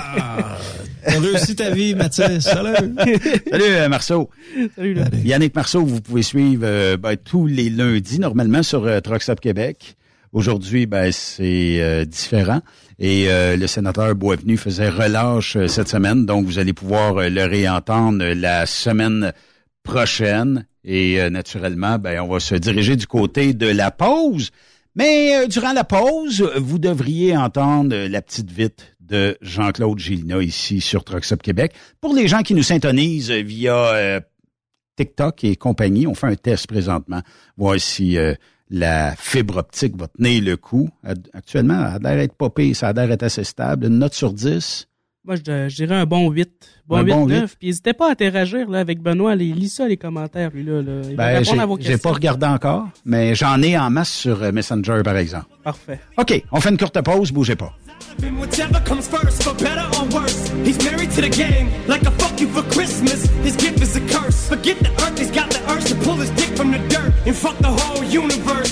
T'as 1.05 1.19
réussi 1.19 1.55
ta 1.55 1.69
vie, 1.69 1.93
Mathias. 1.95 2.43
Salut. 2.43 2.95
Salut, 3.51 3.63
euh, 3.63 3.89
Marceau. 3.89 4.29
Salut, 4.75 4.93
là. 4.93 5.05
Yannick 5.23 5.55
Marceau, 5.55 5.83
vous 5.83 6.01
pouvez 6.01 6.23
suivre 6.23 6.63
euh, 6.65 6.97
ben, 6.97 7.15
tous 7.17 7.45
les 7.45 7.69
lundis, 7.69 8.19
normalement, 8.19 8.63
sur 8.63 8.85
euh, 8.85 8.99
Truck 9.01 9.21
Stop 9.21 9.39
Québec. 9.39 9.95
Aujourd'hui, 10.31 10.85
ben, 10.85 11.11
c'est 11.11 11.81
euh, 11.81 12.05
différent. 12.05 12.61
Et 12.97 13.29
euh, 13.29 13.57
le 13.57 13.67
sénateur 13.67 14.15
Boisvenu 14.15 14.57
faisait 14.57 14.89
relâche 14.89 15.57
euh, 15.57 15.67
cette 15.67 15.89
semaine, 15.89 16.25
donc 16.25 16.45
vous 16.45 16.59
allez 16.59 16.73
pouvoir 16.73 17.17
euh, 17.17 17.29
le 17.29 17.43
réentendre 17.43 18.23
la 18.23 18.65
semaine 18.65 19.33
prochaine. 19.83 20.65
Et 20.83 21.21
euh, 21.21 21.29
naturellement, 21.29 21.99
ben, 21.99 22.21
on 22.21 22.27
va 22.27 22.39
se 22.39 22.55
diriger 22.55 22.95
du 22.95 23.07
côté 23.07 23.53
de 23.53 23.67
la 23.67 23.91
pause. 23.91 24.51
Mais 24.95 25.35
euh, 25.35 25.47
durant 25.47 25.73
la 25.73 25.83
pause, 25.83 26.41
vous 26.57 26.79
devriez 26.79 27.35
entendre 27.35 27.93
euh, 27.93 28.07
la 28.07 28.21
petite 28.21 28.49
vite 28.49 28.95
de 29.07 29.37
Jean-Claude 29.41 29.99
Gélina 29.99 30.41
ici 30.41 30.81
sur 30.81 31.03
Truck 31.03 31.23
Stop 31.25 31.41
Québec. 31.41 31.73
Pour 32.01 32.13
les 32.13 32.27
gens 32.27 32.41
qui 32.41 32.53
nous 32.53 32.63
syntonisent 32.63 33.31
euh, 33.31 33.41
via 33.41 33.75
euh, 33.75 34.19
TikTok 34.97 35.43
et 35.43 35.55
compagnie, 35.55 36.07
on 36.07 36.15
fait 36.15 36.27
un 36.27 36.35
test 36.35 36.67
présentement, 36.67 37.21
voir 37.57 37.79
si 37.79 38.17
euh, 38.17 38.33
la 38.69 39.15
fibre 39.15 39.57
optique 39.57 39.95
va 39.97 40.07
tenir 40.07 40.43
le 40.43 40.57
coup. 40.57 40.89
Actuellement, 41.33 41.75
ça 41.75 41.93
a 41.93 41.99
l'air 41.99 42.15
d'être 42.15 42.35
pas 42.35 42.49
pire, 42.49 42.75
ça 42.75 42.89
a 42.89 42.93
l'air 42.93 43.07
d'être 43.07 43.23
assez 43.23 43.43
stable. 43.43 43.87
Une 43.87 43.99
note 43.99 44.13
sur 44.13 44.33
10. 44.33 44.87
Moi, 45.25 45.37
je, 45.37 45.69
je 45.69 45.75
dirais 45.75 45.95
un 45.95 46.05
bon 46.05 46.29
8. 46.29 46.49
Bon 46.87 46.97
Un 46.97 47.03
8, 47.03 47.11
bon 47.11 47.25
9. 47.27 47.55
Puis 47.57 47.67
n'hésitez 47.69 47.93
pas 47.93 48.09
à 48.09 48.11
interagir 48.11 48.69
là, 48.69 48.79
avec 48.79 49.01
Benoît. 49.01 49.35
Lit 49.35 49.69
ça, 49.69 49.87
les 49.87 49.97
commentaires, 49.97 50.51
lui. 50.53 50.63
Là, 50.63 50.83
là. 50.83 51.01
Il 51.09 51.15
va 51.15 51.31
Ben, 51.33 51.39
répondre 51.39 51.61
à 51.61 51.65
vos 51.65 51.77
j'ai 51.79 51.97
pas 51.97 52.11
regardé 52.11 52.45
encore, 52.45 52.87
mais 53.05 53.33
j'en 53.33 53.59
ai 53.63 53.75
en 53.77 53.89
masse 53.89 54.11
sur 54.11 54.43
euh, 54.43 54.51
Messenger, 54.51 55.01
par 55.03 55.17
exemple. 55.17 55.47
Parfait. 55.63 55.99
OK, 56.17 56.43
on 56.51 56.61
fait 56.61 56.69
une 56.69 56.77
courte 56.77 57.01
pause, 57.01 57.31
bougez 57.31 57.55
pas. 57.55 57.73
And 58.23 58.39
whichever 58.39 58.79
comes 58.85 59.07
first, 59.07 59.43
for 59.43 59.53
better 59.55 59.83
or 59.99 60.07
worse. 60.13 60.49
He's 60.63 60.77
married 60.83 61.09
to 61.11 61.21
the 61.21 61.29
game, 61.29 61.69
like 61.87 62.03
a 62.03 62.11
fuck 62.11 62.39
you 62.39 62.47
for 62.47 62.63
Christmas. 62.69 63.25
His 63.43 63.55
gift 63.57 63.81
is 63.81 63.95
a 63.97 64.01
curse. 64.01 64.47
Forget 64.47 64.77
the 64.79 64.89
earth, 65.03 65.17
he's 65.17 65.31
got 65.31 65.49
the 65.49 65.59
urge 65.71 65.85
to 65.85 65.95
pull 65.95 66.15
his 66.15 66.29
dick 66.31 66.55
from 66.55 66.71
the 66.71 66.79
dirt 66.87 67.11
and 67.25 67.35
fuck 67.35 67.57
the 67.57 67.67
whole 67.67 68.03
universe. 68.03 68.71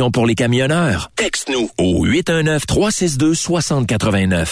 pour 0.09 0.25
les 0.25 0.33
camionneurs? 0.33 1.11
Texte-nous 1.15 1.69
au 1.77 2.07
819-362-6089. 2.07 4.47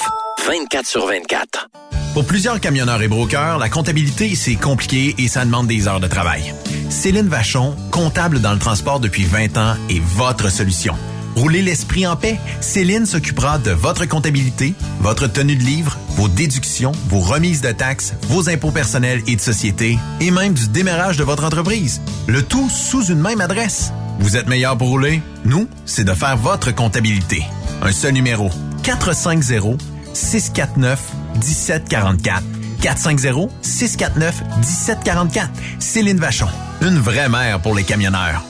24 0.45 0.85
sur 0.85 1.07
24. 1.07 1.69
Pour 2.13 2.25
plusieurs 2.25 2.59
camionneurs 2.59 3.01
et 3.01 3.07
brokers, 3.07 3.57
la 3.57 3.69
comptabilité, 3.69 4.35
c'est 4.35 4.55
compliqué 4.55 5.15
et 5.17 5.27
ça 5.27 5.45
demande 5.45 5.67
des 5.67 5.87
heures 5.87 5.99
de 5.99 6.07
travail. 6.07 6.53
Céline 6.89 7.27
Vachon, 7.27 7.75
comptable 7.91 8.41
dans 8.41 8.53
le 8.53 8.59
transport 8.59 8.99
depuis 8.99 9.23
20 9.23 9.57
ans, 9.57 9.75
est 9.89 10.01
votre 10.01 10.51
solution. 10.51 10.95
Roulez 11.35 11.61
l'esprit 11.61 12.05
en 12.05 12.15
paix. 12.15 12.37
Céline 12.59 13.05
s'occupera 13.05 13.59
de 13.59 13.71
votre 13.71 14.05
comptabilité, 14.05 14.73
votre 14.99 15.27
tenue 15.27 15.55
de 15.55 15.63
livre, 15.63 15.97
vos 16.09 16.27
déductions, 16.27 16.91
vos 17.07 17.21
remises 17.21 17.61
de 17.61 17.71
taxes, 17.71 18.13
vos 18.23 18.49
impôts 18.49 18.71
personnels 18.71 19.21
et 19.25 19.35
de 19.35 19.41
société, 19.41 19.97
et 20.19 20.31
même 20.31 20.53
du 20.53 20.67
démarrage 20.67 21.17
de 21.17 21.23
votre 21.23 21.45
entreprise. 21.45 22.01
Le 22.27 22.43
tout 22.43 22.69
sous 22.69 23.05
une 23.05 23.21
même 23.21 23.39
adresse. 23.39 23.93
Vous 24.19 24.37
êtes 24.37 24.47
meilleur 24.47 24.77
pour 24.77 24.89
rouler? 24.89 25.21
Nous, 25.45 25.67
c'est 25.85 26.03
de 26.03 26.13
faire 26.13 26.37
votre 26.37 26.73
comptabilité. 26.75 27.43
Un 27.81 27.91
seul 27.91 28.13
numéro. 28.13 28.49
450 28.83 29.81
649 30.13 30.99
1744. 31.35 32.43
450 32.81 33.49
649 33.61 34.41
1744. 34.57 35.49
Céline 35.79 36.19
Vachon. 36.19 36.47
Une 36.81 36.99
vraie 36.99 37.29
mère 37.29 37.59
pour 37.61 37.75
les 37.75 37.83
camionneurs. 37.83 38.43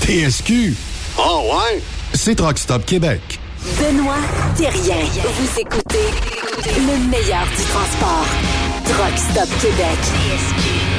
TSQ. 0.00 0.74
Oh 1.18 1.42
ouais? 1.52 1.82
C'est 2.14 2.34
Truck 2.34 2.58
Stop 2.58 2.84
Québec. 2.84 3.20
Benoît 3.78 4.16
Thérien. 4.56 5.04
Vous 5.22 5.60
écoutez 5.60 6.08
le 6.66 7.08
meilleur 7.08 7.46
du 7.56 7.62
transport. 7.64 8.26
Truck 8.84 9.16
Stop 9.16 9.48
Québec. 9.60 9.98
Ce 10.02 10.91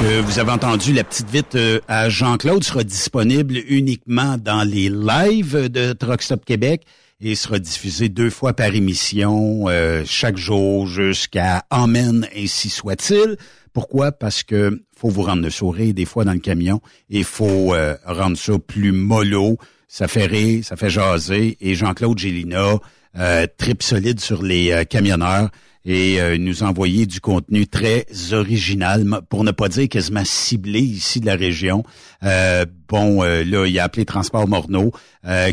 que 0.00 0.20
vous 0.20 0.38
avez 0.38 0.52
entendu, 0.52 0.92
la 0.92 1.02
petite 1.02 1.28
vite 1.28 1.54
euh, 1.56 1.80
à 1.88 2.08
Jean-Claude 2.08 2.62
sera 2.62 2.84
disponible 2.84 3.56
uniquement 3.68 4.36
dans 4.38 4.62
les 4.62 4.88
lives 4.88 5.68
de 5.68 5.92
Truck 5.92 6.22
Stop 6.22 6.44
Québec 6.44 6.84
et 7.20 7.34
sera 7.34 7.58
diffusé 7.58 8.08
deux 8.08 8.30
fois 8.30 8.52
par 8.52 8.74
émission 8.74 9.64
euh, 9.68 10.04
chaque 10.06 10.36
jour 10.36 10.86
jusqu'à 10.86 11.64
Amen, 11.70 12.28
ainsi 12.36 12.70
soit-il. 12.70 13.36
Pourquoi? 13.72 14.12
Parce 14.12 14.44
que 14.44 14.82
faut 14.96 15.08
vous 15.08 15.22
rendre 15.22 15.42
le 15.42 15.50
sourire 15.50 15.94
des 15.94 16.04
fois 16.04 16.24
dans 16.24 16.32
le 16.32 16.38
camion 16.38 16.80
et 17.10 17.24
faut 17.24 17.74
euh, 17.74 17.96
rendre 18.04 18.36
ça 18.36 18.52
plus 18.58 18.92
mollo. 18.92 19.58
Ça 19.88 20.06
fait 20.06 20.26
rire, 20.26 20.64
ça 20.64 20.76
fait 20.76 20.90
jaser. 20.90 21.56
Et 21.60 21.74
Jean-Claude 21.74 22.18
Gélina, 22.18 22.74
euh, 23.16 23.46
trip 23.56 23.82
solide 23.82 24.20
sur 24.20 24.42
les 24.42 24.70
euh, 24.70 24.84
camionneurs. 24.84 25.50
Et 25.84 26.20
euh, 26.20 26.36
nous 26.38 26.62
a 26.62 26.66
envoyé 26.66 27.06
du 27.06 27.20
contenu 27.20 27.66
très 27.66 28.06
original, 28.32 29.06
pour 29.28 29.44
ne 29.44 29.52
pas 29.52 29.68
dire 29.68 29.88
quasiment 29.88 30.24
ciblé 30.24 30.80
ici 30.80 31.20
de 31.20 31.26
la 31.26 31.34
région. 31.34 31.82
Euh, 32.24 32.66
bon, 32.88 33.22
euh, 33.22 33.44
là, 33.44 33.66
il 33.66 33.78
a 33.78 33.84
appelé 33.84 34.04
Transport 34.04 34.48
Morneau, 34.48 34.92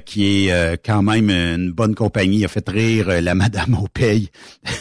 qui 0.06 0.48
est 0.48 0.86
quand 0.86 1.02
même 1.04 1.30
une 1.30 1.72
bonne 1.72 1.96
compagnie. 1.96 2.40
Il 2.40 2.46
a 2.46 2.48
fait 2.48 2.68
rire 2.68 3.22
la 3.22 3.36
madame 3.46 3.76
au 3.76 3.88
paye, 3.88 4.30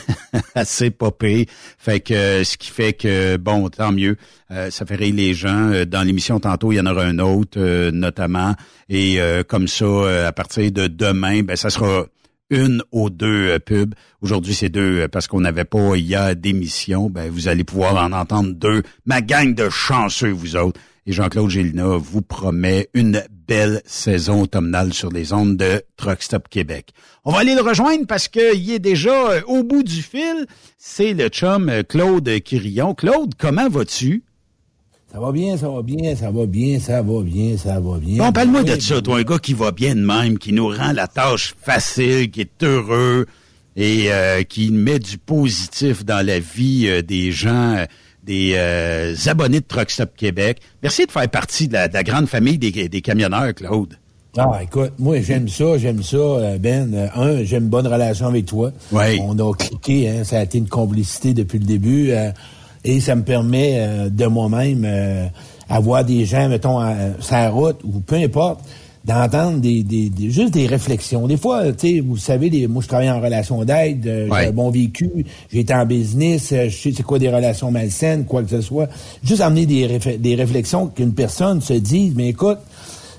assez 0.54 0.90
popée. 0.90 1.46
Fait 1.78 2.00
que 2.00 2.42
ce 2.44 2.56
qui 2.56 2.70
fait 2.70 2.92
que, 2.92 3.36
bon, 3.36 3.68
tant 3.68 3.92
mieux. 3.92 4.16
ça 4.48 4.86
fait 4.86 4.96
rire 4.96 5.14
les 5.14 5.34
gens. 5.34 5.84
Dans 5.86 6.02
l'émission 6.02 6.40
tantôt, 6.40 6.72
il 6.72 6.76
y 6.76 6.80
en 6.80 6.86
aura 6.86 7.04
un 7.04 7.18
autre, 7.18 7.90
notamment. 7.90 8.54
Et 8.88 9.18
comme 9.48 9.68
ça, 9.68 10.26
à 10.26 10.32
partir 10.32 10.70
de 10.70 10.86
demain, 10.86 11.42
ben 11.42 11.56
ça 11.56 11.70
sera 11.70 12.06
une 12.50 12.82
ou 12.92 13.10
deux 13.10 13.48
euh, 13.50 13.58
pubs. 13.58 13.94
Aujourd'hui, 14.20 14.54
c'est 14.54 14.68
deux 14.68 15.00
euh, 15.00 15.08
parce 15.08 15.26
qu'on 15.26 15.40
n'avait 15.40 15.64
pas 15.64 15.96
il 15.96 16.06
y 16.06 16.14
a 16.14 16.34
d'émissions. 16.34 17.10
Ben, 17.10 17.30
vous 17.30 17.48
allez 17.48 17.64
pouvoir 17.64 17.96
en 17.96 18.12
entendre 18.12 18.52
deux. 18.54 18.82
Ma 19.06 19.20
gang 19.20 19.54
de 19.54 19.68
chanceux, 19.70 20.30
vous 20.30 20.56
autres. 20.56 20.80
Et 21.06 21.12
Jean-Claude 21.12 21.50
Gélina 21.50 21.98
vous 21.98 22.22
promet 22.22 22.88
une 22.94 23.22
belle 23.46 23.82
saison 23.84 24.42
automnale 24.42 24.94
sur 24.94 25.10
les 25.10 25.34
ondes 25.34 25.58
de 25.58 25.82
Truck 25.96 26.22
Stop 26.22 26.48
Québec. 26.48 26.92
On 27.24 27.32
va 27.32 27.40
aller 27.40 27.54
le 27.54 27.60
rejoindre 27.60 28.06
parce 28.06 28.28
qu'il 28.28 28.70
est 28.70 28.78
déjà 28.78 29.30
euh, 29.30 29.40
au 29.46 29.62
bout 29.64 29.82
du 29.82 30.02
fil. 30.02 30.46
C'est 30.78 31.12
le 31.12 31.28
chum 31.28 31.70
Claude 31.88 32.28
Quirillon. 32.42 32.94
Claude, 32.94 33.34
comment 33.38 33.68
vas-tu? 33.68 34.24
Ça 35.14 35.20
va 35.20 35.30
bien, 35.30 35.56
ça 35.56 35.68
va 35.68 35.80
bien, 35.82 36.16
ça 36.16 36.30
va 36.32 36.44
bien, 36.44 36.80
ça 36.80 37.00
va 37.00 37.22
bien, 37.22 37.56
ça 37.56 37.78
va 37.78 37.98
bien. 37.98 38.18
Bon, 38.18 38.32
parle-moi 38.32 38.64
de 38.64 38.80
ça, 38.80 39.00
toi, 39.00 39.18
un 39.18 39.22
gars 39.22 39.38
qui 39.38 39.54
va 39.54 39.70
bien 39.70 39.94
de 39.94 40.00
même, 40.00 40.38
qui 40.38 40.52
nous 40.52 40.66
rend 40.66 40.90
la 40.92 41.06
tâche 41.06 41.54
facile, 41.62 42.32
qui 42.32 42.40
est 42.40 42.62
heureux 42.64 43.26
et 43.76 44.06
euh, 44.12 44.42
qui 44.42 44.72
met 44.72 44.98
du 44.98 45.16
positif 45.16 46.04
dans 46.04 46.26
la 46.26 46.40
vie 46.40 46.88
euh, 46.88 47.00
des 47.00 47.30
gens, 47.30 47.76
euh, 47.76 47.86
des 49.14 49.28
abonnés 49.28 49.60
de 49.60 49.64
Truck 49.64 49.92
Stop 49.92 50.16
Québec. 50.16 50.58
Merci 50.82 51.06
de 51.06 51.12
faire 51.12 51.28
partie 51.28 51.68
de 51.68 51.74
la, 51.74 52.02
grande 52.02 52.26
famille 52.26 52.58
des, 52.58 53.00
camionneurs, 53.00 53.54
Claude. 53.54 53.96
Ah, 54.36 54.58
écoute, 54.64 54.94
moi, 54.98 55.20
j'aime 55.20 55.48
ça, 55.48 55.78
j'aime 55.78 56.02
ça, 56.02 56.58
Ben. 56.58 57.08
un, 57.14 57.44
j'aime 57.44 57.62
une 57.62 57.70
bonne 57.70 57.86
relation 57.86 58.26
avec 58.26 58.46
toi. 58.46 58.72
Oui. 58.90 59.20
On 59.22 59.38
a 59.38 59.54
cliqué, 59.54 60.08
hein, 60.08 60.24
ça 60.24 60.40
a 60.40 60.42
été 60.42 60.58
une 60.58 60.68
complicité 60.68 61.34
depuis 61.34 61.60
le 61.60 61.66
début 61.66 62.12
et 62.84 63.00
ça 63.00 63.14
me 63.14 63.22
permet 63.22 63.76
euh, 63.78 64.10
de 64.10 64.26
moi-même 64.26 64.84
euh, 64.84 65.26
avoir 65.68 66.04
des 66.04 66.24
gens, 66.26 66.48
mettons, 66.48 66.80
sur 67.20 67.34
la 67.34 67.50
route 67.50 67.80
ou 67.84 68.00
peu 68.00 68.16
importe, 68.16 68.60
d'entendre 69.04 69.58
des, 69.58 69.82
des, 69.82 70.10
juste 70.30 70.54
des 70.54 70.66
réflexions. 70.66 71.26
Des 71.26 71.36
fois, 71.36 71.72
tu 71.72 71.96
sais, 71.96 72.00
vous 72.00 72.16
savez, 72.16 72.48
les, 72.48 72.66
moi 72.66 72.82
je 72.82 72.88
travaille 72.88 73.10
en 73.10 73.20
relation 73.20 73.62
d'aide, 73.64 74.06
euh, 74.06 74.28
j'ai 74.32 74.48
un 74.48 74.52
bon 74.52 74.70
vécu, 74.70 75.26
j'ai 75.52 75.60
été 75.60 75.74
en 75.74 75.84
business, 75.84 76.54
je 76.54 76.70
sais 76.70 76.92
c'est 76.96 77.02
quoi 77.02 77.18
des 77.18 77.28
relations 77.28 77.70
malsaines, 77.70 78.24
quoi 78.24 78.42
que 78.42 78.50
ce 78.50 78.62
soit. 78.62 78.88
Juste 79.22 79.42
amener 79.42 79.66
des, 79.66 80.18
des 80.18 80.34
réflexions 80.34 80.86
qu'une 80.86 81.12
personne 81.12 81.60
se 81.60 81.74
dise, 81.74 82.14
mais 82.16 82.28
écoute, 82.28 82.58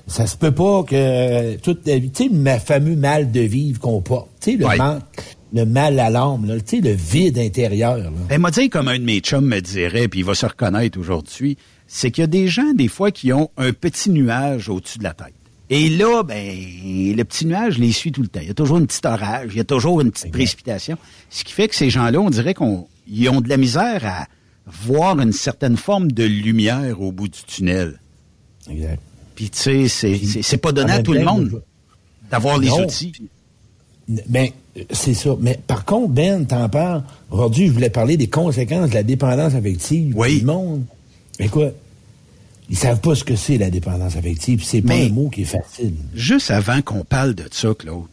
ça 0.08 0.26
se 0.26 0.36
peut 0.36 0.52
pas 0.52 0.82
que 0.84 1.56
toute 1.56 1.84
tu 1.84 2.10
sais, 2.12 2.28
ma 2.30 2.58
fameux 2.58 2.96
mal 2.96 3.30
de 3.30 3.40
vivre 3.40 3.80
qu'on 3.80 4.00
porte, 4.00 4.28
tu 4.40 4.52
sais, 4.52 4.56
le 4.56 4.76
manque, 4.76 5.02
le 5.52 5.64
mal 5.64 5.98
à 6.00 6.10
l'âme, 6.10 6.46
tu 6.66 6.76
sais, 6.76 6.80
le 6.82 6.92
vide 6.92 7.38
intérieur. 7.38 7.98
Là. 7.98 8.10
Ben, 8.28 8.50
dit, 8.50 8.68
comme 8.68 8.88
un 8.88 8.98
de 8.98 9.04
mes 9.04 9.20
chums 9.20 9.46
me 9.46 9.60
dirait, 9.60 10.08
puis 10.08 10.20
il 10.20 10.24
va 10.24 10.34
se 10.34 10.46
reconnaître 10.46 10.98
aujourd'hui, 10.98 11.56
c'est 11.86 12.10
qu'il 12.10 12.22
y 12.22 12.24
a 12.24 12.28
des 12.28 12.48
gens, 12.48 12.72
des 12.74 12.88
fois, 12.88 13.10
qui 13.10 13.32
ont 13.32 13.50
un 13.56 13.72
petit 13.72 14.10
nuage 14.10 14.68
au-dessus 14.68 14.98
de 14.98 15.04
la 15.04 15.14
tête. 15.14 15.34
Et 15.68 15.88
là, 15.88 16.22
ben, 16.22 16.36
le 16.44 17.22
petit 17.24 17.46
nuage 17.46 17.78
les 17.78 17.90
suit 17.90 18.12
tout 18.12 18.22
le 18.22 18.28
temps. 18.28 18.40
Il 18.40 18.48
y 18.48 18.50
a 18.50 18.54
toujours 18.54 18.78
une 18.78 18.86
petite 18.86 19.06
orage, 19.06 19.50
il 19.52 19.56
y 19.56 19.60
a 19.60 19.64
toujours 19.64 20.00
une 20.00 20.12
petite 20.12 20.30
précipitation. 20.30 20.96
Ce 21.28 21.42
qui 21.42 21.52
fait 21.52 21.68
que 21.68 21.74
ces 21.74 21.90
gens-là, 21.90 22.20
on 22.20 22.30
dirait 22.30 22.54
qu'ils 22.54 23.28
ont 23.28 23.40
de 23.40 23.48
la 23.48 23.56
misère 23.56 24.04
à 24.04 24.26
voir 24.66 25.18
une 25.18 25.32
certaine 25.32 25.76
forme 25.76 26.12
de 26.12 26.24
lumière 26.24 27.00
au 27.00 27.10
bout 27.10 27.28
du 27.28 27.42
tunnel. 27.42 28.00
Exact. 28.70 29.00
Puis, 29.34 29.50
tu 29.50 29.88
sais, 29.88 30.18
c'est 30.42 30.56
pas 30.56 30.72
donné 30.72 30.92
à 30.92 31.02
tout 31.02 31.12
le 31.12 31.24
monde 31.24 31.62
d'avoir 32.30 32.58
les 32.58 32.70
outils. 32.70 33.12
Ben, 34.08 34.50
c'est 34.90 35.14
ça. 35.14 35.36
Mais 35.40 35.58
par 35.66 35.84
contre, 35.84 36.08
Ben, 36.08 36.46
t'en 36.46 36.68
parles. 36.68 37.02
Aujourd'hui, 37.30 37.66
je 37.66 37.72
voulais 37.72 37.90
parler 37.90 38.16
des 38.16 38.28
conséquences 38.28 38.90
de 38.90 38.94
la 38.94 39.02
dépendance 39.02 39.54
affective 39.54 40.14
oui. 40.16 40.40
du 40.40 40.44
monde. 40.44 40.84
Écoute, 41.38 41.74
ils 42.68 42.76
savent 42.76 43.00
pas 43.00 43.14
ce 43.14 43.24
que 43.24 43.36
c'est 43.36 43.58
la 43.58 43.70
dépendance 43.70 44.16
affective. 44.16 44.62
C'est 44.64 44.82
pas 44.82 44.94
un 44.94 45.08
mot 45.10 45.28
qui 45.28 45.42
est 45.42 45.44
facile. 45.44 45.94
Juste 46.14 46.50
avant 46.50 46.82
qu'on 46.82 47.04
parle 47.04 47.34
de 47.34 47.44
ça, 47.50 47.74
Claude, 47.74 48.06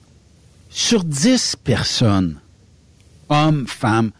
sur 0.69 1.03
10 1.03 1.57
personnes, 1.63 2.39
hommes, 3.29 3.65
femmes, 3.67 4.11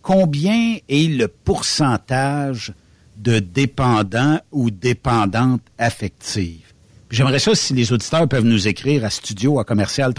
combien 0.00 0.76
est 0.88 1.08
le 1.08 1.28
pourcentage 1.28 2.72
de 3.18 3.38
dépendants 3.38 4.40
ou 4.50 4.70
dépendantes 4.70 5.62
affectives? 5.78 6.71
J'aimerais 7.12 7.38
ça 7.38 7.54
si 7.54 7.74
les 7.74 7.92
auditeurs 7.92 8.26
peuvent 8.26 8.46
nous 8.46 8.66
écrire 8.66 9.04
à 9.04 9.10
studio 9.10 9.60
à 9.60 9.64
commercial 9.64 10.14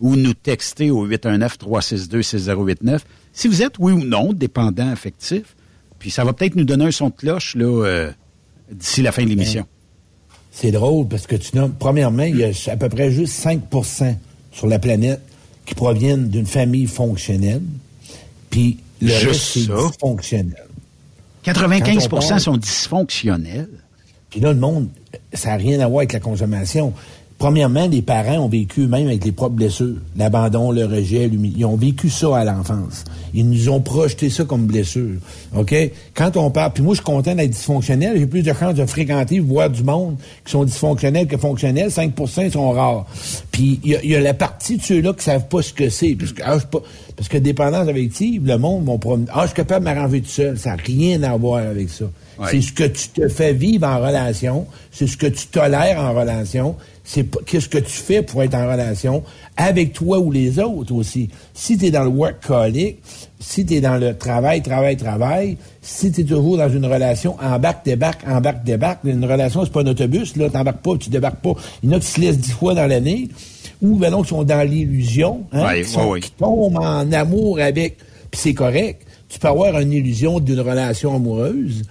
ou 0.00 0.16
nous 0.16 0.34
texter 0.34 0.90
au 0.90 1.06
819-362-6089 1.06 3.00
si 3.34 3.48
vous 3.48 3.60
êtes, 3.60 3.74
oui 3.78 3.92
ou 3.92 4.02
non, 4.02 4.32
dépendant 4.32 4.90
affectif. 4.90 5.54
Puis 5.98 6.10
ça 6.10 6.24
va 6.24 6.32
peut-être 6.32 6.56
nous 6.56 6.64
donner 6.64 6.86
un 6.86 6.90
son 6.90 7.10
de 7.10 7.14
cloche 7.14 7.54
là 7.54 7.66
euh, 7.66 8.10
d'ici 8.72 9.02
la 9.02 9.12
fin 9.12 9.24
de 9.24 9.28
l'émission. 9.28 9.60
Ben, 9.60 10.36
c'est 10.52 10.70
drôle 10.70 11.06
parce 11.06 11.26
que 11.26 11.36
tu 11.36 11.54
nommes, 11.54 11.74
premièrement, 11.78 12.22
il 12.22 12.38
y 12.38 12.44
a 12.44 12.50
à 12.72 12.76
peu 12.78 12.88
près 12.88 13.10
juste 13.10 13.38
5% 13.44 14.16
sur 14.52 14.66
la 14.68 14.78
planète 14.78 15.20
qui 15.66 15.74
proviennent 15.74 16.30
d'une 16.30 16.46
famille 16.46 16.86
fonctionnelle. 16.86 17.60
Puis 18.48 18.78
le 19.02 19.12
reste, 19.12 19.34
c'est 19.34 19.68
dysfonctionnel. 19.68 20.64
95% 21.44 22.38
sont 22.38 22.56
dysfonctionnels. 22.56 23.68
Puis 24.30 24.40
là, 24.40 24.54
le 24.54 24.58
monde, 24.58 24.88
ça 25.32 25.50
n'a 25.50 25.56
rien 25.56 25.80
à 25.80 25.86
voir 25.86 26.00
avec 26.00 26.12
la 26.12 26.20
consommation. 26.20 26.92
Premièrement, 27.38 27.86
les 27.86 28.00
parents 28.00 28.38
ont 28.38 28.48
vécu 28.48 28.86
même 28.86 29.08
avec 29.08 29.24
les 29.24 29.32
propres 29.32 29.56
blessures, 29.56 29.96
l'abandon, 30.16 30.72
le 30.72 30.86
rejet, 30.86 31.28
l'humiliation. 31.28 31.58
Ils 31.58 31.64
ont 31.66 31.76
vécu 31.76 32.08
ça 32.08 32.38
à 32.38 32.44
l'enfance. 32.44 33.04
Ils 33.34 33.48
nous 33.48 33.68
ont 33.68 33.80
projeté 33.80 34.30
ça 34.30 34.44
comme 34.44 34.64
blessure. 34.64 35.16
OK? 35.54 35.74
Quand 36.14 36.36
on 36.38 36.50
parle, 36.50 36.72
puis 36.72 36.82
moi, 36.82 36.94
je 36.94 37.00
suis 37.00 37.04
content 37.04 37.34
d'être 37.34 37.50
dysfonctionnel. 37.50 38.18
J'ai 38.18 38.26
plus 38.26 38.42
de 38.42 38.52
chances 38.54 38.74
de 38.74 38.86
fréquenter, 38.86 39.40
voir 39.40 39.68
du 39.68 39.82
monde 39.82 40.16
qui 40.46 40.52
sont 40.52 40.64
dysfonctionnels 40.64 41.26
que 41.26 41.36
fonctionnels. 41.36 41.90
5% 41.90 42.50
sont 42.52 42.70
rares. 42.70 43.06
Puis 43.52 43.80
il 43.84 44.10
y, 44.10 44.16
a 44.16 44.20
la 44.20 44.34
partie 44.34 44.78
de 44.78 44.82
ceux-là 44.82 45.12
qui 45.12 45.24
savent 45.24 45.48
pas 45.48 45.60
ce 45.60 45.74
que 45.74 45.90
c'est. 45.90 46.14
Parce 46.14 46.32
que, 46.32 46.42
ah, 46.42 46.56
pas, 46.58 46.80
parce 47.16 47.28
que 47.28 47.36
dépendance 47.36 47.86
affective, 47.86 48.46
le 48.46 48.56
monde 48.56 48.86
vont 48.86 48.98
promener. 48.98 49.28
Ah, 49.34 49.42
je 49.42 49.48
suis 49.48 49.56
capable 49.56 49.84
de 49.84 49.92
m'arranger 49.92 50.22
tout 50.22 50.30
seul. 50.30 50.58
Ça 50.58 50.70
n'a 50.70 50.76
rien 50.76 51.22
à 51.22 51.36
voir 51.36 51.66
avec 51.66 51.90
ça. 51.90 52.06
C'est 52.50 52.60
ce 52.60 52.72
que 52.72 52.84
tu 52.84 53.08
te 53.08 53.28
fais 53.28 53.52
vivre 53.52 53.86
en 53.86 53.98
relation, 53.98 54.66
c'est 54.90 55.06
ce 55.06 55.16
que 55.16 55.26
tu 55.26 55.46
tolères 55.46 55.98
en 55.98 56.12
relation, 56.12 56.76
c'est 57.06 57.24
qu'est-ce 57.46 57.68
que 57.68 57.78
tu 57.78 57.92
fais 57.92 58.20
pour 58.20 58.42
être 58.42 58.54
en 58.56 58.68
relation 58.68 59.22
avec 59.56 59.92
toi 59.92 60.18
ou 60.18 60.32
les 60.32 60.58
autres 60.58 60.92
aussi? 60.92 61.30
Si 61.54 61.78
tu 61.78 61.86
es 61.86 61.90
dans 61.92 62.02
le 62.02 62.08
workaholic, 62.08 62.98
si 63.38 63.64
tu 63.64 63.74
es 63.74 63.80
dans 63.80 63.96
le 63.96 64.18
travail, 64.18 64.60
travail, 64.60 64.96
travail, 64.96 65.56
si 65.80 66.10
tu 66.10 66.22
es 66.22 66.24
toujours 66.24 66.56
dans 66.56 66.68
une 66.68 66.84
relation 66.84 67.36
embarque, 67.40 67.84
débarque, 67.84 68.26
embarque, 68.26 68.64
débarque, 68.64 69.04
une 69.04 69.24
relation, 69.24 69.64
c'est 69.64 69.72
pas 69.72 69.82
un 69.82 69.86
autobus, 69.86 70.36
là, 70.36 70.50
t'embarques 70.50 70.82
pas, 70.82 70.96
tu 70.98 71.08
débarques 71.08 71.40
pas. 71.40 71.54
Il 71.84 71.90
y 71.90 71.94
en 71.94 71.96
a 71.96 72.00
qui 72.00 72.06
se 72.06 72.20
laissent 72.20 72.38
dix 72.38 72.50
fois 72.50 72.74
dans 72.74 72.88
l'année, 72.88 73.28
ou 73.80 73.94
ben 73.96 74.10
non, 74.10 74.22
qui 74.22 74.30
sont 74.30 74.42
dans 74.42 74.68
l'illusion, 74.68 75.44
hein, 75.52 75.74
qui, 76.20 76.30
tombent 76.32 76.78
en 76.78 77.12
amour 77.12 77.60
avec, 77.60 77.98
puis 78.32 78.40
c'est 78.40 78.54
correct. 78.54 79.02
Tu 79.28 79.38
peux 79.38 79.48
avoir 79.48 79.78
une 79.78 79.92
illusion 79.92 80.40
d'une 80.40 80.60
relation 80.60 81.14
amoureuse, 81.14 81.82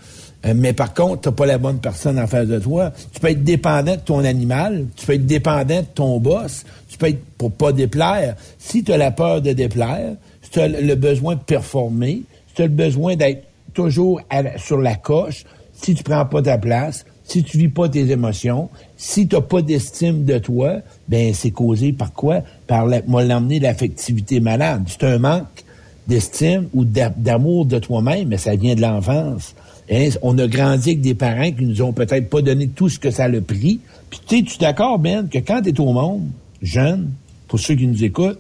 mais 0.54 0.74
par 0.74 0.94
contre, 0.94 1.22
tu 1.22 1.30
n'as 1.30 1.36
pas 1.36 1.46
la 1.46 1.58
bonne 1.58 1.80
personne 1.80 2.20
en 2.20 2.28
face 2.28 2.48
de 2.48 2.60
toi. 2.60 2.92
Tu 3.14 3.20
peux 3.20 3.30
être 3.30 3.44
dépendant 3.44 3.96
de 3.96 4.02
ton 4.02 4.24
animal, 4.24 4.86
tu 4.96 5.06
peux 5.06 5.14
être 5.14 5.26
dépendant 5.26 5.82
de 5.82 5.88
ton 5.94 6.20
boss, 6.20 6.66
tu 6.88 6.98
peux 6.98 7.08
être 7.08 7.24
pour 7.38 7.52
pas 7.52 7.72
déplaire. 7.72 8.36
Si 8.60 8.84
tu 8.84 8.94
as 8.94 8.98
la 8.98 9.12
peur 9.12 9.42
de 9.42 9.54
déplaire, 9.54 10.14
si 10.42 10.52
tu 10.52 10.60
as 10.60 10.68
le 10.68 10.96
besoin 10.96 11.36
de 11.36 11.40
performer, 11.40 12.24
si 12.48 12.56
tu 12.56 12.62
as 12.62 12.68
le 12.68 12.74
besoin 12.74 13.16
d'être 13.16 13.44
toujours 13.74 14.22
sur 14.58 14.78
la 14.78 14.96
coche, 14.96 15.46
si 15.74 15.96
tu 15.96 16.04
prends 16.04 16.26
pas 16.26 16.42
ta 16.42 16.58
place, 16.58 17.06
si 17.24 17.44
tu 17.44 17.58
vis 17.58 17.70
pas 17.70 17.90
tes 17.90 18.12
émotions, 18.12 18.70
si 18.98 19.28
tu 19.28 19.36
n'as 19.36 19.42
pas 19.42 19.64
d'estime 19.64 20.26
de 20.26 20.38
toi, 20.38 20.76
ben 21.08 21.34
c'est 21.34 21.50
causé 21.50 21.92
par 21.92 22.14
quoi? 22.14 22.42
Par 22.68 22.86
l'emmener 22.86 23.60
l'affectivité 23.60 24.40
malade. 24.40 24.84
C'est 24.88 25.04
un 25.06 25.18
manque 25.18 25.64
d'estime 26.08 26.70
ou 26.76 26.86
d'amour 26.86 27.66
de 27.66 27.80
toi-même, 27.80 28.28
mais 28.28 28.38
ça 28.38 28.56
vient 28.56 28.76
de 28.76 28.82
l'enfance. 28.82 29.56
Hein, 29.92 30.10
on 30.22 30.38
a 30.40 30.48
grandi 30.48 30.92
avec 30.92 31.02
des 31.02 31.14
parents 31.14 31.52
qui 31.52 31.66
nous 31.66 31.82
ont 31.82 31.94
peut-être 31.94 32.30
pas 32.30 32.42
donné 32.42 32.68
tout 32.68 32.90
ce 32.90 32.98
que 32.98 33.12
ça 33.12 33.26
a 33.26 33.42
pris. 33.42 33.80
Puis 34.10 34.20
tu 34.28 34.38
sais, 34.38 34.44
tu 34.44 34.56
es 34.56 34.58
d'accord, 34.60 35.00
Ben, 35.00 35.28
que 35.30 35.38
quand 35.38 35.62
tu 35.62 35.70
es 35.70 35.80
au 35.80 35.94
monde, 35.94 36.28
jeune, 36.62 37.12
pour 37.48 37.60
ceux 37.60 37.76
qui 37.76 37.86
nous 37.88 38.04
écoutent, 38.04 38.40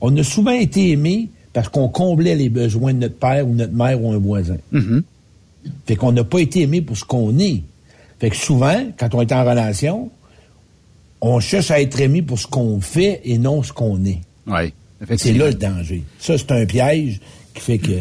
on 0.00 0.16
a 0.16 0.22
souvent 0.22 0.52
été 0.52 0.90
aimé 0.90 1.28
parce 1.52 1.68
qu'on 1.68 1.88
comblait 1.88 2.34
les 2.34 2.48
besoins 2.48 2.92
de 2.94 2.98
notre 2.98 3.16
père 3.16 3.46
ou 3.48 3.54
notre 3.54 3.72
mère 3.72 4.02
ou 4.02 4.12
un 4.12 4.18
voisin. 4.18 4.56
Mm-hmm. 4.72 5.02
Fait 5.86 5.96
qu'on 5.96 6.12
n'a 6.12 6.24
pas 6.24 6.40
été 6.40 6.62
aimé 6.62 6.80
pour 6.80 6.96
ce 6.96 7.04
qu'on 7.04 7.38
est. 7.38 7.62
Fait 8.20 8.30
que 8.30 8.36
souvent, 8.36 8.84
quand 8.98 9.14
on 9.14 9.20
est 9.20 9.32
en 9.32 9.44
relation, 9.44 10.10
on 11.20 11.40
cherche 11.40 11.70
à 11.70 11.80
être 11.80 12.00
aimé 12.00 12.22
pour 12.22 12.38
ce 12.38 12.46
qu'on 12.46 12.80
fait 12.80 13.20
et 13.24 13.38
non 13.38 13.62
ce 13.62 13.72
qu'on 13.72 14.04
est. 14.04 14.20
Oui. 14.46 14.72
C'est 15.16 15.32
là 15.32 15.48
le 15.48 15.54
danger. 15.54 16.04
Ça, 16.18 16.38
c'est 16.38 16.52
un 16.52 16.66
piège 16.66 17.20
qui 17.54 17.60
fait 17.60 17.78
que... 17.78 17.92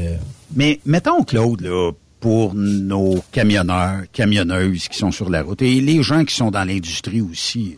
Mais 0.56 0.80
mettons, 0.86 1.24
Claude, 1.24 1.62
là, 1.62 1.92
pour 2.24 2.56
nos 2.56 3.22
camionneurs, 3.34 4.04
camionneuses 4.14 4.88
qui 4.88 4.98
sont 4.98 5.12
sur 5.12 5.30
la 5.30 5.44
route 5.44 5.62
et 5.62 5.82
les 5.82 6.02
gens 6.02 6.24
qui 6.24 6.34
sont 6.34 6.52
dans 6.52 6.64
l'industrie 6.64 7.20
aussi, 7.20 7.78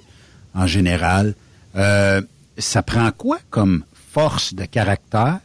en 0.54 0.68
général, 0.68 1.34
euh, 1.76 2.22
ça 2.56 2.84
prend 2.84 3.10
quoi 3.10 3.40
comme 3.50 3.84
force 4.12 4.54
de 4.54 4.66
caractère 4.66 5.40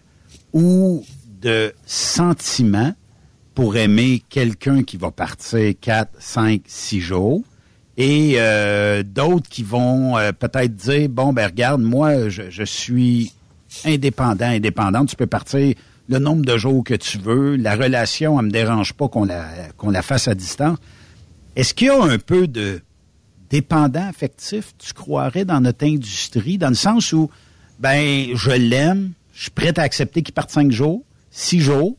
ou 0.52 1.02
de 1.40 1.72
sentiment 1.86 2.92
pour 3.54 3.78
aimer 3.78 4.22
quelqu'un 4.28 4.82
qui 4.82 4.98
va 4.98 5.10
partir 5.10 5.72
4, 5.80 6.10
5, 6.18 6.60
6 6.66 7.00
jours 7.00 7.42
et 7.96 8.34
euh, 8.36 9.02
d'autres 9.02 9.48
qui 9.48 9.62
vont 9.62 10.18
euh, 10.18 10.32
peut-être 10.32 10.76
dire, 10.76 11.08
bon, 11.08 11.32
ben 11.32 11.46
regarde, 11.46 11.80
moi, 11.80 12.28
je, 12.28 12.50
je 12.50 12.64
suis 12.64 13.32
indépendant, 13.86 14.44
indépendante, 14.44 15.08
tu 15.08 15.16
peux 15.16 15.26
partir 15.26 15.74
le 16.10 16.18
nombre 16.18 16.44
de 16.44 16.58
jours 16.58 16.82
que 16.82 16.94
tu 16.94 17.18
veux, 17.18 17.54
la 17.54 17.76
relation, 17.76 18.38
elle 18.38 18.46
me 18.46 18.50
dérange 18.50 18.94
pas 18.94 19.08
qu'on 19.08 19.24
la, 19.24 20.02
fasse 20.02 20.26
à 20.26 20.34
distance. 20.34 20.76
Est-ce 21.54 21.72
qu'il 21.72 21.86
y 21.86 21.90
a 21.90 22.02
un 22.02 22.18
peu 22.18 22.48
de 22.48 22.80
dépendant 23.48 24.08
affectif, 24.08 24.74
tu 24.76 24.92
croirais, 24.92 25.44
dans 25.44 25.60
notre 25.60 25.86
industrie, 25.86 26.58
dans 26.58 26.68
le 26.68 26.74
sens 26.74 27.12
où, 27.12 27.30
ben, 27.78 28.26
je 28.34 28.50
l'aime, 28.50 29.12
je 29.32 29.42
suis 29.42 29.50
prêt 29.52 29.78
à 29.78 29.82
accepter 29.82 30.22
qu'il 30.22 30.34
parte 30.34 30.50
cinq 30.50 30.72
jours, 30.72 31.04
six 31.30 31.60
jours, 31.60 31.96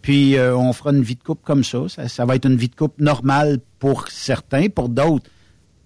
puis 0.00 0.36
euh, 0.36 0.56
on 0.56 0.72
fera 0.72 0.90
une 0.90 1.02
vie 1.02 1.16
de 1.16 1.22
couple 1.22 1.42
comme 1.44 1.64
ça. 1.64 1.80
ça. 1.88 2.24
va 2.24 2.36
être 2.36 2.46
une 2.46 2.56
vie 2.56 2.68
de 2.68 2.76
couple 2.76 3.02
normale 3.02 3.58
pour 3.80 4.08
certains, 4.08 4.68
pour 4.68 4.88
d'autres 4.88 5.28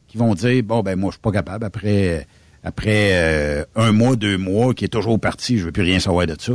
qui 0.07 0.19
vont 0.19 0.35
dire, 0.35 0.63
bon, 0.63 0.83
ben, 0.83 0.99
moi, 0.99 1.11
je 1.11 1.15
suis 1.15 1.23
pas 1.23 1.33
capable 1.33 1.65
après, 1.65 2.27
après 2.63 3.11
euh, 3.13 3.65
un 3.75 3.93
mois, 3.93 4.17
deux 4.17 4.37
mois, 4.37 4.75
qui 4.75 4.85
est 4.85 4.89
toujours 4.89 5.19
parti, 5.19 5.59
je 5.59 5.65
veux 5.65 5.73
plus 5.73 5.83
rien 5.83 5.99
savoir 5.99 6.27
de 6.27 6.37
ça. 6.39 6.53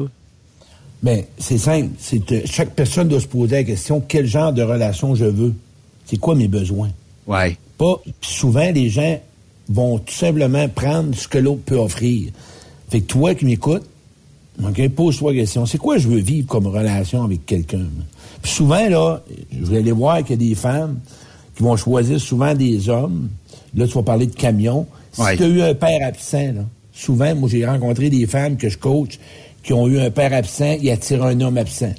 Ben, 1.03 1.23
c'est 1.37 1.57
simple. 1.57 1.89
C'est 1.99 2.31
euh, 2.31 2.41
chaque 2.45 2.71
personne 2.71 3.07
doit 3.07 3.19
se 3.19 3.27
poser 3.27 3.57
la 3.57 3.63
question 3.63 4.01
quel 4.07 4.25
genre 4.25 4.53
de 4.53 4.61
relation 4.61 5.15
je 5.15 5.25
veux? 5.25 5.53
C'est 6.05 6.17
quoi 6.17 6.35
mes 6.35 6.47
besoins? 6.47 6.89
Ouais. 7.27 7.57
Pas. 7.77 8.01
souvent, 8.21 8.69
les 8.71 8.89
gens 8.89 9.19
vont 9.69 9.97
tout 9.99 10.13
simplement 10.13 10.67
prendre 10.69 11.15
ce 11.15 11.27
que 11.27 11.37
l'autre 11.37 11.61
peut 11.65 11.77
offrir. 11.77 12.31
Fait 12.89 13.01
que 13.01 13.05
toi 13.05 13.33
qui 13.33 13.45
m'écoutes, 13.45 13.85
OK, 14.63 14.89
pose-toi 14.89 15.31
la 15.31 15.39
question. 15.39 15.65
C'est 15.65 15.77
quoi 15.77 15.97
je 15.97 16.07
veux 16.07 16.19
vivre 16.19 16.47
comme 16.47 16.67
relation 16.67 17.23
avec 17.23 17.45
quelqu'un? 17.45 17.85
Puis 18.41 18.51
souvent, 18.51 18.87
là, 18.89 19.23
je 19.51 19.65
vais 19.65 19.77
aller 19.77 19.91
voir 19.91 20.19
qu'il 20.19 20.31
y 20.41 20.45
a 20.45 20.49
des 20.49 20.55
femmes 20.55 20.99
qui 21.55 21.63
vont 21.63 21.77
choisir 21.77 22.19
souvent 22.19 22.53
des 22.53 22.89
hommes. 22.89 23.29
Là, 23.75 23.87
tu 23.87 23.93
vas 23.93 24.03
parler 24.03 24.27
de 24.27 24.35
camions. 24.35 24.85
Si 25.13 25.21
tu 25.37 25.43
as 25.43 25.47
eu 25.47 25.61
un 25.61 25.73
père 25.73 26.05
absent, 26.05 26.53
là, 26.53 26.65
souvent, 26.93 27.33
moi, 27.35 27.49
j'ai 27.49 27.65
rencontré 27.65 28.09
des 28.09 28.27
femmes 28.27 28.57
que 28.57 28.69
je 28.69 28.77
coach 28.77 29.19
qui 29.63 29.73
ont 29.73 29.87
eu 29.87 29.99
un 29.99 30.11
père 30.11 30.33
absent, 30.33 30.77
ils 30.81 30.89
attirent 30.89 31.23
un 31.23 31.39
homme 31.41 31.57
absent. 31.57 31.93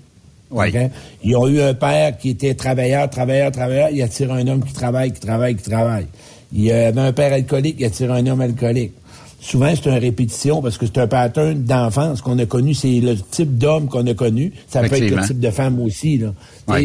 Ouais. 0.51 0.91
Ils 1.25 1.37
ont 1.37 1.49
eu 1.49 1.61
un 1.61 1.75
père 1.75 2.19
qui 2.19 2.31
était 2.31 2.55
travailleur, 2.55 3.09
travailleur, 3.09 3.51
travailleur, 3.53 3.89
il 3.91 4.03
attire 4.03 4.33
un 4.33 4.47
homme 4.47 4.63
qui 4.63 4.73
travaille, 4.73 5.13
qui 5.13 5.21
travaille, 5.21 5.57
qui 5.57 5.63
travaille. 5.63 6.07
Il 6.53 6.63
y 6.63 6.73
avait 6.73 7.01
un 7.01 7.13
père 7.13 7.33
alcoolique, 7.33 7.77
il 7.79 7.87
attire 7.87 8.13
un 8.13 8.27
homme 8.27 8.43
alcoolique. 8.43 8.93
Souvent, 9.41 9.73
c'est 9.75 9.91
une 9.91 9.99
répétition 9.99 10.63
parce 10.63 10.79
que 10.79 10.87
c'est 10.87 10.99
un 10.99 11.09
pattern 11.09 11.65
d'enfance 11.65 12.21
qu'on 12.21 12.39
a 12.39 12.47
connu. 12.47 12.75
C'est 12.75 13.01
le 13.01 13.17
type 13.17 13.59
d'homme 13.59 13.89
qu'on 13.89 14.07
a 14.07 14.15
connu. 14.15 14.53
Ça 14.69 14.83
peut 14.83 14.95
être 14.95 15.11
le 15.11 15.27
type 15.27 15.41
de 15.41 15.51
femme 15.51 15.81
aussi. 15.81 16.19
Là. 16.19 16.33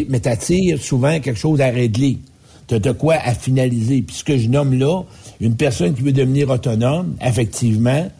Mais 0.08 0.18
t'attires 0.18 0.82
souvent 0.82 1.20
quelque 1.20 1.38
chose 1.38 1.60
à 1.60 1.68
régler. 1.68 2.18
T'as 2.66 2.80
de 2.80 2.90
quoi 2.90 3.14
à 3.22 3.32
finaliser. 3.32 4.02
Puis 4.02 4.16
ce 4.16 4.24
que 4.24 4.36
je 4.36 4.48
nomme 4.48 4.76
là, 4.76 5.02
une 5.40 5.54
personne 5.54 5.94
qui 5.94 6.02
veut 6.02 6.12
devenir 6.12 6.50
autonome, 6.50 7.14
effectivement, 7.24 8.10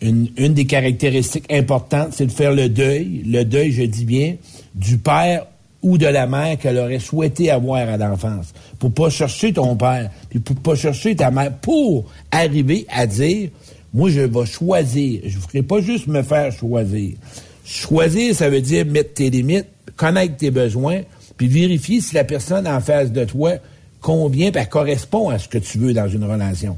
une, 0.00 0.54
des 0.54 0.66
caractéristiques 0.66 1.52
importantes, 1.52 2.10
c'est 2.12 2.26
de 2.26 2.32
faire 2.32 2.52
le 2.52 2.68
deuil, 2.68 3.22
le 3.26 3.44
deuil, 3.44 3.72
je 3.72 3.82
dis 3.82 4.04
bien, 4.04 4.36
du 4.74 4.98
père 4.98 5.46
ou 5.82 5.98
de 5.98 6.06
la 6.06 6.26
mère 6.26 6.58
qu'elle 6.58 6.78
aurait 6.78 6.98
souhaité 6.98 7.50
avoir 7.50 7.88
à 7.88 7.96
l'enfance. 7.96 8.52
Pour 8.78 8.92
pas 8.92 9.10
chercher 9.10 9.52
ton 9.52 9.76
père, 9.76 10.10
puis 10.28 10.40
pour 10.40 10.56
pas 10.56 10.74
chercher 10.74 11.14
ta 11.16 11.30
mère, 11.30 11.52
pour 11.52 12.04
arriver 12.30 12.86
à 12.90 13.06
dire, 13.06 13.50
moi, 13.94 14.10
je 14.10 14.20
vais 14.20 14.46
choisir. 14.46 15.20
Je 15.24 15.36
ne 15.36 15.42
ferai 15.42 15.62
pas 15.62 15.80
juste 15.80 16.06
me 16.06 16.22
faire 16.22 16.52
choisir. 16.52 17.16
Choisir, 17.64 18.34
ça 18.34 18.50
veut 18.50 18.60
dire 18.60 18.86
mettre 18.86 19.14
tes 19.14 19.30
limites, 19.30 19.66
connaître 19.96 20.36
tes 20.36 20.50
besoins, 20.50 21.02
puis 21.36 21.48
vérifier 21.48 22.00
si 22.00 22.14
la 22.14 22.24
personne 22.24 22.66
en 22.66 22.80
face 22.80 23.12
de 23.12 23.24
toi 23.24 23.52
convient, 24.00 24.50
puis 24.50 24.66
correspond 24.68 25.28
à 25.28 25.38
ce 25.38 25.48
que 25.48 25.58
tu 25.58 25.78
veux 25.78 25.92
dans 25.92 26.08
une 26.08 26.24
relation 26.24 26.76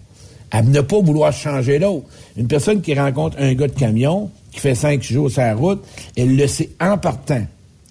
à 0.51 0.62
ne 0.62 0.80
pas 0.80 1.01
vouloir 1.01 1.32
changer 1.32 1.78
l'autre. 1.78 2.07
Une 2.36 2.46
personne 2.46 2.80
qui 2.80 2.94
rencontre 2.94 3.36
un 3.38 3.55
gars 3.55 3.68
de 3.68 3.72
camion, 3.72 4.30
qui 4.53 4.61
fait 4.61 4.74
cinq 4.74 5.03
jours 5.03 5.30
sur 5.30 5.42
la 5.42 5.55
route, 5.55 5.84
elle 6.16 6.36
le 6.36 6.46
sait 6.46 6.70
en 6.80 6.98
partant. 6.98 7.42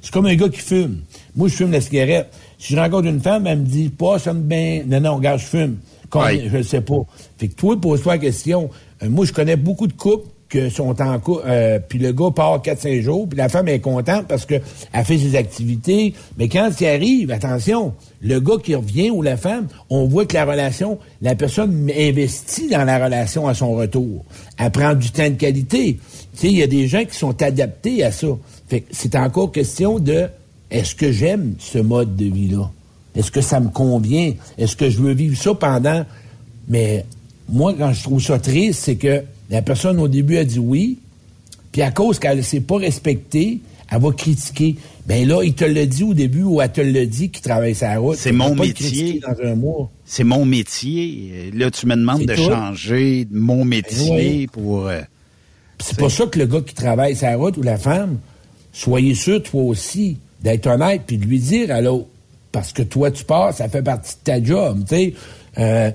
C'est 0.02 0.12
comme 0.12 0.26
un 0.26 0.36
gars 0.36 0.50
qui 0.50 0.60
fume. 0.60 1.02
Moi, 1.36 1.48
je 1.48 1.56
fume 1.56 1.72
la 1.72 1.82
cigarette. 1.82 2.28
Si 2.58 2.74
je 2.74 2.80
rencontre 2.80 3.08
une 3.08 3.22
femme, 3.22 3.48
elle 3.48 3.60
me 3.60 3.66
dit, 3.66 3.90
pas, 3.90 4.20
ça 4.20 4.34
me 4.34 4.42
bien. 4.42 4.84
Non, 4.88 5.00
non, 5.02 5.16
regarde, 5.16 5.40
je 5.40 5.46
fume. 5.46 5.78
Combien? 6.10 6.50
Je 6.50 6.58
ne 6.58 6.64
sais 6.64 6.82
pas. 6.82 7.02
Fait 7.38 7.48
que 7.48 7.56
toi, 7.56 7.80
pose-toi 7.80 8.14
la 8.14 8.20
question. 8.20 8.70
Euh, 9.04 9.10
moi, 9.10 9.26
je 9.26 9.34
connais 9.34 9.56
beaucoup 9.56 9.88
de 9.88 9.94
couples 9.94 10.28
que 10.50 10.70
sont 10.70 11.00
en 11.02 11.22
euh, 11.46 11.80
puis 11.88 12.00
le 12.00 12.12
gars 12.12 12.32
part 12.36 12.62
4-5 12.62 13.02
jours, 13.02 13.30
puis 13.30 13.38
la 13.38 13.50
femme 13.50 13.68
est 13.68 13.80
contente 13.80 14.26
parce 14.28 14.46
que 14.46 14.56
elle 14.92 15.06
fait 15.06 15.18
ses 15.20 15.36
activités. 15.36 16.14
Mais 16.38 16.50
quand 16.50 16.70
il 16.82 16.88
arrive, 16.88 17.32
attention, 17.32 17.94
le 18.22 18.40
gars 18.40 18.56
qui 18.62 18.74
revient 18.74 19.12
ou 19.12 19.22
la 19.22 19.38
femme, 19.38 19.68
on 19.90 20.08
voit 20.08 20.26
que 20.26 20.34
la 20.34 20.46
relation, 20.46 20.98
la 21.22 21.36
personne 21.36 21.90
investit 21.96 22.68
dans 22.68 22.84
la 22.84 23.04
relation 23.04 23.48
à 23.48 23.54
son 23.54 23.74
retour. 23.74 24.26
Elle 24.58 24.72
prend 24.72 24.96
du 24.96 25.12
temps 25.12 25.30
de 25.30 25.36
qualité. 25.36 26.00
Tu 26.34 26.40
sais, 26.40 26.48
il 26.48 26.58
y 26.58 26.64
a 26.64 26.68
des 26.68 26.88
gens 26.88 27.06
qui 27.06 27.16
sont 27.16 27.40
adaptés 27.42 28.04
à 28.04 28.12
ça. 28.12 28.28
Fait 28.68 28.84
c'est 28.92 29.16
encore 29.16 29.52
question 29.52 30.00
de 30.00 30.28
est-ce 30.72 30.96
que 30.96 31.12
j'aime 31.12 31.56
ce 31.60 31.78
mode 31.78 32.16
de 32.16 32.26
vie-là? 32.26 32.70
Est-ce 33.16 33.32
que 33.32 33.42
ça 33.42 33.60
me 33.60 33.70
convient? 33.70 34.34
Est-ce 34.58 34.76
que 34.76 34.90
je 34.90 35.00
veux 35.00 35.14
vivre 35.14 35.38
ça 35.38 35.54
pendant... 35.54 36.06
Mais 36.68 37.06
moi, 37.48 37.74
quand 37.78 37.92
je 37.92 38.04
trouve 38.04 38.22
ça 38.22 38.38
triste, 38.38 38.82
c'est 38.84 38.96
que 38.96 39.24
la 39.50 39.62
personne, 39.62 40.00
au 40.00 40.08
début, 40.08 40.38
a 40.38 40.44
dit 40.44 40.60
oui, 40.60 41.00
puis 41.72 41.82
à 41.82 41.92
cause 41.92 42.20
qu'elle 42.20 42.38
ne 42.38 42.42
s'est 42.42 42.62
pas 42.62 42.78
respectée, 42.78 43.60
elle 43.92 44.02
va 44.02 44.12
critiquer. 44.12 44.76
Ben 45.08 45.28
là, 45.28 45.42
il 45.44 45.54
te 45.54 45.66
l'a 45.66 45.86
dit 45.86 46.04
au 46.04 46.14
début 46.14 46.44
ou 46.44 46.62
elle 46.62 46.72
te 46.72 46.82
l'a 46.82 47.06
dit 47.06 47.30
qu'il 47.30 47.42
travaille 47.42 47.74
sa 47.74 47.98
route. 47.98 48.18
C'est 48.18 48.32
mon 48.32 48.54
métier. 48.54 49.20
Dans 49.20 49.36
un 49.44 49.56
mois. 49.56 49.90
C'est 50.06 50.24
mon 50.24 50.46
métier. 50.46 51.52
Là, 51.54 51.72
tu 51.72 51.88
me 51.88 51.96
demandes 51.96 52.26
de 52.26 52.36
changer 52.36 53.28
mon 53.32 53.66
métier 53.66 54.48
Ben 54.48 54.48
pour. 54.48 54.88
euh, 54.88 55.02
c'est 55.80 55.98
pour 55.98 56.12
ça 56.12 56.26
que 56.28 56.38
le 56.38 56.46
gars 56.46 56.62
qui 56.62 56.76
travaille 56.76 57.16
sa 57.16 57.36
route 57.36 57.58
ou 57.58 57.64
la 57.64 57.78
femme, 57.78 58.20
soyez 58.74 59.16
sûr, 59.16 59.42
toi 59.42 59.64
aussi, 59.64 60.18
d'être 60.44 60.68
honnête 60.68 61.04
puis 61.08 61.18
de 61.18 61.26
lui 61.26 61.40
dire 61.40 61.72
à 61.72 61.82
l'autre. 61.82 62.08
Parce 62.52 62.74
que 62.74 62.82
toi, 62.82 63.12
tu 63.12 63.24
pars, 63.24 63.54
ça 63.54 63.70
fait 63.70 63.84
partie 63.84 64.14
de 64.16 64.24
ta 64.24 64.44
job, 64.44 64.84
tu 64.88 64.96
sais. 64.96 65.14
Euh, 65.58 65.92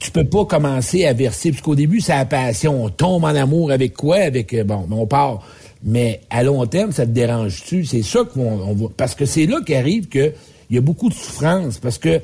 Tu 0.00 0.10
peux 0.10 0.24
pas 0.24 0.44
commencer 0.44 1.06
à 1.06 1.12
verser, 1.12 1.50
parce 1.50 1.62
qu'au 1.62 1.74
début, 1.76 2.00
c'est 2.00 2.14
la 2.14 2.24
passion. 2.24 2.84
On 2.84 2.88
tombe 2.88 3.24
en 3.24 3.28
amour 3.28 3.70
avec 3.70 3.94
quoi? 3.94 4.16
Avec, 4.16 4.52
euh, 4.52 4.64
bon, 4.64 4.86
on 4.90 5.06
part. 5.06 5.40
Mais 5.84 6.20
à 6.30 6.42
long 6.42 6.64
terme, 6.66 6.92
ça 6.92 7.06
te 7.06 7.10
dérange-tu? 7.10 7.84
C'est 7.84 8.02
ça 8.02 8.20
qu'on 8.24 8.42
on 8.60 8.72
va... 8.74 8.86
Parce 8.96 9.14
que 9.14 9.24
c'est 9.26 9.46
là 9.46 9.60
qu'arrive 9.64 10.08
qu'il 10.08 10.32
y 10.70 10.78
a 10.78 10.80
beaucoup 10.80 11.08
de 11.08 11.14
souffrance. 11.14 11.78
Parce 11.78 11.98
que 11.98 12.20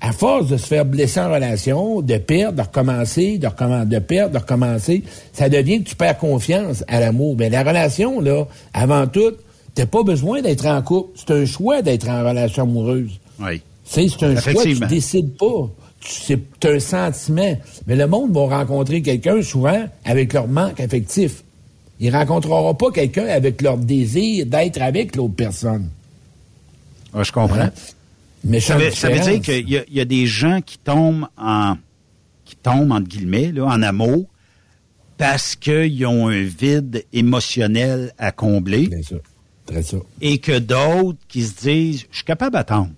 à 0.00 0.12
force 0.12 0.48
de 0.48 0.56
se 0.58 0.66
faire 0.66 0.84
blesser 0.84 1.20
en 1.20 1.32
relation, 1.32 2.02
de 2.02 2.18
perdre, 2.18 2.58
de 2.58 2.62
recommencer, 2.62 3.38
de, 3.38 3.46
recommencer, 3.46 3.86
de 3.86 3.98
perdre, 4.00 4.32
de 4.34 4.38
recommencer, 4.38 5.02
ça 5.32 5.48
devient 5.48 5.82
que 5.82 5.88
tu 5.88 5.96
perds 5.96 6.18
confiance 6.18 6.84
à 6.88 7.00
l'amour. 7.00 7.36
Mais 7.38 7.48
la 7.48 7.62
relation, 7.62 8.20
là, 8.20 8.46
avant 8.74 9.06
tout, 9.06 9.32
t'as 9.74 9.86
pas 9.86 10.02
besoin 10.02 10.42
d'être 10.42 10.66
en 10.66 10.82
couple. 10.82 11.10
C'est 11.16 11.30
un 11.32 11.46
choix 11.46 11.80
d'être 11.80 12.08
en 12.08 12.22
relation 12.28 12.64
amoureuse. 12.64 13.18
Oui. 13.40 13.62
C'est 13.84 14.08
c'est 14.08 14.24
un 14.26 14.34
choix, 14.34 14.52
tu 14.52 14.58
Effectivement. 14.58 14.86
décides 14.88 15.36
pas. 15.38 15.70
C'est 16.04 16.64
un 16.64 16.78
sentiment. 16.78 17.56
Mais 17.86 17.96
le 17.96 18.06
monde 18.06 18.32
va 18.32 18.58
rencontrer 18.58 19.02
quelqu'un 19.02 19.42
souvent 19.42 19.88
avec 20.04 20.32
leur 20.32 20.48
manque 20.48 20.80
affectif. 20.80 21.42
Il 22.00 22.14
rencontrera 22.14 22.76
pas 22.76 22.90
quelqu'un 22.90 23.26
avec 23.26 23.62
leur 23.62 23.78
désir 23.78 24.46
d'être 24.46 24.80
avec 24.82 25.16
l'autre 25.16 25.34
personne. 25.34 25.88
Ah, 27.14 27.22
je 27.22 27.32
comprends. 27.32 27.60
Hein? 27.60 27.72
Mais 28.44 28.60
ça, 28.60 28.76
veut, 28.76 28.90
ça 28.90 29.08
veut 29.08 29.20
dire 29.20 29.40
qu'il 29.40 29.68
y, 29.68 29.82
y 29.90 30.00
a 30.00 30.04
des 30.04 30.26
gens 30.26 30.60
qui 30.60 30.76
tombent 30.78 31.26
en 31.38 31.76
qui 32.44 32.56
tombent 32.56 32.92
entre 32.92 33.08
guillemets 33.08 33.52
là, 33.52 33.64
en 33.64 33.80
amour 33.80 34.26
parce 35.16 35.56
qu'ils 35.56 36.04
ont 36.06 36.28
un 36.28 36.42
vide 36.42 37.04
émotionnel 37.12 38.12
à 38.18 38.32
combler. 38.32 38.90
ça. 39.02 39.16
Très 39.64 39.82
ça. 39.82 39.96
Et 40.20 40.38
que 40.38 40.58
d'autres 40.58 41.18
qui 41.28 41.42
se 41.42 41.62
disent 41.62 42.04
Je 42.10 42.16
suis 42.16 42.24
capable 42.24 42.52
d'attendre. 42.52 42.90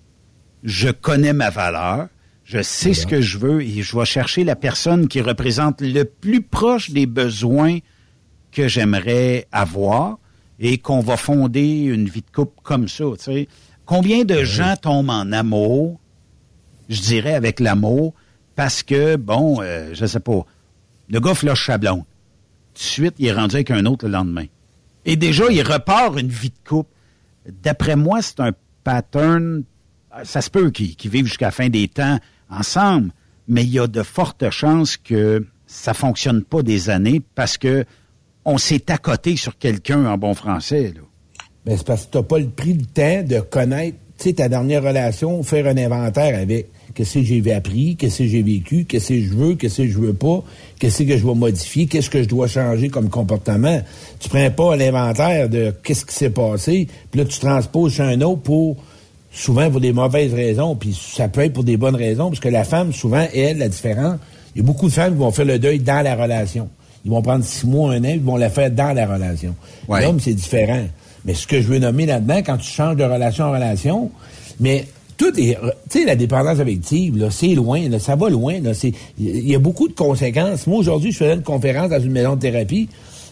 Je 0.63 0.89
connais 0.89 1.33
ma 1.33 1.49
valeur. 1.49 2.07
Je 2.47 2.61
sais 2.61 2.93
ce 2.93 3.05
que 3.05 3.19
je 3.19 3.37
veux 3.37 3.61
et 3.61 3.81
je 3.81 3.97
vais 3.97 4.05
chercher 4.05 4.45
la 4.45 4.55
personne 4.55 5.09
qui 5.09 5.19
représente 5.19 5.81
le 5.81 6.05
plus 6.05 6.41
proche 6.41 6.91
des 6.91 7.05
besoins 7.05 7.79
que 8.53 8.69
j'aimerais 8.69 9.47
avoir 9.51 10.17
et 10.57 10.77
qu'on 10.77 11.01
va 11.01 11.17
fonder 11.17 11.81
une 11.81 12.07
vie 12.07 12.21
de 12.21 12.31
couple 12.33 12.57
comme 12.63 12.87
ça. 12.87 13.03
tu 13.17 13.23
sais. 13.23 13.47
Combien 13.85 14.23
de 14.23 14.45
gens 14.45 14.77
tombent 14.81 15.09
en 15.09 15.33
amour, 15.33 15.99
je 16.87 17.01
dirais 17.01 17.33
avec 17.33 17.59
l'amour, 17.59 18.13
parce 18.55 18.81
que, 18.81 19.17
bon, 19.17 19.61
euh, 19.61 19.89
je 19.91 20.05
sais 20.05 20.21
pas, 20.21 20.45
le 21.09 21.19
gars 21.19 21.35
flush 21.35 21.65
sa 21.65 21.77
blonde. 21.77 22.05
de 22.75 22.79
suite, 22.79 23.15
il 23.19 23.27
est 23.27 23.33
rendu 23.33 23.55
avec 23.55 23.71
un 23.71 23.85
autre 23.85 24.05
le 24.05 24.13
lendemain. 24.13 24.45
Et 25.03 25.17
déjà, 25.17 25.43
il 25.51 25.61
repart 25.63 26.17
une 26.17 26.29
vie 26.29 26.51
de 26.51 26.69
couple. 26.69 26.91
D'après 27.61 27.97
moi, 27.97 28.21
c'est 28.21 28.39
un 28.39 28.53
pattern. 28.85 29.63
Ça 30.23 30.41
se 30.41 30.49
peut 30.49 30.71
qu'ils 30.71 30.95
qu'ils 30.95 31.11
vivent 31.11 31.25
jusqu'à 31.25 31.47
la 31.47 31.51
fin 31.51 31.67
des 31.67 31.89
temps 31.89 32.19
ensemble, 32.49 33.11
mais 33.47 33.63
il 33.63 33.69
y 33.69 33.79
a 33.79 33.87
de 33.87 34.03
fortes 34.03 34.49
chances 34.49 34.97
que 34.97 35.45
ça 35.65 35.93
fonctionne 35.93 36.43
pas 36.43 36.63
des 36.63 36.89
années 36.89 37.21
parce 37.35 37.57
que 37.57 37.85
on 38.45 38.57
s'est 38.57 38.89
accoté 38.91 39.35
sur 39.35 39.57
quelqu'un 39.57 40.05
en 40.05 40.17
bon 40.17 40.33
français. 40.33 40.93
Là. 40.95 41.01
Ben, 41.65 41.75
c'est 41.77 41.85
parce 41.85 42.05
que 42.05 42.11
tu 42.11 42.17
n'as 42.17 42.23
pas 42.23 42.39
le 42.39 42.45
le 42.45 42.85
temps 42.85 43.23
de 43.23 43.41
connaître 43.41 43.97
ta 44.35 44.49
dernière 44.49 44.83
relation, 44.83 45.43
faire 45.43 45.67
un 45.67 45.77
inventaire 45.77 46.39
avec 46.39 46.67
qu'est-ce 46.93 47.19
que 47.19 47.23
j'ai 47.23 47.53
appris, 47.53 47.95
qu'est-ce 47.95 48.19
que 48.19 48.27
j'ai 48.27 48.41
vécu, 48.41 48.85
qu'est-ce 48.85 49.09
que 49.09 49.21
je 49.21 49.33
veux, 49.33 49.55
qu'est-ce 49.55 49.83
que 49.83 49.87
je 49.87 49.97
veux 49.99 50.13
pas, 50.13 50.43
qu'est-ce 50.79 51.03
que 51.03 51.17
je 51.17 51.21
dois 51.21 51.35
modifier, 51.35 51.85
qu'est-ce 51.85 52.09
que 52.09 52.23
je 52.23 52.27
dois 52.27 52.47
changer 52.47 52.89
comme 52.89 53.09
comportement. 53.09 53.81
Tu 54.19 54.29
prends 54.29 54.49
pas 54.49 54.75
l'inventaire 54.75 55.49
de 55.49 55.73
qu'est-ce 55.83 56.05
qui 56.05 56.15
s'est 56.15 56.29
passé, 56.29 56.87
puis 57.11 57.19
là, 57.19 57.25
tu 57.25 57.39
transposes 57.39 57.93
chez 57.93 58.03
un 58.03 58.21
autre 58.21 58.41
pour, 58.41 58.77
souvent 59.37 59.69
pour 59.69 59.79
des 59.79 59.93
mauvaises 59.93 60.33
raisons, 60.33 60.75
puis 60.75 60.97
ça 60.99 61.27
peut 61.27 61.41
être 61.41 61.53
pour 61.53 61.63
des 61.63 61.77
bonnes 61.77 61.95
raisons, 61.95 62.29
parce 62.29 62.39
que 62.39 62.49
la 62.49 62.63
femme, 62.63 62.91
souvent, 62.91 63.25
elle, 63.33 63.59
la 63.59 63.69
différence, 63.69 64.17
il 64.55 64.61
y 64.61 64.63
a 64.63 64.65
beaucoup 64.65 64.87
de 64.87 64.93
femmes 64.93 65.13
qui 65.13 65.19
vont 65.19 65.31
faire 65.31 65.45
le 65.45 65.59
deuil 65.59 65.79
dans 65.79 66.03
la 66.03 66.15
relation. 66.15 66.67
Ils 67.05 67.11
vont 67.11 67.21
prendre 67.21 67.45
six 67.45 67.67
mois, 67.67 67.93
un 67.93 68.03
an, 68.03 68.09
ils 68.09 68.19
vont 68.19 68.37
la 68.37 68.49
faire 68.49 68.71
dans 68.71 68.93
la 68.93 69.05
relation. 69.05 69.55
Ouais. 69.87 70.01
L'homme, 70.01 70.19
c'est 70.19 70.33
différent. 70.33 70.83
Mais 71.23 71.35
ce 71.35 71.45
que 71.45 71.61
je 71.61 71.67
veux 71.67 71.79
nommer 71.79 72.05
là-dedans, 72.05 72.37
quand 72.37 72.57
tu 72.57 72.69
changes 72.69 72.95
de 72.95 73.03
relation 73.03 73.45
en 73.45 73.51
relation, 73.51 74.11
mais 74.59 74.87
tout 75.17 75.39
est, 75.39 75.57
tu 75.89 75.99
sais, 75.99 76.05
la 76.05 76.15
dépendance 76.15 76.59
affective, 76.59 77.17
là, 77.17 77.29
c'est 77.29 77.53
loin, 77.53 77.87
là, 77.89 77.99
ça 77.99 78.15
va 78.15 78.29
loin, 78.29 78.59
là, 78.59 78.73
c'est, 78.73 78.93
il 79.19 79.47
y 79.47 79.55
a 79.55 79.59
beaucoup 79.59 79.87
de 79.87 79.93
conséquences. 79.93 80.67
Moi, 80.67 80.79
aujourd'hui, 80.79 81.11
je 81.11 81.17
faisais 81.17 81.33
une 81.33 81.43
conférence 81.43 81.89
dans 81.89 82.01
une 82.01 82.11
maison 82.11 82.35
de 82.35 82.41
thérapie, 82.41 82.89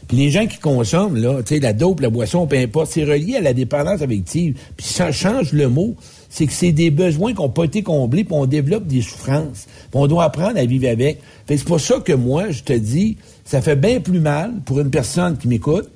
puis 0.08 0.18
les 0.18 0.30
gens 0.30 0.46
qui 0.46 0.60
consomment, 0.60 1.18
là, 1.18 1.42
tu 1.42 1.56
sais, 1.56 1.60
la 1.60 1.74
dope, 1.74 2.00
la 2.00 2.10
boisson, 2.10 2.46
peu 2.46 2.58
importe, 2.58 2.92
c'est 2.92 3.04
relié 3.04 3.38
à 3.38 3.42
la 3.42 3.54
dépendance 3.54 4.02
affective. 4.02 4.56
Puis 4.78 4.86
ça 4.86 5.12
change 5.12 5.52
le 5.52 5.68
mot, 5.68 5.96
c'est 6.30 6.46
que 6.46 6.54
c'est 6.54 6.72
des 6.72 6.92
besoins 6.92 7.34
qui 7.34 7.42
n'ont 7.42 7.50
pas 7.50 7.64
été 7.64 7.82
comblés, 7.82 8.24
puis 8.24 8.36
on 8.36 8.46
développe 8.46 8.86
des 8.86 9.02
souffrances. 9.02 9.66
Puis 9.66 9.94
on 9.94 10.08
doit 10.08 10.26
apprendre 10.26 10.60
à 10.60 10.66
vivre 10.66 10.88
avec. 10.88 11.22
Fait 11.48 11.58
c'est 11.58 11.66
pour 11.66 11.80
ça 11.80 12.00
que 12.00 12.14
moi, 12.14 12.52
je 12.52 12.62
te 12.62 12.74
dis, 12.74 13.18
ça 13.46 13.62
fait 13.62 13.76
bien 13.76 14.00
plus 14.00 14.20
mal 14.20 14.52
pour 14.66 14.80
une 14.80 14.92
personne 14.92 15.38
qui 15.38 15.48
m'écoute, 15.48 15.90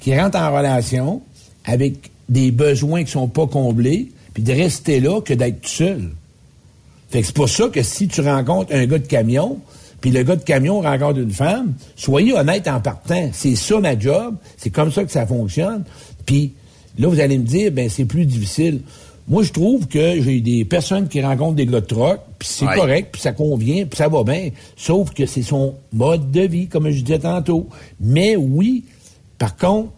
qui 0.00 0.16
rentre 0.16 0.38
en 0.38 0.54
relation 0.54 1.20
avec 1.64 2.10
des 2.28 2.50
besoins 2.52 3.02
qui 3.04 3.10
sont 3.10 3.28
pas 3.28 3.46
comblés, 3.46 4.10
puis 4.34 4.42
de 4.42 4.52
rester 4.52 5.00
là 5.00 5.20
que 5.20 5.34
d'être 5.34 5.66
seul. 5.66 6.10
Fait 7.10 7.22
que 7.22 7.26
c'est 7.26 7.34
pour 7.34 7.48
ça 7.48 7.68
que 7.68 7.82
si 7.82 8.06
tu 8.06 8.20
rencontres 8.20 8.72
un 8.72 8.86
gars 8.86 8.98
de 8.98 9.06
camion, 9.06 9.58
puis 10.00 10.10
le 10.10 10.22
gars 10.22 10.36
de 10.36 10.42
camion 10.42 10.80
rencontre 10.80 11.18
une 11.18 11.30
femme, 11.32 11.74
soyez 11.96 12.32
honnête 12.32 12.68
en 12.68 12.80
partant. 12.80 13.30
C'est 13.32 13.54
ça 13.56 13.80
ma 13.80 13.98
job, 13.98 14.36
c'est 14.56 14.70
comme 14.70 14.92
ça 14.92 15.04
que 15.04 15.10
ça 15.10 15.26
fonctionne. 15.26 15.84
Puis 16.26 16.52
là, 16.98 17.08
vous 17.08 17.20
allez 17.20 17.38
me 17.38 17.44
dire, 17.44 17.72
ben 17.72 17.88
c'est 17.88 18.04
plus 18.04 18.26
difficile. 18.26 18.80
Moi, 19.26 19.42
je 19.42 19.52
trouve 19.52 19.86
que 19.88 20.22
j'ai 20.22 20.40
des 20.40 20.64
personnes 20.64 21.06
qui 21.06 21.20
rencontrent 21.20 21.56
des 21.56 21.66
gars 21.66 21.80
de 21.80 21.86
troc, 21.86 22.20
puis 22.38 22.48
c'est 22.50 22.64
Ouais. 22.66 22.74
correct, 22.76 23.08
puis 23.12 23.20
ça 23.20 23.32
convient, 23.32 23.84
puis 23.84 23.96
ça 23.98 24.08
va 24.08 24.24
bien. 24.24 24.50
Sauf 24.76 25.10
que 25.12 25.26
c'est 25.26 25.42
son 25.42 25.74
mode 25.92 26.30
de 26.30 26.40
vie, 26.42 26.66
comme 26.66 26.88
je 26.90 27.00
disais 27.02 27.18
tantôt. 27.18 27.68
Mais 28.00 28.36
oui, 28.36 28.84
par 29.36 29.56
contre, 29.56 29.90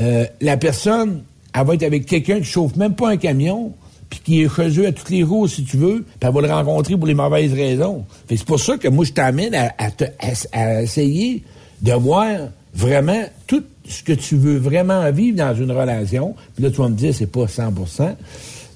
euh, 0.00 0.26
la 0.40 0.56
personne, 0.56 1.22
elle 1.54 1.64
va 1.66 1.74
être 1.74 1.84
avec 1.84 2.04
quelqu'un 2.06 2.38
qui 2.38 2.44
chauffe 2.46 2.74
même 2.76 2.94
pas 2.96 3.10
un 3.10 3.16
camion, 3.16 3.72
puis 4.10 4.20
qui 4.24 4.42
est 4.42 4.48
chez 4.54 4.80
eux 4.80 4.86
à 4.86 4.92
tous 4.92 5.10
les 5.12 5.20
jours, 5.20 5.48
si 5.48 5.64
tu 5.64 5.76
veux, 5.76 6.04
puis 6.18 6.28
elle 6.28 6.32
va 6.34 6.40
le 6.40 6.48
rencontrer 6.52 6.96
pour 6.96 7.06
les 7.06 7.14
mauvaises 7.14 7.52
raisons. 7.52 8.04
Fait 8.28 8.36
c'est 8.36 8.46
pour 8.46 8.60
ça 8.60 8.76
que 8.78 8.88
moi, 8.88 9.04
je 9.04 9.12
t'amène 9.12 9.54
à, 9.54 9.72
à 9.78 9.90
te- 9.90 10.04
à- 10.04 10.32
à 10.58 10.82
essayer 10.82 11.42
de 11.82 11.92
voir 11.92 12.28
vraiment 12.74 13.24
tout 13.46 13.62
ce 13.88 14.02
que 14.02 14.12
tu 14.12 14.36
veux 14.36 14.58
vraiment 14.58 15.10
vivre 15.10 15.36
dans 15.38 15.54
une 15.54 15.70
relation. 15.72 16.34
Puis 16.54 16.64
là, 16.64 16.70
tu 16.70 16.76
vas 16.76 16.88
me 16.88 16.94
dire, 16.96 17.14
c'est 17.14 17.26
pas 17.30 17.46
100% 17.46 18.14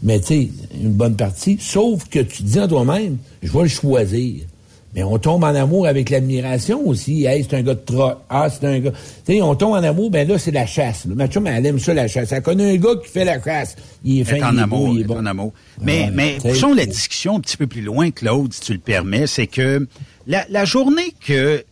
mais 0.03 0.19
tu 0.19 0.27
sais, 0.29 0.49
une 0.83 0.93
bonne 0.93 1.15
partie. 1.15 1.59
Sauf 1.61 2.09
que 2.09 2.21
tu 2.21 2.39
te 2.43 2.49
dis 2.49 2.59
en 2.59 2.67
toi-même, 2.67 3.19
je 3.43 3.53
vais 3.53 3.63
le 3.65 3.69
choisir. 3.69 4.45
Mais 4.95 5.05
on 5.05 5.19
tombe 5.19 5.45
en 5.45 5.55
amour 5.55 5.87
avec 5.87 6.11
l'admiration 6.11 6.85
aussi. 6.87 7.25
Hey, 7.25 7.47
c'est 7.49 7.57
un 7.57 7.63
gars 7.63 7.75
de 7.75 7.81
troc. 7.81 8.19
Ah, 8.29 8.49
c'est 8.51 8.67
un 8.67 8.81
gars. 8.81 8.91
Tu 9.25 9.35
sais, 9.35 9.41
on 9.43 9.55
tombe 9.55 9.73
en 9.75 9.83
amour, 9.85 10.11
ben 10.11 10.27
là, 10.27 10.37
c'est 10.37 10.51
la 10.51 10.67
chasse. 10.67 11.05
là. 11.05 11.15
Ma 11.15 11.29
chum, 11.29 11.47
elle 11.47 11.65
aime 11.65 11.79
ça, 11.79 11.95
la 11.95 12.09
chasse. 12.09 12.33
Elle 12.33 12.43
connaît 12.43 12.73
un 12.73 12.77
gars 12.77 12.97
qui 13.03 13.09
fait 13.09 13.25
la 13.25 13.41
chasse. 13.41 13.77
Il 14.03 14.21
est 14.21 14.25
fin, 14.25 14.37
est 14.37 14.43
en 14.43 14.53
il 14.53 14.59
est 14.59 14.63
amour, 14.63 14.87
beau, 14.89 14.95
il 14.95 15.01
est 15.03 15.05
bon. 15.05 15.19
en 15.19 15.27
amour. 15.27 15.53
Mais, 15.81 16.05
Ouais, 16.07 16.11
mais 16.13 16.39
poussons 16.43 16.75
la 16.75 16.87
discussion 16.87 17.37
un 17.37 17.41
petit 17.41 17.57
peu 17.57 17.69
plus 17.69 17.83
loin, 17.83 18.11
Claude, 18.11 18.53
si 18.53 18.61
tu 18.63 18.73
le 18.73 18.79
permets. 18.81 19.29
C'est 19.29 19.47
que 19.47 19.87
la, 20.27 20.45
la 20.51 20.65
journée 20.65 21.15
que, 21.25 21.63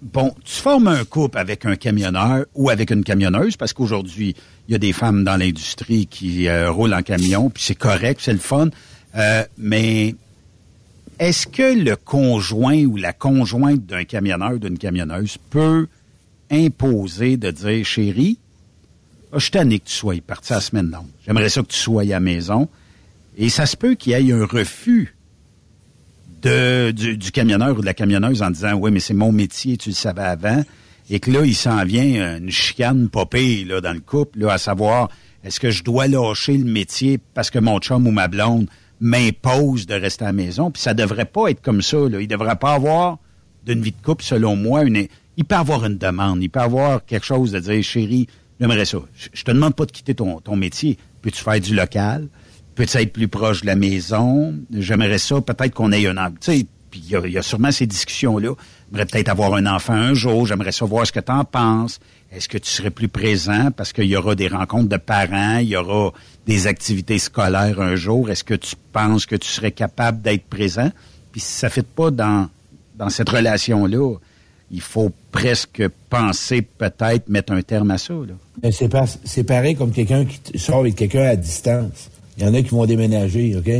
bon, 0.00 0.32
tu 0.44 0.54
formes 0.54 0.86
un 0.86 1.04
couple 1.04 1.38
avec 1.38 1.66
un 1.66 1.74
camionneur 1.74 2.44
ou 2.54 2.70
avec 2.70 2.90
une 2.92 3.02
camionneuse, 3.02 3.56
parce 3.56 3.72
qu'aujourd'hui, 3.72 4.36
il 4.68 4.72
y 4.72 4.74
a 4.76 4.78
des 4.78 4.92
femmes 4.92 5.24
dans 5.24 5.36
l'industrie 5.36 6.06
qui 6.06 6.46
euh, 6.46 6.70
roulent 6.70 6.94
en 6.94 7.02
camion, 7.02 7.50
puis 7.50 7.64
c'est 7.66 7.74
correct, 7.74 8.20
c'est 8.22 8.32
le 8.32 8.38
fun. 8.38 8.68
Euh, 9.16 9.42
mais 9.58 10.14
est-ce 11.18 11.46
que 11.46 11.78
le 11.78 11.96
conjoint 11.96 12.84
ou 12.84 12.96
la 12.96 13.12
conjointe 13.12 13.84
d'un 13.86 14.04
camionneur 14.04 14.52
ou 14.52 14.58
d'une 14.58 14.78
camionneuse 14.78 15.38
peut 15.50 15.86
imposer 16.50 17.36
de 17.36 17.50
dire, 17.50 17.84
chérie, 17.84 18.38
ah, 19.32 19.38
je 19.38 19.44
suis 19.44 19.50
que 19.50 19.84
tu 19.84 19.94
sois 19.94 20.14
parti 20.26 20.52
la 20.52 20.60
semaine 20.60 20.90
longue. 20.90 21.08
J'aimerais 21.24 21.48
ça 21.48 21.62
que 21.62 21.68
tu 21.68 21.78
sois 21.78 22.02
à 22.02 22.04
la 22.04 22.20
maison. 22.20 22.68
Et 23.38 23.48
ça 23.48 23.64
se 23.64 23.76
peut 23.76 23.94
qu'il 23.94 24.12
y 24.12 24.14
ait 24.14 24.32
un 24.32 24.44
refus 24.44 25.16
du 26.42 27.30
camionneur 27.32 27.78
ou 27.78 27.80
de 27.80 27.86
la 27.86 27.94
camionneuse 27.94 28.42
en 28.42 28.50
disant 28.50 28.74
Oui, 28.74 28.90
mais 28.90 29.00
c'est 29.00 29.14
mon 29.14 29.32
métier, 29.32 29.76
tu 29.78 29.90
le 29.90 29.94
savais 29.94 30.22
avant. 30.22 30.62
Et 31.08 31.18
que 31.18 31.30
là, 31.30 31.44
il 31.44 31.54
s'en 31.54 31.82
vient 31.84 32.38
une 32.38 32.50
chicane 32.50 33.08
popée 33.08 33.64
là, 33.64 33.80
dans 33.80 33.92
le 33.92 34.00
couple, 34.00 34.40
là, 34.40 34.52
à 34.52 34.58
savoir 34.58 35.08
est-ce 35.44 35.60
que 35.60 35.70
je 35.70 35.82
dois 35.82 36.06
lâcher 36.08 36.56
le 36.56 36.64
métier 36.64 37.18
parce 37.34 37.50
que 37.50 37.58
mon 37.58 37.78
chum 37.78 38.06
ou 38.06 38.10
ma 38.10 38.28
blonde 38.28 38.68
m'impose 39.02 39.86
de 39.86 39.94
rester 39.94 40.24
à 40.24 40.28
la 40.28 40.32
maison? 40.32 40.70
Puis 40.70 40.80
ça 40.80 40.94
devrait 40.94 41.26
pas 41.26 41.48
être 41.48 41.60
comme 41.60 41.82
ça. 41.82 41.98
Là. 42.08 42.20
Il 42.20 42.28
devrait 42.28 42.56
pas 42.56 42.72
avoir 42.72 43.18
d'une 43.66 43.82
vie 43.82 43.92
de 43.92 44.02
couple, 44.02 44.24
selon 44.24 44.56
moi, 44.56 44.84
une. 44.84 45.06
Il 45.36 45.44
peut 45.44 45.56
avoir 45.56 45.84
une 45.84 45.98
demande, 45.98 46.42
il 46.42 46.48
peut 46.48 46.60
avoir 46.60 47.04
quelque 47.04 47.24
chose 47.26 47.52
de 47.52 47.58
dire 47.58 47.82
Chérie, 47.82 48.28
j'aimerais 48.60 48.84
ça. 48.84 48.98
Je, 49.32 49.42
te 49.42 49.50
demande 49.50 49.74
pas 49.74 49.86
de 49.86 49.92
quitter 49.92 50.14
ton, 50.14 50.40
métier. 50.56 50.98
Peux-tu 51.22 51.42
faire 51.42 51.60
du 51.60 51.74
local? 51.74 52.28
Peux-tu 52.74 52.96
être 52.98 53.12
plus 53.12 53.28
proche 53.28 53.62
de 53.62 53.66
la 53.66 53.76
maison? 53.76 54.54
J'aimerais 54.72 55.18
ça, 55.18 55.40
peut-être 55.40 55.74
qu'on 55.74 55.90
ait 55.92 56.06
un. 56.06 56.30
Tu 56.32 56.36
sais, 56.40 56.66
puis 56.90 57.02
il 57.04 57.10
y, 57.10 57.16
a- 57.16 57.26
il 57.26 57.32
y 57.32 57.38
a 57.38 57.42
sûrement 57.42 57.72
ces 57.72 57.86
discussions-là. 57.86 58.54
J'aimerais 58.90 59.06
peut-être 59.06 59.28
avoir 59.30 59.54
un 59.54 59.66
enfant 59.66 59.94
un 59.94 60.12
jour. 60.14 60.46
J'aimerais 60.46 60.72
savoir 60.72 61.06
ce 61.06 61.12
que 61.12 61.20
tu 61.20 61.32
en 61.32 61.44
penses. 61.44 61.98
Est-ce 62.34 62.48
que 62.48 62.56
tu 62.58 62.70
serais 62.70 62.90
plus 62.90 63.08
présent 63.08 63.68
parce 63.76 63.92
qu'il 63.92 64.06
y 64.06 64.16
aura 64.16 64.34
des 64.34 64.48
rencontres 64.48 64.88
de 64.88 64.96
parents, 64.96 65.58
il 65.58 65.68
y 65.68 65.76
aura 65.76 66.12
des 66.46 66.66
activités 66.66 67.18
scolaires 67.18 67.80
un 67.80 67.94
jour? 67.94 68.30
Est-ce 68.30 68.42
que 68.44 68.54
tu 68.54 68.74
penses 68.92 69.26
que 69.26 69.36
tu 69.36 69.48
serais 69.48 69.72
capable 69.72 70.22
d'être 70.22 70.44
présent? 70.44 70.90
Puis 71.30 71.40
si 71.42 71.52
ça 71.52 71.66
ne 71.66 71.72
fait 71.72 71.86
pas 71.86 72.10
dans, 72.10 72.48
dans 72.96 73.10
cette 73.10 73.28
relation-là, 73.28 74.14
il 74.70 74.80
faut 74.80 75.12
presque 75.30 75.82
penser 76.08 76.62
peut-être 76.62 77.28
mettre 77.28 77.52
un 77.52 77.60
terme 77.60 77.90
à 77.90 77.98
ça. 77.98 78.14
Ben, 78.62 78.72
c'est 78.72 78.88
pas- 78.88 79.04
pareil 79.46 79.74
comme 79.76 79.92
quelqu'un 79.92 80.24
qui 80.24 80.58
sort 80.58 80.78
avec 80.80 80.96
quelqu'un 80.96 81.24
à 81.26 81.36
distance. 81.36 82.08
Il 82.38 82.44
y 82.44 82.46
en 82.46 82.54
a 82.54 82.62
qui 82.62 82.70
vont 82.70 82.86
déménager, 82.86 83.54
OK? 83.56 83.70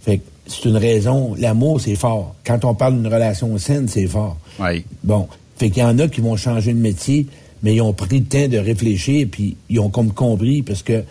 Fait 0.00 0.18
que 0.18 0.22
c'est 0.46 0.64
une 0.64 0.78
raison. 0.78 1.34
L'amour, 1.38 1.78
c'est 1.82 1.96
fort. 1.96 2.34
Quand 2.46 2.64
on 2.64 2.74
parle 2.74 2.94
d'une 2.96 3.12
relation 3.12 3.56
saine, 3.58 3.86
c'est 3.88 4.06
fort. 4.06 4.38
Oui. 4.58 4.86
Bon. 5.04 5.28
Fait 5.58 5.68
qu'il 5.68 5.82
y 5.82 5.86
en 5.86 5.98
a 5.98 6.08
qui 6.08 6.22
vont 6.22 6.36
changer 6.36 6.72
de 6.72 6.78
métier, 6.78 7.26
mais 7.62 7.74
ils 7.74 7.80
ont 7.80 7.92
pris 7.92 8.20
le 8.20 8.24
temps 8.24 8.48
de 8.48 8.58
réfléchir, 8.58 9.28
puis 9.30 9.56
ils 9.68 9.80
ont 9.80 9.90
comme 9.90 10.12
compris, 10.12 10.62
parce 10.62 10.82
que 10.82 11.02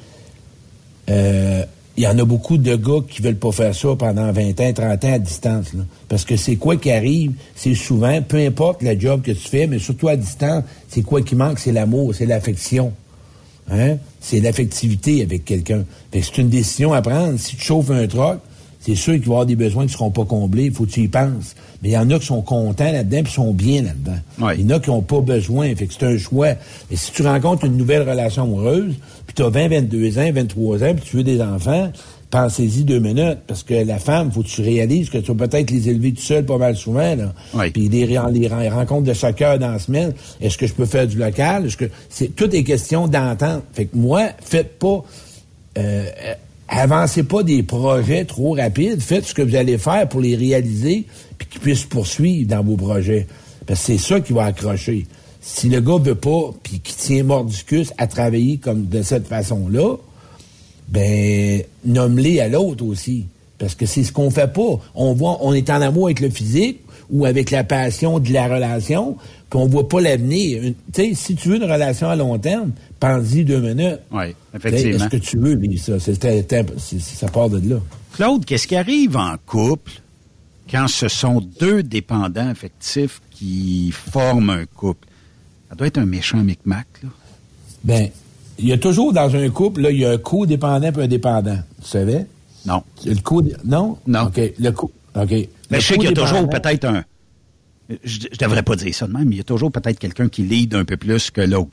euh, 1.10 1.64
il 1.98 2.04
y 2.04 2.08
en 2.08 2.18
a 2.20 2.26
beaucoup 2.26 2.58
de 2.58 2.76
gars 2.76 3.00
qui 3.10 3.24
veulent 3.24 3.38
pas 3.38 3.52
faire 3.52 3.74
ça 3.74 3.96
pendant 3.98 4.32
20 4.32 4.60
ans, 4.62 4.74
30 4.74 5.06
ans 5.06 5.14
à 5.14 5.20
distance. 5.20 5.74
Là. 5.74 5.84
Parce 6.08 6.26
que 6.26 6.38
c'est 6.38 6.56
quoi 6.56 6.78
qui 6.78 6.92
arrive, 6.92 7.32
c'est 7.56 7.74
souvent, 7.74 8.22
peu 8.22 8.38
importe 8.38 8.84
le 8.84 8.98
job 9.00 9.24
que 9.24 9.32
tu 9.32 9.48
fais, 9.48 9.66
mais 9.66 9.80
surtout 9.80 10.08
à 10.08 10.16
distance, 10.16 10.64
c'est 10.90 11.02
quoi 11.02 11.24
qui 11.24 11.36
manque, 11.36 11.58
c'est 11.58 11.72
l'amour, 11.72 12.14
c'est 12.14 12.28
l'affection. 12.28 12.94
Hein? 13.72 13.98
C'est 14.22 14.40
l'affectivité 14.40 15.24
avec 15.24 15.44
quelqu'un. 15.44 15.86
Que 16.12 16.22
c'est 16.22 16.38
une 16.38 16.50
décision 16.50 16.94
à 16.94 17.02
prendre. 17.02 17.40
Si 17.40 17.56
tu 17.56 17.64
chauffes 17.64 17.90
un 17.90 18.06
truck, 18.08 18.40
c'est 18.88 18.96
sûr 18.96 19.14
qu'il 19.16 19.24
va 19.24 19.28
y 19.28 19.32
avoir 19.32 19.46
des 19.46 19.58
besoins 19.58 19.84
qui 19.84 19.92
ne 19.92 19.98
seront 19.98 20.12
pas 20.12 20.24
comblés. 20.24 20.66
Il 20.66 20.72
faut 20.72 20.86
que 20.86 20.92
tu 20.92 21.02
y 21.02 21.08
penses. 21.10 21.56
Mais 21.84 21.90
il 21.90 21.92
y 21.92 21.98
en 21.98 22.10
a 22.10 22.20
qui 22.20 22.26
sont 22.26 22.42
contents 22.42 22.90
là-dedans 22.90 23.22
puis 23.22 23.34
sont 23.34 23.52
bien 23.52 23.82
là-dedans. 23.82 24.54
Il 24.56 24.62
y 24.62 24.66
en 24.66 24.78
a 24.78 24.80
qui 24.80 24.90
n'ont 24.90 25.02
pas 25.02 25.20
besoin. 25.20 25.76
Fait 25.76 25.88
que 25.88 25.94
c'est 25.94 26.06
un 26.06 26.18
choix. 26.18 26.54
Mais 26.90 26.96
si 26.96 27.12
tu 27.12 27.22
rencontres 27.22 27.66
une 27.66 27.76
nouvelle 27.76 28.08
relation 28.08 28.44
amoureuse, 28.44 28.96
puis 29.26 29.36
tu 29.36 29.44
as 29.44 29.50
20, 29.50 29.68
22 29.68 30.20
ans, 30.20 30.32
23 30.34 30.84
ans, 30.86 30.96
puis 30.96 31.04
tu 31.06 31.18
veux 31.18 31.24
des 31.24 31.42
enfants, 31.42 31.92
pensez-y 32.32 32.86
deux 32.86 33.00
minutes. 33.00 33.40
Parce 33.46 33.64
que 33.64 33.74
la 33.74 34.00
femme, 34.00 34.32
faut 34.32 34.42
que 34.42 34.48
tu 34.48 34.62
réalises 34.62 35.10
que 35.10 35.18
tu 35.18 35.34
vas 35.34 35.48
peut-être 35.48 35.70
les 35.70 35.90
élever 35.90 36.14
tout 36.14 36.22
seul 36.22 36.46
pas 36.46 36.58
mal 36.58 36.78
souvent. 36.78 37.14
Là. 37.14 37.34
Puis 37.74 37.90
les, 37.90 38.06
les, 38.06 38.20
les 38.32 38.48
rencontres 38.70 39.04
de 39.04 39.14
soccer 39.14 39.60
dans 39.60 39.72
la 39.74 39.80
semaine, 39.80 40.14
est-ce 40.40 40.58
que 40.58 40.66
je 40.66 40.74
peux 40.74 40.86
faire 40.86 41.08
du 41.08 41.18
local? 41.18 41.66
Est-ce 41.66 41.76
que 41.76 41.90
c'est 42.10 42.34
tout 42.34 42.56
est 42.56 42.64
question 42.64 43.10
d'entente. 43.10 43.64
Fait 43.74 43.86
que 43.86 43.98
moi, 43.98 44.30
faites 44.40 44.80
pas 44.80 45.04
euh, 45.78 46.06
avancez 46.68 47.24
pas 47.24 47.44
des 47.44 47.64
projets 47.64 48.26
trop 48.26 48.54
rapides. 48.54 49.02
Faites 49.02 49.26
ce 49.26 49.34
que 49.34 49.42
vous 49.42 49.56
allez 49.56 49.78
faire 49.78 50.08
pour 50.08 50.22
les 50.22 50.36
réaliser 50.36 51.06
puis 51.38 51.48
qu'ils 51.48 51.62
puissent 51.62 51.86
poursuivre 51.86 52.48
dans 52.48 52.64
vos 52.64 52.76
projets. 52.76 53.28
Parce 53.66 53.82
que 53.82 53.86
c'est 53.86 53.98
ça 53.98 54.20
qui 54.20 54.34
va 54.34 54.46
accrocher. 54.46 55.06
Si 55.42 55.70
le 55.70 55.80
gars 55.82 55.98
veut 55.98 56.16
pas, 56.16 56.54
puis 56.64 56.80
qu'il 56.80 56.96
tient 56.96 57.24
mordicus 57.24 57.94
à 57.98 58.08
travailler 58.08 58.58
comme 58.58 58.88
de 58.88 59.02
cette 59.02 59.28
façon-là, 59.28 59.96
ben, 60.90 61.64
nomme-les 61.86 62.40
à 62.40 62.48
l'autre 62.48 62.86
aussi. 62.86 63.26
Parce 63.58 63.76
que 63.76 63.86
c'est 63.86 64.04
ce 64.04 64.12
qu'on 64.12 64.30
fait 64.30 64.52
pas. 64.52 64.80
On 64.94 65.14
voit, 65.14 65.38
on 65.42 65.54
est 65.54 65.70
en 65.70 65.82
amour 65.82 66.08
avec 66.08 66.20
le 66.20 66.30
physique 66.30 66.82
ou 67.10 67.26
avec 67.26 67.52
la 67.52 67.64
passion 67.64 68.20
de 68.20 68.32
la 68.34 68.48
relation, 68.48 69.18
puis 69.50 69.60
on 69.60 69.68
voit 69.68 69.88
pas 69.88 70.02
l'avenir. 70.02 70.62
Tu 70.62 70.74
sais, 70.94 71.14
si 71.14 71.36
tu 71.36 71.50
veux 71.50 71.56
une 71.58 71.72
relation 71.72 72.10
à 72.10 72.16
long 72.16 72.38
terme, 72.38 72.72
pense-y 73.00 73.46
deux 73.46 73.62
minutes. 73.62 74.00
Oui, 74.12 74.36
effectivement. 74.54 75.06
Est-ce 75.06 75.10
que 75.10 75.18
tu 75.18 75.38
veux 75.38 75.56
vivre 75.56 75.82
ça? 75.82 76.00
Ça 76.00 77.28
part 77.28 77.50
de 77.50 77.70
là. 77.70 77.78
Claude, 78.14 78.46
qu'est-ce 78.46 78.68
qui 78.68 78.76
arrive 78.76 79.16
en 79.16 79.36
couple 79.46 79.94
quand 80.70 80.88
ce 80.88 81.08
sont 81.08 81.42
deux 81.60 81.84
dépendants 81.84 82.50
affectifs 82.50 83.22
qui 83.32 83.92
forment 83.92 84.50
un 84.50 84.66
couple? 84.66 85.08
Ça 85.70 85.76
doit 85.76 85.88
être 85.88 85.98
un 85.98 86.06
méchant 86.06 86.44
micmac, 86.44 86.88
là. 87.04 87.10
Ben, 87.84 88.10
il 88.60 88.68
y 88.68 88.74
a 88.74 88.78
toujours 88.78 89.14
dans 89.14 89.36
un 89.36 89.50
couple, 89.50 89.82
là, 89.82 89.92
il 89.92 90.00
y 90.00 90.06
a 90.06 90.12
un 90.12 90.18
co-dépendant 90.18 90.92
et 90.92 91.04
un 91.04 91.08
dépendant. 91.08 91.60
Tu 91.82 91.88
savais? 91.88 92.26
Non. 92.66 92.84
Le 93.06 93.16
co 93.22 93.42
non? 93.64 93.98
Non. 94.08 94.24
OK. 94.24 94.42
Le 94.60 94.72
co 94.72 94.92
OK. 95.16 95.48
Mais 95.70 95.80
je 95.80 95.88
sais 95.88 95.98
qu'il 95.98 96.10
y 96.10 96.12
a 96.12 96.14
toujours 96.14 96.48
peut-être 96.50 96.86
un. 96.86 97.04
Je, 98.04 98.20
je 98.32 98.38
devrais 98.38 98.64
pas 98.64 98.76
dire 98.76 98.94
ça 98.94 99.08
de 99.08 99.14
même, 99.14 99.30
mais 99.30 99.36
il 99.36 99.38
y 99.38 99.42
a 99.42 99.46
toujours 99.46 99.72
peut-être 99.72 100.00
quelqu'un 100.00 100.28
qui 100.28 100.44
lead 100.44 100.76
un 100.76 100.86
peu 100.86 100.98
plus 100.98 101.32
que 101.32 101.42
l'autre. 101.42 101.72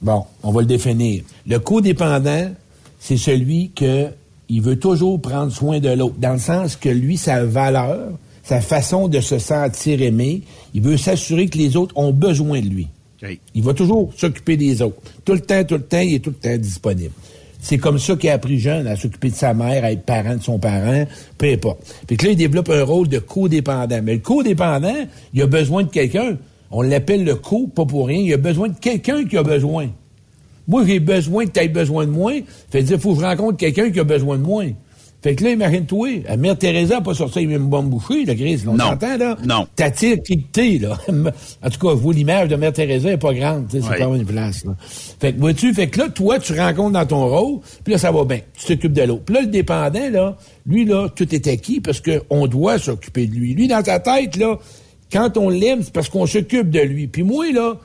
Bon, 0.00 0.24
on 0.42 0.52
va 0.52 0.60
le 0.60 0.66
définir. 0.66 1.22
Le 1.46 1.58
codépendant, 1.58 2.50
c'est 2.98 3.16
celui 3.16 3.70
que 3.70 4.08
il 4.48 4.60
veut 4.60 4.78
toujours 4.78 5.20
prendre 5.20 5.50
soin 5.52 5.80
de 5.80 5.88
l'autre, 5.88 6.16
dans 6.18 6.34
le 6.34 6.38
sens 6.38 6.76
que 6.76 6.88
lui, 6.88 7.16
sa 7.16 7.44
valeur, 7.44 8.12
sa 8.42 8.60
façon 8.60 9.08
de 9.08 9.20
se 9.20 9.38
sentir 9.38 10.02
aimé, 10.02 10.42
il 10.74 10.82
veut 10.82 10.96
s'assurer 10.96 11.48
que 11.48 11.56
les 11.56 11.76
autres 11.76 11.96
ont 11.96 12.12
besoin 12.12 12.60
de 12.60 12.68
lui. 12.68 12.88
Il 13.54 13.62
va 13.62 13.72
toujours 13.72 14.12
s'occuper 14.16 14.58
des 14.58 14.82
autres. 14.82 15.00
Tout 15.24 15.32
le 15.32 15.40
temps, 15.40 15.64
tout 15.64 15.76
le 15.76 15.82
temps, 15.82 16.00
il 16.00 16.14
est 16.14 16.18
tout 16.18 16.30
le 16.30 16.36
temps 16.36 16.58
disponible. 16.58 17.14
C'est 17.64 17.78
comme 17.78 17.98
ça 17.98 18.14
qu'il 18.14 18.28
a 18.28 18.34
appris 18.34 18.58
jeune 18.58 18.86
à 18.86 18.94
s'occuper 18.94 19.30
de 19.30 19.34
sa 19.34 19.54
mère, 19.54 19.84
à 19.84 19.90
être 19.90 20.02
parent 20.02 20.36
de 20.36 20.42
son 20.42 20.58
parent, 20.58 21.06
peu 21.38 21.46
importe. 21.50 21.82
Fait 22.06 22.14
que 22.14 22.26
là, 22.26 22.32
il 22.32 22.36
développe 22.36 22.68
un 22.68 22.84
rôle 22.84 23.08
de 23.08 23.18
codépendant. 23.18 24.00
Mais 24.02 24.12
le 24.12 24.18
codépendant, 24.18 25.06
il 25.32 25.40
a 25.40 25.46
besoin 25.46 25.84
de 25.84 25.88
quelqu'un. 25.88 26.36
On 26.70 26.82
l'appelle 26.82 27.24
le 27.24 27.36
co, 27.36 27.66
pas 27.68 27.86
pour 27.86 28.08
rien. 28.08 28.18
Il 28.18 28.34
a 28.34 28.36
besoin 28.36 28.68
de 28.68 28.78
quelqu'un 28.78 29.24
qui 29.24 29.38
a 29.38 29.42
besoin. 29.42 29.88
Moi, 30.68 30.84
j'ai 30.86 31.00
besoin 31.00 31.46
que 31.46 31.52
tu 31.52 31.60
aies 31.60 31.68
besoin 31.68 32.04
de 32.04 32.10
moi. 32.10 32.32
Fait 32.70 32.82
dire, 32.82 33.00
faut 33.00 33.14
que 33.14 33.22
je 33.22 33.24
rencontre 33.24 33.56
quelqu'un 33.56 33.90
qui 33.90 33.98
a 33.98 34.04
besoin 34.04 34.36
de 34.36 34.42
moi. 34.42 34.64
Fait 35.24 35.34
que 35.36 35.42
là, 35.42 35.52
imagine-toi, 35.52 36.08
la 36.28 36.36
mère 36.36 36.58
Teresa 36.58 36.96
n'a 36.96 37.00
pas 37.00 37.14
sorti 37.14 37.40
une 37.40 37.56
bombe 37.56 37.88
bouchée, 37.88 38.26
là, 38.26 38.34
Chris. 38.34 38.60
On 38.66 38.76
s'entend, 38.76 39.16
là? 39.16 39.38
Non. 39.42 39.66
T'attires 39.74 40.22
qui 40.22 40.42
t'es, 40.42 40.76
là. 40.76 40.98
en 41.62 41.70
tout 41.70 41.78
cas, 41.78 41.94
vous, 41.94 42.12
l'image 42.12 42.48
de 42.48 42.56
mère 42.56 42.74
Teresa 42.74 43.08
n'est 43.08 43.16
pas 43.16 43.32
grande, 43.32 43.66
tu 43.68 43.80
sais, 43.80 43.88
c'est 43.90 43.98
pas 44.00 44.04
une 44.04 44.26
place, 44.26 44.66
là. 44.66 44.72
Fait 45.18 45.32
que, 45.32 45.40
vois-tu, 45.40 45.72
fait 45.72 45.88
que 45.88 46.00
là, 46.00 46.10
toi, 46.10 46.38
tu 46.38 46.52
rencontres 46.52 46.92
dans 46.92 47.06
ton 47.06 47.26
rôle, 47.26 47.60
puis 47.82 47.94
là, 47.94 47.98
ça 47.98 48.12
va 48.12 48.26
bien. 48.26 48.40
Tu 48.52 48.66
t'occupes 48.66 48.92
de 48.92 49.00
l'autre. 49.00 49.22
Puis 49.24 49.34
là, 49.34 49.40
le 49.40 49.46
dépendant, 49.46 50.10
là, 50.10 50.36
lui, 50.66 50.84
là, 50.84 51.08
tout 51.08 51.34
est 51.34 51.48
acquis 51.48 51.80
parce 51.80 52.02
qu'on 52.02 52.46
doit 52.46 52.78
s'occuper 52.78 53.26
de 53.26 53.34
lui. 53.34 53.54
Lui, 53.54 53.66
dans 53.66 53.82
sa 53.82 54.00
tête, 54.00 54.36
là, 54.36 54.58
quand 55.10 55.38
on 55.38 55.48
l'aime, 55.48 55.82
c'est 55.82 55.94
parce 55.94 56.10
qu'on 56.10 56.26
s'occupe 56.26 56.68
de 56.68 56.80
lui. 56.80 57.06
Puis 57.06 57.22
moi, 57.22 57.50
là, 57.50 57.78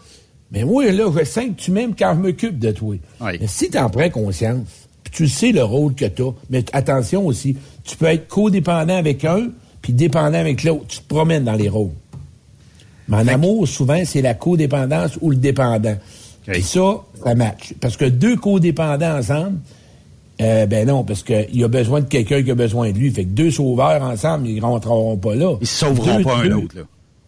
mais 0.52 0.66
moi, 0.66 0.92
là, 0.92 1.10
je 1.18 1.24
sens 1.24 1.46
que 1.46 1.62
tu 1.62 1.72
m'aimes 1.72 1.96
quand 1.98 2.16
je 2.16 2.20
m'occupe 2.20 2.60
de 2.60 2.72
toi. 2.72 2.98
Oui. 3.22 3.32
Mais 3.40 3.48
si 3.48 3.70
tu 3.70 3.78
en 3.78 3.90
prends 3.90 4.10
conscience, 4.10 4.89
puis 5.12 5.26
tu 5.26 5.28
sais 5.28 5.52
le 5.52 5.64
rôle 5.64 5.94
que 5.96 6.06
tu 6.06 6.22
as, 6.24 6.32
mais 6.50 6.64
attention 6.74 7.26
aussi, 7.26 7.56
tu 7.84 7.98
peux 7.98 8.06
être 8.08 8.28
codépendant 8.28 8.96
avec 8.96 9.26
un, 9.26 9.50
puis 9.82 9.94
dépendant 9.94 10.38
avec 10.40 10.64
l'autre. 10.64 10.86
Tu 10.88 11.00
te 11.00 11.08
promènes 11.08 11.44
dans 11.46 11.54
les 11.54 11.70
rôles. 11.70 11.92
Mais 13.08 13.18
en 13.18 13.28
amour, 13.28 13.68
souvent, 13.68 14.00
c'est 14.06 14.22
la 14.22 14.34
codépendance 14.36 15.18
ou 15.22 15.32
le 15.32 15.38
dépendant. 15.38 15.96
Puis 16.46 16.62
ça, 16.62 17.02
ça 17.24 17.36
match. 17.36 17.74
Parce 17.80 17.98
que 17.98 18.06
deux 18.06 18.36
codépendants 18.36 19.18
ensemble, 19.18 19.58
euh, 20.42 20.66
ben 20.68 20.88
non, 20.88 21.04
parce 21.04 21.24
qu'il 21.24 21.64
a 21.64 21.68
besoin 21.68 22.02
de 22.02 22.06
quelqu'un 22.08 22.42
qui 22.44 22.52
a 22.52 22.56
besoin 22.56 22.92
de 22.92 22.98
lui. 22.98 23.10
Fait 23.12 23.24
que 23.24 23.30
deux 23.30 23.52
sauveurs 23.52 24.02
ensemble, 24.04 24.48
ils 24.48 24.56
ne 24.58 24.62
rentreront 24.62 25.18
pas 25.18 25.36
là. 25.36 25.56
Ils 25.62 25.68
se 25.68 25.86
sauveront 25.86 26.18
Deux- 26.18 26.24
pas 26.24 26.38
un 26.38 26.44
deux- 26.44 26.50
l'autre, 26.50 26.76
là. 26.78 26.82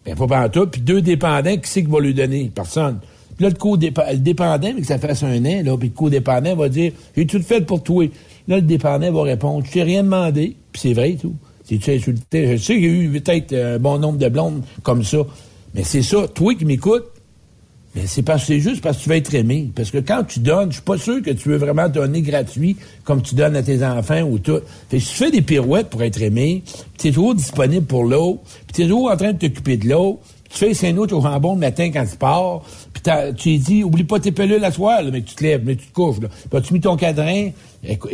ben, 0.06 0.14
pas 0.16 0.26
pantoute. 0.26 0.70
Puis 0.70 0.80
deux 0.80 1.02
dépendants, 1.02 1.56
qui 1.56 1.68
c'est 1.68 1.82
qui 1.84 1.90
va 1.90 2.00
lui 2.00 2.14
donner? 2.14 2.50
Personne. 2.54 2.98
Là, 3.42 3.48
le, 3.48 3.54
codépa- 3.54 4.12
le 4.12 4.18
dépendant, 4.18 4.72
mais 4.74 4.80
que 4.80 4.86
ça 4.86 4.98
fasse 4.98 5.22
un 5.24 5.44
an, 5.44 5.62
là, 5.64 5.76
puis 5.76 5.88
le 5.88 5.94
codépendant 5.94 6.54
va 6.54 6.68
dire, 6.68 6.92
j'ai 7.16 7.26
tout 7.26 7.42
fait 7.42 7.60
pour 7.60 7.82
toi. 7.82 8.06
Là, 8.48 8.56
le 8.56 8.62
dépendant 8.62 9.10
va 9.12 9.22
répondre, 9.22 9.64
je 9.66 9.72
t'ai 9.72 9.82
rien 9.82 10.02
demandé. 10.04 10.56
Puis 10.72 10.80
c'est 10.82 10.92
vrai, 10.92 11.16
tout. 11.20 11.34
C'est 11.64 11.78
tu 11.78 11.90
insulté? 11.90 12.56
Je 12.56 12.62
sais 12.62 12.74
qu'il 12.74 12.84
y 12.84 12.86
a 12.86 12.88
eu 12.88 13.20
peut-être 13.20 13.52
euh, 13.52 13.76
un 13.76 13.78
bon 13.78 13.98
nombre 13.98 14.18
de 14.18 14.28
blondes 14.28 14.62
comme 14.82 15.04
ça. 15.04 15.18
Mais 15.74 15.84
c'est 15.84 16.02
ça. 16.02 16.26
Toi 16.28 16.54
qui 16.54 16.64
m'écoutes, 16.64 17.04
mais 17.94 18.02
c'est 18.06 18.22
parce 18.22 18.46
c'est 18.46 18.60
juste 18.60 18.80
parce 18.80 18.96
que 18.98 19.02
tu 19.02 19.08
veux 19.10 19.16
être 19.16 19.34
aimé. 19.34 19.70
Parce 19.74 19.90
que 19.90 19.98
quand 19.98 20.24
tu 20.24 20.40
donnes, 20.40 20.70
je 20.70 20.76
suis 20.76 20.82
pas 20.82 20.98
sûr 20.98 21.20
que 21.22 21.30
tu 21.30 21.48
veux 21.50 21.56
vraiment 21.56 21.88
donner 21.88 22.22
gratuit 22.22 22.76
comme 23.04 23.22
tu 23.22 23.34
donnes 23.34 23.54
à 23.54 23.62
tes 23.62 23.84
enfants 23.84 24.22
ou 24.22 24.38
tout. 24.38 24.60
Fait 24.88 24.96
que 24.98 25.02
si 25.02 25.10
tu 25.10 25.14
fais 25.16 25.30
des 25.30 25.42
pirouettes 25.42 25.88
pour 25.88 26.02
être 26.02 26.20
aimé, 26.22 26.62
tu 26.98 27.08
es 27.08 27.10
toujours 27.10 27.34
disponible 27.34 27.86
pour 27.86 28.04
l'autre, 28.04 28.40
puis 28.66 28.74
tu 28.74 28.82
es 28.82 28.84
toujours 28.84 29.10
en 29.10 29.16
train 29.16 29.32
de 29.32 29.38
t'occuper 29.38 29.76
de 29.76 29.88
l'autre, 29.88 30.20
tu 30.52 30.74
fais 30.74 30.88
un 30.88 30.96
autre 30.98 31.16
au 31.16 31.20
jambon 31.20 31.54
le 31.54 31.60
matin 31.60 31.90
quand 31.92 32.04
tu 32.04 32.16
pars, 32.16 32.62
puis 32.92 33.02
tu 33.36 33.48
lui 33.50 33.58
dis, 33.58 33.84
oublie 33.84 34.04
pas 34.04 34.20
tes 34.20 34.32
pelules 34.32 34.64
à 34.64 34.70
soir, 34.70 35.02
là, 35.02 35.10
mais 35.10 35.22
tu 35.22 35.34
te 35.34 35.42
lèves, 35.42 35.62
mais 35.64 35.76
tu 35.76 35.86
te 35.86 35.92
couches. 35.92 36.20
Là. 36.20 36.28
Puis 36.28 36.58
as-tu 36.58 36.74
mis 36.74 36.80
ton 36.80 36.96
cadran? 36.96 37.50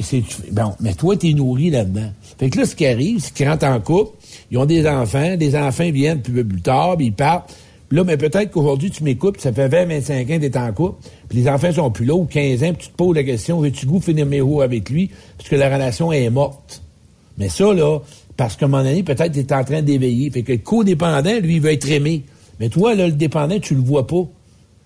C'est- 0.01 0.23
tu- 0.23 0.53
bon, 0.53 0.73
mais 0.81 0.95
toi, 0.95 1.17
t'es 1.17 1.33
nourri 1.33 1.71
là-dedans. 1.71 2.11
Fait 2.39 2.49
que 2.49 2.59
là, 2.59 2.65
ce 2.65 2.75
qui 2.75 2.87
arrive, 2.87 3.19
c'est 3.21 3.35
qu'ils 3.35 3.49
rentrent 3.49 3.67
en 3.67 3.81
couple, 3.81 4.17
ils 4.51 4.59
ont 4.59 4.67
des 4.67 4.87
enfants, 4.89 5.35
les 5.39 5.57
enfants 5.57 5.91
viennent 5.91 6.23
plus, 6.23 6.45
plus 6.45 6.63
tard, 6.63 6.97
puis 6.97 7.07
ils 7.07 7.13
partent. 7.13 7.55
Là, 7.91 8.05
mais 8.05 8.17
peut-être 8.19 8.51
qu'aujourd'hui, 8.51 8.91
tu 8.91 9.03
m'écoutes, 9.03 9.41
ça 9.41 9.51
fait 9.53 9.67
20, 9.69 9.87
25 9.87 10.31
ans 10.31 10.39
que 10.39 10.47
t'es 10.47 10.59
en 10.59 10.73
couple, 10.73 11.03
puis 11.29 11.39
les 11.39 11.49
enfants 11.49 11.73
sont 11.73 11.91
plus 11.91 12.05
là, 12.05 12.15
ou 12.15 12.25
15 12.25 12.63
ans, 12.63 12.73
puis 12.75 12.87
tu 12.87 12.89
te 12.93 12.97
poses 12.97 13.17
la 13.17 13.25
question, 13.25 13.61
veux-tu 13.61 13.87
goût 13.87 14.01
finir 14.01 14.27
mes 14.27 14.41
roues 14.43 14.61
avec 14.61 14.91
lui, 14.91 15.11
parce 15.37 15.49
que 15.49 15.57
la 15.57 15.73
relation 15.73 16.13
est 16.13 16.29
morte. 16.31 16.83
Mais 17.39 17.49
ça, 17.49 17.73
là, 17.73 17.99
parce 18.39 18.57
qu'à 18.57 18.67
un 18.67 18.69
moment 18.69 19.03
peut-être 19.05 19.33
t'es 19.33 19.53
en 19.53 19.65
train 19.65 19.83
d'éveiller. 19.83 20.31
Fait 20.31 20.43
que 20.43 20.53
le 20.53 20.59
codépendant, 20.59 21.41
lui, 21.43 21.57
il 21.57 21.61
veut 21.61 21.73
être 21.73 21.91
aimé. 21.91 22.23
Mais 22.61 22.69
toi, 22.69 22.95
là, 22.95 23.07
le 23.09 23.13
dépendant, 23.13 23.59
tu 23.59 23.75
le 23.75 23.81
vois 23.81 24.07
pas. 24.07 24.23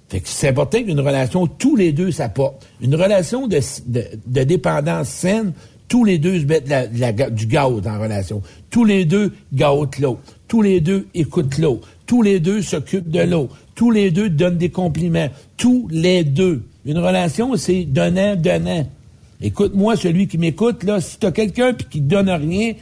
Fait 0.09 0.21
que 0.21 0.29
c'est 0.29 0.49
important 0.49 0.83
qu'une 0.83 1.01
relation, 1.01 1.47
tous 1.47 1.77
les 1.77 1.93
deux 1.93 2.11
s'apportent. 2.11 2.67
Une 2.81 2.95
relation 2.95 3.47
de, 3.47 3.61
de, 3.87 4.43
dépendance 4.43 5.09
saine, 5.09 5.53
tous 5.87 6.05
les 6.05 6.17
deux 6.17 6.41
se 6.41 6.47
mettent 6.47 7.35
du 7.35 7.47
gaz 7.47 7.87
en 7.87 8.01
relation. 8.01 8.43
Tous 8.71 8.87
les 8.87 9.05
deux 9.05 9.33
gâtent 9.53 9.99
l'autre. 9.99 10.23
Tous 10.49 10.63
les 10.63 10.81
deux 10.81 11.07
écoutent 11.15 11.59
l'autre. 11.59 11.87
Tous 12.07 12.23
les 12.23 12.41
deux 12.41 12.63
s'occupent 12.63 13.11
de 13.11 13.21
l'autre. 13.21 13.55
Tous 13.75 13.91
les 13.91 14.11
deux 14.11 14.31
donnent 14.31 14.59
des 14.59 14.71
compliments. 14.71 15.29
Tous 15.59 15.87
les 15.91 16.25
deux. 16.25 16.63
Une 16.87 16.99
relation, 16.99 17.55
c'est 17.57 17.85
donnant, 17.85 18.35
donnant. 18.35 18.87
Écoute-moi, 19.43 19.97
celui 19.97 20.29
qui 20.29 20.39
m'écoute, 20.39 20.85
là, 20.85 21.01
si 21.01 21.19
t'as 21.19 21.33
quelqu'un 21.33 21.75
qui 21.75 22.01
te 22.01 22.09
donne 22.09 22.31
rien, 22.31 22.75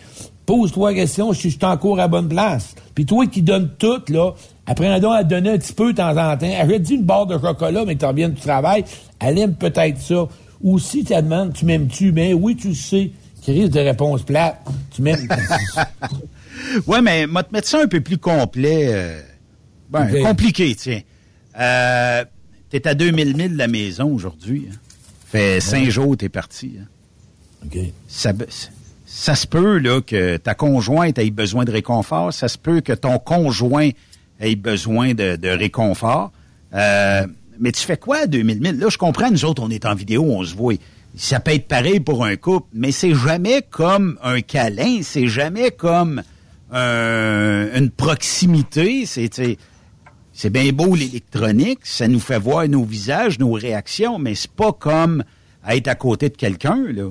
pose-toi 0.50 0.90
la 0.90 0.96
question 0.96 1.32
si 1.32 1.48
je 1.50 1.56
suis 1.56 1.64
encore 1.64 1.94
à 1.94 2.02
la 2.02 2.08
bonne 2.08 2.28
place. 2.28 2.74
Puis 2.94 3.06
toi 3.06 3.24
qui 3.28 3.40
donnes 3.40 3.70
tout, 3.78 4.02
là, 4.08 4.32
apprends 4.66 4.98
donc 4.98 5.14
à 5.14 5.22
donner 5.22 5.50
un 5.50 5.58
petit 5.58 5.72
peu 5.72 5.92
de 5.92 5.98
temps 5.98 6.10
en 6.10 6.36
temps. 6.36 6.52
Arrête 6.58 6.82
dit 6.82 6.94
une 6.94 7.04
barre 7.04 7.26
de 7.26 7.38
chocolat, 7.38 7.84
mais 7.86 7.94
que 7.94 8.00
tu 8.00 8.06
reviennes 8.06 8.32
du 8.32 8.40
travail, 8.40 8.84
elle 9.20 9.38
aime 9.38 9.54
peut-être 9.54 10.00
ça. 10.00 10.26
Ou 10.60 10.80
si 10.80 11.04
tu 11.04 11.14
demandes, 11.14 11.52
tu 11.52 11.64
m'aimes-tu? 11.66 12.10
Ben 12.10 12.34
oui, 12.34 12.56
tu 12.56 12.68
le 12.70 12.74
sais. 12.74 13.12
Risque 13.46 13.70
de 13.72 13.78
réponse 13.80 14.22
plate. 14.24 14.60
Tu 14.90 15.02
m'aimes. 15.02 15.28
Ouais, 16.86 17.00
mais 17.00 17.26
moi, 17.26 17.42
te 17.42 17.52
mettre 17.52 17.68
ça 17.68 17.80
un 17.82 17.86
peu 17.86 18.00
plus 18.00 18.18
complet. 18.18 18.88
euh, 18.92 19.20
ben, 19.88 20.22
compliqué, 20.22 20.74
tiens. 20.74 21.00
Euh, 21.58 22.24
t'es 22.68 22.86
à 22.86 22.94
2000 22.94 23.36
000 23.36 23.48
de 23.50 23.56
la 23.56 23.66
maison 23.68 24.12
aujourd'hui. 24.12 24.66
Hein. 24.70 24.74
Fait 25.26 25.60
cinq 25.60 25.88
jours, 25.88 26.16
t'es 26.16 26.28
parti. 26.28 26.76
hein. 26.80 26.86
OK. 27.64 27.78
Ça, 28.08 28.32
ça 29.12 29.34
se 29.34 29.44
peut 29.46 29.78
là, 29.78 30.00
que 30.00 30.36
ta 30.36 30.54
conjointe 30.54 31.18
ait 31.18 31.30
besoin 31.30 31.64
de 31.64 31.72
réconfort. 31.72 32.32
Ça 32.32 32.46
se 32.46 32.56
peut 32.56 32.80
que 32.80 32.92
ton 32.92 33.18
conjoint 33.18 33.90
ait 34.38 34.54
besoin 34.54 35.14
de, 35.14 35.34
de 35.34 35.48
réconfort. 35.48 36.30
Euh, 36.74 37.26
mais 37.58 37.72
tu 37.72 37.82
fais 37.82 37.96
quoi 37.96 38.18
à 38.18 38.26
2000 38.28 38.60
000? 38.62 38.76
Là, 38.78 38.86
je 38.88 38.98
comprends, 38.98 39.28
nous 39.30 39.44
autres, 39.44 39.62
on 39.64 39.70
est 39.70 39.84
en 39.84 39.96
vidéo, 39.96 40.22
on 40.28 40.44
se 40.44 40.54
voit. 40.54 40.74
Ça 41.16 41.40
peut 41.40 41.50
être 41.54 41.66
pareil 41.66 41.98
pour 41.98 42.24
un 42.24 42.36
couple, 42.36 42.68
mais 42.72 42.92
c'est 42.92 43.14
jamais 43.16 43.62
comme 43.68 44.16
un 44.22 44.42
câlin, 44.42 45.00
c'est 45.02 45.26
jamais 45.26 45.72
comme 45.72 46.22
un- 46.70 47.68
une 47.76 47.90
proximité. 47.90 49.06
C'est, 49.06 49.28
c'est 50.32 50.50
bien 50.50 50.70
beau 50.72 50.94
l'électronique, 50.94 51.80
ça 51.82 52.06
nous 52.06 52.20
fait 52.20 52.38
voir 52.38 52.68
nos 52.68 52.84
visages, 52.84 53.40
nos 53.40 53.52
réactions, 53.52 54.20
mais 54.20 54.36
c'est 54.36 54.52
pas 54.52 54.72
comme 54.72 55.24
être 55.68 55.88
à 55.88 55.96
côté 55.96 56.28
de 56.28 56.36
quelqu'un, 56.36 56.80
là. 56.92 57.10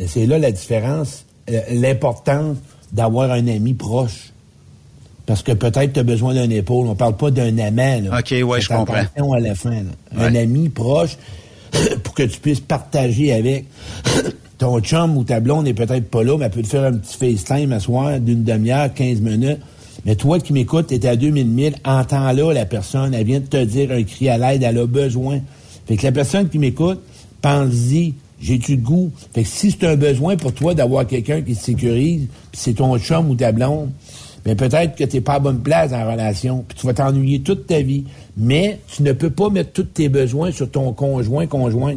Et 0.00 0.08
c'est 0.08 0.26
là 0.26 0.38
la 0.38 0.50
différence, 0.50 1.26
euh, 1.50 1.60
l'importance 1.70 2.56
d'avoir 2.92 3.30
un 3.30 3.46
ami 3.46 3.74
proche. 3.74 4.32
Parce 5.26 5.42
que 5.42 5.52
peut-être 5.52 5.92
tu 5.92 6.00
as 6.00 6.02
besoin 6.02 6.34
d'un 6.34 6.50
épaule. 6.50 6.88
On 6.88 6.96
parle 6.96 7.16
pas 7.16 7.30
d'un 7.30 7.56
amant. 7.58 8.00
Là. 8.00 8.18
OK, 8.18 8.34
ouais, 8.42 8.60
je 8.60 8.68
comprends. 8.68 8.94
à 8.94 9.40
la 9.40 9.54
fin. 9.54 9.82
Un 10.16 10.34
ami 10.34 10.70
proche 10.70 11.18
pour 12.02 12.14
que 12.14 12.24
tu 12.24 12.40
puisses 12.40 12.60
partager 12.60 13.32
avec. 13.32 13.66
Ton 14.58 14.78
chum 14.80 15.16
ou 15.16 15.24
ta 15.24 15.40
blonde 15.40 15.64
n'est 15.64 15.72
peut-être 15.72 16.10
pas 16.10 16.22
là, 16.22 16.36
mais 16.36 16.44
elle 16.44 16.50
peut 16.50 16.60
te 16.60 16.68
faire 16.68 16.84
un 16.84 16.92
petit 16.92 17.16
FaceTime 17.16 17.72
à 17.72 17.80
soir 17.80 18.20
d'une 18.20 18.44
demi-heure, 18.44 18.92
15 18.92 19.20
minutes. 19.22 19.58
Mais 20.04 20.16
toi 20.16 20.38
qui 20.38 20.52
m'écoutes, 20.52 20.88
t'es 20.88 21.06
à 21.06 21.16
2000 21.16 21.54
000, 21.56 21.74
entends 21.82 22.30
là 22.30 22.52
la 22.52 22.66
personne, 22.66 23.14
elle 23.14 23.24
vient 23.24 23.40
de 23.40 23.46
te 23.46 23.64
dire 23.64 23.90
un 23.90 24.02
cri 24.02 24.28
à 24.28 24.36
l'aide, 24.36 24.62
elle 24.62 24.76
a 24.76 24.86
besoin. 24.86 25.40
Fait 25.86 25.96
que 25.96 26.02
la 26.04 26.12
personne 26.12 26.50
qui 26.50 26.58
m'écoute, 26.58 27.00
pense-y, 27.40 28.12
j'ai-tu 28.40 28.76
le 28.76 28.82
goût? 28.82 29.10
Fait 29.32 29.42
que 29.42 29.48
si 29.48 29.70
c'est 29.70 29.86
un 29.86 29.96
besoin 29.96 30.36
pour 30.36 30.52
toi 30.52 30.74
d'avoir 30.74 31.06
quelqu'un 31.06 31.42
qui 31.42 31.54
te 31.54 31.62
sécurise, 31.62 32.26
puis 32.50 32.60
c'est 32.60 32.74
ton 32.74 32.98
chum 32.98 33.30
ou 33.30 33.34
ta 33.34 33.52
blonde, 33.52 33.90
bien 34.44 34.56
peut-être 34.56 34.96
que 34.96 35.04
t'es 35.04 35.20
pas 35.20 35.34
à 35.34 35.38
bonne 35.38 35.60
place 35.60 35.90
dans 35.90 35.98
la 35.98 36.12
relation, 36.12 36.64
puis 36.66 36.78
tu 36.78 36.86
vas 36.86 36.94
t'ennuyer 36.94 37.40
toute 37.40 37.66
ta 37.66 37.82
vie. 37.82 38.04
Mais 38.36 38.78
tu 38.88 39.02
ne 39.02 39.12
peux 39.12 39.30
pas 39.30 39.50
mettre 39.50 39.72
tous 39.72 39.84
tes 39.84 40.08
besoins 40.08 40.50
sur 40.50 40.70
ton 40.70 40.92
conjoint, 40.92 41.46
conjoint, 41.46 41.96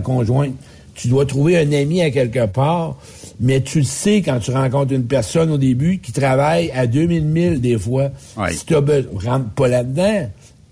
conjoint. 0.00 0.50
Tu 0.94 1.08
dois 1.08 1.24
trouver 1.24 1.58
un 1.58 1.72
ami 1.72 2.02
à 2.02 2.10
quelque 2.10 2.46
part, 2.46 2.96
mais 3.40 3.62
tu 3.62 3.78
le 3.78 3.84
sais 3.84 4.20
quand 4.20 4.38
tu 4.40 4.50
rencontres 4.50 4.92
une 4.92 5.06
personne 5.06 5.50
au 5.50 5.56
début 5.58 5.98
qui 5.98 6.12
travaille 6.12 6.70
à 6.72 6.86
2000 6.86 7.32
000 7.32 7.54
des 7.56 7.78
fois. 7.78 8.10
Si 8.50 8.66
tu 8.66 8.78
besoin, 8.80 9.10
rentre 9.26 9.50
pas 9.50 9.68
là-dedans. 9.68 10.28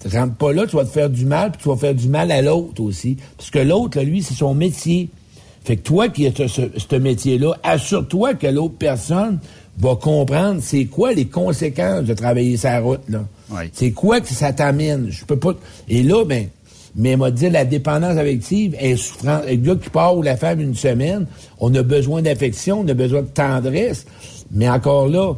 Rentre 0.06 0.34
pas 0.34 0.52
là, 0.52 0.66
tu 0.66 0.76
vas 0.76 0.84
te 0.84 0.90
faire 0.90 1.10
du 1.10 1.26
mal, 1.26 1.52
puis 1.52 1.62
tu 1.62 1.68
vas 1.68 1.76
faire 1.76 1.94
du 1.94 2.08
mal 2.08 2.30
à 2.32 2.40
l'autre 2.40 2.82
aussi. 2.82 3.16
Parce 3.36 3.50
que 3.50 3.58
l'autre, 3.58 4.00
lui, 4.00 4.22
c'est 4.22 4.34
son 4.34 4.54
métier. 4.54 5.10
Fait 5.64 5.76
que 5.76 5.82
toi 5.82 6.08
qui 6.08 6.26
as 6.26 6.48
ce, 6.48 6.62
ce 6.76 6.96
métier-là, 6.96 7.52
assure-toi 7.62 8.34
que 8.34 8.46
l'autre 8.46 8.76
personne 8.78 9.38
va 9.78 9.96
comprendre 9.96 10.60
c'est 10.62 10.86
quoi 10.86 11.12
les 11.12 11.26
conséquences 11.26 12.04
de 12.04 12.14
travailler 12.14 12.56
sa 12.56 12.80
route, 12.80 13.02
là. 13.08 13.24
C'est 13.72 13.90
quoi 13.90 14.20
que 14.20 14.28
ça 14.28 14.52
t'amène? 14.52 15.08
Je 15.10 15.24
peux 15.24 15.38
pas. 15.38 15.54
Et 15.88 16.02
là, 16.02 16.24
ben, 16.24 16.46
mais 16.94 17.16
m'a 17.16 17.30
dit 17.30 17.50
la 17.50 17.64
dépendance 17.64 18.16
affective 18.16 18.76
est 18.78 18.96
souffrante. 18.96 19.42
Le 19.48 19.56
gars 19.56 19.76
qui 19.76 19.90
part 19.90 20.16
ou 20.16 20.22
la 20.22 20.36
femme 20.36 20.60
une 20.60 20.74
semaine, 20.74 21.26
on 21.58 21.74
a 21.74 21.82
besoin 21.82 22.22
d'affection, 22.22 22.80
on 22.80 22.88
a 22.88 22.94
besoin 22.94 23.22
de 23.22 23.28
tendresse. 23.28 24.06
Mais 24.52 24.68
encore 24.68 25.08
là, 25.08 25.34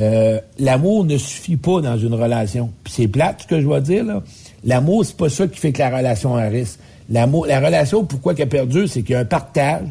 euh, 0.00 0.40
l'amour 0.58 1.04
ne 1.04 1.16
suffit 1.16 1.56
pas 1.56 1.80
dans 1.80 1.96
une 1.96 2.14
relation. 2.14 2.70
Puis 2.84 2.94
c'est 2.96 3.08
plate 3.08 3.42
ce 3.42 3.46
que 3.46 3.60
je 3.60 3.68
vais 3.68 3.80
dire 3.80 4.04
là. 4.04 4.22
L'amour, 4.64 5.04
c'est 5.04 5.16
pas 5.16 5.28
ça 5.28 5.46
qui 5.46 5.58
fait 5.58 5.72
que 5.72 5.78
la 5.78 5.96
relation 5.96 6.34
a 6.34 6.42
risque. 6.48 6.80
L'amour, 7.08 7.46
la 7.46 7.60
relation, 7.60 8.04
pourquoi 8.04 8.34
qu'elle 8.34 8.48
perdure, 8.48 8.88
c'est 8.88 9.02
qu'il 9.02 9.12
y 9.12 9.14
a 9.14 9.20
un 9.20 9.24
partage, 9.24 9.86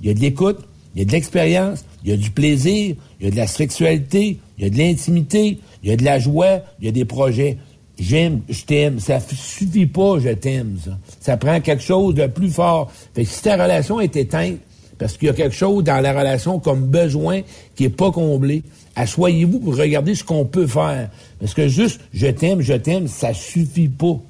il 0.00 0.08
y 0.08 0.10
a 0.10 0.14
de 0.14 0.20
l'écoute, 0.20 0.60
il 0.94 1.00
y 1.00 1.02
a 1.02 1.04
de 1.04 1.12
l'expérience, 1.12 1.84
il 2.04 2.10
y 2.10 2.12
a 2.14 2.16
du 2.16 2.30
plaisir, 2.30 2.96
il 3.20 3.24
y 3.24 3.28
a 3.28 3.30
de 3.30 3.36
la 3.36 3.46
sexualité, 3.46 4.38
il 4.56 4.64
y 4.64 4.66
a 4.66 4.70
de 4.70 4.78
l'intimité, 4.78 5.58
il 5.82 5.90
y 5.90 5.92
a 5.92 5.96
de 5.96 6.04
la 6.04 6.18
joie, 6.18 6.60
il 6.80 6.86
y 6.86 6.88
a 6.88 6.92
des 6.92 7.04
projets. 7.04 7.58
J'aime, 7.98 8.40
je 8.48 8.64
t'aime. 8.64 8.98
Ça 8.98 9.20
suffit 9.20 9.86
pas, 9.86 10.18
je 10.18 10.30
t'aime, 10.30 10.78
ça. 10.82 10.98
Ça 11.20 11.36
prend 11.36 11.60
quelque 11.60 11.82
chose 11.82 12.14
de 12.14 12.26
plus 12.26 12.50
fort. 12.50 12.90
Fait 13.14 13.24
que 13.24 13.30
si 13.30 13.42
ta 13.42 13.62
relation 13.62 14.00
est 14.00 14.16
éteinte, 14.16 14.56
parce 14.98 15.16
qu'il 15.16 15.26
y 15.26 15.30
a 15.30 15.34
quelque 15.34 15.54
chose 15.54 15.84
dans 15.84 16.00
la 16.00 16.12
relation 16.12 16.58
comme 16.60 16.86
besoin 16.86 17.42
qui 17.74 17.84
est 17.84 17.90
pas 17.90 18.10
comblé, 18.10 18.62
assoyez-vous 18.96 19.60
pour 19.60 19.76
regarder 19.76 20.14
ce 20.14 20.24
qu'on 20.24 20.44
peut 20.44 20.66
faire. 20.66 21.10
Parce 21.40 21.54
que 21.54 21.68
juste, 21.68 22.00
je 22.12 22.26
t'aime, 22.28 22.60
je 22.60 22.74
t'aime, 22.74 23.08
ça 23.08 23.34
suffit 23.34 23.88
pas. 23.88 24.20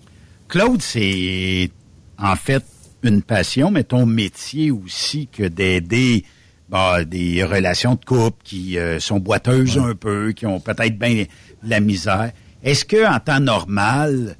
Claude, 0.48 0.82
c'est 0.82 1.70
en 2.18 2.36
fait 2.36 2.64
une 3.02 3.22
passion, 3.22 3.70
mais 3.70 3.84
ton 3.84 4.06
métier 4.06 4.70
aussi 4.70 5.28
que 5.30 5.42
d'aider 5.42 6.24
bah, 6.68 7.04
des 7.04 7.44
relations 7.44 7.94
de 7.94 8.04
couple 8.04 8.38
qui 8.42 8.78
euh, 8.78 8.98
sont 8.98 9.20
boiteuses 9.20 9.78
un 9.78 9.94
peu, 9.94 10.32
qui 10.32 10.46
ont 10.46 10.60
peut-être 10.60 10.98
bien 10.98 11.24
la 11.62 11.80
misère. 11.80 12.32
Est-ce 12.62 12.84
que 12.84 13.06
en 13.06 13.20
temps 13.20 13.40
normal, 13.40 14.36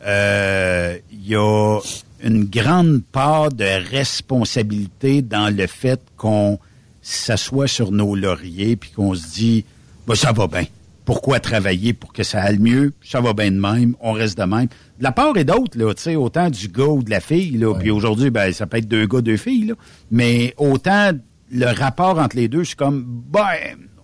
il 0.00 0.06
euh, 0.06 0.98
y 1.12 1.34
a 1.34 1.78
une 2.22 2.44
grande 2.44 3.02
part 3.10 3.50
de 3.50 3.90
responsabilité 3.90 5.22
dans 5.22 5.54
le 5.54 5.66
fait 5.66 6.00
qu'on 6.16 6.58
s'assoit 7.02 7.66
sur 7.66 7.90
nos 7.90 8.14
lauriers 8.14 8.76
puis 8.76 8.90
qu'on 8.90 9.14
se 9.14 9.34
dit 9.34 9.64
bah, 10.06 10.14
ça 10.14 10.32
va 10.32 10.46
bien. 10.46 10.64
Pourquoi 11.04 11.40
travailler 11.40 11.92
pour 11.92 12.12
que 12.12 12.22
ça 12.22 12.42
aille 12.42 12.58
mieux? 12.58 12.92
Ça 13.02 13.20
va 13.20 13.32
bien 13.32 13.50
de 13.50 13.58
même, 13.58 13.96
on 14.00 14.12
reste 14.12 14.38
de 14.38 14.44
même. 14.44 14.66
De 14.98 15.02
la 15.02 15.10
part 15.10 15.36
et 15.36 15.44
d'autre, 15.44 15.76
là, 15.76 15.92
tu 15.94 16.02
sais, 16.02 16.16
autant 16.16 16.48
du 16.48 16.68
gars 16.68 16.86
ou 16.86 17.02
de 17.02 17.10
la 17.10 17.20
fille, 17.20 17.58
là, 17.58 17.74
puis 17.74 17.90
aujourd'hui, 17.90 18.30
ben, 18.30 18.52
ça 18.52 18.66
peut 18.66 18.76
être 18.76 18.86
deux 18.86 19.06
gars, 19.06 19.20
deux 19.20 19.36
filles, 19.36 19.66
là, 19.66 19.74
mais 20.12 20.54
autant 20.58 21.10
le 21.50 21.66
rapport 21.66 22.18
entre 22.20 22.36
les 22.36 22.46
deux, 22.46 22.64
c'est 22.64 22.76
comme, 22.76 23.04
ben, 23.04 23.40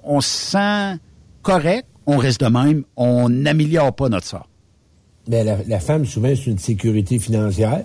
on 0.03 0.21
se 0.21 0.29
sent 0.29 1.01
correct, 1.43 1.87
on 2.07 2.17
reste 2.17 2.41
de 2.41 2.49
même, 2.49 2.83
on 2.97 3.29
n'améliore 3.29 3.95
pas 3.95 4.09
notre 4.09 4.27
sort. 4.27 4.49
Ben, 5.29 5.47
la, 5.47 5.59
la 5.69 5.79
femme, 5.79 6.05
souvent, 6.05 6.35
c'est 6.35 6.51
une 6.51 6.59
sécurité 6.59 7.21
financière. 7.21 7.85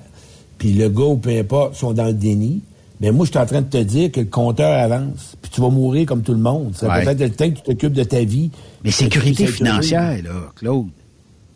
Puis 0.64 0.72
le 0.72 0.88
gars, 0.88 1.04
ou 1.04 1.18
peu 1.18 1.38
importe, 1.38 1.76
sont 1.76 1.92
dans 1.92 2.06
le 2.06 2.14
déni. 2.14 2.62
Mais 3.02 3.12
moi, 3.12 3.26
je 3.26 3.32
suis 3.32 3.38
en 3.40 3.46
train 3.46 3.62
de 3.62 3.68
te 3.68 3.78
dire 3.84 4.10
que 4.14 4.22
le 4.22 4.28
compteur 4.28 4.72
avance. 4.82 5.36
Puis 5.42 5.52
tu 5.54 5.60
vas 5.60 5.68
mourir 5.70 6.06
comme 6.06 6.22
tout 6.22 6.32
le 6.32 6.40
monde. 6.40 6.74
Ça 6.74 6.88
Ouais. 6.88 7.04
peut 7.04 7.10
être 7.10 7.20
le 7.20 7.30
temps 7.32 7.50
que 7.50 7.56
tu 7.58 7.62
t'occupes 7.64 7.92
de 7.92 8.04
ta 8.06 8.24
vie. 8.24 8.50
Mais 8.82 8.92
sécurité 8.92 9.46
financière, 9.48 10.24
là, 10.24 10.52
Claude, 10.56 10.88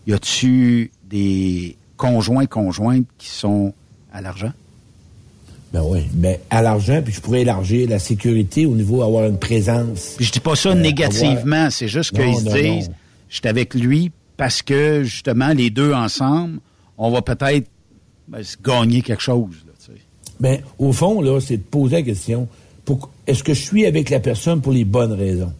y 0.08 0.12
a-tu 0.14 0.92
des 1.10 1.78
conjoints, 1.96 2.48
conjointes 2.48 3.06
qui 3.18 3.30
sont 3.30 3.74
à 4.12 4.20
l'argent? 4.20 4.52
Ben 5.72 5.82
oui. 5.86 6.02
Ben, 6.14 6.36
à 6.50 6.62
l'argent, 6.62 7.02
puis 7.02 7.14
je 7.14 7.22
pourrais 7.22 7.42
élargir 7.44 7.88
la 7.90 8.00
sécurité 8.00 8.66
au 8.66 8.76
niveau 8.76 9.00
d'avoir 9.00 9.26
une 9.30 9.38
présence. 9.40 10.16
Puis 10.18 10.26
je 10.26 10.34
dis 10.34 10.40
pas 10.42 10.56
ça 10.58 10.72
Euh, 10.72 10.74
négativement, 10.76 11.56
avoir- 11.56 11.72
c'est 11.72 11.88
juste 11.88 12.12
qu'ils 12.12 12.36
se 12.36 12.44
disent, 12.44 12.92
je 13.30 13.36
suis 13.38 13.48
avec 13.48 13.74
lui 13.74 14.12
parce 14.36 14.62
que, 14.62 15.04
justement, 15.04 15.54
les 15.54 15.70
deux 15.70 15.94
ensemble, 15.94 16.60
on 16.98 17.10
va 17.10 17.22
peut-être 17.22 17.68
ben, 18.28 18.42
gagner 18.64 19.02
quelque 19.02 19.22
chose. 19.24 19.56
Là, 19.66 19.74
tu 19.80 19.92
sais. 19.92 20.02
Ben, 20.40 20.60
au 20.80 20.92
fond, 20.92 21.22
là, 21.22 21.40
c'est 21.40 21.58
de 21.58 21.64
poser 21.64 21.98
la 21.98 22.02
question 22.04 22.48
pour- 22.86 23.10
est-ce 23.26 23.44
que 23.44 23.54
je 23.54 23.62
suis 23.62 23.86
avec 23.86 24.10
la 24.10 24.20
personne 24.20 24.62
pour 24.62 24.72
les 24.72 24.86
bonnes 24.86 25.14
raisons? 25.14 25.52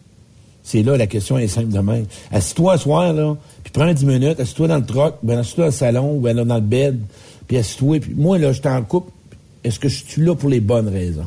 C'est 0.62 0.82
là, 0.82 0.96
la 0.96 1.06
question 1.06 1.38
est 1.38 1.48
simple 1.48 1.72
de 1.72 1.78
même. 1.78 2.04
Assis-toi 2.30 2.76
ce 2.76 2.82
soir, 2.84 3.12
là, 3.12 3.36
puis 3.64 3.72
prends 3.72 3.92
10 3.92 4.04
minutes, 4.04 4.38
assis-toi 4.38 4.68
dans 4.68 4.76
le 4.76 4.84
troc, 4.84 5.16
ben 5.22 5.38
assis-toi 5.38 5.64
dans 5.64 5.68
le 5.68 5.72
salon, 5.72 6.16
ou 6.16 6.20
ben 6.20 6.36
dans 6.44 6.54
le 6.54 6.60
bed, 6.60 7.00
puis 7.46 7.56
assis-toi, 7.56 8.00
puis 8.00 8.14
moi, 8.14 8.38
là, 8.38 8.52
je 8.52 8.60
t'en 8.60 8.82
couple, 8.82 9.10
est-ce 9.64 9.78
que 9.80 9.88
je 9.88 10.04
suis 10.04 10.22
là 10.22 10.34
pour 10.34 10.50
les 10.50 10.60
bonnes 10.60 10.88
raisons? 10.88 11.24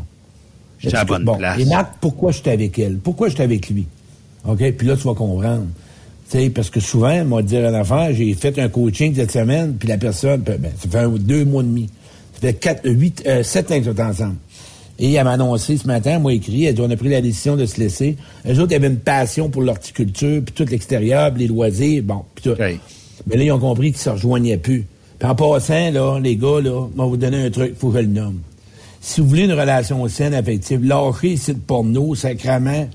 Je 0.78 0.90
suis 0.90 0.96
à 0.96 1.02
la 1.02 1.06
bonne 1.06 1.24
bon, 1.24 1.36
place. 1.38 1.60
Et 1.60 1.66
Marc, 1.66 1.96
pourquoi 2.02 2.32
je 2.32 2.40
suis 2.42 2.50
avec 2.50 2.78
elle? 2.80 2.98
Pourquoi 2.98 3.30
je 3.30 3.34
suis 3.36 3.44
avec 3.44 3.70
lui? 3.70 3.86
OK? 4.48 4.72
Puis 4.74 4.88
là, 4.88 4.96
tu 4.96 5.04
vas 5.04 5.14
comprendre. 5.14 5.66
Sais, 6.32 6.50
parce 6.50 6.70
que 6.70 6.80
souvent, 6.80 7.26
moi, 7.26 7.42
dire 7.42 7.68
une 7.68 7.76
affaire, 7.76 8.14
j'ai 8.14 8.34
fait 8.36 8.58
un 8.58 8.70
coaching 8.70 9.14
cette 9.14 9.32
semaine, 9.34 9.76
puis 9.78 9.90
la 9.90 9.98
personne, 9.98 10.40
ben, 10.40 10.62
ça 10.82 10.88
fait 10.90 11.00
un- 11.00 11.10
deux 11.10 11.44
mois 11.44 11.62
et 11.62 11.66
demi. 11.66 11.90
Ça 12.36 12.40
fait 12.40 12.54
quatre, 12.54 12.88
huit, 12.90 13.22
euh, 13.28 13.44
sept 13.44 13.70
ans 13.70 13.76
qu'ils 13.76 13.84
sont 13.84 14.00
ensemble. 14.00 14.36
Et 14.98 15.12
elle 15.12 15.26
m'a 15.26 15.32
annoncé 15.32 15.76
ce 15.76 15.86
matin, 15.88 16.12
elle 16.16 16.22
m'a 16.22 16.32
écrit, 16.32 16.64
elle 16.64 16.76
dit, 16.76 16.82
on 16.82 16.90
a 16.90 16.96
pris 16.96 17.10
la 17.10 17.20
décision 17.20 17.58
de 17.58 17.66
se 17.66 17.82
laisser. 17.82 18.16
Eux 18.48 18.60
autres, 18.62 18.72
ils 18.72 18.76
avaient 18.76 18.88
une 18.88 19.00
passion 19.00 19.50
pour 19.50 19.62
l'horticulture, 19.62 20.42
puis 20.46 20.54
tout 20.54 20.66
l'extérieur, 20.72 21.34
puis 21.34 21.42
les 21.44 21.48
loisirs, 21.50 22.02
bon, 22.04 22.24
puis 22.34 22.44
tout. 22.46 22.56
Mais 23.28 23.36
là, 23.36 23.44
ils 23.44 23.52
ont 23.52 23.60
compris 23.60 23.92
qu'ils 23.92 24.02
se 24.02 24.10
rejoignaient 24.12 24.58
plus. 24.58 24.86
Puis 25.20 25.28
en 25.30 25.36
passant, 25.36 25.92
là, 25.92 26.18
les 26.18 26.38
gars, 26.38 26.62
là, 26.64 26.88
on 26.96 26.98
va 26.98 27.06
vous 27.08 27.18
donner 27.18 27.44
un 27.46 27.50
truc, 27.52 27.74
faut 27.78 27.90
que 27.90 27.98
je 27.98 28.04
le 28.04 28.08
nomme. 28.08 28.40
Si 29.02 29.20
vous 29.20 29.28
voulez 29.28 29.44
une 29.44 29.52
relation 29.54 30.08
saine, 30.08 30.34
affective, 30.34 30.82
lâchez 30.86 31.30
les 31.32 31.38
sites 31.38 31.62
porno, 31.66 32.16
sacrament, 32.16 32.88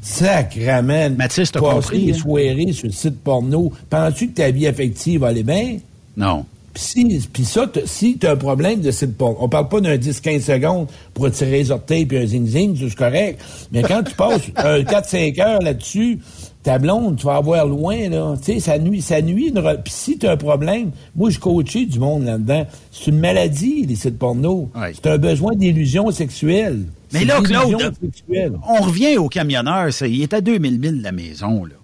sacrament. 0.00 1.16
Mathis, 1.16 1.52
t'as 1.52 1.60
compris, 1.60 2.10
hein? 2.10 2.72
sur 2.72 2.86
le 2.86 2.92
site 2.92 3.20
porno. 3.22 3.72
Penses-tu 3.88 4.28
que 4.28 4.34
ta 4.34 4.50
vie 4.50 4.66
affective 4.66 5.20
va 5.20 5.28
aller 5.28 5.42
bien? 5.42 5.78
Non. 6.16 6.44
Puis 6.72 6.82
si, 6.84 7.28
puis 7.32 7.44
ça, 7.44 7.66
t'as- 7.66 7.84
si 7.84 8.16
tu 8.16 8.26
as 8.26 8.32
un 8.32 8.36
problème 8.36 8.80
de 8.80 8.90
site 8.92 9.16
porno, 9.16 9.36
on 9.40 9.48
parle 9.48 9.68
pas 9.68 9.80
d'un 9.80 9.96
10-15 9.96 10.40
secondes 10.42 10.86
pour 11.12 11.30
tirer 11.30 11.50
les 11.58 11.70
orteils 11.70 12.06
puis 12.06 12.18
un 12.18 12.24
zing-zing, 12.26 12.76
c'est 12.78 12.94
correct. 12.94 13.40
Mais 13.72 13.82
quand 13.82 14.02
tu 14.04 14.14
passes 14.14 14.42
un 14.56 14.80
4-5 14.82 15.40
heures 15.40 15.60
là-dessus, 15.60 16.20
ta 16.62 16.78
blonde, 16.78 17.16
tu 17.16 17.26
vas 17.26 17.36
avoir 17.36 17.66
loin, 17.66 18.08
là. 18.08 18.36
Tu 18.36 18.52
sais, 18.52 18.60
ça 18.60 18.78
nuit, 18.78 19.00
ça 19.00 19.22
nuit. 19.22 19.48
une 19.48 19.62
Puis 19.82 19.92
si 19.92 20.18
tu 20.18 20.26
as 20.26 20.32
un 20.32 20.36
problème, 20.36 20.90
moi, 21.16 21.30
je 21.30 21.38
coachais 21.38 21.86
du 21.86 21.98
monde 21.98 22.24
là-dedans. 22.24 22.66
C'est 22.92 23.06
une 23.06 23.18
maladie, 23.18 23.86
les 23.86 23.96
sites 23.96 24.18
porno. 24.18 24.70
C'est 24.94 25.06
un 25.06 25.18
besoin 25.18 25.54
d'illusion 25.54 26.10
sexuelle. 26.10 26.84
Mais 27.12 27.24
là, 27.24 27.40
Claude, 27.40 27.94
sexuelle. 28.00 28.52
on 28.68 28.82
revient 28.82 29.16
au 29.16 29.28
camionneur. 29.28 29.92
ça, 29.92 30.06
il 30.06 30.22
est 30.22 30.34
à 30.34 30.40
2000 30.40 30.80
000 30.80 30.96
de 30.96 31.02
la 31.02 31.12
maison. 31.12 31.64
Là. 31.64 31.74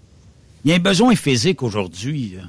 Il 0.65 0.70
y 0.70 0.73
a 0.73 0.77
un 0.77 0.81
besoin 0.81 1.15
physique 1.16 1.62
aujourd'hui. 1.62 2.35
Tu 2.36 2.43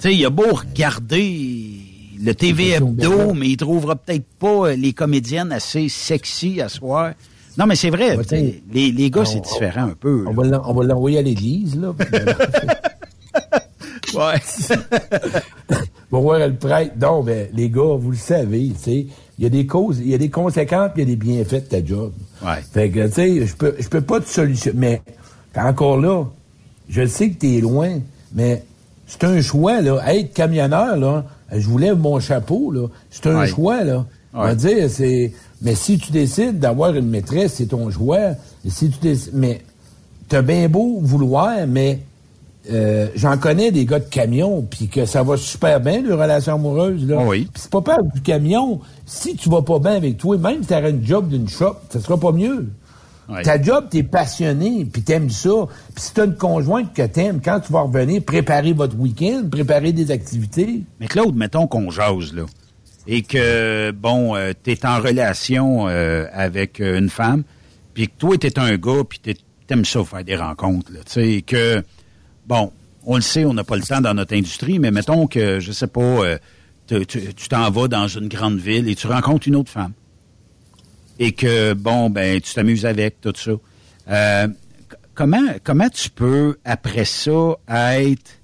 sais, 0.00 0.14
il 0.14 0.24
a 0.26 0.30
beau 0.30 0.52
regarder 0.52 1.86
le 2.18 2.34
TV 2.34 2.70
Hebdo, 2.70 3.34
mais 3.34 3.48
il 3.50 3.56
trouvera 3.56 3.96
peut-être 3.96 4.26
pas 4.38 4.68
euh, 4.68 4.76
les 4.76 4.92
comédiennes 4.92 5.52
assez 5.52 5.88
sexy 5.88 6.60
à 6.60 6.68
soir. 6.68 7.12
Non, 7.58 7.66
mais 7.66 7.76
c'est 7.76 7.90
vrai. 7.90 8.16
les, 8.72 8.92
les 8.92 9.10
gars, 9.10 9.24
c'est 9.24 9.38
on- 9.38 9.40
différent 9.40 9.84
un 9.84 9.94
peu. 9.98 10.24
On 10.26 10.32
va 10.32 10.84
l'envoyer 10.84 11.18
à 11.18 11.22
l'église, 11.22 11.78
là. 11.80 11.94
ouais. 14.14 14.40
Pour 16.10 16.22
voir 16.22 16.38
le 16.48 16.54
prêtre. 16.54 16.92
Non, 17.00 17.22
ben, 17.22 17.48
les 17.54 17.68
gars, 17.70 17.96
vous 17.98 18.10
le 18.10 18.16
savez, 18.16 18.68
tu 18.76 18.78
sais, 18.82 19.06
il 19.38 19.42
y 19.44 19.46
a 19.46 19.50
des 19.50 19.66
causes, 19.66 19.98
il 20.00 20.08
y 20.08 20.14
a 20.14 20.18
des 20.18 20.30
conséquences, 20.30 20.90
il 20.96 21.00
y 21.00 21.02
a 21.02 21.06
des 21.06 21.16
bienfaits 21.16 21.54
de 21.70 21.78
ta 21.80 21.84
job. 21.84 22.12
Ouais. 22.44 22.62
Fait 22.72 22.90
que, 22.90 23.06
tu 23.06 23.12
sais, 23.12 23.46
je 23.46 23.54
peux, 23.54 23.74
je 23.78 23.88
peux 23.88 24.00
pas 24.00 24.20
te 24.20 24.28
solutionner. 24.28 24.78
Mais, 24.78 25.02
encore 25.60 25.98
là, 25.98 26.24
je 26.88 27.06
sais 27.06 27.30
que 27.30 27.36
t'es 27.38 27.60
loin, 27.60 27.98
mais 28.34 28.62
c'est 29.06 29.24
un 29.24 29.40
choix, 29.40 29.80
là. 29.80 30.00
Être 30.14 30.32
camionneur, 30.32 30.96
là, 30.96 31.24
je 31.52 31.66
vous 31.66 31.78
lève 31.78 31.98
mon 31.98 32.18
chapeau, 32.20 32.70
là. 32.70 32.88
C'est 33.10 33.26
un 33.26 33.40
Ouais. 33.40 33.46
choix, 33.46 33.82
là. 33.84 34.06
On 34.34 34.42
va 34.42 34.54
dire, 34.54 34.90
c'est. 34.90 35.32
Mais 35.62 35.74
si 35.74 35.98
tu 35.98 36.12
décides 36.12 36.58
d'avoir 36.58 36.94
une 36.94 37.08
maîtresse, 37.08 37.54
c'est 37.54 37.66
ton 37.66 37.90
choix. 37.90 38.32
Si 38.68 38.90
tu 38.90 38.98
décides. 39.00 39.32
Mais 39.34 39.62
t'as 40.28 40.42
bien 40.42 40.68
beau 40.68 40.98
vouloir, 41.00 41.66
mais 41.66 42.00
euh, 42.70 43.08
j'en 43.14 43.38
connais 43.38 43.70
des 43.70 43.86
gars 43.86 44.00
de 44.00 44.08
camion, 44.08 44.66
puis 44.68 44.88
que 44.88 45.06
ça 45.06 45.22
va 45.22 45.36
super 45.36 45.80
bien, 45.80 46.02
les 46.02 46.12
relations 46.12 46.54
amoureuses. 46.54 47.06
Là. 47.06 47.24
Oui. 47.24 47.48
Puis 47.52 47.62
c'est 47.62 47.70
pas 47.70 47.82
peur 47.82 48.02
du 48.02 48.20
camion. 48.22 48.80
Si 49.04 49.36
tu 49.36 49.48
vas 49.48 49.62
pas 49.62 49.78
bien 49.78 49.92
avec 49.92 50.18
toi, 50.18 50.36
même 50.36 50.62
si 50.62 50.68
t'aurais 50.68 50.90
une 50.90 51.04
job 51.04 51.28
d'une 51.28 51.48
shop, 51.48 51.76
ça 51.90 52.00
sera 52.00 52.18
pas 52.18 52.32
mieux. 52.32 52.68
Ta 53.42 53.60
job, 53.60 53.86
t'es 53.90 54.04
passionné, 54.04 54.84
puis 54.84 55.02
t'aimes 55.02 55.30
ça. 55.30 55.50
Puis 55.94 56.04
si 56.04 56.14
t'as 56.14 56.26
une 56.26 56.36
conjointe 56.36 56.94
que 56.94 57.02
t'aimes, 57.02 57.40
quand 57.44 57.58
tu 57.58 57.72
vas 57.72 57.80
revenir, 57.80 58.22
préparer 58.22 58.72
votre 58.72 58.96
week-end, 58.96 59.42
préparer 59.50 59.92
des 59.92 60.12
activités. 60.12 60.82
Mais 61.00 61.08
Claude, 61.08 61.34
mettons 61.34 61.66
qu'on 61.66 61.90
jase, 61.90 62.32
là. 62.32 62.44
Et 63.06 63.22
que, 63.22 63.90
bon, 63.92 64.34
euh, 64.36 64.52
t'es 64.60 64.84
en 64.84 65.00
relation 65.00 65.88
euh, 65.88 66.26
avec 66.32 66.80
euh, 66.80 66.98
une 66.98 67.08
femme, 67.10 67.44
puis 67.94 68.08
que 68.08 68.12
toi, 68.18 68.36
t'es 68.36 68.58
un 68.58 68.76
gars, 68.76 69.02
puis 69.08 69.18
t'es- 69.20 69.36
t'aimes 69.66 69.84
ça 69.84 70.04
faire 70.04 70.24
des 70.24 70.36
rencontres. 70.36 70.90
Tu 70.92 70.98
sais, 71.06 71.28
et 71.34 71.42
que, 71.42 71.82
bon, 72.46 72.72
on 73.04 73.14
le 73.16 73.22
sait, 73.22 73.44
on 73.44 73.54
n'a 73.54 73.62
pas 73.64 73.76
le 73.76 73.82
temps 73.82 74.00
dans 74.00 74.14
notre 74.14 74.34
industrie, 74.34 74.78
mais 74.80 74.90
mettons 74.90 75.26
que, 75.28 75.60
je 75.60 75.70
sais 75.72 75.86
pas, 75.86 76.00
euh, 76.00 76.38
tu 76.88 77.04
tu 77.06 77.48
t'en 77.48 77.70
vas 77.70 77.88
dans 77.88 78.08
une 78.08 78.28
grande 78.28 78.58
ville 78.58 78.88
et 78.88 78.94
tu 78.94 79.06
rencontres 79.06 79.46
une 79.48 79.56
autre 79.56 79.70
femme. 79.70 79.92
Et 81.18 81.32
que, 81.32 81.72
bon, 81.72 82.10
ben, 82.10 82.40
tu 82.40 82.52
t'amuses 82.54 82.84
avec, 82.86 83.20
tout 83.20 83.32
ça. 83.36 83.52
Euh, 84.08 84.48
comment, 85.14 85.46
comment 85.64 85.88
tu 85.88 86.10
peux, 86.10 86.58
après 86.64 87.04
ça, 87.04 87.56
être 87.68 88.40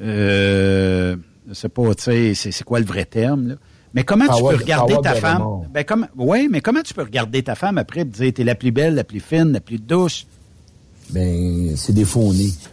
euh, 0.00 1.16
je 1.52 1.58
sais 1.58 1.68
pas, 1.68 1.94
tu 1.94 2.34
sais, 2.34 2.34
c'est, 2.34 2.64
quoi 2.64 2.80
le 2.80 2.86
vrai 2.86 3.04
terme, 3.04 3.48
là? 3.48 3.54
Mais 3.94 4.04
comment 4.04 4.24
tu 4.24 4.42
peux 4.42 4.56
regarder 4.56 4.96
ta 5.02 5.14
femme? 5.14 5.44
Ben, 5.72 5.84
comme, 5.84 6.06
ouais, 6.16 6.48
mais 6.50 6.60
comment 6.62 6.80
tu 6.82 6.94
peux 6.94 7.02
regarder 7.02 7.42
ta 7.42 7.54
femme 7.54 7.76
après 7.76 8.00
et 8.00 8.04
dire, 8.04 8.32
t'es 8.32 8.44
la 8.44 8.54
plus 8.54 8.70
belle, 8.72 8.94
la 8.94 9.04
plus 9.04 9.20
fine, 9.20 9.52
la 9.52 9.60
plus 9.60 9.78
douce? 9.78 10.26
Ben, 11.10 11.76
c'est 11.76 11.92
des. 11.92 12.06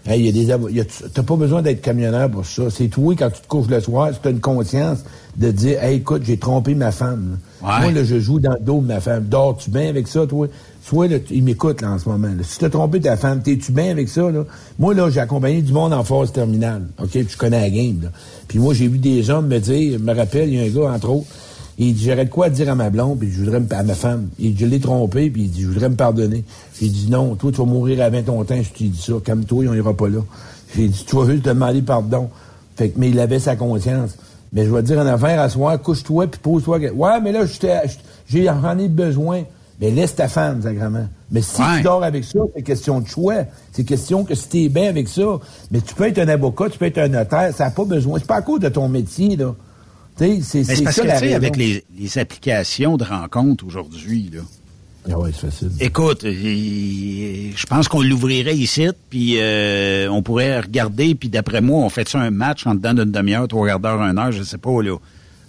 Hey, 0.05 0.21
il 0.21 0.25
y 0.25 0.29
a 0.29 0.31
des 0.31 0.47
avo- 0.53 0.69
il 0.69 0.77
y 0.77 0.81
a- 0.81 0.85
T'as 1.13 1.23
pas 1.23 1.35
besoin 1.35 1.61
d'être 1.61 1.81
camionneur 1.81 2.29
pour 2.31 2.45
ça. 2.45 2.69
C'est 2.69 2.87
toi, 2.87 3.13
quand 3.17 3.29
tu 3.31 3.41
te 3.41 3.47
couches 3.47 3.67
le 3.67 3.81
soir, 3.81 4.11
tu 4.21 4.27
as 4.27 4.31
une 4.31 4.39
conscience 4.39 4.99
de 5.35 5.51
dire, 5.51 5.83
hey, 5.83 5.97
écoute, 5.97 6.21
j'ai 6.25 6.37
trompé 6.37 6.73
ma 6.73 6.93
femme. 6.93 7.39
Ouais. 7.61 7.81
Moi, 7.81 7.91
là, 7.91 8.03
je 8.05 8.17
joue 8.19 8.39
dans 8.39 8.53
le 8.53 8.59
dos 8.59 8.79
de 8.79 8.87
ma 8.87 9.01
femme. 9.01 9.25
Dors-tu 9.25 9.69
bien 9.69 9.89
avec 9.89 10.07
ça, 10.07 10.25
toi? 10.25 10.47
Soit, 10.89 11.07
là, 11.07 11.19
tu- 11.19 11.35
il 11.35 11.43
m'écoute, 11.43 11.81
là, 11.81 11.91
en 11.91 11.99
ce 11.99 12.09
moment. 12.09 12.29
Si 12.41 12.57
tu 12.57 12.65
as 12.65 12.69
trompé 12.71 12.99
ta 12.99 13.15
femme, 13.15 13.43
t'es-tu 13.43 13.71
bien 13.71 13.91
avec 13.91 14.09
ça, 14.09 14.31
là? 14.31 14.43
Moi, 14.79 14.95
là, 14.95 15.07
j'ai 15.11 15.19
accompagné 15.19 15.61
du 15.61 15.71
monde 15.71 15.93
en 15.93 16.03
phase 16.03 16.31
terminale. 16.31 16.87
OK? 16.99 17.09
Puis 17.11 17.27
je 17.29 17.37
connais 17.37 17.59
la 17.61 17.69
game, 17.69 17.99
là. 18.01 18.09
Puis 18.47 18.57
moi, 18.57 18.73
j'ai 18.73 18.87
vu 18.87 18.97
des 18.97 19.29
hommes 19.29 19.45
me 19.47 19.59
dire, 19.59 19.99
me 19.99 20.15
rappelle, 20.15 20.49
il 20.49 20.55
y 20.55 20.59
a 20.59 20.63
un 20.63 20.69
gars, 20.69 20.91
entre 20.95 21.09
autres, 21.11 21.27
il 21.77 21.93
dit, 21.93 22.05
j'aurais 22.05 22.25
de 22.25 22.31
quoi 22.31 22.49
dire 22.49 22.71
à 22.71 22.75
ma 22.75 22.89
blonde, 22.89 23.19
puis 23.19 23.29
je 23.31 23.39
voudrais 23.43 23.59
me, 23.59 23.71
à 23.71 23.83
ma 23.83 23.93
femme. 23.93 24.29
Il 24.39 24.55
dit, 24.55 24.61
je 24.61 24.65
l'ai 24.65 24.79
trompé, 24.79 25.29
puis 25.29 25.43
il 25.43 25.51
dit, 25.51 25.61
je 25.61 25.67
voudrais 25.67 25.89
me 25.89 25.95
pardonner. 25.95 26.43
J'ai 26.81 26.87
dit, 26.87 27.07
non, 27.07 27.35
toi, 27.35 27.51
tu 27.51 27.57
vas 27.59 27.65
mourir 27.65 28.01
avant 28.03 28.23
ton 28.23 28.43
temps, 28.43 28.59
je 28.63 28.69
t'ai 28.71 28.85
dit 28.85 28.99
ça. 29.01 29.13
Comme 29.23 29.45
toi, 29.45 29.63
on 29.69 29.73
ira 29.75 29.93
pas 29.93 30.09
là. 30.09 30.21
J'ai 30.75 30.87
dit, 30.87 31.05
tu 31.07 31.15
vas 31.15 31.27
juste 31.27 31.43
te 31.43 31.49
demander 31.49 31.83
pardon. 31.83 32.29
Fait 32.77 32.89
que, 32.89 32.99
mais 32.99 33.11
il 33.11 33.19
avait 33.19 33.37
sa 33.39 33.55
conscience. 33.55 34.17
Mais 34.53 34.65
je 34.65 34.71
vais 34.73 34.81
te 34.81 34.87
dire 34.87 34.97
en 34.97 35.05
affaire, 35.05 35.39
à 35.39 35.49
soir, 35.49 35.79
couche-toi, 35.79 36.25
puis 36.25 36.39
pose-toi. 36.41 36.79
Ouais, 36.95 37.21
mais 37.21 37.31
là, 37.31 37.41
j'ai, 38.27 38.43
j'en 38.45 38.79
ai 38.79 38.87
besoin. 38.87 39.43
Mais 39.81 39.91
laisse 39.91 40.13
ta 40.15 40.27
femme, 40.27 40.61
sacrément. 40.61 41.07
Mais 41.31 41.41
si 41.41 41.61
Ouais. 41.61 41.77
tu 41.77 41.83
dors 41.83 42.03
avec 42.03 42.23
ça, 42.25 42.39
c'est 42.55 42.63
question 42.63 42.99
de 42.99 43.07
choix. 43.07 43.45
C'est 43.71 43.85
question 43.85 44.25
que 44.25 44.35
si 44.35 44.49
t'es 44.49 44.67
bien 44.69 44.89
avec 44.89 45.07
ça, 45.07 45.39
mais 45.71 45.79
tu 45.79 45.95
peux 45.95 46.05
être 46.07 46.17
un 46.19 46.27
avocat, 46.27 46.69
tu 46.69 46.77
peux 46.77 46.85
être 46.85 46.97
un 46.97 47.07
notaire, 47.07 47.53
ça 47.55 47.65
n'a 47.65 47.71
pas 47.71 47.85
besoin. 47.85 48.19
C'est 48.19 48.27
pas 48.27 48.35
à 48.37 48.41
cause 48.41 48.59
de 48.59 48.67
ton 48.69 48.89
métier, 48.89 49.35
là. 49.37 49.55
C'est, 50.17 50.25
Mais 50.27 50.41
c'est 50.41 50.83
parce 50.83 50.97
ça 50.97 51.03
que, 51.05 51.11
tu 51.13 51.17
sais, 51.19 51.33
avec 51.33 51.55
les, 51.55 51.85
les 51.97 52.17
applications 52.17 52.97
de 52.97 53.05
rencontres 53.05 53.65
aujourd'hui, 53.65 54.29
là. 54.33 54.41
Ah 55.09 55.17
ouais, 55.17 55.31
c'est 55.33 55.49
facile. 55.49 55.71
Écoute, 55.79 56.25
je 56.25 57.65
pense 57.67 57.87
qu'on 57.87 58.01
l'ouvrirait 58.01 58.55
ici, 58.55 58.87
puis 59.09 59.35
euh, 59.37 60.09
on 60.11 60.21
pourrait 60.21 60.59
regarder, 60.59 61.15
puis 61.15 61.29
d'après 61.29 61.61
moi, 61.61 61.79
on 61.85 61.89
fait 61.89 62.07
ça 62.09 62.19
un 62.19 62.31
match 62.31 62.67
en 62.67 62.75
dedans 62.75 62.93
d'une 62.93 63.11
demi-heure, 63.11 63.47
trois 63.47 63.65
quarts 63.67 63.79
d'heure, 63.79 64.01
une 64.01 64.19
heure, 64.19 64.33
je 64.33 64.43
sais 64.43 64.57
pas, 64.57 64.81
là. 64.83 64.95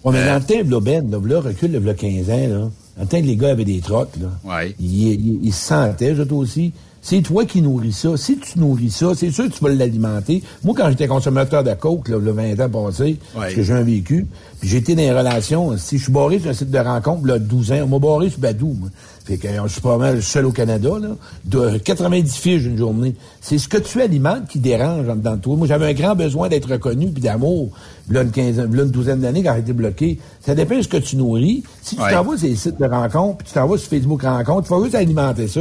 Ouais, 0.05 0.13
mais 0.13 0.19
Euh, 0.21 0.27
dans 0.29 0.35
le 0.37 0.45
temps, 0.65 0.71
là, 0.71 0.81
Ben, 0.81 1.11
là, 1.11 1.19
là, 1.27 1.41
recule, 1.41 1.73
là, 1.73 1.95
15 1.95 2.31
ans, 2.31 2.49
là. 2.49 2.71
Le 3.01 3.07
temps 3.07 3.21
que 3.21 3.27
les 3.27 3.37
gars 3.37 3.51
avaient 3.51 3.65
des 3.65 3.81
trottes, 3.81 4.17
là. 4.21 4.29
Ouais. 4.45 4.75
Ils, 4.79 5.13
ils- 5.13 5.41
ils 5.45 5.53
se 5.53 5.67
sentaient, 5.69 6.19
autres 6.21 6.35
aussi. 6.35 6.73
C'est 7.03 7.23
toi 7.23 7.47
qui 7.47 7.63
nourris 7.63 7.93
ça. 7.93 8.15
Si 8.17 8.37
tu 8.39 8.59
nourris 8.59 8.91
ça, 8.91 9.13
c'est 9.17 9.31
sûr 9.31 9.45
que 9.49 9.53
tu 9.53 9.65
vas 9.65 9.71
l'alimenter. 9.71 10.43
Moi, 10.65 10.75
quand 10.77 10.91
j'étais 10.91 11.07
consommateur 11.07 11.65
de 11.65 11.73
coke, 11.73 12.09
là, 12.09 12.19
le 12.19 12.31
20 12.31 12.61
ans 12.61 12.69
passé, 12.69 13.17
parce 13.35 13.55
que 13.55 13.63
j'ai 13.63 13.73
un 13.73 13.83
vécu, 13.83 14.27
puis 14.61 14.69
j'étais 14.69 14.95
dans 14.95 15.01
les 15.03 15.13
relations, 15.13 15.77
si 15.79 15.97
je 15.97 16.05
suis 16.05 16.13
barré 16.13 16.39
sur 16.39 16.51
un 16.51 16.53
site 16.55 16.71
de 16.71 16.79
rencontre, 16.79 17.27
là, 17.27 17.39
12 17.39 17.73
ans, 17.73 17.79
on 17.85 17.87
m'a 17.87 17.99
barré 17.99 18.29
sur 18.29 18.39
Badou, 18.41 18.77
moi. 18.79 18.91
Fait 19.25 19.37
que 19.39 19.47
euh, 19.49 19.63
je 19.67 19.73
suis 19.73 19.81
pas 19.81 19.97
mal 19.97 20.23
seul 20.23 20.45
au 20.47 20.51
Canada, 20.53 20.91
là. 21.01 21.09
De 21.45 21.79
90 21.79 22.35
fiches 22.37 22.65
une 22.65 22.77
journée. 22.77 23.15
C'est 23.41 23.59
ce 23.59 23.69
que 23.69 23.79
tu 23.79 24.01
alimentes 24.03 24.49
qui 24.49 24.59
dérange 24.59 25.09
en 25.09 25.17
dedans 25.17 25.37
de 25.37 25.41
toi. 25.41 25.57
Moi, 25.57 25.67
j'avais 25.67 25.87
un 25.87 25.93
grand 25.95 26.15
besoin 26.15 26.49
d'être 26.49 26.71
reconnu 26.71 27.09
puis 27.09 27.23
d'amour. 27.23 27.71
Là, 28.11 28.23
une 28.23 28.31
quinzaine, 28.31 28.75
là, 28.75 28.83
une 28.83 28.91
douzaine 28.91 29.21
d'années 29.21 29.43
quand 29.43 29.53
j'ai 29.55 29.61
été 29.61 29.73
bloqué. 29.73 30.19
Ça 30.45 30.55
dépend 30.55 30.77
de 30.77 30.83
ce 30.83 30.89
que 30.89 30.97
tu 30.97 31.17
nourris. 31.17 31.63
Si 31.81 31.97
tu 31.97 32.03
Ouais. 32.03 32.13
t'en 32.13 32.25
vas 32.25 32.37
sur 32.37 32.49
les 32.49 32.57
sites 32.57 32.79
de 32.81 32.87
rencontres, 32.87 33.39
puis 33.39 33.49
tu 33.49 33.55
t'en 33.55 33.67
vas 33.69 33.79
sur 33.79 33.89
Facebook 33.89 34.23
rencontres, 34.23 34.67
tu 34.69 34.75
vas 34.75 34.83
juste 34.83 34.95
alimenter 34.97 35.47
ça. 35.49 35.61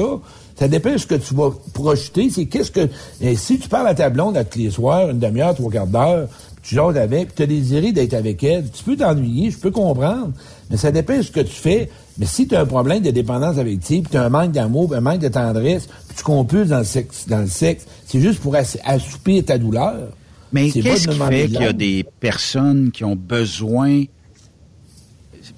Ça 0.60 0.68
dépend 0.68 0.92
de 0.92 0.98
ce 0.98 1.08
que 1.08 1.16
tu 1.16 1.34
vas 1.34 1.52
projeter. 1.74 2.30
C'est 2.30 2.46
qu'est-ce 2.46 2.70
que. 2.72 2.90
et 3.22 3.36
si 3.38 3.58
tu 3.60 3.70
parles 3.70 3.88
à 3.88 3.96
ta 3.96 4.10
blonde 4.10 4.36
à 4.36 4.44
tous 4.44 4.60
les 4.60 4.70
soirs, 4.70 5.10
une 5.10 5.20
demi-heure, 5.20 5.56
trois 5.56 5.72
quarts 5.72 5.88
d'heure, 5.88 6.28
tu 6.62 6.76
jases 6.76 6.98
avec, 6.98 7.28
puis 7.28 7.36
tu 7.38 7.44
as 7.44 7.48
désiré 7.48 7.92
d'être 7.94 8.14
avec 8.14 8.44
elle, 8.44 8.70
tu 8.70 8.84
peux 8.84 8.98
t'ennuyer, 8.98 9.52
je 9.52 9.58
peux 9.58 9.72
comprendre. 9.72 10.32
Mais 10.70 10.76
ça 10.76 10.92
dépend 10.92 11.16
de 11.18 11.22
ce 11.22 11.32
que 11.32 11.40
tu 11.40 11.54
fais. 11.54 11.90
Mais 12.18 12.26
si 12.26 12.46
tu 12.48 12.56
as 12.56 12.60
un 12.62 12.66
problème 12.66 13.02
de 13.02 13.12
dépendance 13.12 13.58
affective, 13.58 14.02
puis 14.04 14.12
tu 14.12 14.18
as 14.18 14.24
un 14.26 14.30
manque 14.30 14.52
d'amour, 14.52 14.94
un 14.94 15.00
manque 15.00 15.20
de 15.22 15.30
tendresse, 15.30 15.88
puis 16.08 16.18
tu 16.18 16.24
compulses 16.24 16.68
dans 16.68 16.80
le 16.80 16.84
sexe, 16.84 17.26
dans 17.30 17.40
le 17.40 17.48
sexe, 17.48 17.86
c'est 18.06 18.20
juste 18.20 18.42
pour 18.42 18.54
ass- 18.56 18.78
assoupir 18.84 19.46
ta 19.46 19.58
douleur. 19.58 20.10
Mais 20.52 20.70
qu'est-ce 20.82 21.08
qui 21.08 21.18
fait 21.30 21.48
qu'il 21.48 21.54
y 21.54 21.58
a 21.66 21.74
des 21.74 22.06
personnes 22.20 22.92
qui 22.92 23.06
ont 23.06 23.16
besoin, 23.16 24.04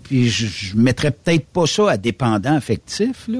puis 0.03 0.29
je, 0.29 0.45
je 0.45 0.75
mettrais 0.75 1.11
peut-être 1.11 1.45
pas 1.47 1.65
ça 1.65 1.89
à 1.91 1.97
dépendant 1.97 2.53
affectif, 2.55 3.27
là, 3.27 3.39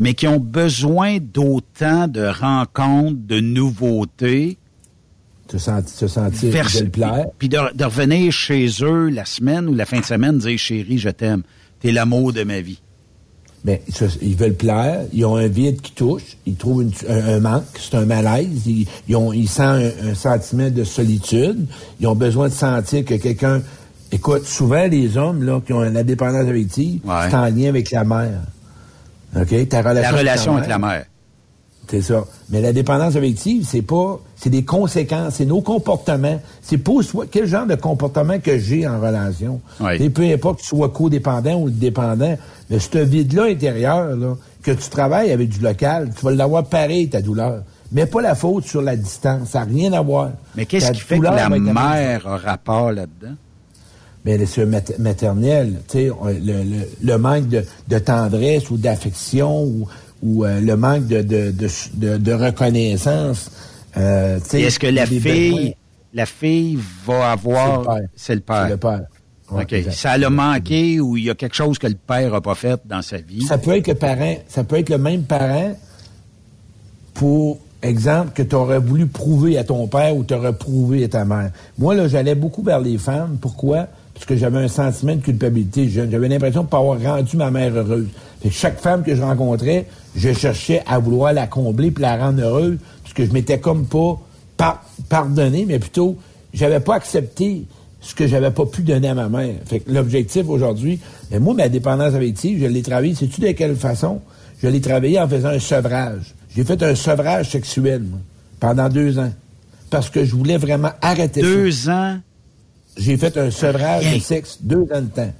mais 0.00 0.14
qui 0.14 0.26
ont 0.26 0.40
besoin 0.40 1.18
d'autant 1.20 2.08
de 2.08 2.26
rencontres, 2.26 3.18
de 3.26 3.38
nouveautés, 3.38 4.58
Se, 5.50 5.58
senti- 5.58 5.92
se 5.92 6.08
sentir 6.08 6.50
vers- 6.50 6.90
plaire. 6.90 7.26
puis 7.38 7.48
de, 7.48 7.58
de 7.74 7.84
revenir 7.84 8.32
chez 8.32 8.66
eux 8.82 9.08
la 9.10 9.24
semaine 9.24 9.68
ou 9.68 9.74
la 9.74 9.86
fin 9.86 10.00
de 10.00 10.04
semaine, 10.04 10.38
dire 10.38 10.58
chérie, 10.58 10.98
je 10.98 11.10
t'aime, 11.10 11.42
t'es 11.80 11.92
l'amour 11.92 12.32
de 12.32 12.42
ma 12.44 12.60
vie. 12.60 12.80
Mais 13.62 13.82
ça, 13.90 14.06
ils 14.22 14.36
veulent 14.36 14.54
plaire, 14.54 15.02
ils 15.12 15.22
ont 15.26 15.36
un 15.36 15.48
vide 15.48 15.82
qui 15.82 15.92
touche, 15.92 16.38
ils 16.46 16.54
trouvent 16.56 16.82
une- 16.82 16.92
un, 17.08 17.34
un 17.34 17.40
manque, 17.40 17.64
c'est 17.78 17.94
un 17.96 18.06
malaise, 18.06 18.66
ils, 18.66 18.86
ils 19.06 19.16
ont, 19.16 19.34
ils 19.34 19.48
sentent 19.50 19.82
un, 20.02 20.08
un 20.10 20.14
sentiment 20.14 20.70
de 20.70 20.82
solitude, 20.82 21.66
ils 22.00 22.06
ont 22.06 22.14
besoin 22.14 22.48
de 22.48 22.54
sentir 22.54 23.04
que 23.04 23.14
quelqu'un... 23.14 23.60
Écoute, 24.12 24.44
souvent, 24.44 24.86
les 24.88 25.16
hommes 25.16 25.44
là, 25.44 25.60
qui 25.64 25.72
ont 25.72 25.82
la 25.82 26.02
dépendance 26.02 26.48
affective, 26.48 27.00
Ouais. 27.04 27.28
c'est 27.28 27.36
en 27.36 27.44
lien 27.46 27.68
avec 27.68 27.90
la 27.92 28.02
mère. 28.04 28.40
OK? 29.36 29.68
Ta 29.68 29.82
relation, 29.82 30.10
La 30.12 30.18
relation 30.18 30.52
avec 30.52 30.64
avec 30.64 30.70
la 30.70 30.78
mère. 30.78 31.04
C'est 31.88 32.02
ça. 32.02 32.24
Mais 32.50 32.60
la 32.60 32.72
dépendance 32.72 33.16
affective, 33.16 33.66
c'est 33.66 33.82
pas... 33.82 34.20
C'est 34.36 34.50
des 34.50 34.64
conséquences, 34.64 35.34
c'est 35.34 35.44
nos 35.44 35.60
comportements. 35.60 36.40
C'est 36.62 36.78
pour 36.78 37.02
soi... 37.02 37.26
Quel 37.28 37.46
genre 37.46 37.66
de 37.66 37.74
comportement 37.74 38.38
que 38.38 38.58
j'ai 38.58 38.86
en 38.86 39.00
relation? 39.00 39.60
Ouais. 39.80 40.00
Et 40.00 40.08
peu 40.08 40.22
importe 40.22 40.58
que 40.58 40.62
tu 40.62 40.68
sois 40.68 40.88
codépendant 40.90 41.60
ou 41.60 41.68
dépendant, 41.68 42.38
mais 42.70 42.78
ce 42.78 42.98
vide-là 42.98 43.46
intérieur, 43.46 44.16
là, 44.16 44.36
que 44.62 44.70
tu 44.70 44.88
travailles 44.88 45.32
avec 45.32 45.48
du 45.48 45.58
local, 45.58 46.10
tu 46.16 46.24
vas 46.24 46.30
l'avoir 46.30 46.64
pareil, 46.64 47.08
ta 47.08 47.20
douleur. 47.22 47.62
Mais 47.90 48.06
pas 48.06 48.22
la 48.22 48.36
faute 48.36 48.66
sur 48.66 48.82
la 48.82 48.94
distance. 48.94 49.48
Ça 49.48 49.60
n'a 49.60 49.64
rien 49.64 49.92
à 49.92 50.00
voir. 50.00 50.30
Mais 50.54 50.66
qu'est-ce 50.66 50.92
qui 50.92 51.00
fait 51.00 51.18
que 51.18 51.24
la 51.24 51.48
mère 51.48 52.24
a 52.24 52.36
rapport 52.36 52.92
là-dedans? 52.92 53.34
Mais 54.24 54.36
le 54.38 54.46
sur 54.46 54.66
mat- 54.66 54.98
maternel, 54.98 55.80
tu 55.88 55.98
sais, 55.98 56.10
on- 56.10 56.26
le, 56.26 56.34
le, 56.62 56.88
le 57.02 57.18
manque 57.18 57.48
de, 57.48 57.64
de 57.88 57.98
tendresse 57.98 58.70
ou 58.70 58.76
d'affection 58.76 59.62
ou, 59.64 59.88
ou 60.22 60.44
euh, 60.44 60.60
le 60.60 60.76
manque 60.76 61.06
de, 61.06 61.22
de, 61.22 61.52
de, 61.94 62.16
de- 62.18 62.32
reconnaissance. 62.32 63.50
Euh, 63.96 64.38
est-ce 64.52 64.78
que 64.78 64.86
la 64.86 65.06
fille, 65.06 65.20
besoins. 65.50 65.70
la 66.14 66.26
fille 66.26 66.78
va 67.06 67.32
avoir... 67.32 67.96
C'est 68.14 68.34
le 68.34 68.40
père. 68.40 68.66
C'est 68.66 68.70
le 68.70 68.76
père. 68.76 68.96
C'est 68.96 68.98
le 68.98 68.98
père. 68.98 69.00
Ouais, 69.50 69.62
OK. 69.64 69.72
exact. 69.72 69.92
Ça 69.94 70.16
l'a 70.16 70.30
manqué 70.30 71.00
ou 71.00 71.16
il 71.16 71.24
y 71.24 71.30
a 71.30 71.34
quelque 71.34 71.56
chose 71.56 71.76
que 71.78 71.88
le 71.88 71.94
père 71.96 72.30
n'a 72.30 72.40
pas 72.40 72.54
fait 72.54 72.80
dans 72.84 73.02
sa 73.02 73.16
vie? 73.16 73.42
Ça 73.42 73.58
peut 73.58 73.74
être 73.76 73.88
le 73.88 73.94
parent, 73.96 74.36
ça 74.46 74.62
peut 74.62 74.78
être 74.78 74.90
le 74.90 74.98
même 74.98 75.22
parent 75.24 75.74
pour 77.14 77.58
exemple 77.82 78.32
que 78.34 78.42
tu 78.42 78.54
aurais 78.54 78.78
voulu 78.78 79.06
prouver 79.06 79.58
à 79.58 79.64
ton 79.64 79.86
père 79.88 80.14
ou 80.14 80.22
tu 80.24 80.34
aurais 80.34 80.52
prouvé 80.52 81.04
à 81.04 81.08
ta 81.08 81.24
mère. 81.24 81.50
Moi 81.78 81.94
là, 81.94 82.06
j'allais 82.08 82.34
beaucoup 82.34 82.62
vers 82.62 82.80
les 82.80 82.98
femmes. 82.98 83.38
Pourquoi? 83.40 83.88
Parce 84.20 84.28
que 84.28 84.36
j'avais 84.36 84.58
un 84.58 84.68
sentiment 84.68 85.16
de 85.16 85.22
culpabilité. 85.22 85.88
J'avais 85.88 86.28
l'impression 86.28 86.62
de 86.64 86.68
pas 86.68 86.76
avoir 86.76 87.00
rendu 87.00 87.38
ma 87.38 87.50
mère 87.50 87.74
heureuse. 87.74 88.06
Fait 88.42 88.50
que 88.50 88.54
chaque 88.54 88.78
femme 88.78 89.02
que 89.02 89.14
je 89.14 89.22
rencontrais, 89.22 89.86
je 90.14 90.30
cherchais 90.34 90.82
à 90.86 90.98
vouloir 90.98 91.32
la 91.32 91.46
combler 91.46 91.90
puis 91.90 92.02
la 92.02 92.18
rendre 92.18 92.42
heureuse, 92.42 92.76
parce 93.02 93.14
que 93.14 93.24
je 93.24 93.32
m'étais 93.32 93.58
comme 93.60 93.86
pas 93.86 94.20
par- 94.58 94.84
pardonné, 95.08 95.64
mais 95.66 95.78
plutôt 95.78 96.18
j'avais 96.52 96.80
pas 96.80 96.96
accepté 96.96 97.64
ce 98.02 98.14
que 98.14 98.26
j'avais 98.26 98.50
pas 98.50 98.66
pu 98.66 98.82
donner 98.82 99.08
à 99.08 99.14
ma 99.14 99.30
mère. 99.30 99.54
Fait 99.64 99.80
que 99.80 99.90
l'objectif 99.90 100.46
aujourd'hui, 100.50 101.00
mais 101.30 101.38
moi, 101.38 101.54
ma 101.54 101.70
dépendance 101.70 102.12
affective, 102.14 102.60
je 102.60 102.66
l'ai 102.66 102.82
travaillée, 102.82 103.14
sais-tu 103.14 103.40
de 103.40 103.52
quelle 103.52 103.74
façon? 103.74 104.20
Je 104.62 104.68
l'ai 104.68 104.82
travaillée 104.82 105.18
en 105.18 105.28
faisant 105.28 105.48
un 105.48 105.58
sevrage. 105.58 106.34
J'ai 106.54 106.64
fait 106.64 106.82
un 106.82 106.94
sevrage 106.94 107.48
sexuel, 107.52 108.02
moi, 108.02 108.18
pendant 108.60 108.90
deux 108.90 109.18
ans. 109.18 109.32
Parce 109.88 110.10
que 110.10 110.24
je 110.26 110.36
voulais 110.36 110.58
vraiment 110.58 110.90
arrêter 111.00 111.40
Deux 111.40 111.70
ça. 111.70 111.92
ans? 111.94 112.18
J'ai 112.96 113.16
fait 113.16 113.36
un 113.36 113.50
sevrage 113.50 114.14
de 114.14 114.20
sexe 114.20 114.58
deux 114.60 114.86
ans 114.92 115.02
de 115.02 115.08
temps. 115.14 115.32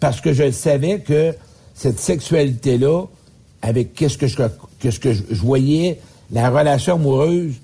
Parce 0.00 0.20
que 0.20 0.32
je 0.32 0.50
savais 0.50 1.00
que 1.00 1.34
cette 1.74 1.98
sexualité-là, 1.98 3.04
avec 3.62 3.94
qu'est-ce 3.94 4.18
que 4.18 4.26
je, 4.26 4.36
qu'est-ce 4.78 5.00
que 5.00 5.12
je, 5.12 5.22
je 5.30 5.40
voyais, 5.40 5.98
la 6.30 6.50
relation 6.50 6.94
amoureuse, 6.94 7.54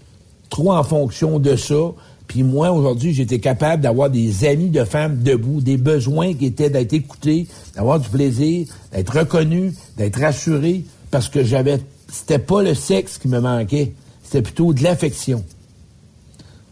trop 0.50 0.72
en 0.72 0.82
fonction 0.82 1.38
de 1.38 1.56
ça. 1.56 1.92
Puis 2.26 2.42
moi, 2.42 2.72
aujourd'hui, 2.72 3.12
j'étais 3.12 3.38
capable 3.38 3.82
d'avoir 3.82 4.08
des 4.10 4.44
amis 4.46 4.70
de 4.70 4.84
femmes 4.84 5.22
debout, 5.22 5.60
des 5.60 5.76
besoins 5.76 6.32
qui 6.32 6.46
étaient 6.46 6.70
d'être 6.70 6.92
écoutés, 6.92 7.46
d'avoir 7.74 8.00
du 8.00 8.08
plaisir, 8.08 8.66
d'être 8.92 9.18
reconnu, 9.18 9.74
d'être 9.96 10.20
rassuré, 10.20 10.84
parce 11.10 11.28
que 11.28 11.44
j'avais, 11.44 11.80
c'était 12.08 12.38
pas 12.38 12.62
le 12.62 12.74
sexe 12.74 13.18
qui 13.18 13.28
me 13.28 13.40
manquait, 13.40 13.92
c'était 14.22 14.42
plutôt 14.42 14.72
de 14.72 14.82
l'affection. 14.82 15.44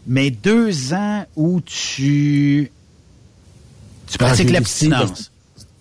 Mais 0.07 0.31
deux 0.31 0.93
ans 0.93 1.23
où 1.35 1.61
tu... 1.61 2.71
Tu 4.07 4.17
Ah, 4.19 4.25
pratiques 4.25 4.49
l'abstinence. 4.51 5.31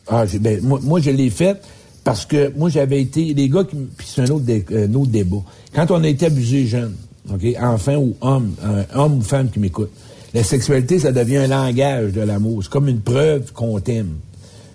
Ah, 0.09 0.25
ben, 0.41 0.61
moi, 0.63 0.81
moi, 0.83 1.01
je 1.01 1.11
l'ai 1.11 1.31
fait 1.31 1.61
parce 2.05 2.25
que 2.27 2.53
moi, 2.57 2.69
j'avais 2.71 3.01
été. 3.01 3.35
Les 3.35 3.49
gars, 3.49 3.65
qui 3.65 3.77
puis 3.97 4.07
c'est 4.09 4.23
un 4.23 4.31
autre, 4.31 4.45
dé- 4.45 4.65
un 4.75 4.93
autre 4.95 5.11
débat. 5.11 5.43
Quand 5.75 5.91
on 5.91 6.03
a 6.03 6.09
été 6.09 6.27
abusé 6.27 6.67
jeune, 6.67 6.95
OK, 7.33 7.43
enfant 7.61 7.97
ou 7.97 8.17
homme, 8.21 8.55
un 8.63 8.99
homme 8.99 9.19
ou 9.19 9.23
femme 9.23 9.51
qui 9.51 9.59
m'écoute, 9.59 9.91
la 10.35 10.43
sexualité, 10.45 10.99
ça 10.99 11.13
devient 11.13 11.39
un 11.39 11.47
langage 11.49 12.13
de 12.13 12.21
l'amour. 12.21 12.63
C'est 12.63 12.71
comme 12.71 12.89
une 12.89 13.01
preuve 13.01 13.53
qu'on 13.53 13.79
t'aime. 13.81 14.15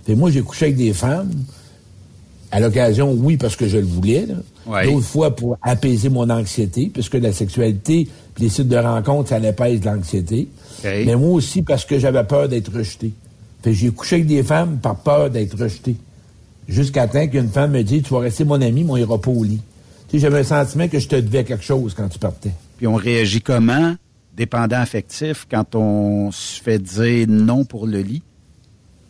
Fait 0.05 0.15
moi, 0.15 0.29
j'ai 0.31 0.41
couché 0.41 0.65
avec 0.65 0.77
des 0.77 0.93
femmes, 0.93 1.31
à 2.51 2.59
l'occasion, 2.59 3.11
oui, 3.11 3.37
parce 3.37 3.55
que 3.55 3.67
je 3.67 3.77
le 3.77 3.85
voulais, 3.85 4.25
là. 4.25 4.35
Ouais. 4.67 4.85
D'autres 4.85 5.05
fois 5.05 5.35
pour 5.35 5.57
apaiser 5.61 6.09
mon 6.09 6.29
anxiété, 6.29 6.91
puisque 6.93 7.15
la 7.15 7.31
sexualité, 7.31 8.07
puis 8.35 8.43
les 8.43 8.49
sites 8.49 8.67
de 8.67 8.77
rencontres, 8.77 9.29
ça 9.29 9.39
l'apaise 9.39 9.83
l'anxiété. 9.83 10.49
Mais 10.83 11.15
moi 11.15 11.29
aussi 11.29 11.61
parce 11.63 11.85
que 11.85 11.97
j'avais 11.97 12.23
peur 12.23 12.49
d'être 12.49 12.71
rejeté. 12.71 13.13
Fait 13.63 13.73
j'ai 13.73 13.89
couché 13.91 14.17
avec 14.17 14.27
des 14.27 14.43
femmes 14.43 14.77
par 14.77 14.97
peur 14.97 15.29
d'être 15.29 15.57
rejeté. 15.57 15.95
Jusqu'à 16.67 17.07
temps 17.07 17.27
qu'une 17.27 17.49
femme 17.49 17.71
me 17.71 17.81
dit 17.81 18.01
Tu 18.01 18.13
vas 18.13 18.19
rester 18.19 18.43
mon 18.43 18.61
ami, 18.61 18.83
mais 18.83 18.91
on 18.91 18.97
ira 18.97 19.19
pas 19.19 19.31
au 19.31 19.43
lit. 19.43 19.61
Tu 20.09 20.17
sais, 20.17 20.19
j'avais 20.19 20.39
un 20.39 20.43
sentiment 20.43 20.87
que 20.87 20.99
je 20.99 21.07
te 21.07 21.15
devais 21.15 21.43
quelque 21.43 21.63
chose 21.63 21.93
quand 21.93 22.07
tu 22.09 22.19
partais. 22.19 22.51
Puis 22.77 22.87
on 22.87 22.95
réagit 22.95 23.41
comment, 23.41 23.95
dépendant 24.35 24.77
affectif, 24.77 25.47
quand 25.49 25.75
on 25.75 26.31
se 26.31 26.61
fait 26.61 26.79
dire 26.79 27.27
non 27.29 27.65
pour 27.65 27.87
le 27.87 28.01
lit? 28.01 28.21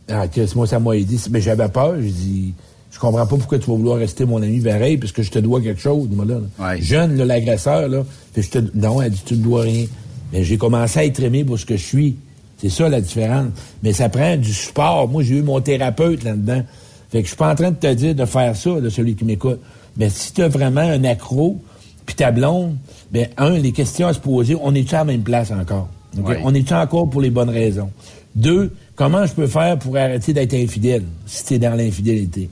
Ah, 0.08 0.28
Chris, 0.28 0.52
moi, 0.56 0.68
ça 0.68 0.80
m'a 0.80 0.94
aidé. 0.94 1.18
Mais 1.32 1.42
j'avais 1.42 1.68
peur. 1.68 1.96
J'ai 2.00 2.12
dit 2.12 2.54
Je 2.98 3.02
comprends 3.02 3.28
pas 3.28 3.38
pourquoi 3.38 3.60
tu 3.60 3.70
vas 3.70 3.78
vouloir 3.78 4.00
rester 4.00 4.26
mon 4.26 4.42
ami 4.42 4.60
pareil, 4.60 4.98
parce 4.98 5.12
que 5.12 5.22
je 5.22 5.30
te 5.30 5.38
dois 5.38 5.62
quelque 5.62 5.80
chose, 5.80 6.10
moi, 6.10 6.26
là. 6.26 6.40
Ouais. 6.58 6.82
Jeune, 6.82 7.16
là, 7.16 7.26
l'agresseur, 7.26 7.88
là. 7.88 8.04
Je 8.36 8.50
te... 8.50 8.58
Non, 8.74 9.00
elle 9.04 9.12
dit 9.12 9.22
Tu 9.24 9.36
me 9.36 9.44
dois 9.44 9.62
rien. 9.62 9.86
Mais 10.34 10.44
j'ai 10.44 10.58
commencé 10.58 10.98
à 10.98 11.06
être 11.06 11.22
aimé 11.22 11.44
pour 11.44 11.60
ce 11.60 11.66
que 11.68 11.78
je 11.78 11.86
suis. 11.86 12.16
C'est 12.58 12.70
ça 12.70 12.90
la 12.90 13.00
différence. 13.00 13.50
Mais 13.84 13.94
ça 13.94 14.10
prend 14.10 14.36
du 14.36 14.52
support. 14.52 15.08
Moi, 15.10 15.22
j'ai 15.22 15.36
eu 15.36 15.42
mon 15.44 15.62
thérapeute 15.62 16.24
là-dedans. 16.24 16.64
Fait 17.12 17.20
que 17.20 17.26
je 17.26 17.28
suis 17.28 17.38
pas 17.38 17.52
en 17.52 17.56
train 17.56 17.70
de 17.70 17.76
te 17.76 17.94
dire 17.94 18.16
de 18.16 18.26
faire 18.26 18.56
ça, 18.56 18.82
de 18.82 18.90
celui 18.90 19.14
qui 19.14 19.26
m'écoute. 19.26 19.60
Mais 19.96 20.10
si 20.10 20.34
tu 20.34 20.42
as 20.42 20.48
vraiment 20.48 20.82
un 20.82 21.04
accro, 21.04 21.62
puis 22.08 22.16
ta 22.16 22.32
blonde, 22.32 22.78
ben 23.12 23.28
un, 23.38 23.60
les 23.60 23.74
questions 23.74 24.08
à 24.08 24.14
se 24.14 24.20
poser, 24.20 24.58
on 24.60 24.74
est-tu 24.74 24.96
à 24.96 25.00
la 25.00 25.06
même 25.06 25.22
place 25.22 25.52
encore? 25.52 25.88
Ouais. 26.18 26.40
On 26.44 26.52
est-tu 26.56 26.74
encore 26.74 27.08
pour 27.12 27.22
les 27.22 27.30
bonnes 27.30 27.52
raisons? 27.52 27.92
Deux, 28.34 28.74
comment 28.96 29.24
je 29.28 29.34
peux 29.34 29.46
faire 29.46 29.78
pour 29.78 29.98
arrêter 29.98 30.34
d'être 30.34 30.56
infidèle 30.56 31.04
si 31.28 31.46
tu 31.46 31.54
es 31.54 31.60
dans 31.60 31.76
l'infidélité? 31.76 32.50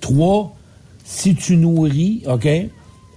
Trois, 0.00 0.54
si 1.04 1.34
tu 1.34 1.56
nourris, 1.56 2.22
OK, 2.26 2.48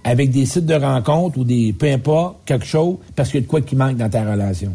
avec 0.04 0.30
des 0.30 0.46
sites 0.46 0.66
de 0.66 0.74
rencontres 0.74 1.38
ou 1.38 1.44
des 1.44 1.72
peu 1.72 1.90
importe, 1.90 2.36
quelque 2.44 2.66
chose, 2.66 2.96
parce 3.16 3.30
qu'il 3.30 3.40
y 3.40 3.42
a 3.42 3.46
de 3.46 3.50
quoi 3.50 3.60
qui 3.60 3.76
manque 3.76 3.96
dans 3.96 4.08
ta 4.10 4.30
relation. 4.30 4.72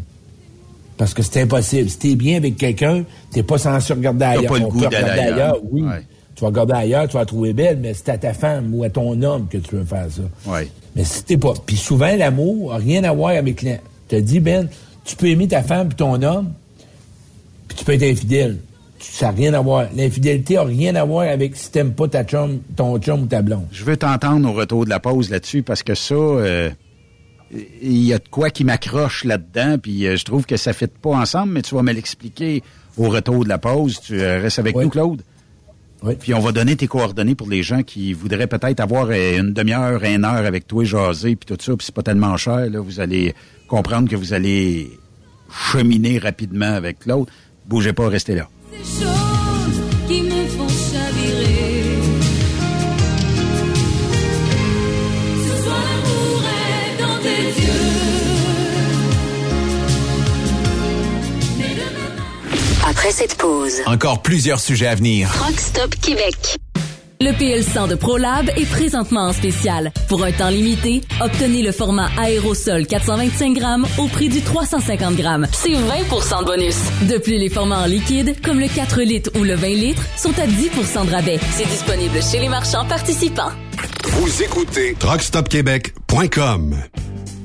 Parce 0.96 1.14
que 1.14 1.22
c'est 1.22 1.40
impossible. 1.42 1.88
Si 1.88 1.98
t'es 1.98 2.14
bien 2.14 2.36
avec 2.36 2.56
quelqu'un, 2.56 3.04
t'es 3.32 3.42
pas 3.42 3.56
censé 3.58 3.92
regarder 3.94 4.24
ailleurs. 4.24 4.52
pas 4.52 4.58
le 4.58 4.64
On 4.66 4.68
goût 4.68 4.80
peut 4.80 4.88
d'aller 4.88 5.04
regarder 5.10 5.20
ailleurs. 5.32 5.56
oui. 5.70 5.82
Ouais. 5.82 6.04
Tu 6.34 6.42
vas 6.42 6.48
regarder 6.48 6.72
ailleurs, 6.74 7.06
tu 7.06 7.14
vas 7.14 7.20
la 7.20 7.26
trouver 7.26 7.52
belle, 7.52 7.78
mais 7.80 7.92
c'est 7.94 8.08
à 8.10 8.18
ta 8.18 8.32
femme 8.32 8.74
ou 8.74 8.82
à 8.84 8.88
ton 8.90 9.20
homme 9.22 9.46
que 9.48 9.58
tu 9.58 9.76
veux 9.76 9.84
faire 9.84 10.06
ça. 10.10 10.22
Oui. 10.46 10.60
Mais 10.96 11.04
si 11.04 11.22
t'es 11.24 11.36
pas. 11.36 11.52
Puis 11.66 11.76
souvent, 11.76 12.14
l'amour 12.16 12.72
a 12.72 12.76
rien 12.78 13.04
à 13.04 13.12
voir 13.12 13.30
avec. 13.36 13.62
Je 13.64 14.16
te 14.16 14.20
dis, 14.20 14.40
Ben, 14.40 14.68
tu 15.04 15.16
peux 15.16 15.26
aimer 15.28 15.48
ta 15.48 15.62
femme 15.62 15.88
puis 15.88 15.96
ton 15.96 16.20
homme, 16.22 16.52
puis 17.68 17.78
tu 17.78 17.84
peux 17.84 17.92
être 17.92 18.02
infidèle. 18.02 18.58
Ça 19.00 19.26
n'a 19.26 19.32
rien 19.32 19.54
à 19.54 19.60
voir. 19.60 19.86
L'infidélité 19.96 20.56
a 20.58 20.64
rien 20.64 20.94
à 20.94 21.04
voir 21.04 21.26
avec 21.28 21.56
si 21.56 21.70
t'aimes 21.70 21.94
pas 21.94 22.06
ta 22.08 22.22
chum, 22.24 22.60
ton 22.76 22.98
chum 22.98 23.22
ou 23.22 23.26
ta 23.26 23.40
blonde. 23.42 23.66
Je 23.72 23.84
veux 23.84 23.96
t'entendre 23.96 24.48
au 24.48 24.52
retour 24.52 24.84
de 24.84 24.90
la 24.90 25.00
pause 25.00 25.30
là-dessus 25.30 25.62
parce 25.62 25.82
que 25.82 25.94
ça, 25.94 26.14
euh, 26.14 26.70
il 27.82 28.04
y 28.04 28.12
a 28.12 28.18
de 28.18 28.28
quoi 28.30 28.50
qui 28.50 28.62
m'accroche 28.64 29.24
là-dedans, 29.24 29.78
puis 29.78 30.06
euh, 30.06 30.16
je 30.16 30.24
trouve 30.24 30.44
que 30.46 30.56
ça 30.56 30.70
ne 30.70 30.74
fit 30.74 30.86
pas 30.86 31.10
ensemble, 31.10 31.52
mais 31.54 31.62
tu 31.62 31.74
vas 31.74 31.82
me 31.82 31.92
l'expliquer 31.92 32.62
au 32.98 33.08
retour 33.08 33.44
de 33.44 33.48
la 33.48 33.58
pause. 33.58 34.00
Tu 34.00 34.20
euh, 34.20 34.38
restes 34.40 34.58
avec 34.58 34.76
Oui. 34.76 34.84
nous, 34.84 34.90
Claude? 34.90 35.22
Oui. 36.02 36.14
Puis 36.18 36.32
on 36.32 36.40
va 36.40 36.52
donner 36.52 36.76
tes 36.76 36.86
coordonnées 36.86 37.34
pour 37.34 37.48
les 37.48 37.62
gens 37.62 37.82
qui 37.82 38.12
voudraient 38.12 38.46
peut-être 38.46 38.80
avoir 38.80 39.10
une 39.10 39.52
demi-heure, 39.52 40.02
une 40.04 40.24
heure 40.24 40.46
avec 40.46 40.66
toi, 40.66 40.84
jaser, 40.84 41.36
puis 41.36 41.46
tout 41.54 41.62
ça, 41.62 41.76
puis 41.76 41.84
c'est 41.86 41.94
pas 41.94 42.02
tellement 42.02 42.36
cher. 42.36 42.70
Là, 42.70 42.80
vous 42.80 43.00
allez 43.00 43.34
comprendre 43.68 44.08
que 44.08 44.16
vous 44.16 44.32
allez 44.32 44.90
cheminer 45.72 46.18
rapidement 46.18 46.72
avec 46.72 47.04
l'autre. 47.06 47.32
Bougez 47.66 47.92
pas, 47.92 48.08
restez 48.08 48.34
là. 48.34 48.48
Ces 48.70 48.84
choses 49.04 49.80
qui 50.08 50.22
me 50.22 50.46
font 50.46 50.68
chavirer. 50.68 51.98
Ce 55.44 55.62
soir 55.62 55.76
l'amour 55.88 56.42
est 56.44 57.02
dans 57.02 57.18
tes 57.22 57.60
yeux. 57.60 57.90
Après 62.88 63.12
cette 63.12 63.36
pause, 63.36 63.80
Encore 63.86 64.22
plusieurs 64.22 64.60
sujets 64.60 64.86
à 64.88 64.94
venir. 64.94 65.30
Rock 65.44 65.58
Stop 65.60 65.94
Québec. 66.00 66.56
Le 67.22 67.32
PL100 67.32 67.86
de 67.88 67.96
ProLab 67.96 68.48
est 68.56 68.64
présentement 68.64 69.26
en 69.26 69.34
spécial. 69.34 69.92
Pour 70.08 70.24
un 70.24 70.32
temps 70.32 70.48
limité, 70.48 71.02
obtenez 71.20 71.60
le 71.60 71.70
format 71.70 72.08
aérosol 72.18 72.86
425 72.86 73.52
grammes 73.52 73.86
au 73.98 74.06
prix 74.08 74.30
du 74.30 74.40
350 74.40 75.16
grammes. 75.16 75.46
C'est 75.52 75.74
20% 75.74 76.40
de 76.40 76.44
bonus. 76.46 76.76
De 77.10 77.18
plus, 77.18 77.36
les 77.36 77.50
formats 77.50 77.82
en 77.82 77.84
liquide, 77.84 78.40
comme 78.42 78.58
le 78.58 78.68
4 78.68 79.02
litres 79.02 79.30
ou 79.38 79.44
le 79.44 79.54
20 79.54 79.66
litres, 79.68 80.02
sont 80.16 80.32
à 80.38 80.46
10% 80.46 81.08
de 81.08 81.10
rabais. 81.10 81.38
C'est 81.52 81.68
disponible 81.68 82.22
chez 82.22 82.40
les 82.40 82.48
marchands 82.48 82.86
participants. 82.86 83.52
Vous 84.04 84.42
écoutez 84.42 84.94
TruckStopQuébec.com. 84.98 86.76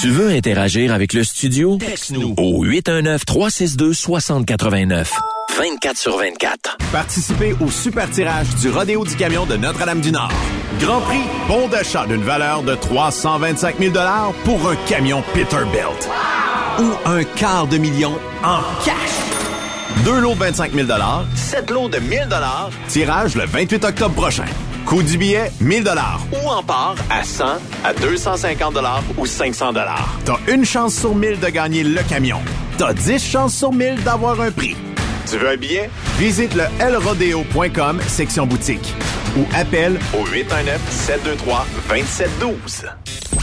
Tu 0.00 0.08
veux 0.08 0.30
interagir 0.30 0.94
avec 0.94 1.12
le 1.12 1.24
studio? 1.24 1.76
Texte-nous 1.76 2.34
au 2.38 2.64
819-362-6089. 2.64 5.08
24 5.58 5.98
sur 5.98 6.16
24. 6.16 6.78
Participez 6.90 7.54
au 7.60 7.70
super 7.70 8.08
tirage 8.08 8.46
du 8.62 8.70
Rodéo 8.70 9.04
du 9.04 9.14
Camion 9.14 9.44
de 9.44 9.56
Notre-Dame-du-Nord. 9.56 10.32
Grand 10.80 11.02
prix, 11.02 11.20
bon 11.48 11.68
d'achat 11.68 12.06
d'une 12.06 12.22
valeur 12.22 12.62
de 12.62 12.76
325 12.76 13.78
000 13.78 13.92
pour 14.44 14.70
un 14.70 14.76
camion 14.88 15.22
Peterbilt. 15.34 16.08
Ou 16.78 16.86
un 17.04 17.22
quart 17.24 17.66
de 17.66 17.76
million 17.76 18.18
en 18.42 18.62
cash. 18.82 18.94
Deux 20.06 20.18
lots 20.18 20.32
de 20.32 20.38
25 20.38 20.72
000 20.72 20.88
sept 21.34 21.70
lots 21.70 21.90
de 21.90 21.98
1000 21.98 22.26
tirage 22.88 23.34
le 23.34 23.44
28 23.44 23.84
octobre 23.84 24.14
prochain. 24.14 24.46
Coût 24.90 25.02
du 25.04 25.18
billet, 25.18 25.52
1000 25.60 25.84
Ou 26.32 26.48
en 26.48 26.64
part 26.64 26.96
à 27.08 27.22
100, 27.22 27.44
à 27.84 27.94
250 27.94 28.74
ou 29.16 29.24
500 29.24 29.72
T'as 30.24 30.38
une 30.52 30.64
chance 30.64 30.96
sur 30.96 31.14
1000 31.14 31.38
de 31.38 31.46
gagner 31.46 31.84
le 31.84 32.02
camion. 32.02 32.40
T'as 32.76 32.92
10 32.92 33.24
chances 33.24 33.54
sur 33.54 33.72
1000 33.72 34.02
d'avoir 34.02 34.40
un 34.40 34.50
prix. 34.50 34.76
Tu 35.30 35.38
veux 35.38 35.50
un 35.50 35.56
billet? 35.56 35.88
Visite 36.18 36.56
le 36.56 36.64
lrodeo.com, 36.90 38.00
section 38.08 38.46
boutique. 38.46 38.92
Ou 39.38 39.44
appelle 39.54 40.00
au 40.12 40.24
819-723-2712. 40.26 42.86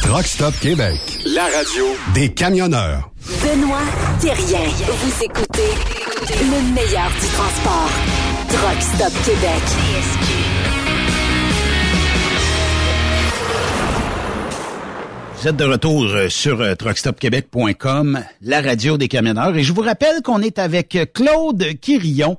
Truck 0.02 0.28
Stop 0.28 0.54
Québec. 0.60 1.00
La 1.28 1.46
radio 1.46 1.86
Des 2.14 2.28
camionneurs. 2.28 3.10
Benoît 3.42 3.86
Thérien. 4.20 4.68
Vous 4.86 5.24
écoutez 5.24 5.72
le 6.30 6.74
meilleur 6.74 7.10
du 7.22 7.28
transport. 7.30 7.90
Truck 8.50 8.82
Stop 8.82 9.14
Québec. 9.24 9.64
Vous 15.40 15.48
êtes 15.48 15.56
de 15.56 15.66
retour 15.66 16.06
euh, 16.06 16.30
sur 16.30 16.62
euh, 16.62 16.74
truckstopquebec.com, 16.74 18.24
la 18.42 18.60
radio 18.60 18.98
des 18.98 19.08
camionneurs. 19.08 19.56
Et 19.56 19.62
je 19.62 19.72
vous 19.72 19.84
rappelle 19.84 20.24
qu'on 20.24 20.42
est 20.42 20.58
avec 20.58 20.96
euh, 20.96 21.06
Claude 21.06 21.64
Quirillon, 21.80 22.38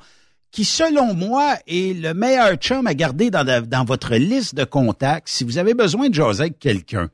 qui, 0.51 0.65
selon 0.65 1.15
moi, 1.15 1.59
est 1.69 1.97
le 1.97 2.12
meilleur 2.12 2.57
chum 2.57 2.89
à 2.89 2.95
garder 2.95 3.31
dans, 3.31 3.47
dans 3.65 3.85
votre 3.85 4.16
liste 4.16 4.57
de 4.57 4.65
contacts 4.65 5.29
si 5.29 5.45
vous 5.45 5.59
avez 5.59 5.75
besoin 5.75 6.09
de 6.09 6.15
jaser 6.15 6.41
avec 6.41 6.59
quelqu'un. 6.59 7.09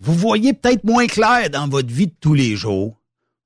Vous 0.00 0.14
voyez 0.14 0.52
peut-être 0.52 0.82
moins 0.82 1.06
clair 1.06 1.48
dans 1.48 1.68
votre 1.68 1.94
vie 1.94 2.08
de 2.08 2.14
tous 2.20 2.34
les 2.34 2.56
jours. 2.56 2.96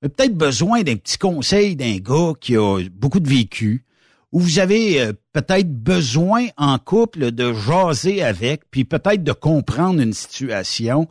Vous 0.01 0.07
avez 0.07 0.15
peut-être 0.15 0.35
besoin 0.35 0.81
d'un 0.81 0.97
petit 0.97 1.19
conseil 1.19 1.77
d'un 1.77 1.99
gars 1.99 2.33
qui 2.41 2.57
a 2.57 2.81
beaucoup 2.91 3.21
de 3.21 3.29
vécu. 3.29 3.85
Ou 4.33 4.41
vous 4.41 4.59
avez 4.59 5.11
peut-être 5.35 5.71
besoin 5.71 6.47
en 6.57 6.79
couple 6.79 7.31
de 7.31 7.53
jaser 7.53 8.23
avec, 8.23 8.63
puis 8.71 8.85
peut-être 8.87 9.23
de 9.23 9.33
comprendre 9.33 10.01
une 10.01 10.15
situation 10.15 11.09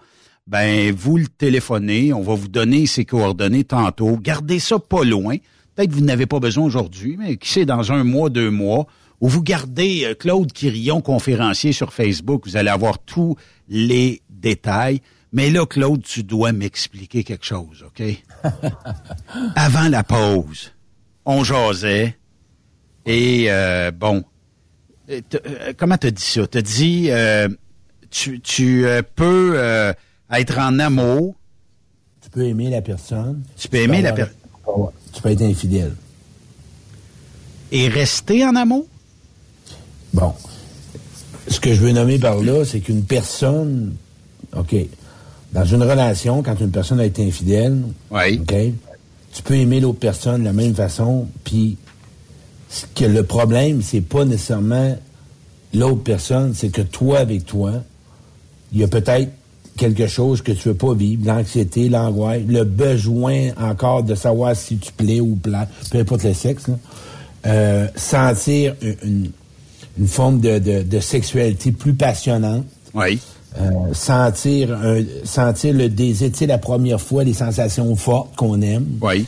ben 0.51 0.93
vous 0.93 1.15
le 1.15 1.27
téléphonez, 1.27 2.11
on 2.11 2.21
va 2.21 2.35
vous 2.35 2.49
donner 2.49 2.85
ses 2.85 3.05
coordonnées 3.05 3.63
tantôt. 3.63 4.17
Gardez 4.17 4.59
ça 4.59 4.79
pas 4.79 5.05
loin. 5.05 5.37
Peut-être 5.73 5.91
que 5.91 5.95
vous 5.95 6.01
n'avez 6.01 6.25
pas 6.25 6.41
besoin 6.41 6.65
aujourd'hui, 6.65 7.15
mais 7.17 7.37
qui 7.37 7.49
sait, 7.49 7.65
dans 7.65 7.93
un 7.93 8.03
mois, 8.03 8.29
deux 8.29 8.51
mois, 8.51 8.85
ou 9.21 9.29
vous 9.29 9.41
gardez 9.41 10.03
euh, 10.03 10.13
Claude 10.13 10.51
Quirillon, 10.51 10.99
conférencier 10.99 11.71
sur 11.71 11.93
Facebook, 11.93 12.45
vous 12.45 12.57
allez 12.57 12.69
avoir 12.69 12.99
tous 12.99 13.37
les 13.69 14.21
détails. 14.29 14.99
Mais 15.31 15.49
là, 15.49 15.65
Claude, 15.65 16.03
tu 16.03 16.23
dois 16.23 16.51
m'expliquer 16.51 17.23
quelque 17.23 17.45
chose, 17.45 17.85
OK? 17.87 18.03
Avant 19.55 19.87
la 19.87 20.03
pause, 20.03 20.73
on 21.23 21.45
jasait, 21.45 22.17
et 23.05 23.45
euh, 23.47 23.91
bon, 23.91 24.25
euh, 25.09 25.21
euh, 25.45 25.71
comment 25.77 25.97
t'as 25.97 26.11
dit 26.11 26.21
ça? 26.21 26.45
T'as 26.45 26.61
dit, 26.61 27.07
euh, 27.09 27.47
tu, 28.09 28.41
tu 28.41 28.85
peux 29.15 29.53
euh, 29.55 29.93
être 30.31 30.57
en 30.57 30.79
amour. 30.79 31.35
Tu 32.21 32.29
peux 32.29 32.45
aimer 32.45 32.69
la 32.69 32.81
personne. 32.81 33.43
Tu 33.57 33.67
peux 33.67 33.77
aimer 33.77 34.01
la 34.01 34.13
personne. 34.13 34.35
Tu 35.13 35.21
peux 35.21 35.29
être 35.29 35.41
infidèle. 35.41 35.93
Et 37.71 37.87
rester 37.87 38.45
en 38.45 38.55
amour? 38.55 38.85
Bon. 40.13 40.33
Ce 41.47 41.59
que 41.59 41.73
je 41.73 41.81
veux 41.81 41.91
nommer 41.91 42.19
par 42.19 42.37
là, 42.37 42.63
c'est 42.65 42.79
qu'une 42.79 43.03
personne, 43.03 43.95
OK, 44.55 44.75
dans 45.53 45.65
une 45.65 45.83
relation, 45.83 46.43
quand 46.43 46.59
une 46.59 46.71
personne 46.71 46.99
a 46.99 47.05
été 47.05 47.25
infidèle, 47.25 47.83
OK, 48.11 48.55
tu 49.33 49.43
peux 49.43 49.55
aimer 49.55 49.79
l'autre 49.79 49.99
personne 49.99 50.41
de 50.41 50.45
la 50.45 50.53
même 50.53 50.75
façon, 50.75 51.27
puis 51.43 51.77
que 52.95 53.05
le 53.05 53.23
problème, 53.23 53.81
c'est 53.81 54.01
pas 54.01 54.23
nécessairement 54.23 54.97
l'autre 55.73 56.03
personne, 56.03 56.53
c'est 56.53 56.69
que 56.69 56.81
toi, 56.81 57.19
avec 57.19 57.45
toi, 57.45 57.73
il 58.71 58.79
y 58.79 58.83
a 58.83 58.87
peut-être 58.87 59.31
quelque 59.77 60.07
chose 60.07 60.41
que 60.41 60.52
tu 60.52 60.69
veux 60.69 60.76
pas 60.76 60.93
vivre, 60.93 61.26
l'anxiété, 61.26 61.89
l'angoisse, 61.89 62.41
le 62.48 62.64
besoin 62.64 63.49
encore 63.60 64.03
de 64.03 64.15
savoir 64.15 64.56
si 64.56 64.77
tu 64.77 64.91
plais 64.91 65.19
ou 65.19 65.35
plais, 65.35 65.65
peu 65.89 65.99
importe 65.99 66.23
le 66.23 66.34
sexe, 66.34 66.68
là. 66.68 66.76
Euh, 67.48 67.88
sentir 67.95 68.76
une, 69.03 69.31
forme 70.07 70.39
de, 70.39 70.60
de- 70.60 70.84
de 70.84 70.99
sexualité 70.99 71.72
plus 71.72 71.93
passionnante. 71.93 72.65
Oui. 72.93 73.19
sentir, 73.93 74.72
un- 74.73 75.03
sentir 75.23 75.73
le 75.73 75.89
désir, 75.89 76.31
tu 76.31 76.39
sais, 76.39 76.45
la 76.45 76.57
première 76.57 77.02
fois, 77.02 77.23
les 77.23 77.34
sensations 77.34 77.95
fortes 77.95 78.35
qu'on 78.35 78.61
aime. 78.61 78.85
Oui. 79.02 79.26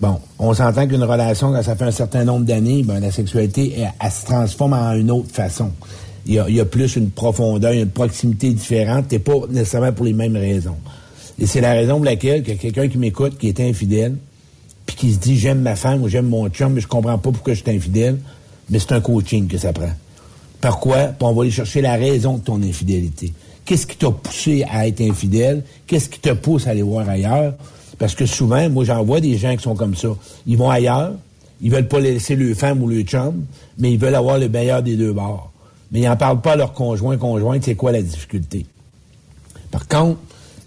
Bon, 0.00 0.18
on 0.38 0.54
s'entend 0.54 0.86
qu'une 0.86 1.02
relation, 1.04 1.52
quand 1.52 1.62
ça 1.62 1.76
fait 1.76 1.84
un 1.84 1.90
certain 1.90 2.24
nombre 2.24 2.46
d'années, 2.46 2.82
ben, 2.82 3.00
la 3.00 3.10
sexualité, 3.10 3.74
elle, 3.76 3.92
elle 4.02 4.10
se 4.10 4.24
transforme 4.24 4.72
en 4.72 4.92
une 4.92 5.10
autre 5.10 5.30
façon. 5.32 5.70
Il 6.26 6.34
y 6.34 6.38
a, 6.38 6.48
y 6.48 6.60
a 6.60 6.64
plus 6.64 6.96
une 6.96 7.10
profondeur, 7.10 7.72
une 7.72 7.88
proximité 7.88 8.52
différente. 8.52 9.08
T'es 9.08 9.18
pas 9.18 9.34
nécessairement 9.48 9.92
pour 9.92 10.04
les 10.04 10.12
mêmes 10.12 10.36
raisons. 10.36 10.76
Et 11.38 11.46
c'est 11.46 11.60
la 11.60 11.72
raison 11.72 11.96
pour 11.96 12.04
laquelle 12.04 12.42
que 12.42 12.52
quelqu'un 12.52 12.88
qui 12.88 12.98
m'écoute, 12.98 13.38
qui 13.38 13.48
est 13.48 13.60
infidèle, 13.60 14.16
puis 14.84 14.96
qui 14.96 15.12
se 15.12 15.18
dit 15.18 15.38
j'aime 15.38 15.60
ma 15.60 15.76
femme 15.76 16.02
ou 16.02 16.08
j'aime 16.08 16.26
mon 16.26 16.48
chum, 16.48 16.74
mais 16.74 16.80
je 16.80 16.86
comprends 16.86 17.16
pas 17.18 17.30
pourquoi 17.30 17.54
je 17.54 17.62
suis 17.62 17.70
infidèle, 17.70 18.18
mais 18.68 18.78
c'est 18.78 18.92
un 18.92 19.00
coaching 19.00 19.48
que 19.48 19.56
ça 19.56 19.72
prend. 19.72 19.92
Pourquoi? 20.60 21.04
Puis 21.04 21.16
on 21.20 21.32
va 21.32 21.42
aller 21.42 21.50
chercher 21.50 21.80
la 21.80 21.94
raison 21.94 22.36
de 22.36 22.42
ton 22.42 22.62
infidélité. 22.62 23.32
Qu'est-ce 23.64 23.86
qui 23.86 23.96
t'a 23.96 24.10
poussé 24.10 24.64
à 24.70 24.86
être 24.86 25.00
infidèle? 25.00 25.64
Qu'est-ce 25.86 26.08
qui 26.08 26.20
te 26.20 26.30
pousse 26.30 26.66
à 26.66 26.70
aller 26.70 26.82
voir 26.82 27.08
ailleurs? 27.08 27.54
Parce 27.98 28.14
que 28.14 28.26
souvent, 28.26 28.68
moi, 28.68 28.84
j'en 28.84 29.02
vois 29.04 29.20
des 29.20 29.36
gens 29.38 29.56
qui 29.56 29.62
sont 29.62 29.74
comme 29.74 29.94
ça. 29.94 30.08
Ils 30.46 30.56
vont 30.56 30.70
ailleurs, 30.70 31.12
ils 31.62 31.70
veulent 31.70 31.88
pas 31.88 32.00
laisser 32.00 32.34
leur 32.34 32.56
femme 32.56 32.82
ou 32.82 32.88
leur 32.88 33.02
chum, 33.02 33.44
mais 33.78 33.92
ils 33.92 33.98
veulent 33.98 34.14
avoir 34.14 34.38
le 34.38 34.48
meilleur 34.48 34.82
des 34.82 34.96
deux 34.96 35.12
bords. 35.12 35.52
Mais 35.90 36.00
ils 36.00 36.08
n'en 36.08 36.16
parlent 36.16 36.40
pas 36.40 36.52
à 36.52 36.56
leur 36.56 36.72
conjoint, 36.72 37.16
conjointe, 37.16 37.64
c'est 37.64 37.74
quoi 37.74 37.92
la 37.92 38.02
difficulté? 38.02 38.66
Par 39.70 39.86
contre, 39.88 40.18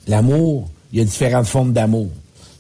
l'amour, 0.08 0.70
il 0.92 1.00
y 1.00 1.02
a 1.02 1.06
différentes 1.06 1.48
formes 1.48 1.74
d'amour. 1.74 2.10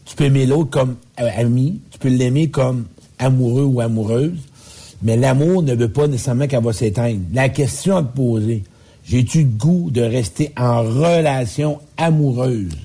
Tu 0.06 0.15
peux 0.15 0.26
aimer 0.26 0.45
l'autre 0.45 0.69
comme 0.69 0.95
euh, 1.19 1.30
ami, 1.35 1.80
tu 1.91 1.99
peux 1.99 2.10
l'aimer 2.10 2.49
comme 2.49 2.85
amoureux 3.19 3.64
ou 3.64 3.81
amoureuse, 3.81 4.38
mais 5.02 5.18
l'amour 5.18 5.64
ne 5.64 5.76
veut 5.76 5.90
pas 5.90 6.07
nécessairement 6.07 6.48
qu'elle 6.48 6.64
va 6.64 6.73
s'éteindre. 6.73 7.22
La 7.34 7.49
question 7.49 7.98
à 7.98 8.03
te 8.03 8.15
poser, 8.15 8.64
j'ai-tu 9.06 9.44
goût 9.44 9.90
de 9.91 10.02
rester 10.02 10.52
en 10.57 10.81
relation 10.81 11.80
amoureuse? 11.98 12.77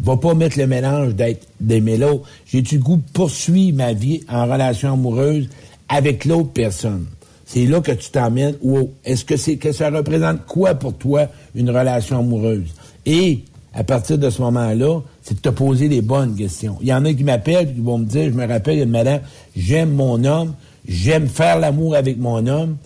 Va 0.00 0.16
pas 0.16 0.34
mettre 0.34 0.58
le 0.58 0.68
mélange 0.68 1.14
d'être 1.14 1.48
d'aimer 1.60 1.96
l'autre. 1.96 2.28
J'ai-tu 2.46 2.78
goût 2.78 2.96
de 2.96 3.12
poursuivre 3.12 3.76
ma 3.76 3.92
vie 3.92 4.22
en 4.28 4.44
relation 4.44 4.92
amoureuse 4.92 5.48
avec 5.88 6.24
l'autre 6.24 6.50
personne? 6.50 7.06
C'est 7.50 7.64
là 7.64 7.80
que 7.80 7.92
tu 7.92 8.10
t'emmènes. 8.10 8.56
Wow. 8.62 8.90
Est-ce 9.06 9.24
que 9.24 9.38
c'est 9.38 9.56
que 9.56 9.72
ça 9.72 9.88
représente 9.88 10.44
quoi 10.44 10.74
pour 10.74 10.92
toi 10.92 11.28
une 11.54 11.70
relation 11.70 12.18
amoureuse? 12.18 12.68
Et 13.06 13.40
à 13.72 13.84
partir 13.84 14.18
de 14.18 14.28
ce 14.28 14.42
moment-là, 14.42 15.00
c'est 15.22 15.34
de 15.36 15.40
te 15.40 15.48
poser 15.48 15.88
les 15.88 16.02
bonnes 16.02 16.34
questions. 16.36 16.76
Il 16.82 16.88
y 16.88 16.92
en 16.92 17.06
a 17.06 17.14
qui 17.14 17.24
m'appellent 17.24 17.72
qui 17.74 17.80
vont 17.80 17.96
me 17.96 18.04
dire, 18.04 18.24
je 18.26 18.30
me 18.36 18.46
rappelle, 18.46 18.74
il 18.74 18.80
y 18.80 18.82
a 18.82 18.86
madame, 18.86 19.20
j'aime 19.56 19.92
mon 19.94 20.22
homme, 20.24 20.52
j'aime 20.86 21.26
faire 21.26 21.58
l'amour 21.58 21.94
avec 21.94 22.18
mon 22.18 22.46
homme, 22.46 22.76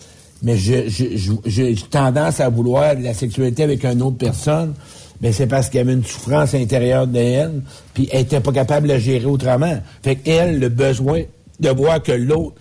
mais 0.41 0.55
je, 0.55 0.87
je, 0.87 1.17
je- 1.17 1.31
j'ai 1.45 1.75
tendance 1.89 2.39
à 2.39 2.47
vouloir 2.47 2.93
la 3.01 3.13
sexualité 3.13 3.63
avec 3.63 3.83
une 3.83 4.01
autre 4.01 4.17
personne. 4.17 4.75
Mais 5.21 5.33
c'est 5.33 5.47
parce 5.47 5.67
qu'il 5.69 5.79
y 5.79 5.81
avait 5.81 5.93
une 5.93 6.05
souffrance 6.05 6.53
intérieure 6.53 7.07
de 7.07 7.17
elle, 7.19 7.61
puis 7.93 8.07
elle 8.13 8.21
était 8.21 8.39
pas 8.39 8.51
capable 8.53 8.87
de 8.87 8.93
la 8.93 8.99
gérer 8.99 9.25
autrement. 9.25 9.77
Fait 10.03 10.15
qu'elle, 10.15 10.59
le 10.59 10.69
besoin 10.69 11.21
de 11.59 11.69
voir 11.69 12.01
que 12.01 12.11
l'autre 12.13 12.55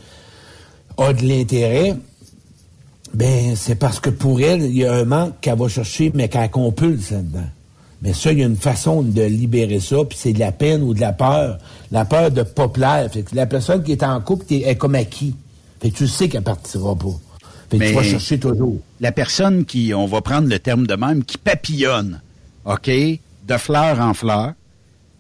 a 1.03 1.12
de 1.12 1.27
l'intérêt, 1.27 1.97
Ben, 3.15 3.57
c'est 3.57 3.74
parce 3.74 4.01
que 4.01 4.09
pour 4.09 4.41
elle, 4.41 4.62
il 4.62 4.77
y 4.79 4.87
a 4.87 4.95
un 4.95 5.05
manque 5.05 5.35
qu'elle 5.43 5.59
va 5.59 5.69
chercher, 5.69 6.11
mais 6.15 6.29
qu'elle 6.29 6.51
compulse 6.51 7.11
là-dedans. 7.11 7.49
Mais 8.01 8.15
ça, 8.15 8.33
il 8.33 8.39
y 8.39 8.43
a 8.43 8.47
une 8.47 8.57
façon 8.57 9.03
de 9.03 9.23
libérer 9.23 9.81
ça, 9.81 9.97
puis 10.09 10.19
c'est 10.20 10.33
de 10.33 10.41
la 10.41 10.51
peine 10.51 10.83
ou 10.83 10.95
de 10.95 11.01
la 11.01 11.12
peur. 11.12 11.59
La 11.93 12.05
peur 12.05 12.31
de 12.31 12.43
pas 12.43 12.69
plaire. 12.69 13.11
Fait 13.12 13.23
que 13.23 13.37
la 13.37 13.47
personne 13.47 13.83
qui 13.83 13.93
est 13.93 14.03
en 14.03 14.20
couple 14.20 14.47
est 14.51 14.77
comme 14.77 14.95
acquis. 14.95 15.37
Fait 15.81 15.91
que 15.91 15.97
tu 15.97 16.09
sais 16.09 16.29
qu'elle 16.29 16.43
partira 16.43 16.97
pas. 16.97 17.15
Fait 17.70 17.79
que 17.79 17.85
tu 17.89 17.95
vas 17.95 18.03
chercher 18.03 18.39
toujours. 18.39 18.79
La 19.01 19.12
personne 19.12 19.65
qui, 19.65 19.93
on 19.95 20.07
va 20.07 20.20
prendre 20.20 20.49
le 20.49 20.59
terme 20.59 20.87
de 20.87 20.95
même, 20.95 21.23
qui 21.23 21.39
papillonne, 21.39 22.20
OK, 22.65 22.89
de 22.89 23.57
fleur 23.57 24.01
en 24.01 24.15
fleur, 24.15 24.53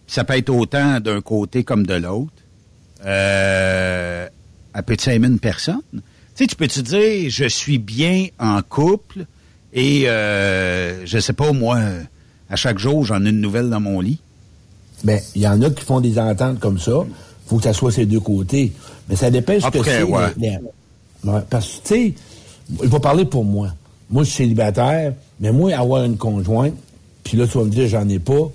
ça 0.06 0.24
peut 0.24 0.36
être 0.36 0.50
autant 0.50 0.98
d'un 0.98 1.20
côté 1.20 1.62
comme 1.64 1.86
de 1.86 1.94
l'autre. 1.94 2.32
Euh, 3.04 4.28
elle 4.74 4.82
peut-tu 4.82 5.10
aimer 5.10 5.28
une 5.28 5.38
personne? 5.38 5.80
Tu 5.92 6.00
sais, 6.34 6.46
tu 6.46 6.56
peux-tu 6.56 6.82
dire, 6.82 7.30
je 7.30 7.44
suis 7.48 7.78
bien 7.78 8.26
en 8.38 8.60
couple 8.62 9.26
et, 9.72 10.08
euh, 10.08 11.04
je 11.06 11.18
sais 11.18 11.32
pas, 11.34 11.52
moi, 11.52 11.78
à 12.48 12.56
chaque 12.56 12.78
jour, 12.78 13.04
j'en 13.04 13.24
ai 13.24 13.30
une 13.30 13.40
nouvelle 13.40 13.68
dans 13.70 13.80
mon 13.80 14.00
lit? 14.00 14.18
Ben, 15.04 15.20
il 15.34 15.42
y 15.42 15.48
en 15.48 15.60
a 15.62 15.70
qui 15.70 15.84
font 15.84 16.00
des 16.00 16.18
ententes 16.18 16.58
comme 16.60 16.78
ça. 16.78 16.92
faut 17.46 17.56
que 17.58 17.64
ça 17.64 17.72
soit 17.74 17.92
ces 17.92 18.06
deux 18.06 18.20
côtés. 18.20 18.72
Mais 19.08 19.16
ça 19.16 19.30
dépend 19.30 19.58
ce 19.60 19.66
que 19.68 19.82
c'est. 19.84 20.02
ouais. 20.04 20.28
les- 20.38 20.50
les- 21.24 21.30
ouais, 21.30 21.40
parce 21.50 21.66
que, 21.66 21.72
tu 21.88 21.94
sais, 21.94 22.14
je 22.82 22.88
vais 22.88 23.00
parler 23.00 23.24
pour 23.26 23.44
moi. 23.44 23.68
Moi, 24.10 24.22
je 24.24 24.28
suis 24.28 24.36
célibataire, 24.44 25.12
mais 25.40 25.52
moi, 25.52 25.72
avoir 25.76 26.04
une 26.04 26.16
conjointe, 26.16 26.74
puis 27.24 27.36
là, 27.36 27.46
tu 27.46 27.58
vas 27.58 27.64
me 27.64 27.70
dire, 27.70 27.88
j'en 27.88 28.08
ai 28.08 28.18
pas, 28.20 28.50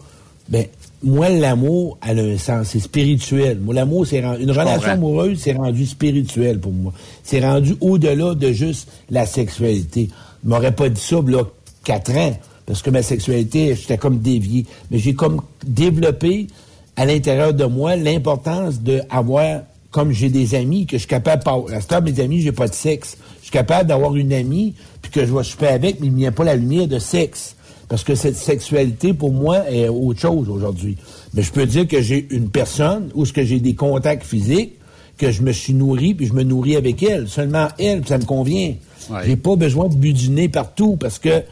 ben, 0.50 0.66
moi, 1.08 1.30
l'amour, 1.30 1.98
elle 2.08 2.20
a 2.20 2.24
un 2.24 2.38
sens. 2.38 2.68
C'est 2.70 2.80
spirituel. 2.80 3.60
Moi, 3.60 3.74
l'amour, 3.74 4.06
c'est 4.06 4.22
rendu- 4.24 4.44
une 4.44 4.54
Je 4.54 4.60
relation 4.60 4.90
amoureuse, 4.92 5.40
c'est 5.40 5.54
rendu 5.54 5.86
spirituel 5.86 6.60
pour 6.60 6.72
moi. 6.72 6.94
C'est 7.24 7.40
rendu 7.40 7.76
au-delà 7.82 8.36
de 8.36 8.52
juste 8.52 8.90
la 9.10 9.26
sexualité. 9.26 10.10
Je 10.44 10.50
m'aurais 10.50 10.72
pas 10.74 10.90
dit 10.90 11.02
ça, 11.02 11.18
là, 11.26 11.44
quatre 11.84 12.12
ans, 12.16 12.38
parce 12.66 12.82
que 12.82 12.90
ma 12.90 13.02
sexualité, 13.02 13.76
j'étais 13.76 13.98
comme 13.98 14.20
dévié. 14.20 14.66
Mais 14.92 15.00
j'ai 15.00 15.14
comme 15.14 15.42
développé 15.66 16.48
à 16.96 17.06
l'intérieur 17.06 17.54
de 17.54 17.66
moi 17.66 17.96
l'importance 17.96 18.82
d'avoir, 18.82 19.62
comme 19.92 20.12
j'ai 20.12 20.30
des 20.30 20.56
amis, 20.56 20.86
que 20.86 20.94
je 20.98 21.02
suis 21.02 21.08
capable, 21.08 21.44
à 21.74 21.82
ce 21.82 21.88
temps, 21.88 22.02
mes 22.02 22.20
amis, 22.20 22.42
j'ai 22.42 22.52
pas 22.52 22.68
de 22.68 22.74
sexe. 22.74 23.18
Je 23.40 23.44
suis 23.46 23.52
capable 23.52 23.88
d'avoir 23.88 24.16
une 24.16 24.34
amie, 24.34 24.74
puis 25.02 25.12
que 25.12 25.26
je 25.26 25.34
vais 25.34 25.44
souper 25.44 25.68
avec, 25.68 26.00
mais 26.00 26.08
il 26.08 26.14
n'y 26.14 26.28
a 26.28 26.32
pas 26.32 26.44
la 26.44 26.56
lumière 26.56 26.88
de 26.88 27.00
sexe. 27.00 27.56
Parce 27.88 28.04
que 28.04 28.16
cette 28.16 28.36
sexualité, 28.36 29.14
pour 29.14 29.32
moi, 29.32 29.70
est 29.72 29.88
autre 29.88 30.20
chose 30.20 30.50
aujourd'hui. 30.50 30.98
Mais 31.34 31.42
je 31.42 31.52
peux 31.52 31.66
dire 31.66 31.88
que 31.88 32.02
j'ai 32.02 32.28
une 32.32 32.50
personne 32.50 33.10
où 33.16 33.26
ce 33.26 33.32
que 33.32 33.44
j'ai 33.44 33.60
des 33.60 33.76
contacts 33.76 34.26
physiques, 34.26 34.74
que 35.18 35.32
je 35.32 35.42
me 35.42 35.52
suis 35.52 35.74
nourri, 35.74 36.14
puis 36.14 36.28
je 36.28 36.34
me 36.34 36.44
nourris 36.44 36.76
avec 36.76 37.02
elle. 37.02 37.28
Seulement 37.28 37.70
elle, 37.80 38.02
puis 38.02 38.10
ça 38.10 38.18
me 38.18 38.26
convient. 38.26 38.76
Ouais. 39.10 39.22
J'ai 39.26 39.36
pas 39.36 39.56
besoin 39.56 39.88
de 39.88 39.96
budiner 39.96 40.50
partout 40.50 40.96
parce 41.00 41.18
que 41.18 41.44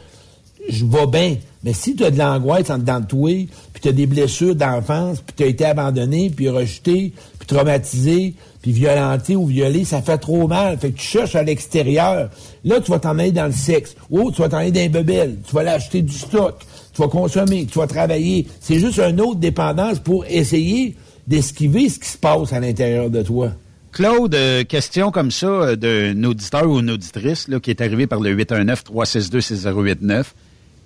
je 0.69 0.85
vais 0.85 1.07
bien. 1.07 1.37
Mais 1.63 1.73
si 1.73 1.95
tu 1.95 2.03
as 2.03 2.11
de 2.11 2.17
l'angoisse 2.17 2.69
en 2.69 2.77
dedans 2.77 2.99
de 2.99 3.05
toi, 3.05 3.31
puis 3.75 3.81
tu 3.81 3.89
as 3.89 3.91
des 3.91 4.05
blessures 4.05 4.55
d'enfance, 4.55 5.19
puis 5.19 5.35
tu 5.35 5.43
as 5.43 5.47
été 5.47 5.65
abandonné, 5.65 6.31
puis 6.33 6.47
rejeté, 6.47 7.11
puis 7.37 7.45
traumatisé, 7.45 8.33
puis 8.61 8.71
violenté 8.71 9.35
ou 9.35 9.47
violé, 9.47 9.83
ça 9.83 10.01
fait 10.01 10.17
trop 10.17 10.47
mal. 10.47 10.77
Fait 10.79 10.91
que 10.91 10.97
tu 10.97 11.05
cherches 11.05 11.35
à 11.35 11.43
l'extérieur. 11.43 12.29
Là, 12.63 12.79
tu 12.79 12.89
vas 12.89 12.99
t'en 12.99 13.19
aller 13.19 13.33
dans 13.33 13.47
le 13.47 13.51
sexe. 13.51 13.97
Oh, 14.09 14.31
tu 14.31 14.41
vas 14.41 14.47
t'en 14.47 14.59
aller 14.59 14.71
dans 14.71 15.05
les. 15.05 15.35
Tu 15.45 15.53
vas 15.53 15.59
aller 15.59 15.71
acheter 15.71 16.01
du 16.01 16.13
stock. 16.13 16.63
Tu 16.93 17.01
vas 17.01 17.09
consommer. 17.09 17.65
Tu 17.65 17.77
vas 17.77 17.85
travailler. 17.85 18.47
C'est 18.61 18.79
juste 18.79 18.97
une 18.97 19.19
autre 19.19 19.41
dépendance 19.41 19.99
pour 19.99 20.23
essayer 20.29 20.95
d'esquiver 21.27 21.89
ce 21.89 21.99
qui 21.99 22.07
se 22.07 22.17
passe 22.17 22.53
à 22.53 22.61
l'intérieur 22.61 23.09
de 23.09 23.23
toi. 23.23 23.51
Claude, 23.91 24.35
euh, 24.35 24.63
question 24.63 25.11
comme 25.11 25.31
ça 25.31 25.47
euh, 25.47 25.75
d'un 25.75 26.23
auditeur 26.23 26.65
ou 26.69 26.79
une 26.79 26.91
auditrice 26.91 27.49
là, 27.49 27.59
qui 27.59 27.71
est 27.71 27.81
arrivé 27.81 28.07
par 28.07 28.21
le 28.21 28.33
819-362-6089. 28.37 30.27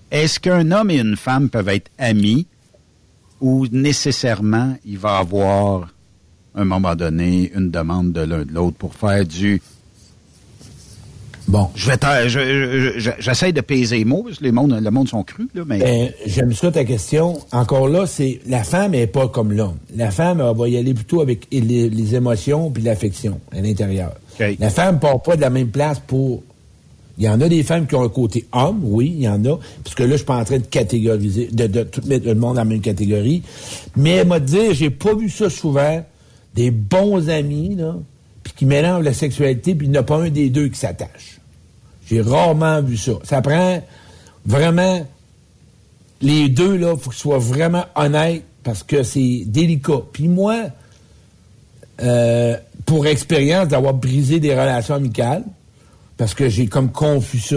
Est-ce 0.10 0.40
qu'un 0.40 0.72
homme 0.72 0.90
et 0.90 0.98
une 0.98 1.18
femme 1.18 1.52
peuvent 1.52 1.70
être 1.70 1.92
amis? 2.00 2.48
Ou 3.42 3.68
nécessairement 3.72 4.76
il 4.86 4.98
va 4.98 5.18
avoir, 5.18 5.94
à 6.56 6.62
un 6.62 6.66
moment 6.66 6.96
donné, 6.96 7.52
une 7.56 7.72
demande 7.72 8.12
de 8.14 8.22
l'un 8.22 8.44
de 8.46 8.52
l'autre 8.54 8.78
pour 8.78 8.94
faire 8.96 9.26
du... 9.26 9.62
Bon. 11.48 11.68
Je 11.74 11.90
vais 11.90 12.30
je- 12.30 13.00
je- 13.00 13.10
J'essaie 13.20 13.52
de 13.52 13.62
peser 13.62 13.98
les 14.00 14.06
mots, 14.06 14.22
parce 14.24 14.38
que 14.38 14.44
les 14.44 14.52
mondes, 14.52 14.80
le 14.80 14.92
monde 14.92 15.10
sont 15.10 15.24
crus, 15.24 15.48
là, 15.56 15.64
mais... 15.66 15.80
Ben, 15.80 16.12
j'aime 16.28 16.54
ça 16.54 16.72
ta 16.72 16.84
question. 16.86 17.40
Encore 17.52 17.88
là, 17.88 18.06
c'est 18.06 18.40
la 18.46 18.64
femme 18.64 18.94
est 18.94 19.08
pas 19.08 19.28
comme 19.28 19.52
l'homme. 19.52 19.78
La 19.96 20.12
femme 20.12 20.42
elle 20.48 20.56
va 20.56 20.70
y 20.70 20.78
aller 20.78 20.94
plutôt 20.94 21.22
avec 21.22 21.48
les, 21.52 21.90
les 21.90 22.16
émotions 22.16 22.70
puis 22.70 22.84
l'affection 22.84 23.40
à 23.52 23.62
l'intérieur. 23.62 24.12
La 24.60 24.70
femme 24.70 25.00
part 25.00 25.22
pas 25.24 25.36
de 25.36 25.42
la 25.42 25.50
même 25.50 25.70
place 25.70 26.00
pour. 26.00 26.44
Il 27.20 27.26
y 27.26 27.30
en 27.30 27.42
a 27.42 27.50
des 27.50 27.64
femmes 27.64 27.86
qui 27.86 27.96
ont 27.96 28.04
un 28.04 28.10
côté 28.10 28.48
homme, 28.54 28.80
oui, 28.82 29.14
il 29.14 29.24
y 29.24 29.28
en 29.28 29.44
a. 29.44 29.60
Parce 29.84 29.94
que 29.94 30.04
là, 30.04 30.12
je 30.12 30.18
suis 30.18 30.26
pas 30.26 30.38
en 30.38 30.46
train 30.46 30.60
de 30.60 30.66
catégoriser, 30.66 31.50
de, 31.52 31.84
tout 31.84 32.02
mettre 32.06 32.26
le 32.26 32.34
monde 32.34 32.56
dans 32.56 32.62
la 32.62 32.66
même 32.66 32.80
catégorie. 32.80 33.44
Mais 33.98 34.12
elle 34.12 34.28
m'a 34.28 34.40
dit, 34.40 34.74
j'ai 34.74 34.90
pas 34.90 35.14
vu 35.14 35.30
ça 35.30 35.50
souvent. 35.50 36.04
Des 36.56 36.72
bons 36.72 37.30
amis, 37.30 37.76
là, 37.76 37.96
puis 38.42 38.54
qui 38.54 38.66
mélangent 38.66 39.04
la 39.04 39.14
sexualité, 39.14 39.76
puis 39.76 39.88
il 39.88 39.92
n'y 39.92 39.98
a 39.98 40.04
pas 40.04 40.18
un 40.18 40.30
des 40.30 40.50
deux 40.50 40.70
qui 40.70 40.80
s'attache. 40.80 41.40
J'ai 42.08 42.22
rarement 42.22 42.82
vu 42.82 42.96
ça. 42.96 43.12
Ça 43.24 43.42
prend 43.42 43.84
vraiment 44.46 45.06
les 46.22 46.48
deux, 46.48 46.78
là, 46.78 46.96
faut 46.98 47.10
qu'ils 47.10 47.20
soient 47.20 47.38
vraiment 47.38 47.84
honnêtes 47.96 48.44
parce 48.64 48.84
que 48.84 49.04
c'est 49.04 49.44
délicat. 49.46 50.02
Puis 50.12 50.28
moi, 50.28 50.68
euh, 52.02 52.56
pour 52.86 53.08
expérience 53.08 53.68
d'avoir 53.68 53.94
brisé 53.94 54.40
des 54.40 54.52
relations 54.52 54.96
amicales, 54.96 55.44
parce 56.20 56.36
que 56.36 56.50
j'ai 56.50 56.68
comme 56.68 56.92
confus 56.92 57.40
ça, 57.40 57.56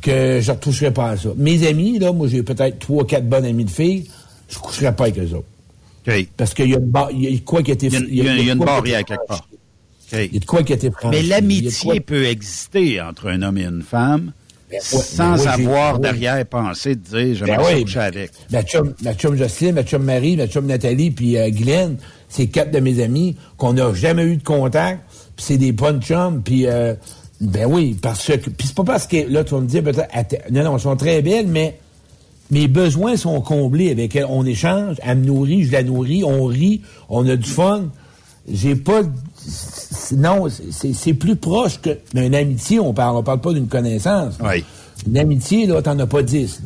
que 0.00 0.40
je 0.40 0.50
ne 0.50 0.56
retoucherai 0.56 0.92
pas 0.92 1.10
à 1.10 1.16
ça. 1.16 1.28
Mes 1.36 1.66
amis, 1.66 1.98
là, 1.98 2.12
moi 2.12 2.26
j'ai 2.28 2.42
peut-être 2.42 2.78
trois, 2.78 3.06
quatre 3.06 3.28
bonnes 3.28 3.44
amies 3.44 3.64
de 3.64 3.70
filles, 3.70 4.08
je 4.48 4.56
ne 4.56 4.60
coucherai 4.62 4.94
pas 4.96 5.04
avec 5.04 5.18
eux 5.18 5.34
autres. 5.36 6.24
Parce 6.38 6.54
qu'il 6.54 6.70
y 6.70 6.74
a, 6.74 6.78
une 6.78 6.86
ba- 6.86 7.10
il 7.12 7.22
y 7.30 7.36
a 7.36 7.38
quoi 7.44 7.62
qui 7.62 7.70
a 7.70 7.74
été... 7.74 7.88
Il 7.88 7.92
y 7.92 7.96
a, 7.96 8.00
il 8.00 8.16
y 8.16 8.28
a- 8.28 8.36
il 8.38 8.46
y 8.46 8.50
a 8.50 8.54
une 8.54 8.64
barrière 8.64 9.04
quelque 9.04 9.26
part. 9.28 9.46
Il 10.12 10.32
y 10.32 10.36
a 10.36 10.40
de 10.40 10.44
quoi 10.46 10.62
qui 10.62 10.72
a 10.72 10.76
été 10.76 10.90
franchi. 10.90 11.16
Mais 11.18 11.22
l'amitié 11.22 12.00
peut 12.00 12.24
exister 12.24 12.98
entre 13.02 13.28
un 13.28 13.42
homme 13.42 13.58
et 13.58 13.64
une 13.64 13.82
femme 13.82 14.32
ouais, 14.72 14.78
sans 14.80 15.34
ben 15.34 15.36
oui, 15.36 15.42
j'ai- 15.58 15.66
avoir 15.66 15.98
derrière 15.98 16.46
pensée 16.46 16.94
de 16.94 17.00
dire 17.02 17.34
j'aimerais 17.34 17.56
Ben 17.58 17.62
ça 17.64 17.74
oui. 17.74 17.82
coucher 17.82 17.98
avec. 18.00 18.30
Ma 18.50 18.62
chum, 18.62 18.94
ma 19.02 19.12
chum 19.12 19.36
Jocelyne, 19.36 19.74
ma 19.74 19.82
chum 19.84 20.02
Marie, 20.02 20.36
ma 20.38 20.46
chum 20.46 20.64
Nathalie, 20.64 21.10
puis 21.10 21.36
euh, 21.36 21.50
Guylaine, 21.50 21.98
c'est 22.30 22.46
quatre 22.46 22.70
de 22.70 22.80
mes 22.80 23.02
amis 23.02 23.36
qu'on 23.58 23.74
n'a 23.74 23.92
jamais 23.92 24.24
eu 24.24 24.36
de 24.38 24.42
contact, 24.42 25.02
c'est 25.38 25.56
des 25.56 25.72
bonnes 25.72 26.02
chums, 26.02 26.42
puis 26.42 26.66
euh, 26.66 26.94
ben 27.40 27.66
oui, 27.70 27.96
parce 28.00 28.26
que 28.26 28.32
puis 28.34 28.66
c'est 28.66 28.74
pas 28.74 28.84
parce 28.84 29.06
que 29.06 29.30
là 29.30 29.44
tu 29.44 29.54
vas 29.54 29.60
me 29.60 29.66
dire 29.66 29.82
peut-être 29.82 30.50
non 30.50 30.64
non, 30.64 30.74
elles 30.74 30.80
sont 30.80 30.96
très 30.96 31.22
belles, 31.22 31.46
mais 31.46 31.78
mes 32.50 32.68
besoins 32.68 33.16
sont 33.16 33.40
comblés 33.40 33.90
avec 33.90 34.16
elle. 34.16 34.26
On 34.28 34.44
échange, 34.44 34.96
elle 35.02 35.18
me 35.18 35.26
nourrit, 35.26 35.64
je 35.64 35.72
la 35.72 35.82
nourris, 35.82 36.24
on 36.24 36.46
rit, 36.46 36.82
on 37.08 37.26
a 37.28 37.36
du 37.36 37.48
fun. 37.48 37.88
J'ai 38.50 38.74
pas 38.74 39.02
non, 40.16 40.48
c'est 40.70 40.92
c'est 40.94 41.14
plus 41.14 41.36
proche 41.36 41.80
que 41.80 41.90
d'une 42.14 42.34
amitié, 42.34 42.80
on 42.80 42.92
parle 42.92 43.16
on 43.16 43.22
parle 43.22 43.40
pas 43.40 43.52
d'une 43.52 43.68
connaissance. 43.68 44.34
Une 45.06 45.18
amitié 45.18 45.66
là, 45.66 45.80
t'en 45.80 45.98
as 45.98 46.06
pas 46.06 46.22
dix. 46.22 46.60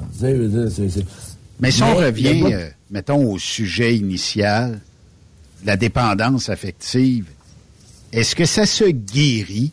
Mais 1.61 1.70
si 1.70 1.82
on 1.82 1.99
Mais 1.99 2.07
revient, 2.07 2.43
euh, 2.53 2.69
mettons, 2.90 3.32
au 3.32 3.39
sujet 3.39 3.97
initial, 3.97 4.81
la 5.65 5.77
dépendance 5.77 6.49
affective, 6.49 7.27
est-ce 8.12 8.34
que 8.34 8.44
ça 8.44 8.66
se 8.66 8.84
guérit? 8.84 9.72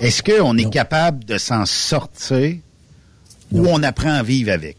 Est-ce 0.00 0.22
qu'on 0.22 0.56
est 0.58 0.70
capable 0.70 1.24
de 1.24 1.38
s'en 1.38 1.66
sortir? 1.66 2.56
Ou 3.52 3.66
on 3.68 3.82
apprend 3.82 4.12
à 4.12 4.22
vivre 4.22 4.52
avec? 4.52 4.76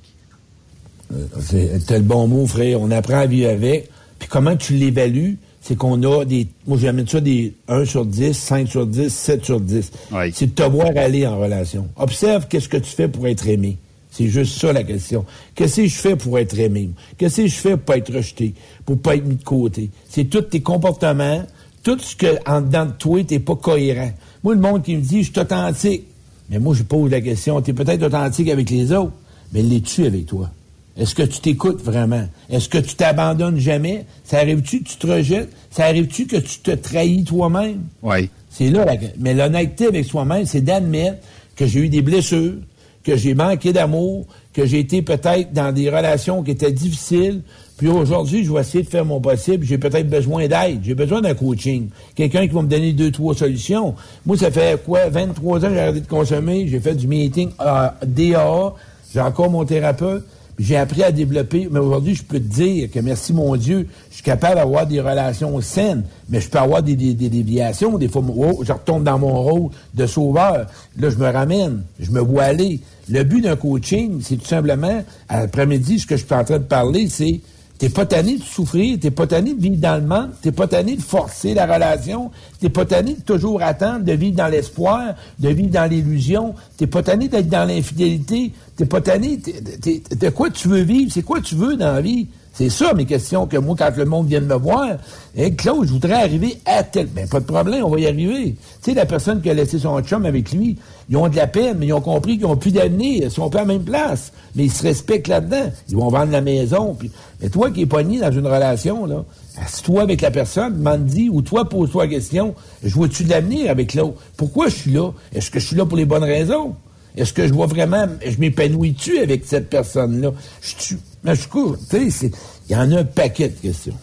C'est 1.39 1.85
tel 1.85 2.03
bon 2.03 2.27
mot, 2.27 2.45
frère. 2.45 2.81
On 2.81 2.91
apprend 2.91 3.19
à 3.19 3.25
vivre 3.25 3.49
avec. 3.49 3.89
Puis 4.19 4.27
comment 4.27 4.55
tu 4.55 4.73
l'évalues, 4.73 5.37
c'est 5.61 5.77
qu'on 5.77 6.01
a 6.03 6.25
des. 6.25 6.47
Moi, 6.67 6.77
j'amène 6.79 7.07
ça 7.07 7.21
des 7.21 7.53
1 7.67 7.85
sur 7.85 8.05
10, 8.05 8.33
5 8.33 8.67
sur 8.67 8.85
10, 8.85 9.13
7 9.13 9.45
sur 9.45 9.61
10. 9.61 9.91
C'est 10.33 10.47
de 10.47 10.51
te 10.51 10.63
voir 10.63 10.91
aller 10.95 11.25
en 11.25 11.39
relation. 11.39 11.87
Observe 11.95 12.47
qu'est-ce 12.47 12.69
que 12.69 12.77
tu 12.77 12.91
fais 12.91 13.07
pour 13.07 13.27
être 13.27 13.47
aimé. 13.47 13.77
C'est 14.11 14.27
juste 14.27 14.59
ça 14.59 14.71
la 14.71 14.83
question. 14.83 15.25
Qu'est-ce 15.55 15.81
que 15.81 15.87
je 15.87 15.95
fais 15.95 16.15
pour 16.15 16.39
être 16.39 16.57
aimé? 16.57 16.89
Qu'est-ce 17.17 17.41
que 17.41 17.47
je 17.47 17.55
fais 17.55 17.71
pour 17.71 17.85
pas 17.85 17.97
être 17.97 18.13
rejeté? 18.13 18.53
Pour 18.85 18.97
pas 18.97 19.15
être 19.15 19.25
mis 19.25 19.35
de 19.35 19.43
côté? 19.43 19.89
C'est 20.09 20.25
tous 20.25 20.41
tes 20.41 20.61
comportements, 20.61 21.45
tout 21.85 21.99
ce 21.99 22.15
que 22.15 22.35
en 22.49 22.61
dedans 22.61 22.87
de 22.87 22.91
toi, 22.91 23.23
t'es 23.23 23.37
pas 23.37 23.55
cohérent. 23.55 24.11
Moi, 24.43 24.55
le 24.55 24.59
monde 24.59 24.83
qui 24.83 24.95
me 24.95 25.01
dit, 25.01 25.23
je 25.23 25.31
suis 25.31 25.39
authentique. 25.39 26.03
Mais 26.49 26.57
moi, 26.57 26.73
je 26.73 26.81
pose 26.81 27.11
la 27.11 27.21
question, 27.21 27.61
tu 27.61 27.71
es 27.71 27.73
peut-être 27.73 28.03
authentique 28.03 28.49
avec 28.49 28.69
les 28.71 28.91
autres, 28.91 29.13
mais 29.53 29.61
l'es-tu 29.61 30.05
avec 30.05 30.25
toi? 30.25 30.49
Est-ce 30.97 31.13
que 31.13 31.21
tu 31.21 31.39
t'écoutes 31.39 31.81
vraiment? 31.81 32.27
Est-ce 32.49 32.69
que 32.69 32.79
tu 32.79 32.95
t'abandonnes 32.95 33.59
jamais? 33.59 34.05
Ça 34.23 34.39
arrive-tu 34.39 34.81
que 34.81 34.89
tu 34.89 34.95
te 34.95 35.07
rejettes? 35.07 35.49
Ça 35.69 35.85
arrive-tu 35.85 36.25
que 36.25 36.37
tu 36.37 36.59
te 36.59 36.71
trahis 36.71 37.23
toi-même? 37.23 37.81
Oui. 38.01 38.29
C'est 38.49 38.69
là, 38.69 38.85
la... 38.85 38.95
mais 39.19 39.33
l'honnêteté 39.33 39.87
avec 39.87 40.05
soi-même, 40.05 40.45
c'est 40.45 40.61
d'admettre 40.61 41.17
que 41.55 41.67
j'ai 41.67 41.81
eu 41.81 41.89
des 41.89 42.01
blessures, 42.01 42.55
que 43.03 43.15
j'ai 43.15 43.35
manqué 43.35 43.73
d'amour, 43.73 44.25
que 44.53 44.65
j'ai 44.65 44.79
été 44.79 45.03
peut-être 45.03 45.53
dans 45.53 45.71
des 45.71 45.89
relations 45.89 46.41
qui 46.41 46.51
étaient 46.51 46.71
difficiles, 46.71 47.41
Puis 47.77 47.89
aujourd'hui, 47.89 48.45
je 48.45 48.53
vais 48.53 48.61
essayer 48.61 48.83
de 48.83 48.89
faire 48.89 49.03
mon 49.03 49.19
possible. 49.19 49.65
J'ai 49.65 49.77
peut-être 49.77 50.09
besoin 50.09 50.47
d'aide. 50.47 50.79
J'ai 50.83 50.95
besoin 50.95 51.21
d'un 51.21 51.33
coaching. 51.33 51.89
Quelqu'un 52.15 52.47
qui 52.47 52.53
va 52.53 52.61
me 52.61 52.67
donner 52.69 52.93
deux, 52.93 53.11
trois 53.11 53.35
solutions. 53.35 53.95
Moi, 54.25 54.37
ça 54.37 54.49
fait 54.49 54.81
quoi? 54.83 55.09
23 55.09 55.57
ans 55.65 55.67
que 55.67 55.73
j'ai 55.73 55.79
arrêté 55.81 55.99
de 56.01 56.07
consommer. 56.07 56.67
J'ai 56.69 56.79
fait 56.79 56.95
du 56.95 57.05
meeting 57.07 57.49
euh, 57.59 57.87
DAA. 58.05 58.73
J'ai 59.13 59.19
encore 59.19 59.49
mon 59.51 59.65
thérapeute. 59.65 60.25
J'ai 60.57 60.77
appris 60.77 61.03
à 61.03 61.11
développer, 61.11 61.67
mais 61.69 61.79
aujourd'hui, 61.79 62.15
je 62.15 62.23
peux 62.23 62.39
te 62.39 62.45
dire 62.47 62.89
que 62.89 63.01
merci 63.01 63.33
mon 63.33 63.57
Dieu, 63.57 63.89
je 64.09 64.13
suis 64.15 64.23
capable 64.23 64.55
d'avoir 64.55 64.87
des 64.87 65.01
relations 65.01 65.59
saines, 65.59 66.03
mais 66.29 66.39
je 66.39 66.49
peux 66.49 66.59
avoir 66.59 66.81
des, 66.81 66.95
des- 66.95 67.13
des 67.13 67.27
déviations. 67.27 67.97
Des 67.97 68.07
fois, 68.07 68.23
oh, 68.37 68.63
je 68.65 68.71
retombe 68.71 69.03
dans 69.03 69.19
mon 69.19 69.33
rôle 69.43 69.71
de 69.95 70.05
sauveur. 70.07 70.67
Là, 70.97 71.09
je 71.09 71.17
me 71.17 71.29
ramène, 71.29 71.81
je 71.99 72.09
me 72.09 72.21
vois 72.21 72.43
aller. 72.43 72.79
Le 73.09 73.23
but 73.23 73.41
d'un 73.41 73.57
coaching, 73.57 74.21
c'est 74.21 74.37
tout 74.37 74.45
simplement, 74.45 75.03
à 75.27 75.41
l'après-midi, 75.41 75.99
ce 75.99 76.07
que 76.07 76.15
je 76.15 76.23
suis 76.23 76.33
en 76.33 76.45
train 76.45 76.59
de 76.59 76.63
parler, 76.63 77.09
c'est 77.09 77.41
T'es 77.77 77.89
pas 77.89 78.05
tanné 78.05 78.37
de 78.37 78.43
souffrir, 78.43 78.97
t'es 78.99 79.11
pas 79.11 79.27
tanné 79.27 79.53
de 79.53 79.61
vivre 79.61 79.75
dans 79.75 79.95
le 79.95 80.07
manque, 80.07 80.31
t'es 80.41 80.53
pas 80.53 80.67
tanné 80.67 80.95
de 80.95 81.01
forcer 81.01 81.53
la 81.53 81.65
relation, 81.65 82.31
t'es 82.61 82.69
pas 82.69 82.85
tanné 82.85 83.15
de 83.15 83.21
toujours 83.21 83.61
attendre, 83.61 84.05
de 84.05 84.13
vivre 84.13 84.37
dans 84.37 84.47
l'espoir, 84.47 85.15
de 85.39 85.49
vivre 85.49 85.71
dans 85.71 85.89
l'illusion, 85.89 86.55
t'es 86.77 86.87
pas 86.87 87.03
tanné 87.03 87.27
d'être 87.27 87.49
dans 87.49 87.67
l'infidélité, 87.67 88.53
t'es 88.77 88.85
pas 88.85 89.01
tanné, 89.01 89.37
de 89.37 90.29
quoi 90.29 90.49
tu 90.51 90.69
veux 90.69 90.83
vivre, 90.83 91.11
c'est 91.13 91.23
quoi 91.23 91.41
tu 91.41 91.55
veux 91.55 91.75
dans 91.75 91.93
la 91.93 92.01
vie? 92.01 92.27
C'est 92.57 92.69
ça 92.69 92.93
mes 92.93 93.05
questions 93.05 93.47
que 93.47 93.57
moi, 93.57 93.75
quand 93.77 93.91
le 93.97 94.05
monde 94.05 94.27
vient 94.27 94.39
de 94.39 94.45
me 94.45 94.55
voir, 94.55 94.87
hey, 95.35 95.53
Claude, 95.57 95.85
je 95.87 95.91
voudrais 95.91 96.23
arriver 96.23 96.57
à 96.65 96.83
tel... 96.83 97.07
Ben, 97.07 97.27
pas 97.27 97.41
de 97.41 97.45
problème, 97.45 97.83
on 97.83 97.89
va 97.89 97.99
y 97.99 98.07
arriver. 98.07 98.55
Tu 98.81 98.91
sais, 98.91 98.93
la 98.93 99.05
personne 99.05 99.41
qui 99.41 99.49
a 99.49 99.53
laissé 99.53 99.77
son 99.77 99.99
chum 100.01 100.25
avec 100.25 100.53
lui, 100.53 100.77
ils 101.09 101.17
ont 101.17 101.27
de 101.27 101.35
la 101.35 101.47
peine, 101.47 101.75
mais 101.79 101.87
ils 101.87 101.93
ont 101.93 101.99
compris 101.99 102.37
qu'ils 102.37 102.47
n'ont 102.47 102.55
plus 102.55 102.71
d'avenir, 102.71 103.23
ils 103.25 103.29
sont 103.31 103.49
pas 103.49 103.59
à 103.59 103.61
la 103.63 103.67
même 103.67 103.83
place. 103.83 104.31
Mais 104.55 104.63
ils 104.63 104.71
se 104.71 104.83
respectent 104.83 105.27
là-dedans. 105.27 105.69
Ils 105.89 105.97
vont 105.97 106.07
vendre 106.07 106.31
la 106.31 106.39
maison. 106.39 106.95
Puis... 106.97 107.11
Mais 107.41 107.49
toi 107.49 107.71
qui 107.71 107.81
es 107.81 107.85
pogné 107.85 108.21
dans 108.21 108.31
une 108.31 108.47
relation, 108.47 109.05
là, 109.05 109.25
assis-toi 109.61 110.03
avec 110.03 110.21
la 110.21 110.31
personne, 110.31 110.77
m'en-dis, 110.77 111.29
ou 111.29 111.41
toi, 111.41 111.67
pose-toi 111.67 112.05
la 112.05 112.09
question, 112.09 112.55
je 112.81 112.95
vois-tu 112.95 113.25
de 113.25 113.31
l'avenir 113.31 113.69
avec 113.69 113.93
l'autre? 113.93 114.15
Pourquoi 114.37 114.69
je 114.69 114.75
suis 114.75 114.91
là? 114.93 115.11
Est-ce 115.33 115.51
que 115.51 115.59
je 115.59 115.67
suis 115.67 115.75
là 115.75 115.85
pour 115.85 115.97
les 115.97 116.05
bonnes 116.05 116.23
raisons? 116.23 116.73
Est-ce 117.17 117.33
que 117.33 117.47
je 117.47 117.53
vois 117.53 117.67
vraiment, 117.67 118.07
je 118.25 118.37
m'épanouis-tu 118.39 119.19
avec 119.19 119.43
cette 119.45 119.69
personne-là? 119.69 120.31
Je 120.61 120.75
suis, 120.77 120.97
mais 121.25 121.35
je 121.35 121.47
cours, 121.47 121.77
tu 121.89 122.11
sais, 122.11 122.31
il 122.69 122.73
y 122.73 122.75
en 122.75 122.91
a 122.91 122.99
un 122.99 123.03
paquet 123.03 123.49
de 123.49 123.59
questions. 123.59 123.97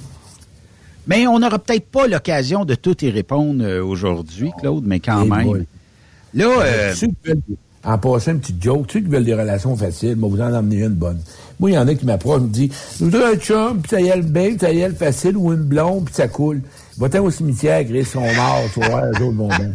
Mais 1.06 1.26
on 1.26 1.38
n'aura 1.40 1.58
peut-être 1.58 1.86
pas 1.86 2.06
l'occasion 2.06 2.64
de 2.64 2.74
tout 2.74 3.04
y 3.04 3.10
répondre 3.10 3.64
euh, 3.64 3.82
aujourd'hui, 3.84 4.50
Claude, 4.60 4.84
mais 4.86 5.00
quand 5.00 5.24
même. 5.24 5.44
boy. 5.44 5.66
Là, 6.34 6.46
euh, 6.60 6.94
veulent- 7.24 7.40
en 7.84 7.98
passant 7.98 8.30
une 8.32 8.38
petite 8.40 8.62
joke, 8.62 8.86
ceux 8.92 9.00
qui 9.00 9.08
veulent 9.08 9.24
des 9.24 9.34
relations 9.34 9.76
faciles, 9.76 10.14
moi, 10.14 10.28
vous 10.28 10.40
en 10.40 10.54
emmenez 10.54 10.82
une 10.84 10.90
bonne. 10.90 11.20
Moi, 11.58 11.70
il 11.72 11.74
y 11.74 11.78
en 11.78 11.88
a 11.88 11.94
qui 11.96 12.06
m'approchent, 12.06 12.42
me 12.42 12.48
disent, 12.48 12.70
je 13.00 13.04
voudrais 13.06 13.32
un 13.34 13.36
chum, 13.36 13.80
puis 13.82 13.90
ça 13.90 14.00
y 14.00 14.06
est 14.06 14.16
le 14.16 14.22
bien, 14.22 14.50
puis 14.50 14.58
ça 14.60 14.72
y 14.72 14.78
est 14.78 14.88
le 14.88 14.94
facile, 14.94 15.36
ou 15.36 15.52
une 15.52 15.62
blonde, 15.64 16.04
puis 16.04 16.14
ça 16.14 16.28
coule. 16.28 16.62
Va-t'en 16.98 17.24
au 17.24 17.30
cimetière, 17.32 17.82
Gris, 17.82 18.04
sont 18.04 18.20
morts, 18.20 18.62
tu 18.72 18.80
voir, 18.80 19.04
eux 19.06 19.22
autres 19.24 19.36
vont 19.36 19.48
bien. 19.48 19.72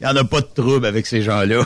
il 0.00 0.02
n'y 0.02 0.06
en 0.08 0.16
a 0.16 0.24
pas 0.24 0.40
de 0.40 0.48
trouble 0.52 0.86
avec 0.86 1.06
ces 1.06 1.22
gens-là. 1.22 1.64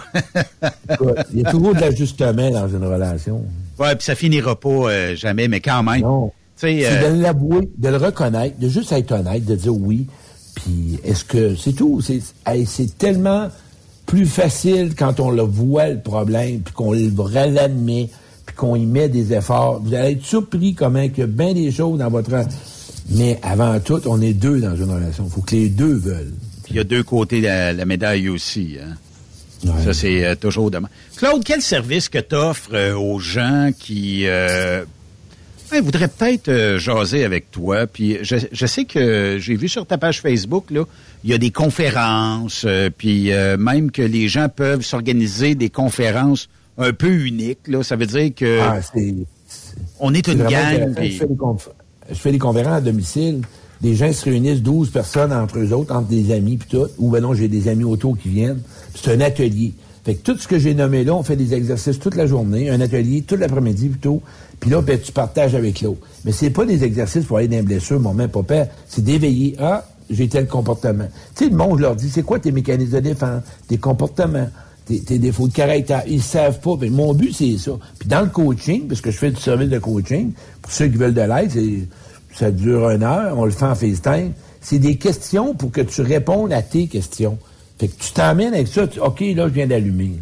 Il 1.33 1.41
y 1.41 1.47
a 1.47 1.51
toujours 1.51 1.75
de 1.75 1.81
l'ajustement 1.81 2.51
dans 2.51 2.69
une 2.69 2.85
relation. 2.85 3.43
Ouais, 3.79 3.95
puis 3.97 4.05
ça 4.05 4.15
finira 4.15 4.59
pas 4.59 4.69
euh, 4.69 5.17
jamais, 5.17 5.49
mais 5.49 5.61
quand 5.61 5.83
même. 5.83 6.03
Non. 6.03 6.33
C'est 6.57 6.87
euh, 6.87 7.11
de 7.13 7.21
l'avouer, 7.21 7.69
de 7.77 7.89
le 7.89 7.97
reconnaître, 7.97 8.59
de 8.59 8.69
juste 8.69 8.93
être 8.93 9.13
honnête, 9.13 9.45
de 9.45 9.57
dire 9.57 9.75
oui. 9.75 10.07
Puis 10.55 11.01
est-ce 11.05 11.25
que 11.25 11.57
c'est 11.57 11.73
tout? 11.73 12.01
C'est 12.01 12.21
hey, 12.47 12.65
c'est 12.65 12.97
tellement 12.97 13.49
plus 14.07 14.27
facile 14.27 14.95
quand 14.97 15.19
on 15.19 15.31
le 15.31 15.43
voit 15.43 15.89
le 15.89 15.99
problème, 16.01 16.61
puis 16.61 16.73
qu'on 16.75 16.93
le 16.93 17.11
l'admet, 17.51 18.09
puis 18.47 18.55
qu'on 18.55 18.77
y 18.77 18.87
met 18.87 19.09
des 19.09 19.33
efforts. 19.33 19.81
Vous 19.83 19.95
allez 19.95 20.13
être 20.13 20.25
surpris 20.25 20.75
comment 20.75 21.01
il 21.01 21.19
y 21.19 21.23
a 21.23 21.27
bien 21.27 21.55
des 21.55 21.71
choses 21.73 21.99
dans 21.99 22.11
votre... 22.11 22.31
Mais 23.11 23.39
avant 23.43 23.81
tout, 23.81 24.01
on 24.07 24.21
est 24.23 24.33
deux 24.33 24.61
dans 24.61 24.77
une 24.77 24.91
relation. 24.91 25.25
Il 25.27 25.31
faut 25.33 25.41
que 25.43 25.55
les 25.57 25.69
deux 25.69 25.95
veulent. 25.95 26.33
il 26.71 26.77
y 26.77 26.79
a 26.79 26.85
deux 26.85 27.03
côtés 27.03 27.41
de 27.41 27.47
la, 27.47 27.73
la 27.73 27.85
médaille 27.85 28.29
aussi. 28.29 28.77
hein. 28.81 28.95
Ça, 29.85 29.95
c'est 29.95 30.25
euh, 30.25 30.35
toujours 30.35 30.71
demain. 30.71 30.89
Claude, 31.17 31.43
quel 31.45 31.63
service 31.63 32.09
que 32.09 32.19
tu 32.19 32.35
offres 32.35 32.93
aux 32.95 33.19
gens 33.19 33.71
qui 33.79 34.27
euh, 34.27 34.85
voudraient 35.83 36.09
peut-être 36.09 36.49
euh, 36.49 36.79
jaser 36.79 37.25
avec 37.25 37.51
toi? 37.51 37.87
Puis 37.87 38.19
je, 38.23 38.37
je 38.53 38.67
sais 38.67 38.85
que 38.85 39.39
j'ai 39.41 39.57
vu 39.57 39.69
sur 39.69 39.87
ta 39.87 39.97
page 39.99 40.21
Facebook, 40.21 40.71
là, 40.71 40.85
il 41.25 41.31
y 41.31 41.35
a 41.35 41.39
des 41.39 41.51
conférences, 41.51 42.65
euh, 42.67 42.91
puis 42.97 43.33
euh, 43.33 43.57
même 43.57 43.91
que 43.91 44.03
les 44.03 44.29
gens 44.29 44.49
peuvent 44.49 44.83
s'organiser 44.83 45.55
des 45.55 45.71
conférences 45.71 46.49
un 46.77 46.93
peu 46.93 47.09
uniques. 47.25 47.67
Là. 47.69 47.83
Ça 47.83 47.97
veut 47.97 48.07
dire 48.07 48.33
que 48.35 48.61
Ah, 48.61 48.81
c'est- 48.83 49.15
on 50.01 50.13
est 50.13 50.27
une 50.29 50.43
gang. 50.45 50.95
puis- 50.95 51.13
fais 51.13 51.27
je 52.11 52.15
fais 52.17 52.33
des 52.33 52.39
conférences 52.39 52.77
à 52.77 52.81
domicile. 52.83 53.41
Des 53.81 53.95
gens 53.95 54.13
se 54.13 54.25
réunissent, 54.25 54.63
12 54.63 54.91
personnes 54.91 55.33
entre 55.33 55.59
eux 55.59 55.73
autres, 55.73 55.95
entre 55.95 56.09
des 56.09 56.33
amis 56.33 56.57
puis 56.59 56.69
tout. 56.71 56.87
Ou 56.99 57.11
ben 57.11 57.21
non, 57.21 57.35
j'ai 57.35 57.49
des 57.49 57.69
amis 57.69 57.85
autour 57.85 58.17
qui 58.19 58.29
viennent. 58.29 58.61
C'est 58.95 59.13
un 59.13 59.21
atelier. 59.21 59.75
Fait 60.05 60.17
que 60.17 60.23
tout 60.23 60.37
ce 60.37 60.47
que 60.47 60.59
j'ai 60.59 60.75
nommé 60.75 61.03
là, 61.03 61.15
on 61.15 61.23
fait 61.23 61.37
des 61.37 61.55
exercices 61.55 61.99
toute 61.99 62.15
la 62.15 62.27
journée, 62.27 62.69
un 62.69 62.81
atelier 62.81 63.23
tout 63.23 63.37
l'après-midi 63.37 63.89
plutôt. 63.89 64.21
Puis 64.61 64.71
là, 64.71 64.83
ben, 64.83 64.99
tu 65.01 65.13
partages 65.13 65.55
avec 65.55 65.81
l'autre. 65.81 66.01
Mais 66.25 66.33
c'est 66.33 66.51
pas 66.51 66.67
des 66.67 66.85
exercices 66.85 67.25
pour 67.25 67.39
aller 67.39 67.49
dans 67.49 67.57
les 67.57 67.63
blessures, 67.63 67.99
mon 68.01 68.13
même 68.13 68.29
papa. 68.29 68.67
C'est 68.87 69.03
d'éveiller. 69.03 69.57
Ah, 69.59 69.87
j'ai 70.11 70.29
tel 70.29 70.47
comportement. 70.47 71.07
Tu 71.35 71.45
sais, 71.45 71.51
le 71.51 71.57
monde, 71.57 71.81
leur 71.81 71.97
dit, 71.97 72.11
c'est 72.11 72.23
quoi 72.23 72.39
tes 72.39 72.53
mécanismes 72.53 72.93
de 72.93 73.01
défense, 73.01 73.43
tes 73.67 73.79
comportements, 73.79 74.49
tes, 74.85 75.19
défauts 75.19 75.49
de 75.49 75.55
caractère? 75.55 76.03
Ils 76.07 76.23
savent 76.23 76.61
pas. 76.61 76.77
Mais 76.79 76.91
mon 76.91 77.15
but, 77.15 77.33
c'est 77.33 77.57
ça. 77.57 77.73
Puis 77.99 78.07
dans 78.07 78.21
le 78.21 78.29
coaching, 78.29 78.87
parce 78.87 79.01
que 79.01 79.11
je 79.11 79.17
fais 79.17 79.31
du 79.31 79.41
service 79.41 79.71
de 79.71 79.79
coaching, 79.79 80.33
pour 80.61 80.71
ceux 80.71 80.89
qui 80.89 80.99
veulent 80.99 81.15
de 81.15 81.23
l'aide, 81.23 81.89
ça 82.35 82.51
dure 82.51 82.91
une 82.91 83.03
heure, 83.03 83.39
on 83.39 83.47
le 83.47 83.51
fait 83.51 83.65
en 83.65 83.75
FaceTime. 83.75 84.33
C'est 84.61 84.79
des 84.79 84.97
questions 84.97 85.55
pour 85.55 85.71
que 85.73 85.81
tu 85.81 86.03
répondes 86.03 86.53
à 86.53 86.61
tes 86.61 86.89
questions. 86.89 87.39
Fait 87.79 87.89
que 87.89 87.93
tu 87.99 88.13
t'emmènes 88.13 88.55
avec 88.55 88.69
ça, 88.69 88.87
tu- 88.87 89.01
OK, 89.01 89.21
là, 89.35 89.49
je 89.49 89.53
viens 89.55 89.67
d'allumer. 89.67 90.13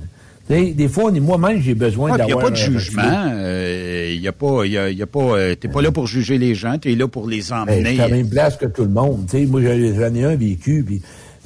Des 0.48 0.88
fois, 0.88 1.10
moi-même, 1.12 1.62
j'ai 1.62 1.74
besoin 1.74 2.10
Ah, 2.12 2.14
puis 2.16 2.22
Il 2.24 2.26
n'y 2.26 2.32
a 2.32 2.34
d'avoir... 2.34 2.44
pas 2.44 2.50
de 2.50 2.56
jugement. 2.56 3.02
euh, 3.32 4.12
Il 4.14 4.20
y 4.20 4.28
a 4.28 4.32
pas, 4.32 4.64
il 4.66 4.72
y 4.72 4.78
a, 4.78 4.90
y 4.90 5.00
a 5.02 5.06
pas, 5.06 5.20
euh, 5.20 5.54
t'es 5.54 5.68
pas 5.68 5.80
là 5.80 5.90
pour 5.92 6.06
juger 6.06 6.36
les 6.36 6.54
gens, 6.54 6.78
tu 6.78 6.92
es 6.92 6.94
là 6.96 7.08
pour 7.08 7.26
les 7.26 7.40
Ben, 7.48 7.62
emmener. 7.62 7.92
suis 7.92 8.00
à 8.00 8.08
la 8.08 8.14
même 8.14 8.28
place 8.28 8.56
que 8.56 8.66
tout 8.66 8.82
le 8.82 8.90
monde. 8.90 9.26
Tu 9.30 9.38
sais, 9.38 9.46
moi, 9.46 9.62
j'en 9.62 10.14
ai 10.14 10.24
un 10.24 10.36
vécu, 10.36 10.82
puis 10.86 11.00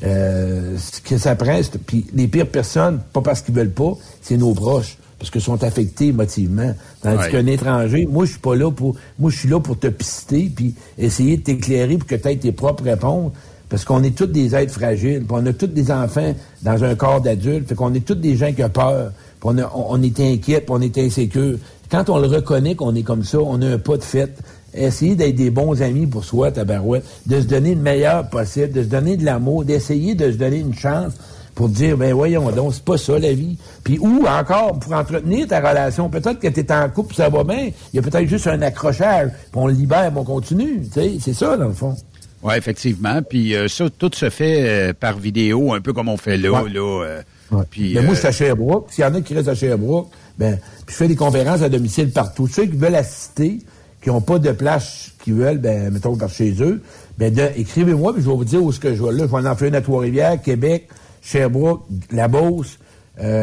euh, 0.05 0.77
ce 0.79 1.01
que 1.01 1.19
ça 1.19 1.37
prend, 1.37 1.63
c'est- 1.63 1.79
puis 1.79 2.07
les 2.15 2.27
pires 2.27 2.47
personnes, 2.49 3.01
pas 3.13 3.21
parce 3.21 3.43
qu'ils 3.43 3.55
veulent 3.55 3.71
pas, 3.71 3.93
c'est 4.23 4.37
nos 4.37 4.55
proches, 4.55 4.97
parce 5.19 5.31
qu'ils 5.31 5.41
sont 5.41 5.63
affectés 5.63 6.07
émotivement. 6.09 6.75
Tandis 7.03 7.17
Ouais. 7.25 7.31
qu'un 7.31 7.47
étranger, 7.47 8.09
moi, 8.11 8.25
je 8.25 8.33
suis 8.33 8.41
pas 8.41 8.57
là 8.57 8.71
pour, 8.73 8.97
moi, 9.19 9.31
je 9.31 9.39
suis 9.39 9.49
là 9.49 9.61
pour 9.61 9.79
te 9.79 9.87
pister, 9.87 10.51
puis 10.55 10.75
essayer 10.99 11.37
de 11.37 11.43
t'éclairer 11.43 11.97
pour 11.97 12.09
que 12.09 12.17
tu 12.17 12.29
aies 12.29 12.37
tes 12.37 12.53
propres 12.53 12.85
réponses. 12.85 13.33
Parce 13.69 13.85
qu'on 13.85 14.03
est 14.05 14.17
tous 14.17 14.27
des 14.27 14.55
êtres 14.55 14.73
fragiles, 14.73 15.21
puis 15.27 15.29
on 15.31 15.45
a 15.47 15.53
tous 15.53 15.67
des 15.67 15.91
enfants 15.91 16.35
dans 16.63 16.85
un 16.85 16.95
corps 16.95 17.21
d'adulte, 17.21 17.69
fait 17.69 17.75
qu'on 17.75 17.93
est 17.95 18.05
tous 18.07 18.15
des 18.15 18.37
gens 18.37 18.53
qui 18.53 18.63
ont 18.63 18.69
peur, 18.69 19.11
puis 19.41 19.51
on, 19.51 19.57
on- 19.91 20.03
est 20.03 20.21
inquiet, 20.21 20.61
puis 20.61 20.71
on 20.71 20.81
est 20.81 20.97
insécure. 20.99 21.59
Quand 21.91 22.09
on 22.09 22.19
le 22.19 22.29
reconnaît 22.29 22.75
qu'on 22.77 22.95
est 22.95 23.03
comme 23.03 23.25
ça, 23.25 23.39
on 23.41 23.61
a 23.63 23.67
un 23.75 23.79
pas 23.79 23.97
de 23.97 24.05
fête. 24.05 24.39
Essayer 24.73 25.17
d'être 25.17 25.35
des 25.37 25.51
bons 25.51 25.81
amis 25.83 26.07
pour 26.07 26.25
soi, 26.25 26.51
tabarouette, 26.53 27.05
de 27.27 27.41
se 27.41 27.47
donner 27.47 27.75
le 27.75 27.81
meilleur 27.81 28.29
possible, 28.29 28.73
de 28.73 28.83
se 28.83 28.89
donner 28.89 29.17
de 29.17 29.25
l'amour, 29.25 29.65
d'essayer 29.65 30.15
de 30.15 30.31
se 30.31 30.37
donner 30.37 30.59
une 30.59 30.75
chance 30.75 31.15
pour 31.55 31.69
dire, 31.71 31.97
ben 31.97 32.13
voyons 32.13 32.51
donc, 32.51 32.75
c'est 32.75 32.85
pas 32.85 32.99
ça 32.99 33.19
la 33.19 33.33
vie. 33.33 33.57
Puis 33.83 33.99
ou 33.99 34.27
encore, 34.29 34.79
pour 34.79 34.93
entretenir 34.93 35.49
ta 35.49 35.59
relation, 35.67 36.11
peut-être 36.11 36.39
que 36.39 36.49
tu 36.49 36.61
es 36.61 36.73
en 36.73 36.89
couple, 36.91 37.15
ça 37.15 37.31
va 37.31 37.43
bien, 37.43 37.71
il 37.93 37.97
y 37.97 37.99
a 37.99 38.03
peut-être 38.03 38.29
juste 38.29 38.47
un 38.49 38.61
accrochage, 38.61 39.31
puis 39.31 39.51
on 39.55 39.67
le 39.67 39.73
libère, 39.73 40.11
puis 40.11 40.19
on 40.21 40.25
continue. 40.25 40.83
C'est 40.93 41.33
ça, 41.33 41.57
dans 41.57 41.69
le 41.69 41.73
fond. 41.73 41.97
Oui, 42.43 42.55
effectivement. 42.57 43.23
Puis 43.23 43.55
euh, 43.55 43.69
ça, 43.69 43.87
tout 43.91 44.11
se 44.15 44.31
fait 44.31 44.65
euh, 44.69 44.93
par 44.93 45.19
vidéo, 45.19 45.73
un 45.73 45.81
peu 45.81 45.93
comme 45.93 46.09
on 46.09 46.17
fait 46.17 46.37
là. 46.37 46.63
Ouais. 46.63 46.71
là 46.71 47.05
euh, 47.05 47.23
puis, 47.71 47.95
Ben, 47.95 48.05
moi, 48.05 48.15
je 48.15 48.21
suis 48.21 48.29
à 48.29 48.33
Sherbrooke. 48.33 48.89
S'il 48.91 49.05
y 49.05 49.07
en 49.07 49.15
a 49.15 49.21
qui 49.21 49.35
restent 49.35 49.49
à 49.49 49.55
Sherbrooke, 49.55 50.09
ben, 50.39 50.59
puis 50.85 50.95
je 50.95 50.95
fais 50.95 51.09
des 51.09 51.17
conférences 51.17 51.63
à 51.63 51.69
domicile 51.69 52.11
partout. 52.11 52.47
Ceux 52.47 52.67
qui 52.67 52.77
veulent 52.77 52.95
assister, 52.95 53.61
qui 54.03 54.09
n'ont 54.09 54.21
pas 54.21 54.39
de 54.39 54.53
place 54.53 55.13
qui 55.23 55.33
veulent, 55.33 55.59
ben, 55.59 55.91
mettons 55.91 56.17
par 56.17 56.29
chez 56.29 56.55
eux, 56.61 56.83
ben, 57.19 57.35
écrivez-moi, 57.57 58.13
puis 58.13 58.23
je 58.23 58.29
vais 58.29 58.37
vous 58.37 58.45
dire 58.45 58.63
où 58.63 58.73
ce 58.73 58.81
que 58.81 58.95
je 58.95 59.03
vais. 59.03 59.13
Là, 59.13 59.27
je 59.27 59.31
vais 59.31 59.49
en 59.49 59.57
faire 59.57 59.69
une 59.69 59.75
à 59.75 59.81
Trois-Rivières, 59.81 60.43
Québec, 60.43 60.89
Sherbrooke, 61.23 61.83
La 62.11 62.29
Beauce, 62.29 62.79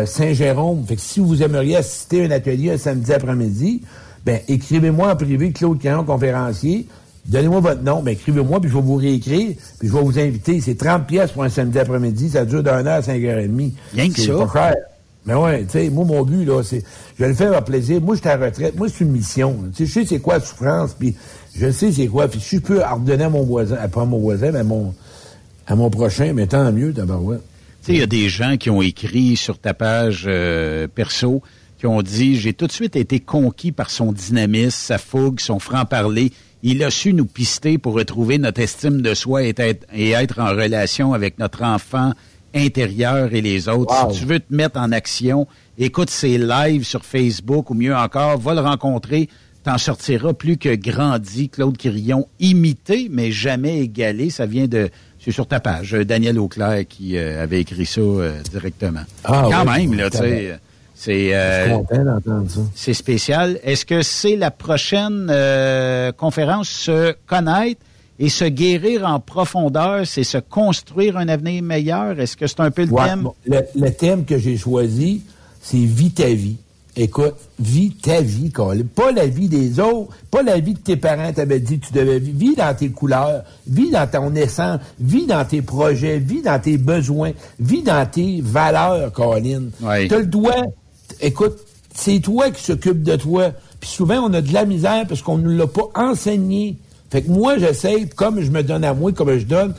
Saint-Jérôme. 0.06 0.86
Fait 0.86 0.96
que 0.96 1.02
si 1.02 1.20
vous 1.20 1.42
aimeriez 1.42 1.78
assister 1.78 2.22
à 2.22 2.28
un 2.28 2.32
atelier 2.32 2.72
un 2.72 2.78
samedi 2.78 3.12
après-midi, 3.12 3.82
ben, 4.26 4.40
écrivez-moi 4.48 5.12
en 5.12 5.16
privé, 5.16 5.52
Claude 5.52 5.80
Caron, 5.80 6.04
conférencier. 6.04 6.88
Donnez-moi 7.26 7.62
votre 7.62 7.82
nom, 7.84 8.04
ben, 8.04 8.12
écrivez-moi, 8.12 8.60
puis 8.60 8.70
je 8.70 8.76
vais 8.76 8.82
vous 8.82 8.96
réécrire, 8.96 9.56
puis 9.80 9.88
je 9.88 9.94
vais 9.94 10.02
vous 10.02 10.20
inviter. 10.20 10.60
C'est 10.60 10.76
30 10.76 11.08
pièces 11.08 11.32
pour 11.32 11.44
un 11.44 11.50
samedi 11.50 11.80
après-midi, 11.80 12.30
ça 12.30 12.46
dure 12.46 12.62
d'une 12.64 12.72
heure 12.72 12.88
à 12.88 13.02
5h30. 13.02 13.72
Rien 13.94 14.10
que 14.10 14.20
C'est 14.20 14.28
ça. 14.28 14.46
pas 14.46 14.52
cher. 14.54 14.76
Mais 15.26 15.34
ouais, 15.36 15.64
tu 15.64 15.70
sais, 15.70 15.90
moi, 15.90 16.04
mon 16.04 16.24
but, 16.24 16.44
là, 16.44 16.62
c'est, 16.64 16.84
je 17.18 17.24
vais 17.24 17.30
le 17.30 17.36
faire 17.36 17.54
à 17.54 17.62
plaisir. 17.64 18.02
Moi, 18.02 18.16
je 18.16 18.20
suis 18.20 18.30
à 18.30 18.36
la 18.36 18.48
retraite. 18.48 18.76
Moi, 18.76 18.88
c'est 18.90 19.06
une 19.06 19.12
mission. 19.12 19.58
Tu 19.74 19.86
sais, 19.86 19.86
je 19.86 19.94
sais 19.94 20.16
c'est 20.16 20.20
quoi 20.20 20.34
la 20.34 20.40
souffrance, 20.42 20.96
puis 21.00 21.16
je 21.56 21.72
sais 21.72 21.94
c'est 21.94 22.08
quoi. 22.08 22.28
Puis 22.28 22.42
si 22.42 22.58
je 22.58 22.62
peux 22.62 22.82
ordonner 22.84 23.24
à 23.24 23.30
mon 23.30 23.44
voisin, 23.44 23.78
à 23.80 23.88
pas 23.88 24.02
à 24.02 24.06
mon 24.06 24.20
voisin, 24.20 24.52
mais 24.52 24.60
à 24.60 24.64
mon, 24.66 24.94
à 25.66 25.76
mon 25.78 25.90
prochain, 25.90 26.34
mais 26.34 26.46
tant 26.48 26.70
mieux, 26.74 26.92
d'abord, 26.92 27.24
ouais. 27.24 27.38
Tu 27.38 27.88
sais, 27.88 27.94
il 27.94 28.00
y 28.00 28.04
a 28.04 28.08
des 28.08 28.28
gens 28.28 28.58
qui 28.58 28.70
ont 28.70 28.82
écrit 28.82 29.38
sur 29.38 29.58
ta 29.60 29.74
page 29.74 30.26
euh, 30.28 30.88
perso, 30.94 31.42
qui 31.78 31.86
ont 31.88 32.02
dit 32.02 32.36
J'ai 32.36 32.52
tout 32.52 32.68
de 32.68 32.72
suite 32.74 32.98
été 32.98 33.22
conquis 33.22 33.72
par 33.72 33.90
son 33.92 34.12
dynamisme, 34.12 34.72
sa 34.72 34.98
fougue, 34.98 35.40
son 35.40 35.60
franc-parler. 35.60 36.34
Il 36.66 36.82
a 36.82 36.90
su 36.90 37.14
nous 37.14 37.26
pister 37.26 37.78
pour 37.78 37.94
retrouver 37.94 38.38
notre 38.38 38.62
estime 38.62 39.02
de 39.02 39.14
soi 39.14 39.44
et 39.44 39.54
être, 39.58 39.86
et 39.94 40.12
être 40.12 40.40
en 40.40 40.52
relation 40.52 41.14
avec 41.14 41.38
notre 41.38 41.62
enfant 41.64 42.14
intérieur 42.56 43.34
et 43.34 43.42
les 43.42 43.68
autres. 43.68 43.94
Wow. 44.06 44.14
Si 44.14 44.22
tu 44.22 44.26
veux 44.26 44.40
te 44.40 44.54
mettre 44.54 44.80
en 44.80 44.94
action, 44.94 45.46
écoute 45.78 46.10
ses 46.10 46.38
lives 46.38 46.86
sur 46.86 47.04
Facebook 47.04 47.70
ou 47.70 47.74
mieux 47.74 47.94
encore, 47.94 48.38
va 48.38 48.54
le 48.54 48.62
rencontrer. 48.62 49.28
T'en 49.66 49.78
sortiras 49.78 50.34
plus 50.34 50.58
que 50.58 50.74
grandi. 50.74 51.50
Claude 51.50 51.78
Quirillon, 51.78 52.28
imité, 52.40 53.10
mais 53.12 53.32
jamais 53.32 53.80
égalé. 53.80 54.30
Ça 54.30 54.46
vient 54.46 54.68
de... 54.68 54.90
C'est 55.20 55.32
sur 55.32 55.48
ta 55.48 55.60
page. 55.60 55.92
Daniel 55.92 56.40
Auclair 56.40 56.86
qui 56.88 57.18
euh, 57.18 57.44
avait 57.44 57.62
écrit 57.62 57.86
ça 57.86 58.02
euh, 58.02 58.42
directement. 58.52 59.04
Ah, 59.26 59.48
Quand 59.52 59.66
même, 59.66 59.94
là, 59.96 60.10
tu 60.10 60.18
sais... 60.18 60.60
C'est 61.04 61.32
euh, 61.34 61.80
c'est 62.76 62.94
spécial. 62.94 63.60
Est-ce 63.64 63.86
que 63.86 64.02
c'est 64.02 64.38
la 64.38 64.52
prochaine 64.52 65.28
euh, 65.30 66.14
conférence 66.14 66.70
se 66.70 67.14
connaître 67.28 67.82
et 68.20 68.30
se 68.30 68.46
guérir 68.46 69.06
en 69.06 69.20
profondeur, 69.20 70.08
c'est 70.08 70.24
se 70.24 70.38
construire 70.38 71.18
un 71.18 71.28
avenir 71.28 71.62
meilleur? 71.62 72.18
Est-ce 72.20 72.38
que 72.38 72.48
c'est 72.48 72.62
un 72.62 72.72
peu 72.72 72.86
le 72.86 72.92
Ouais, 72.94 73.06
thème? 73.06 73.22
bon, 73.24 73.34
le, 73.46 73.60
le 73.76 73.92
thème 73.92 74.24
que 74.24 74.38
j'ai 74.38 74.56
choisi, 74.56 75.24
c'est 75.62 75.76
Vis 75.78 76.12
ta 76.12 76.28
vie. 76.28 76.56
Écoute, 76.96 77.34
vis 77.60 77.90
ta 78.02 78.22
vie, 78.22 78.52
Colin. 78.52 78.84
Pas 78.96 79.12
la 79.12 79.26
vie 79.26 79.50
des 79.50 79.80
autres, 79.80 80.10
pas 80.30 80.44
la 80.44 80.60
vie 80.60 80.76
que 80.76 80.82
tes 80.84 80.96
parents 80.96 81.34
t'avaient 81.34 81.60
dit 81.60 81.80
que 81.80 81.88
tu 81.88 81.94
devais 81.94 82.20
vivre. 82.20 82.38
Vis 82.38 82.56
dans 82.56 82.74
tes 82.76 82.90
couleurs, 82.92 83.44
vis 83.68 83.90
dans 83.90 84.08
ton 84.08 84.36
essence, 84.36 84.80
vis 85.00 85.26
dans 85.26 85.44
tes 85.44 85.64
projets, 85.64 86.20
vis 86.20 86.44
dans 86.44 86.62
tes 86.62 86.78
besoins, 86.78 87.32
vis 87.60 87.82
dans 87.82 88.06
tes 88.10 88.42
valeurs, 88.44 89.12
Colin. 89.12 89.64
Ouais. 89.82 90.08
T'as 90.08 90.20
le 90.20 90.28
doigt, 90.28 90.66
écoute, 91.24 91.58
c'est 91.94 92.20
toi 92.20 92.52
qui 92.52 92.64
s'occupe 92.64 93.02
de 93.04 93.16
toi. 93.16 93.52
Puis 93.80 93.90
souvent, 93.90 94.20
on 94.20 94.34
a 94.34 94.42
de 94.42 94.54
la 94.54 94.66
misère 94.66 95.06
parce 95.08 95.22
qu'on 95.22 95.38
ne 95.38 95.56
l'a 95.56 95.68
pas 95.68 95.90
enseigné. 95.96 96.78
Fait 97.10 97.22
que 97.22 97.30
moi, 97.30 97.58
j'essaie, 97.58 98.08
comme 98.16 98.42
je 98.42 98.52
me 98.52 98.64
donne 98.64 98.84
à 98.84 98.94
moi, 98.94 99.12
comme 99.12 99.38
je 99.38 99.46
donne, 99.46 99.74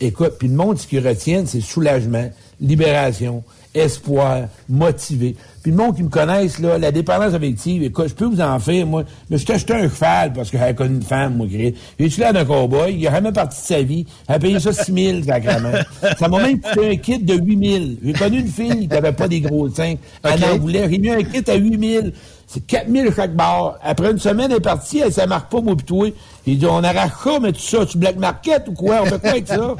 écoute, 0.00 0.34
puis 0.38 0.48
le 0.48 0.54
monde, 0.54 0.78
ce 0.78 0.86
qui 0.86 0.98
retienne, 0.98 1.46
c'est 1.46 1.60
soulagement, 1.60 2.30
libération, 2.60 3.42
espoir, 3.74 4.48
motivé. 4.68 5.36
Puis 5.68 5.76
le 5.76 5.82
monde 5.84 5.96
qui 5.96 6.02
me 6.02 6.08
connaisse, 6.08 6.60
là, 6.60 6.78
la 6.78 6.90
dépendance 6.90 7.34
affective, 7.34 7.82
écoute, 7.82 8.08
je 8.08 8.14
peux 8.14 8.24
vous 8.24 8.40
en 8.40 8.58
faire, 8.58 8.86
moi. 8.86 9.02
Mais 9.28 9.36
je 9.36 9.44
t'ai 9.44 9.52
acheté 9.52 9.74
un 9.74 9.82
cheval 9.82 10.32
parce 10.32 10.50
que 10.50 10.56
j'avais 10.56 10.74
connu 10.74 10.94
une 10.94 11.02
femme, 11.02 11.36
moi, 11.36 11.46
qui 11.46 11.74
J'ai-tu 12.00 12.20
l'air 12.20 12.32
d'un 12.32 12.46
cowboy? 12.46 12.94
Il 12.94 13.06
a 13.06 13.10
jamais 13.10 13.32
parti 13.32 13.60
de 13.60 13.66
sa 13.66 13.82
vie. 13.82 14.06
Elle 14.26 14.36
a 14.36 14.38
payé 14.38 14.60
ça 14.60 14.72
6 14.72 14.94
000, 14.94 15.22
sacrément. 15.24 15.72
Ça 16.18 16.26
m'a 16.26 16.38
même 16.40 16.58
coûté 16.58 16.90
un 16.90 16.96
kit 16.96 17.18
de 17.18 17.34
8 17.34 17.68
000. 17.68 17.84
J'ai 18.02 18.12
connu 18.14 18.38
une 18.38 18.48
fille 18.48 18.88
qui 18.88 18.96
avait 18.96 19.12
pas 19.12 19.28
des 19.28 19.42
gros 19.42 19.68
seins. 19.68 19.96
Elle 20.22 20.42
en 20.42 20.56
voulait. 20.56 20.88
J'ai 20.90 20.96
mis 20.96 21.10
un 21.10 21.22
kit 21.22 21.44
à 21.46 21.56
8 21.56 22.02
000. 22.02 22.06
C'est 22.46 22.66
4 22.66 22.90
000 22.90 23.12
chaque 23.14 23.36
barre. 23.36 23.76
Après 23.82 24.10
une 24.10 24.18
semaine, 24.18 24.50
elle 24.50 24.56
est 24.56 24.60
partie. 24.60 25.00
Elle, 25.00 25.12
ça 25.12 25.26
marque 25.26 25.52
pas, 25.52 25.60
moi, 25.60 25.76
pis 25.76 25.84
toi. 25.84 26.08
J'ai 26.46 26.54
dit, 26.54 26.64
on 26.64 26.82
arrache 26.82 27.12
ça, 27.22 27.38
mais 27.42 27.52
tout 27.52 27.60
ça, 27.60 27.84
tu 27.84 27.98
black 27.98 28.16
market 28.16 28.68
ou 28.68 28.72
quoi? 28.72 29.02
On 29.02 29.04
fait 29.04 29.20
quoi 29.20 29.30
avec 29.32 29.46
ça? 29.46 29.76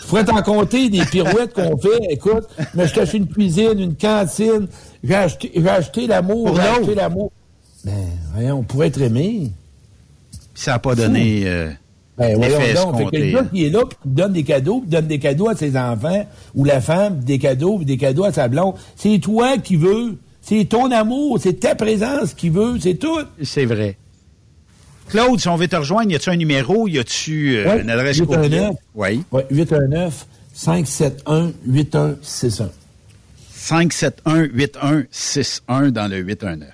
Je 0.00 0.06
pourrais 0.06 0.24
t'en 0.24 0.42
compter 0.42 0.88
des 0.88 1.04
pirouettes 1.04 1.52
qu'on 1.54 1.76
fait. 1.76 1.98
Écoute, 2.10 2.44
mais 2.74 2.86
je 2.88 2.94
t'achète 2.94 3.14
une 3.14 3.28
cuisine, 3.28 3.78
une 3.78 3.94
cantine. 3.96 4.66
J'ai 5.02 5.14
acheté, 5.14 5.52
j'ai 5.54 5.68
acheté 5.68 6.06
l'amour, 6.06 6.46
Pour 6.46 6.56
j'ai 6.56 6.62
l'autre. 6.62 6.80
acheté 6.80 6.94
l'amour. 6.94 7.32
Ben, 7.84 7.92
voyons, 8.34 8.58
on 8.58 8.62
pourrait 8.62 8.88
être 8.88 9.00
aimé. 9.00 9.50
Ça 10.54 10.72
n'a 10.72 10.78
pas 10.78 10.94
donné 10.94 11.42
euh, 11.46 11.70
Ben, 12.16 12.36
voyons 12.36 12.58
donc. 12.74 12.98
Fait 12.98 13.04
que 13.06 13.16
le 13.16 13.24
escompté. 13.26 13.32
gars 13.32 13.44
qui 13.52 13.64
est 13.66 13.70
là, 13.70 13.80
puis 13.88 13.98
qui 14.02 14.08
donne 14.08 14.32
des 14.32 14.44
cadeaux, 14.44 14.80
puis 14.80 14.90
donne 14.90 15.06
des 15.06 15.18
cadeaux 15.18 15.48
à 15.48 15.56
ses 15.56 15.76
enfants, 15.76 16.26
ou 16.54 16.64
la 16.64 16.80
femme, 16.80 17.20
des 17.20 17.38
cadeaux, 17.38 17.76
puis 17.76 17.86
des 17.86 17.96
cadeaux 17.96 18.24
à 18.24 18.32
sa 18.32 18.48
blonde, 18.48 18.74
c'est 18.96 19.18
toi 19.18 19.58
qui 19.58 19.76
veux. 19.76 20.16
C'est 20.40 20.64
ton 20.66 20.90
amour, 20.90 21.38
c'est 21.40 21.58
ta 21.60 21.74
présence 21.74 22.34
qui 22.34 22.50
veut, 22.50 22.78
c'est 22.78 22.94
tout. 22.94 23.18
C'est 23.42 23.64
vrai. 23.64 23.96
Claude, 25.08 25.38
si 25.40 25.48
on 25.48 25.56
veut 25.56 25.68
te 25.68 25.76
rejoindre, 25.76 26.10
y 26.10 26.14
a-tu 26.14 26.30
un 26.30 26.36
numéro? 26.36 26.88
Y 26.88 26.98
a-tu 26.98 27.56
euh, 27.56 27.68
Ouais, 27.68 27.80
une 27.82 27.90
adresse 27.90 28.16
819. 28.18 28.50
courriel? 28.50 28.72
Oui. 28.94 29.22
Ouais, 29.32 29.46
819 29.50 30.26
571 30.54 31.52
8161. 31.66 32.70
571-8161 33.58 35.90
dans 35.90 36.08
le 36.10 36.18
819. 36.18 36.68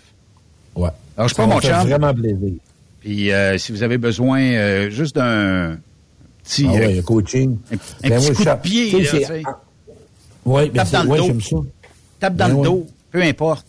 Ouais. 0.76 0.88
Alors, 1.16 1.28
je 1.28 1.34
va 1.34 1.46
mon 1.46 1.60
chum. 1.60 1.72
vraiment 1.86 2.14
plaisir. 2.14 2.52
Puis 3.00 3.32
euh, 3.32 3.58
si 3.58 3.72
vous 3.72 3.82
avez 3.82 3.98
besoin 3.98 4.40
euh, 4.42 4.90
juste 4.90 5.16
d'un 5.16 5.78
petit, 6.44 6.66
Ah 6.68 6.72
euh, 6.74 6.78
ouais, 6.96 7.02
coaching. 7.02 7.56
un, 7.70 7.74
un 7.74 7.78
Ben, 8.08 8.18
petit 8.18 8.26
moi, 8.26 8.34
coup 8.34 8.42
je- 8.42 8.48
de 8.50 8.54
pied, 8.62 8.90
tu 8.90 9.04
sais, 9.06 9.20
là, 9.20 9.20
tu 9.20 9.26
sais. 9.26 9.42
Oui, 10.44 10.70
ben 10.70 10.84
Tape 10.84 10.90
dans 10.92 11.02
le 11.04 11.08
ouais, 11.10 11.18
dos. 11.18 11.26
j'aime 11.26 11.40
ça. 11.40 11.56
tape 12.20 12.36
dans 12.36 12.46
Ben 12.46 12.52
le 12.52 12.56
ouais. 12.58 12.64
dos, 12.64 12.86
peu 13.10 13.22
importe. 13.22 13.66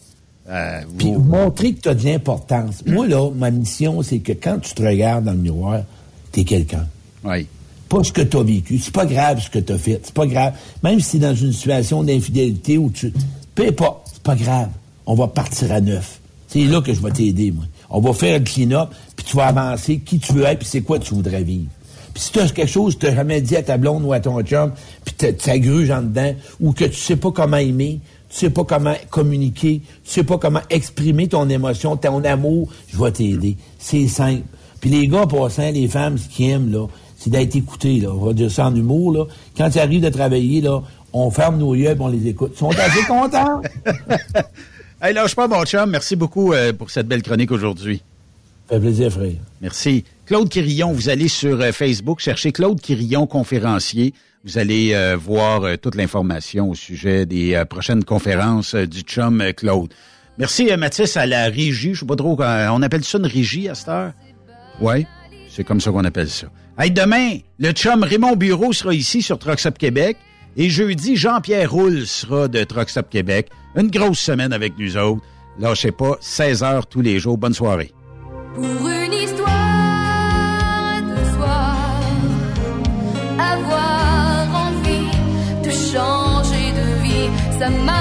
Euh, 0.49 0.81
Puis 0.97 1.11
vous- 1.13 1.19
montrer 1.19 1.73
que 1.73 1.81
tu 1.81 1.89
as 1.89 1.93
de 1.95 2.03
l'importance. 2.03 2.83
Moi, 2.85 3.07
là, 3.07 3.29
ma 3.35 3.51
mission, 3.51 4.01
c'est 4.01 4.19
que 4.19 4.33
quand 4.33 4.59
tu 4.59 4.73
te 4.73 4.81
regardes 4.81 5.25
dans 5.25 5.31
le 5.33 5.37
miroir, 5.37 5.81
tu 6.31 6.41
es 6.41 6.43
quelqu'un. 6.43 6.87
Oui. 7.23 7.47
Pas 7.87 8.03
ce 8.03 8.11
que 8.11 8.21
tu 8.21 8.37
as 8.37 8.43
vécu. 8.43 8.79
C'est 8.79 8.93
pas 8.93 9.05
grave 9.05 9.41
ce 9.41 9.49
que 9.49 9.59
tu 9.59 9.71
as 9.73 9.77
fait. 9.77 9.99
C'est 10.03 10.13
pas 10.13 10.25
grave. 10.25 10.53
Même 10.83 10.99
si 10.99 11.11
c'est 11.11 11.19
dans 11.19 11.35
une 11.35 11.51
situation 11.53 12.03
d'infidélité 12.03 12.77
où 12.77 12.89
tu. 12.89 13.13
Peu 13.53 13.67
importe. 13.67 14.09
C'est 14.13 14.23
pas 14.23 14.35
grave. 14.35 14.69
On 15.05 15.13
va 15.15 15.27
partir 15.27 15.71
à 15.71 15.81
neuf. 15.81 16.19
C'est 16.47 16.63
là 16.65 16.81
que 16.81 16.93
je 16.93 17.01
vais 17.01 17.11
t'aider, 17.11 17.51
moi. 17.51 17.65
On 17.89 17.99
va 18.01 18.13
faire 18.13 18.37
le 18.39 18.43
clean-up, 18.43 18.89
puis 19.15 19.25
tu 19.25 19.35
vas 19.37 19.47
avancer 19.47 19.99
qui 19.99 20.19
tu 20.19 20.33
veux 20.33 20.43
être, 20.45 20.59
puis 20.59 20.67
c'est 20.67 20.81
quoi 20.81 20.99
tu 20.99 21.13
voudrais 21.13 21.43
vivre. 21.43 21.67
Puis 22.13 22.23
si 22.23 22.31
tu 22.31 22.39
as 22.39 22.47
quelque 22.49 22.69
chose 22.69 22.95
que 22.95 23.01
tu 23.01 23.05
n'as 23.07 23.15
jamais 23.15 23.39
dit 23.41 23.55
à 23.55 23.63
ta 23.63 23.77
blonde 23.77 24.03
ou 24.03 24.11
à 24.13 24.19
ton 24.19 24.41
chum, 24.41 24.71
puis 25.05 25.13
tu 25.17 25.27
ça 25.39 25.57
gruge 25.59 25.91
en 25.91 26.01
dedans, 26.01 26.33
ou 26.59 26.71
que 26.73 26.85
tu 26.85 26.95
sais 26.95 27.15
pas 27.15 27.31
comment 27.31 27.57
aimer, 27.57 27.99
tu 28.31 28.37
sais 28.37 28.49
pas 28.49 28.63
comment 28.63 28.95
communiquer, 29.09 29.81
tu 30.03 30.09
sais 30.09 30.23
pas 30.23 30.37
comment 30.37 30.61
exprimer 30.69 31.27
ton 31.27 31.49
émotion, 31.49 31.97
ton 31.97 32.23
amour, 32.23 32.69
je 32.87 32.97
vais 32.97 33.11
t'aider. 33.11 33.57
C'est 33.77 34.07
simple. 34.07 34.43
Puis 34.79 34.89
les 34.89 35.07
gars, 35.07 35.27
passant, 35.27 35.69
les 35.69 35.87
femmes, 35.89 36.17
ce 36.17 36.29
qu'ils 36.29 36.49
aiment, 36.49 36.71
là, 36.71 36.87
c'est 37.17 37.29
d'être 37.29 37.55
écoutés, 37.55 37.99
là. 37.99 38.09
On 38.11 38.25
va 38.25 38.33
dire 38.33 38.49
ça 38.49 38.67
en 38.67 38.75
humour, 38.75 39.11
là. 39.11 39.25
Quand 39.57 39.69
tu 39.69 39.79
arrives 39.79 40.01
de 40.01 40.09
travailler, 40.09 40.61
là, 40.61 40.81
on 41.13 41.29
ferme 41.29 41.57
nos 41.57 41.75
yeux 41.75 41.89
et 41.89 41.95
on 41.99 42.07
les 42.07 42.27
écoute. 42.27 42.53
Ils 42.55 42.59
sont 42.59 42.71
assez 42.71 43.03
contents. 43.05 43.61
Hey, 45.03 45.15
lâche 45.15 45.33
pas, 45.33 45.47
mon 45.47 45.65
chum. 45.65 45.89
Merci 45.89 46.15
beaucoup 46.15 46.53
euh, 46.53 46.73
pour 46.73 46.91
cette 46.91 47.07
belle 47.07 47.23
chronique 47.23 47.49
aujourd'hui. 47.49 48.03
Ça 48.69 48.75
fait 48.75 48.81
plaisir, 48.81 49.11
frère. 49.11 49.31
Merci. 49.59 50.03
Claude 50.27 50.47
Quirillon, 50.47 50.91
vous 50.93 51.09
allez 51.09 51.27
sur 51.27 51.59
euh, 51.59 51.71
Facebook, 51.71 52.19
chercher 52.19 52.51
Claude 52.51 52.79
Quirillon, 52.79 53.25
conférencier. 53.25 54.13
Vous 54.43 54.57
allez 54.57 54.93
euh, 54.93 55.15
voir 55.15 55.63
euh, 55.63 55.75
toute 55.77 55.93
l'information 55.93 56.69
au 56.71 56.73
sujet 56.73 57.27
des 57.27 57.53
euh, 57.53 57.63
prochaines 57.63 58.03
conférences 58.03 58.73
du 58.73 59.01
chum 59.01 59.43
Claude. 59.55 59.93
Merci, 60.39 60.75
Mathis, 60.77 61.15
à 61.15 61.27
la 61.27 61.45
régie. 61.45 61.93
Je 61.93 61.99
sais 61.99 62.05
pas 62.05 62.15
trop, 62.15 62.35
on 62.39 62.81
appelle 62.81 63.03
ça 63.03 63.19
une 63.19 63.27
régie 63.27 63.69
à 63.69 63.75
cette 63.75 63.89
heure? 63.89 64.13
Oui, 64.79 65.05
c'est 65.47 65.63
comme 65.63 65.79
ça 65.79 65.91
qu'on 65.91 66.05
appelle 66.05 66.29
ça. 66.29 66.47
Hey, 66.79 66.89
demain, 66.89 67.37
le 67.59 67.71
chum 67.71 68.01
Raymond 68.01 68.35
Bureau 68.35 68.73
sera 68.73 68.95
ici 68.95 69.21
sur 69.21 69.37
Up 69.45 69.77
Québec. 69.77 70.17
Et 70.57 70.69
jeudi, 70.69 71.15
Jean-Pierre 71.15 71.71
Roule 71.71 72.07
sera 72.07 72.47
de 72.47 72.59
Up 72.59 73.07
Québec. 73.09 73.49
Une 73.75 73.91
grosse 73.91 74.19
semaine 74.19 74.53
avec 74.53 74.73
nous 74.79 74.97
autres. 74.97 75.21
Lâchez 75.59 75.91
pas, 75.91 76.17
16 76.19 76.63
heures 76.63 76.87
tous 76.87 77.01
les 77.01 77.19
jours. 77.19 77.37
Bonne 77.37 77.53
soirée. 77.53 77.93
Vie, 87.69 87.77
ça 87.85 88.00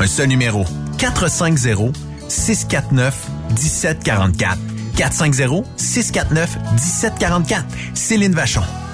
Un 0.00 0.06
seul 0.06 0.28
numéro. 0.28 0.64
450 0.98 1.92
649 2.28 3.26
1744. 3.50 4.56
450-649-1744. 4.96 7.64
Céline 7.94 8.32
Vachon. 8.32 8.62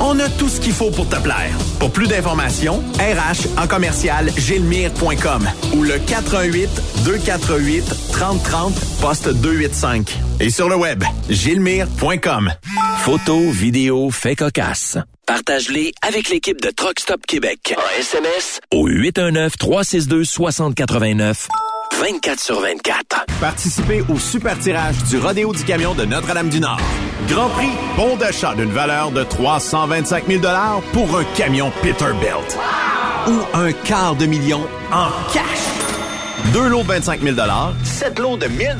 On 0.00 0.18
a 0.18 0.28
tout 0.28 0.48
ce 0.48 0.60
qu'il 0.60 0.72
faut 0.72 0.90
pour 0.90 1.08
te 1.08 1.16
plaire. 1.16 1.56
Pour 1.78 1.90
plus 1.90 2.08
d'informations, 2.08 2.82
RH 2.98 3.58
en 3.60 3.66
commercial 3.66 4.30
gilmire.com 4.36 5.48
ou 5.74 5.82
le 5.82 5.98
418 5.98 6.68
248 7.04 7.84
3030 8.12 8.74
poste 9.00 9.28
285. 9.28 10.18
Et 10.40 10.50
sur 10.50 10.68
le 10.68 10.76
web, 10.76 11.02
gilmire.com. 11.28 12.52
Photos, 12.98 13.52
vidéos, 13.52 14.10
faits 14.10 14.38
cocasse. 14.38 14.98
Partage-les 15.26 15.92
avec 16.02 16.28
l'équipe 16.30 16.60
de 16.60 16.70
Truck 16.70 17.00
Stop 17.00 17.26
Québec. 17.26 17.74
En 17.76 17.98
SMS 17.98 18.60
au 18.72 18.88
819-362-6089. 18.88 21.48
24 22.00 22.40
sur 22.40 22.60
24. 22.60 23.26
Participez 23.40 24.02
au 24.08 24.18
super 24.18 24.58
tirage 24.58 24.96
du 25.04 25.18
Rodéo 25.18 25.52
du 25.52 25.62
Camion 25.62 25.94
de 25.94 26.04
Notre-Dame-du-Nord. 26.04 26.80
Grand 27.28 27.48
prix, 27.50 27.70
bon 27.96 28.16
d'achat 28.16 28.54
d'une 28.54 28.72
valeur 28.72 29.10
de 29.10 29.22
325 29.22 30.24
000 30.26 30.42
pour 30.92 31.18
un 31.18 31.24
camion 31.36 31.70
Peterbilt. 31.82 32.58
Ou 33.28 33.38
un 33.54 33.72
quart 33.72 34.16
de 34.16 34.26
million 34.26 34.60
en 34.90 35.08
cash. 35.32 35.42
Deux 36.52 36.68
lots 36.68 36.82
de 36.82 36.88
25 36.88 37.20
000 37.20 37.36
sept 37.84 38.18
lots 38.18 38.36
de 38.36 38.46
1000 38.46 38.76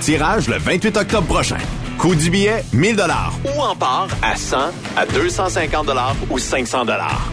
Tirage 0.00 0.48
le 0.48 0.58
28 0.58 0.96
octobre 0.96 1.26
prochain. 1.26 1.58
Coût 1.98 2.14
du 2.14 2.30
billet, 2.30 2.64
1000 2.72 2.96
Ou 3.44 3.60
en 3.60 3.76
part 3.76 4.08
à 4.22 4.36
100, 4.36 4.56
à 4.96 5.06
250 5.06 5.88
ou 6.30 6.38
500 6.38 6.86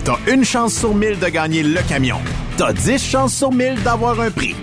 T'as 0.04 0.18
une 0.28 0.46
chance 0.46 0.76
sur 0.76 0.94
1000 0.94 1.20
de 1.20 1.28
gagner 1.28 1.64
le 1.64 1.82
camion. 1.82 2.20
T'as 2.58 2.74
10 2.74 3.04
chances 3.04 3.34
sur 3.34 3.52
1000 3.52 3.82
d'avoir 3.84 4.20
un 4.20 4.30
prix. 4.30 4.56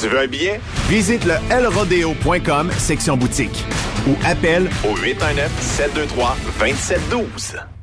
Tu 0.00 0.08
veux 0.08 0.18
un 0.18 0.26
billet? 0.26 0.60
Visite 0.88 1.24
le 1.24 1.34
lrodeo.com, 1.62 2.70
section 2.78 3.16
boutique. 3.16 3.64
Ou 4.06 4.14
appelle 4.24 4.68
au 4.84 4.94
819-723-2712. 4.96 7.73